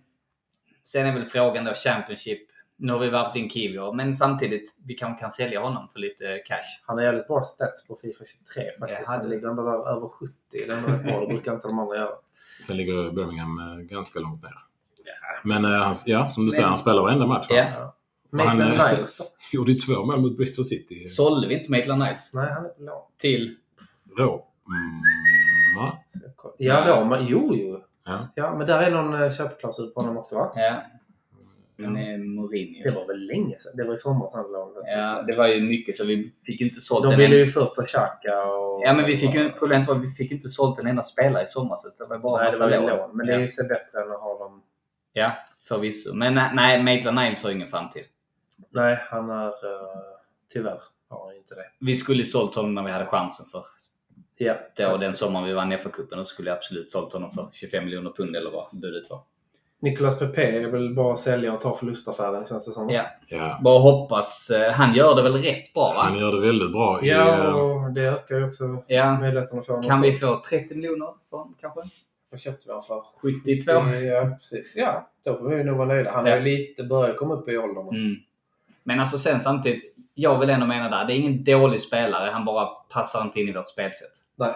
Sen 0.84 1.06
är 1.06 1.12
väl 1.14 1.24
frågan 1.24 1.64
då 1.64 1.74
Championship. 1.74 2.40
Nu 2.76 2.92
har 2.92 3.00
vi 3.00 3.10
varvat 3.10 3.36
in 3.36 3.50
Kivio, 3.50 3.92
men 3.92 4.14
samtidigt, 4.14 4.76
vi 4.86 4.94
kanske 4.94 5.20
kan 5.20 5.30
sälja 5.30 5.60
honom 5.60 5.88
för 5.92 5.98
lite 6.00 6.38
cash. 6.46 6.82
Han 6.86 6.96
har 6.96 7.04
jävligt 7.04 7.26
bra 7.28 7.42
stats 7.44 7.88
på 7.88 7.96
Fifa 7.96 8.24
23 8.24 8.64
faktiskt. 8.80 9.00
Ja, 9.06 9.12
han 9.12 9.22
det- 9.22 9.28
ligger 9.28 9.48
ändå 9.48 9.62
där 9.62 9.96
över 9.96 10.08
70. 10.08 10.32
Det 10.50 10.58
är 10.64 10.76
ändå 10.76 10.88
rätt 10.88 11.02
bra. 11.04 11.20
Det 11.20 11.26
brukar 11.26 11.54
inte 11.54 11.68
de 11.68 11.78
andra 11.78 11.96
göra. 11.96 12.10
Sen 12.66 12.76
ligger 12.76 13.10
Birmingham 13.12 13.58
eh, 13.58 13.76
ganska 13.84 14.20
långt 14.20 14.42
ner. 14.42 14.52
Men 15.44 15.64
eh, 15.64 15.70
han, 15.70 15.94
ja, 16.06 16.30
som 16.30 16.46
du 16.46 16.50
säger, 16.52 16.62
Men- 16.62 16.68
han 16.68 16.78
spelar 16.78 17.02
varenda 17.02 17.26
match. 17.26 17.46
Ja. 17.50 17.56
Ja. 17.56 17.64
han, 17.74 18.46
Maitland 18.46 18.80
eh, 18.80 18.88
Niles 18.96 19.16
då? 19.16 19.24
Gjorde 19.52 19.72
ju 19.72 19.78
två 19.78 20.04
mål 20.04 20.20
mot 20.20 20.36
Bristol 20.36 20.64
City. 20.64 21.08
Sålde 21.08 21.48
vi 21.48 21.58
inte 21.58 21.70
Maitland 21.70 22.02
Knights 22.02 22.34
Nej, 22.34 22.52
han 22.52 22.64
är 22.64 22.68
på 22.68 22.82
lån. 22.82 23.02
till... 23.18 23.56
Rå. 24.18 24.46
Mm. 24.68 25.94
Ja, 26.58 26.84
Roma. 26.86 27.18
Jo, 27.20 27.54
jo. 27.54 27.80
Ja. 28.04 28.20
Ja, 28.34 28.56
men 28.58 28.66
där 28.66 28.82
är 28.82 28.90
någon 28.90 29.30
köpklausul 29.30 29.90
på 29.90 30.00
honom 30.00 30.16
också 30.18 30.34
va? 30.38 30.52
Ja. 30.56 30.74
Men 31.76 31.96
eh, 31.96 32.18
Mourinho. 32.18 32.82
Det 32.84 32.90
var 32.90 33.06
väl 33.06 33.26
länge 33.26 33.58
sedan? 33.60 33.72
Det 33.76 33.84
var 33.84 33.94
i 33.94 33.98
somras 33.98 34.34
han 34.34 34.52
lånade. 34.52 34.90
Ja, 34.90 35.22
det 35.26 35.36
var 35.36 35.46
ju 35.48 35.60
mycket 35.60 35.96
så 35.96 36.04
vi 36.04 36.32
fick 36.46 36.60
inte 36.60 36.80
sålt 36.80 37.04
De 37.04 37.16
ville 37.16 37.36
ju 37.36 37.46
först 37.46 37.76
ha 37.76 37.86
Xhaka 37.86 38.44
och... 38.44 38.82
Ja, 38.84 38.92
men 38.94 39.04
vi 39.04 39.16
fick 39.16 39.34
ju, 39.34 39.50
problemet 39.50 39.88
var 39.88 39.94
vi 39.94 40.10
fick 40.10 40.32
inte 40.32 40.50
sålt 40.50 40.78
en 40.78 40.86
enda 40.86 41.04
spelare 41.04 41.42
i 41.42 41.46
somras. 41.48 41.94
Det 41.98 42.06
var 42.06 42.18
bara 42.18 42.42
Nej, 42.42 42.52
det 42.52 42.58
var 42.60 42.70
ju 42.70 42.76
lån. 42.76 42.86
lån. 42.86 43.16
Men 43.16 43.26
det 43.26 43.34
är 43.34 43.38
ju 43.38 43.50
så 43.50 43.62
bättre 43.62 44.02
än 44.02 44.12
att 44.12 44.20
ha 44.20 44.38
dem... 44.38 44.62
Ja, 45.12 45.32
förvisso. 45.68 46.14
Men 46.14 46.34
nej, 46.34 46.50
nej 46.54 46.82
Maitland 46.82 47.18
Niles 47.18 47.44
har 47.44 47.50
ingen 47.50 47.68
framtid. 47.68 48.04
Nej, 48.70 48.98
han 49.00 49.30
är... 49.30 49.46
Uh, 49.46 49.52
tyvärr 50.52 50.80
har 51.08 51.26
han 51.26 51.36
inte 51.36 51.54
det. 51.54 51.66
Vi 51.80 51.94
skulle 51.94 52.18
ju 52.18 52.24
sålt 52.24 52.54
honom 52.54 52.74
när 52.74 52.82
vi 52.82 52.90
hade 52.90 53.06
chansen 53.06 53.46
för 53.52 53.64
Ja. 54.36 54.54
då, 54.76 54.96
den 54.96 55.14
sommaren 55.14 55.46
vi 55.46 55.52
vann 55.52 55.72
FA-cupen. 55.72 56.16
Då 56.16 56.24
skulle 56.24 56.50
jag 56.50 56.56
absolut 56.56 56.90
sålt 56.92 57.12
honom 57.12 57.30
för 57.30 57.48
25 57.52 57.84
miljoner 57.84 58.10
pund 58.10 58.36
eller 58.36 58.50
vad 58.52 58.64
budet 58.82 59.10
var. 59.10 59.22
Nicolas 59.84 60.18
Pepe 60.18 60.42
är 60.42 60.66
väl 60.70 60.94
bara 60.94 61.16
sälja 61.16 61.52
och 61.52 61.60
ta 61.60 61.74
förlustaffären 61.74 62.44
känns 62.44 62.66
det 62.66 62.72
som. 62.72 62.90
Ja. 62.90 63.02
Ja. 63.28 63.58
Bara 63.62 63.78
hoppas. 63.78 64.50
eh, 64.50 64.72
Han 64.72 64.94
gör 64.94 65.14
det 65.16 65.22
väl 65.22 65.36
rätt 65.36 65.74
bra 65.74 65.92
va? 65.96 66.02
Han 66.02 66.18
gör 66.18 66.32
det 66.32 66.40
väldigt 66.46 66.72
bra. 66.72 67.00
I, 67.02 67.08
Ja, 67.08 67.44
eh, 67.44 67.52
och 67.54 67.92
det 67.92 68.00
ökar 68.08 68.36
ju 68.36 68.46
också 68.48 68.64
Ja. 68.86 69.18
möjligheten 69.20 69.58
att 69.58 69.66
få 69.66 69.72
honom. 69.72 69.88
Kan 69.90 70.00
vi 70.02 70.12
få 70.12 70.40
30 70.50 70.74
miljoner 70.74 71.08
för 71.30 71.36
honom 71.36 71.54
kanske? 71.60 71.80
Vad 72.30 72.40
köpte 72.40 72.62
vi 72.66 72.72
honom 72.72 72.82
för? 72.86 73.02
72? 73.22 73.72
Ja, 73.72 74.30
precis. 74.38 74.74
Ja, 74.76 75.08
då 75.24 75.36
får 75.38 75.48
vi 75.48 75.64
nog 75.64 75.76
vara 75.76 75.88
nöjda. 75.88 76.10
Han 76.12 76.26
är 76.26 76.30
Ja. 76.30 76.36
ju 76.36 76.42
lite, 76.42 76.82
börjar 76.84 77.14
komma 77.14 77.34
upp 77.34 77.48
i 77.48 77.56
åldern 77.58 77.86
också. 77.88 78.00
Mm. 78.00 78.16
Men 78.84 79.00
alltså 79.00 79.18
sen 79.18 79.40
samtidigt, 79.40 79.94
jag 80.14 80.38
vill 80.38 80.50
ändå 80.50 80.66
mena 80.66 80.88
där, 80.88 81.04
det 81.04 81.12
är 81.12 81.16
ingen 81.16 81.44
dålig 81.44 81.80
spelare. 81.80 82.30
Han 82.30 82.44
bara 82.44 82.66
passar 82.66 83.22
inte 83.22 83.40
in 83.40 83.48
i 83.48 83.52
vårt 83.52 83.68
spelsätt. 83.68 84.12
Nej. 84.36 84.54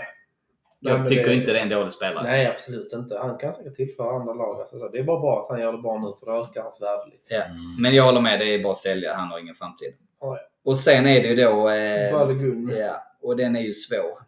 Jag 0.81 1.07
tycker 1.07 1.29
det- 1.29 1.35
inte 1.35 1.53
det 1.53 1.59
är 1.59 1.63
en 1.63 1.69
dålig 1.69 1.93
spelare. 1.93 2.23
Nej, 2.25 2.47
absolut 2.47 2.93
inte. 2.93 3.19
Han 3.19 3.39
kan 3.39 3.53
säkert 3.53 3.75
tillföra 3.75 4.17
andra 4.21 4.35
lag. 4.35 4.61
Alltså, 4.61 4.79
så 4.79 4.89
det 4.89 4.99
är 4.99 5.03
bara 5.05 5.21
bra 5.21 5.41
att 5.43 5.49
han 5.49 5.61
gör 5.61 5.73
det 5.73 5.79
bra 5.79 5.99
nu, 5.99 6.13
för 6.21 6.27
då 6.27 6.45
ökar 6.45 6.63
hans 6.63 6.83
värde 6.83 7.11
lite. 7.11 7.35
Ja. 7.35 7.43
Men 7.81 7.95
jag 7.95 8.05
håller 8.05 8.21
med, 8.21 8.41
det 8.41 8.55
är 8.55 8.63
bara 8.63 8.71
att 8.71 8.77
sälja. 8.77 9.15
Han 9.15 9.29
har 9.29 9.39
ingen 9.39 9.55
framtid. 9.55 9.95
Ja, 10.21 10.39
Och 10.65 10.77
sen 10.77 11.07
är 11.07 11.23
det 11.23 11.29
ju 11.29 11.37
då... 11.37 11.69
Eh, 11.71 12.13
Balogun. 12.13 12.73
ja, 12.79 13.03
och 13.23 13.37
den 13.37 13.57
är 13.57 13.61
ju 13.61 13.73
svår. 13.73 14.19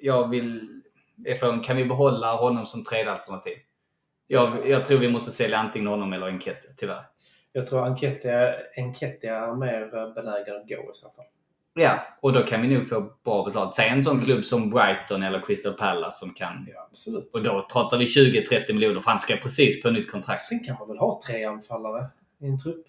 Jag 0.00 0.28
vill... 0.30 0.68
frågan, 1.40 1.60
kan 1.60 1.76
vi 1.76 1.84
behålla 1.84 2.34
honom 2.36 2.66
som 2.66 2.84
tredje 2.84 3.12
alternativ? 3.12 3.56
Jag, 4.28 4.68
jag 4.68 4.84
tror 4.84 4.98
vi 4.98 5.08
måste 5.10 5.30
sälja 5.32 5.58
antingen 5.58 5.88
honom 5.88 6.12
eller 6.12 6.26
Enketia, 6.26 6.70
tyvärr. 6.76 7.06
Jag 7.52 7.66
tror 7.66 7.86
Enketia 7.86 9.32
är 9.36 9.56
mer 9.56 9.96
eh, 9.96 10.14
benägen 10.14 10.56
att 10.56 10.68
gå 10.68 10.74
i 10.74 10.90
så 10.92 11.10
fall. 11.10 11.24
Ja, 11.78 12.00
och 12.20 12.32
då 12.32 12.42
kan 12.42 12.62
vi 12.62 12.68
nog 12.74 12.88
få 12.88 13.12
bra 13.24 13.44
betalt. 13.44 13.74
Säg 13.74 13.88
en 13.88 14.04
sån 14.04 14.20
klubb 14.20 14.44
som 14.44 14.70
Brighton 14.70 15.22
eller 15.22 15.40
Crystal 15.40 15.72
Palace 15.72 16.18
som 16.18 16.34
kan... 16.34 16.66
Ja, 16.74 16.86
absolut. 16.90 17.30
Och 17.36 17.42
då 17.42 17.66
pratar 17.72 17.98
vi 17.98 18.04
20-30 18.04 18.72
miljoner 18.72 19.00
för 19.00 19.10
han 19.10 19.20
ska 19.20 19.36
precis 19.36 19.82
på 19.82 19.90
nytt 19.90 20.10
kontrakt. 20.10 20.42
Sen 20.42 20.64
kan 20.64 20.76
man 20.78 20.88
väl 20.88 20.98
ha 20.98 21.20
tre 21.26 21.44
anfallare 21.44 22.06
i 22.40 22.46
en 22.46 22.58
trupp? 22.58 22.86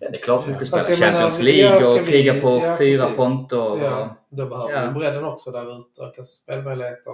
Ja, 0.00 0.10
det 0.10 0.16
är 0.18 0.22
klart 0.22 0.48
vi 0.48 0.52
ska 0.52 0.64
spela 0.64 0.82
menar, 0.82 0.96
Champions 0.96 1.40
ja, 1.42 1.44
League 1.44 1.88
och 1.94 2.00
vi- 2.00 2.10
kriga 2.10 2.40
på 2.40 2.48
ja, 2.62 2.76
fyra 2.78 3.02
precis. 3.02 3.16
fronter. 3.16 3.60
Och, 3.70 3.78
Ja, 3.78 4.16
då 4.30 4.46
behöver 4.46 4.72
Ja. 4.72 4.86
vi 4.86 4.92
bredden 4.98 5.24
också 5.24 5.50
där 5.50 5.78
ute. 5.78 6.02
Öka 6.02 6.22
spelmöjligheter. 6.22 7.12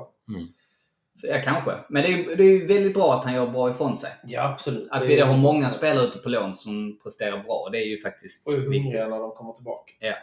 så, 1.14 1.26
ja, 1.26 1.40
kanske. 1.44 1.72
Men 1.88 2.02
det 2.02 2.08
är, 2.08 2.36
det 2.36 2.42
är 2.44 2.50
ju 2.50 2.66
väldigt 2.66 2.94
bra 2.94 3.14
att 3.18 3.24
han 3.24 3.34
gör 3.34 3.46
bra 3.46 3.70
ifrån 3.70 3.96
sig. 3.96 4.10
Ja, 4.24 4.48
absolut. 4.48 4.88
Att 4.90 5.00
Det 5.00 5.06
vi 5.06 5.20
har 5.20 5.36
många 5.36 5.70
spelare 5.70 6.04
ute 6.04 6.18
på 6.18 6.28
lån 6.28 6.56
som 6.56 6.98
presterar 7.02 7.42
bra, 7.42 7.68
det 7.72 7.78
är 7.78 7.86
ju 7.86 7.98
faktiskt 7.98 8.46
Och 8.46 8.52
är 8.52 8.56
hungriga 8.56 8.82
viktigt. 8.82 9.10
när 9.10 9.18
de 9.18 9.30
kommer 9.30 9.52
tillbaka. 9.52 9.92
Ja. 10.00 10.14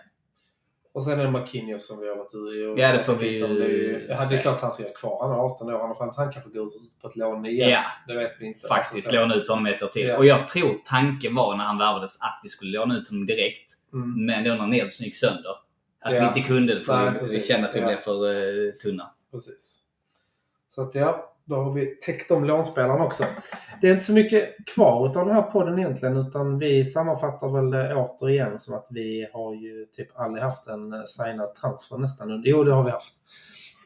Och 0.95 1.03
sen 1.03 1.19
är 1.19 1.23
det 1.23 1.31
Marquinhos 1.31 1.87
som 1.87 1.99
vi 1.99 2.09
har 2.09 2.15
varit 2.15 2.33
i. 2.33 2.65
och 2.65 2.79
Ja, 2.79 2.91
det 2.93 3.03
får 3.03 3.15
vi. 3.15 3.39
Det 3.39 3.47
ju- 3.47 4.07
det 4.07 4.17
se. 4.17 4.35
är 4.35 4.41
klart 4.41 4.61
han 4.61 4.71
ska 4.71 4.83
kvar. 4.83 5.27
Han 5.27 5.31
är 5.31 5.43
18 5.43 5.67
år. 5.69 5.79
Han 5.79 5.87
har 5.87 5.95
fan 5.95 6.11
han 6.17 6.31
kanske 6.33 6.51
går 6.51 6.67
ut 6.67 6.73
på 7.01 7.07
ett 7.07 7.15
lån 7.15 7.45
igen. 7.45 7.69
Ja, 7.69 7.83
Det 8.07 8.13
vet 8.19 8.31
vi 8.39 8.45
inte. 8.45 8.67
faktiskt 8.67 8.93
Alltså, 8.95 9.09
så- 9.11 9.15
låna 9.15 9.35
ut 9.35 9.49
honom 9.49 9.65
ett 9.65 9.83
år 9.83 9.87
till. 9.87 10.07
Ja. 10.07 10.17
Och 10.17 10.25
jag 10.25 10.47
tror 10.47 10.73
tanken 10.85 11.35
var 11.35 11.55
när 11.55 11.63
han 11.63 11.77
värvades 11.77 12.21
att 12.21 12.39
vi 12.43 12.49
skulle 12.49 12.79
låna 12.79 12.97
ut 12.97 13.07
honom 13.09 13.25
direkt. 13.25 13.71
Mm, 13.93 14.25
Men 14.25 14.43
då 14.43 14.53
när 14.55 14.67
Nelson 14.67 15.05
gick 15.05 15.15
sönder, 15.15 15.49
att 16.01 16.15
Ja. 16.17 16.21
vi 16.21 16.27
inte 16.39 16.49
kunde 16.49 16.75
det 16.75 16.81
för 16.81 17.11
Nej, 17.11 17.19
vi, 17.23 17.35
vi 17.35 17.41
kände 17.41 17.69
att 17.69 17.75
vi 17.75 17.79
Ja. 17.79 17.85
blev 17.85 17.97
för 17.97 18.25
uh, 18.35 18.71
tunna. 18.73 19.11
Precis. 19.31 19.81
Så 20.75 20.81
att 20.81 20.95
ja, 20.95 21.34
då 21.45 21.55
har 21.55 21.73
vi 21.73 21.85
täckt 21.85 22.31
om 22.31 22.45
lånspelarna 22.45 23.03
också. 23.03 23.23
Det 23.81 23.87
är 23.87 23.91
inte 23.91 24.05
så 24.05 24.13
mycket 24.13 24.65
kvar 24.75 25.07
av 25.17 25.25
den 25.25 25.35
här 25.35 25.41
podden 25.41 25.79
egentligen 25.79 26.17
utan 26.17 26.59
vi 26.59 26.85
sammanfattar 26.85 27.47
väl 27.47 27.71
det 27.71 27.95
återigen 27.95 28.59
som 28.59 28.73
att 28.73 28.87
vi 28.89 29.27
har 29.33 29.53
ju 29.53 29.85
typ 29.85 30.19
aldrig 30.19 30.43
haft 30.43 30.67
en 30.67 30.93
eh, 30.93 31.03
signad 31.05 31.55
transfer 31.55 31.97
nästan. 31.97 32.41
Jo, 32.45 32.63
det 32.63 32.73
har 32.73 32.83
vi 32.83 32.91
haft 32.91 33.13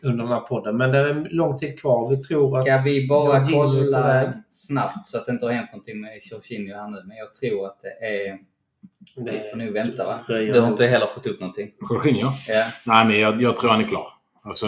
under 0.04 0.24
den 0.24 0.34
här 0.34 0.40
podden. 0.40 0.78
Men 0.78 0.92
det 0.92 0.98
är 0.98 1.28
lång 1.30 1.58
tid 1.58 1.80
kvar. 1.80 2.10
Vi 2.10 2.18
tror 2.18 2.60
att... 2.60 2.66
Ska 2.66 2.78
vi 2.78 3.08
bara 3.08 3.46
kolla 3.46 4.34
snabbt 4.50 5.06
så 5.06 5.18
att 5.18 5.26
det 5.26 5.32
inte 5.32 5.46
har 5.46 5.54
hänt 5.54 5.72
någonting 5.72 6.02
med 6.02 6.20
Jorginho 6.22 6.76
här 6.76 6.88
nu. 6.88 7.04
Men 7.06 7.18
jag 7.18 7.34
tror 7.34 7.66
att 7.66 7.82
det 7.82 8.06
är... 8.06 8.40
Vi 9.16 9.50
får 9.52 9.58
nog 9.58 9.74
vänta 9.74 10.06
va? 10.06 10.20
Du 10.28 10.60
har 10.60 10.68
inte 10.68 10.88
heller 10.88 11.06
fått 11.06 11.28
upp 11.28 11.40
någonting? 11.40 11.72
Jorginho? 11.90 12.30
Ja. 12.48 12.66
Nej, 12.86 13.06
men 13.06 13.20
jag, 13.20 13.42
jag 13.42 13.60
tror 13.60 13.70
han 13.70 13.82
är 13.84 13.88
klar. 13.88 14.08
Alltså, 14.44 14.68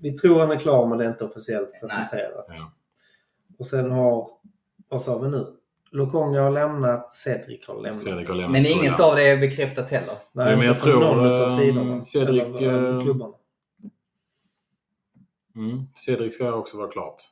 Vi 0.00 0.12
tror 0.12 0.40
han 0.40 0.50
är 0.50 0.58
klar 0.58 0.86
men 0.86 0.98
det 0.98 1.04
är 1.04 1.08
inte 1.08 1.24
officiellt 1.24 1.68
Nej. 1.72 1.80
presenterat. 1.80 2.46
Ja. 2.48 2.72
Och 3.58 3.66
sen 3.66 3.90
har... 3.90 4.28
Vad 4.88 5.02
sa 5.02 5.18
vi 5.18 5.28
nu? 5.28 5.56
Lokonga 5.92 6.42
har 6.42 6.50
lämnat, 6.50 7.12
Cedric 7.14 7.66
har 7.66 7.74
lämnat. 7.74 7.96
Cedric 7.96 8.28
har 8.28 8.34
lämnat 8.34 8.52
Men 8.52 8.66
inget 8.66 9.00
av 9.00 9.16
det 9.16 9.22
är 9.22 9.36
bekräftat 9.36 9.90
heller. 9.90 10.14
Nej, 10.32 10.50
Ja, 10.50 10.56
men 10.56 10.66
jag 10.66 10.78
tror, 10.78 11.00
någon 11.00 11.26
utav 11.26 11.48
eh, 11.48 11.58
sidorna. 11.58 12.02
Cedric, 12.02 12.42
eller, 12.60 12.88
eh, 12.90 12.96
eh, 12.96 13.02
klubbarna. 13.02 13.34
Mm. 15.56 15.86
Cedric 15.94 16.34
ska 16.34 16.54
också 16.54 16.76
vara 16.76 16.88
klart. 16.88 17.22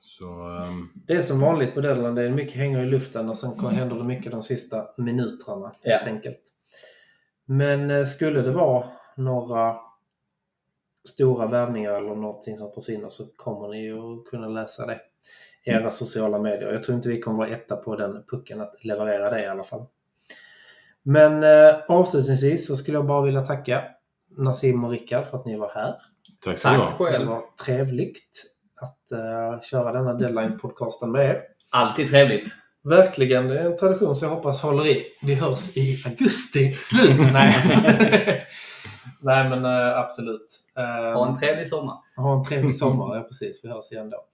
Så... 0.00 0.24
ehm, 0.62 0.88
Det 0.94 1.12
är 1.12 1.22
som 1.22 1.40
vanligt 1.40 1.74
på 1.74 1.80
deadline. 1.80 2.14
Det 2.14 2.22
är 2.22 2.30
mycket 2.30 2.56
hänger 2.56 2.80
i 2.82 2.86
luften 2.86 3.28
och 3.28 3.38
sen 3.38 3.66
händer 3.66 3.96
det 3.96 4.04
mycket 4.04 4.32
de 4.32 4.42
sista 4.42 4.86
minuterna. 4.96 5.72
Ja. 5.82 5.90
Helt 5.96 6.06
enkelt. 6.06 6.40
Men 7.44 8.06
skulle 8.06 8.42
det 8.42 8.50
vara 8.50 8.84
några 9.16 9.76
stora 11.08 11.46
värvningar 11.46 11.92
eller 11.92 12.14
någonting 12.14 12.56
som 12.58 12.72
försvinner 12.72 13.08
så 13.08 13.24
kommer 13.36 13.68
ni 13.68 13.82
ju 13.82 13.98
att 13.98 14.24
kunna 14.30 14.48
läsa 14.48 14.86
det 14.86 15.00
i 15.66 15.70
era 15.70 15.90
sociala 15.90 16.38
medier. 16.38 16.72
Jag 16.72 16.82
tror 16.82 16.96
inte 16.96 17.08
vi 17.08 17.20
kommer 17.20 17.38
vara 17.38 17.48
etta 17.48 17.76
på 17.76 17.96
den 17.96 18.22
pucken 18.30 18.60
att 18.60 18.74
leverera 18.84 19.30
det 19.30 19.42
i 19.42 19.46
alla 19.46 19.64
fall. 19.64 19.86
Men 21.02 21.42
eh, 21.42 21.74
avslutningsvis 21.88 22.66
så 22.66 22.76
skulle 22.76 22.96
jag 22.96 23.06
bara 23.06 23.22
vilja 23.22 23.42
tacka 23.46 23.84
Nassim 24.36 24.84
och 24.84 24.90
Rickard 24.90 25.26
för 25.26 25.38
att 25.38 25.46
ni 25.46 25.56
var 25.56 25.70
här. 25.74 25.94
tack 26.44 26.58
så 26.58 26.68
Tack 26.68 26.78
ha. 26.78 26.84
Det 27.06 27.12
själv. 27.12 27.28
var 27.28 27.42
trevligt 27.64 28.44
att 28.80 29.12
eh, 29.12 29.60
köra 29.60 29.92
denna 29.92 30.12
deadline-podcasten 30.14 31.06
med 31.10 31.26
er. 31.30 31.42
Alltid 31.70 32.08
trevligt. 32.10 32.48
Verkligen, 32.84 33.48
det 33.48 33.58
är 33.60 33.66
en 33.66 33.76
tradition 33.76 34.16
som 34.16 34.28
jag 34.28 34.36
hoppas 34.36 34.62
håller 34.62 34.86
i. 34.86 35.04
Vi 35.22 35.34
hörs 35.34 35.76
i 35.76 36.02
augusti 36.06 36.72
slut. 36.72 37.32
Nej, 37.32 37.54
Nej 39.22 39.48
men 39.48 39.64
eh, 39.64 39.98
absolut. 39.98 40.60
Ha 41.14 41.28
en 41.28 41.38
trevlig 41.38 41.66
sommar. 41.66 41.96
ha 42.16 42.38
en 42.38 42.44
trevlig 42.44 42.74
sommar. 42.74 43.16
Ja, 43.16 43.22
precis. 43.22 43.60
Vi 43.64 43.68
hörs 43.68 43.92
igen 43.92 44.10
då. 44.10 44.24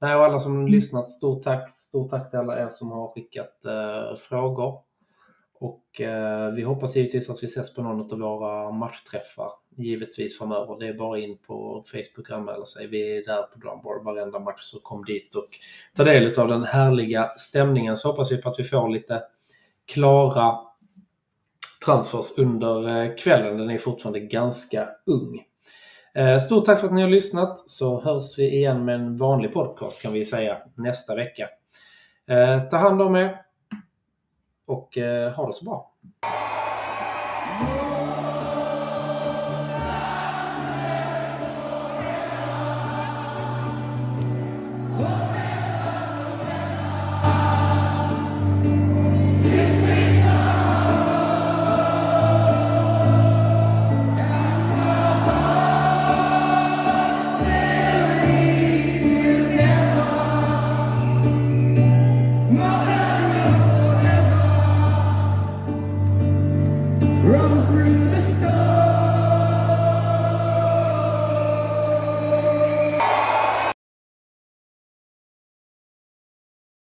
Nej, 0.00 0.16
och 0.16 0.24
alla 0.24 0.38
som 0.38 0.68
lyssnat, 0.68 1.10
stort 1.10 1.42
tack. 1.42 1.70
Stort 1.70 2.10
tack 2.10 2.30
till 2.30 2.38
alla 2.38 2.62
er 2.62 2.68
som 2.70 2.90
har 2.90 3.08
skickat 3.08 3.64
eh, 3.64 4.16
frågor. 4.16 4.80
Och 5.58 6.00
eh, 6.00 6.52
vi 6.52 6.62
hoppas 6.62 6.96
givetvis 6.96 7.30
att 7.30 7.42
vi 7.42 7.46
ses 7.46 7.74
på 7.74 7.82
någon 7.82 8.12
av 8.12 8.18
våra 8.18 8.70
matchträffar. 8.70 9.50
Givetvis 9.76 10.38
framöver. 10.38 10.78
Det 10.78 10.88
är 10.88 10.94
bara 10.94 11.18
in 11.18 11.38
på 11.46 11.84
Facebook 11.86 12.30
och 12.30 12.36
anmäla 12.36 12.66
sig. 12.66 12.86
Vi 12.86 13.16
är 13.18 13.24
där 13.24 13.42
på 13.42 13.58
Drumbar 13.58 14.04
varenda 14.04 14.38
match 14.38 14.60
så 14.60 14.80
kom 14.80 15.04
dit 15.04 15.34
och 15.34 15.48
ta 15.96 16.04
del 16.04 16.40
av 16.40 16.48
den 16.48 16.64
härliga 16.64 17.30
stämningen. 17.36 17.96
Så 17.96 18.08
hoppas 18.08 18.32
vi 18.32 18.42
på 18.42 18.48
att 18.48 18.58
vi 18.58 18.64
får 18.64 18.88
lite 18.88 19.22
klara 19.86 20.58
transfers 21.84 22.38
under 22.38 23.02
eh, 23.02 23.16
kvällen. 23.16 23.58
Den 23.58 23.70
är 23.70 23.78
fortfarande 23.78 24.20
ganska 24.20 24.88
ung. 25.06 25.42
Eh, 26.14 26.38
stort 26.38 26.64
tack 26.64 26.80
för 26.80 26.86
att 26.86 26.92
ni 26.92 27.02
har 27.02 27.08
lyssnat 27.08 27.70
så 27.70 28.00
hörs 28.00 28.38
vi 28.38 28.56
igen 28.56 28.84
med 28.84 28.94
en 28.94 29.16
vanlig 29.16 29.54
podcast 29.54 30.02
kan 30.02 30.12
vi 30.12 30.24
säga 30.24 30.58
nästa 30.74 31.14
vecka. 31.14 31.48
Eh, 32.28 32.62
ta 32.68 32.76
hand 32.76 33.02
om 33.02 33.16
er 33.16 33.40
och 34.66 34.98
ha 35.36 35.46
det 35.46 35.52
så 35.52 35.64
bra. 35.64 35.92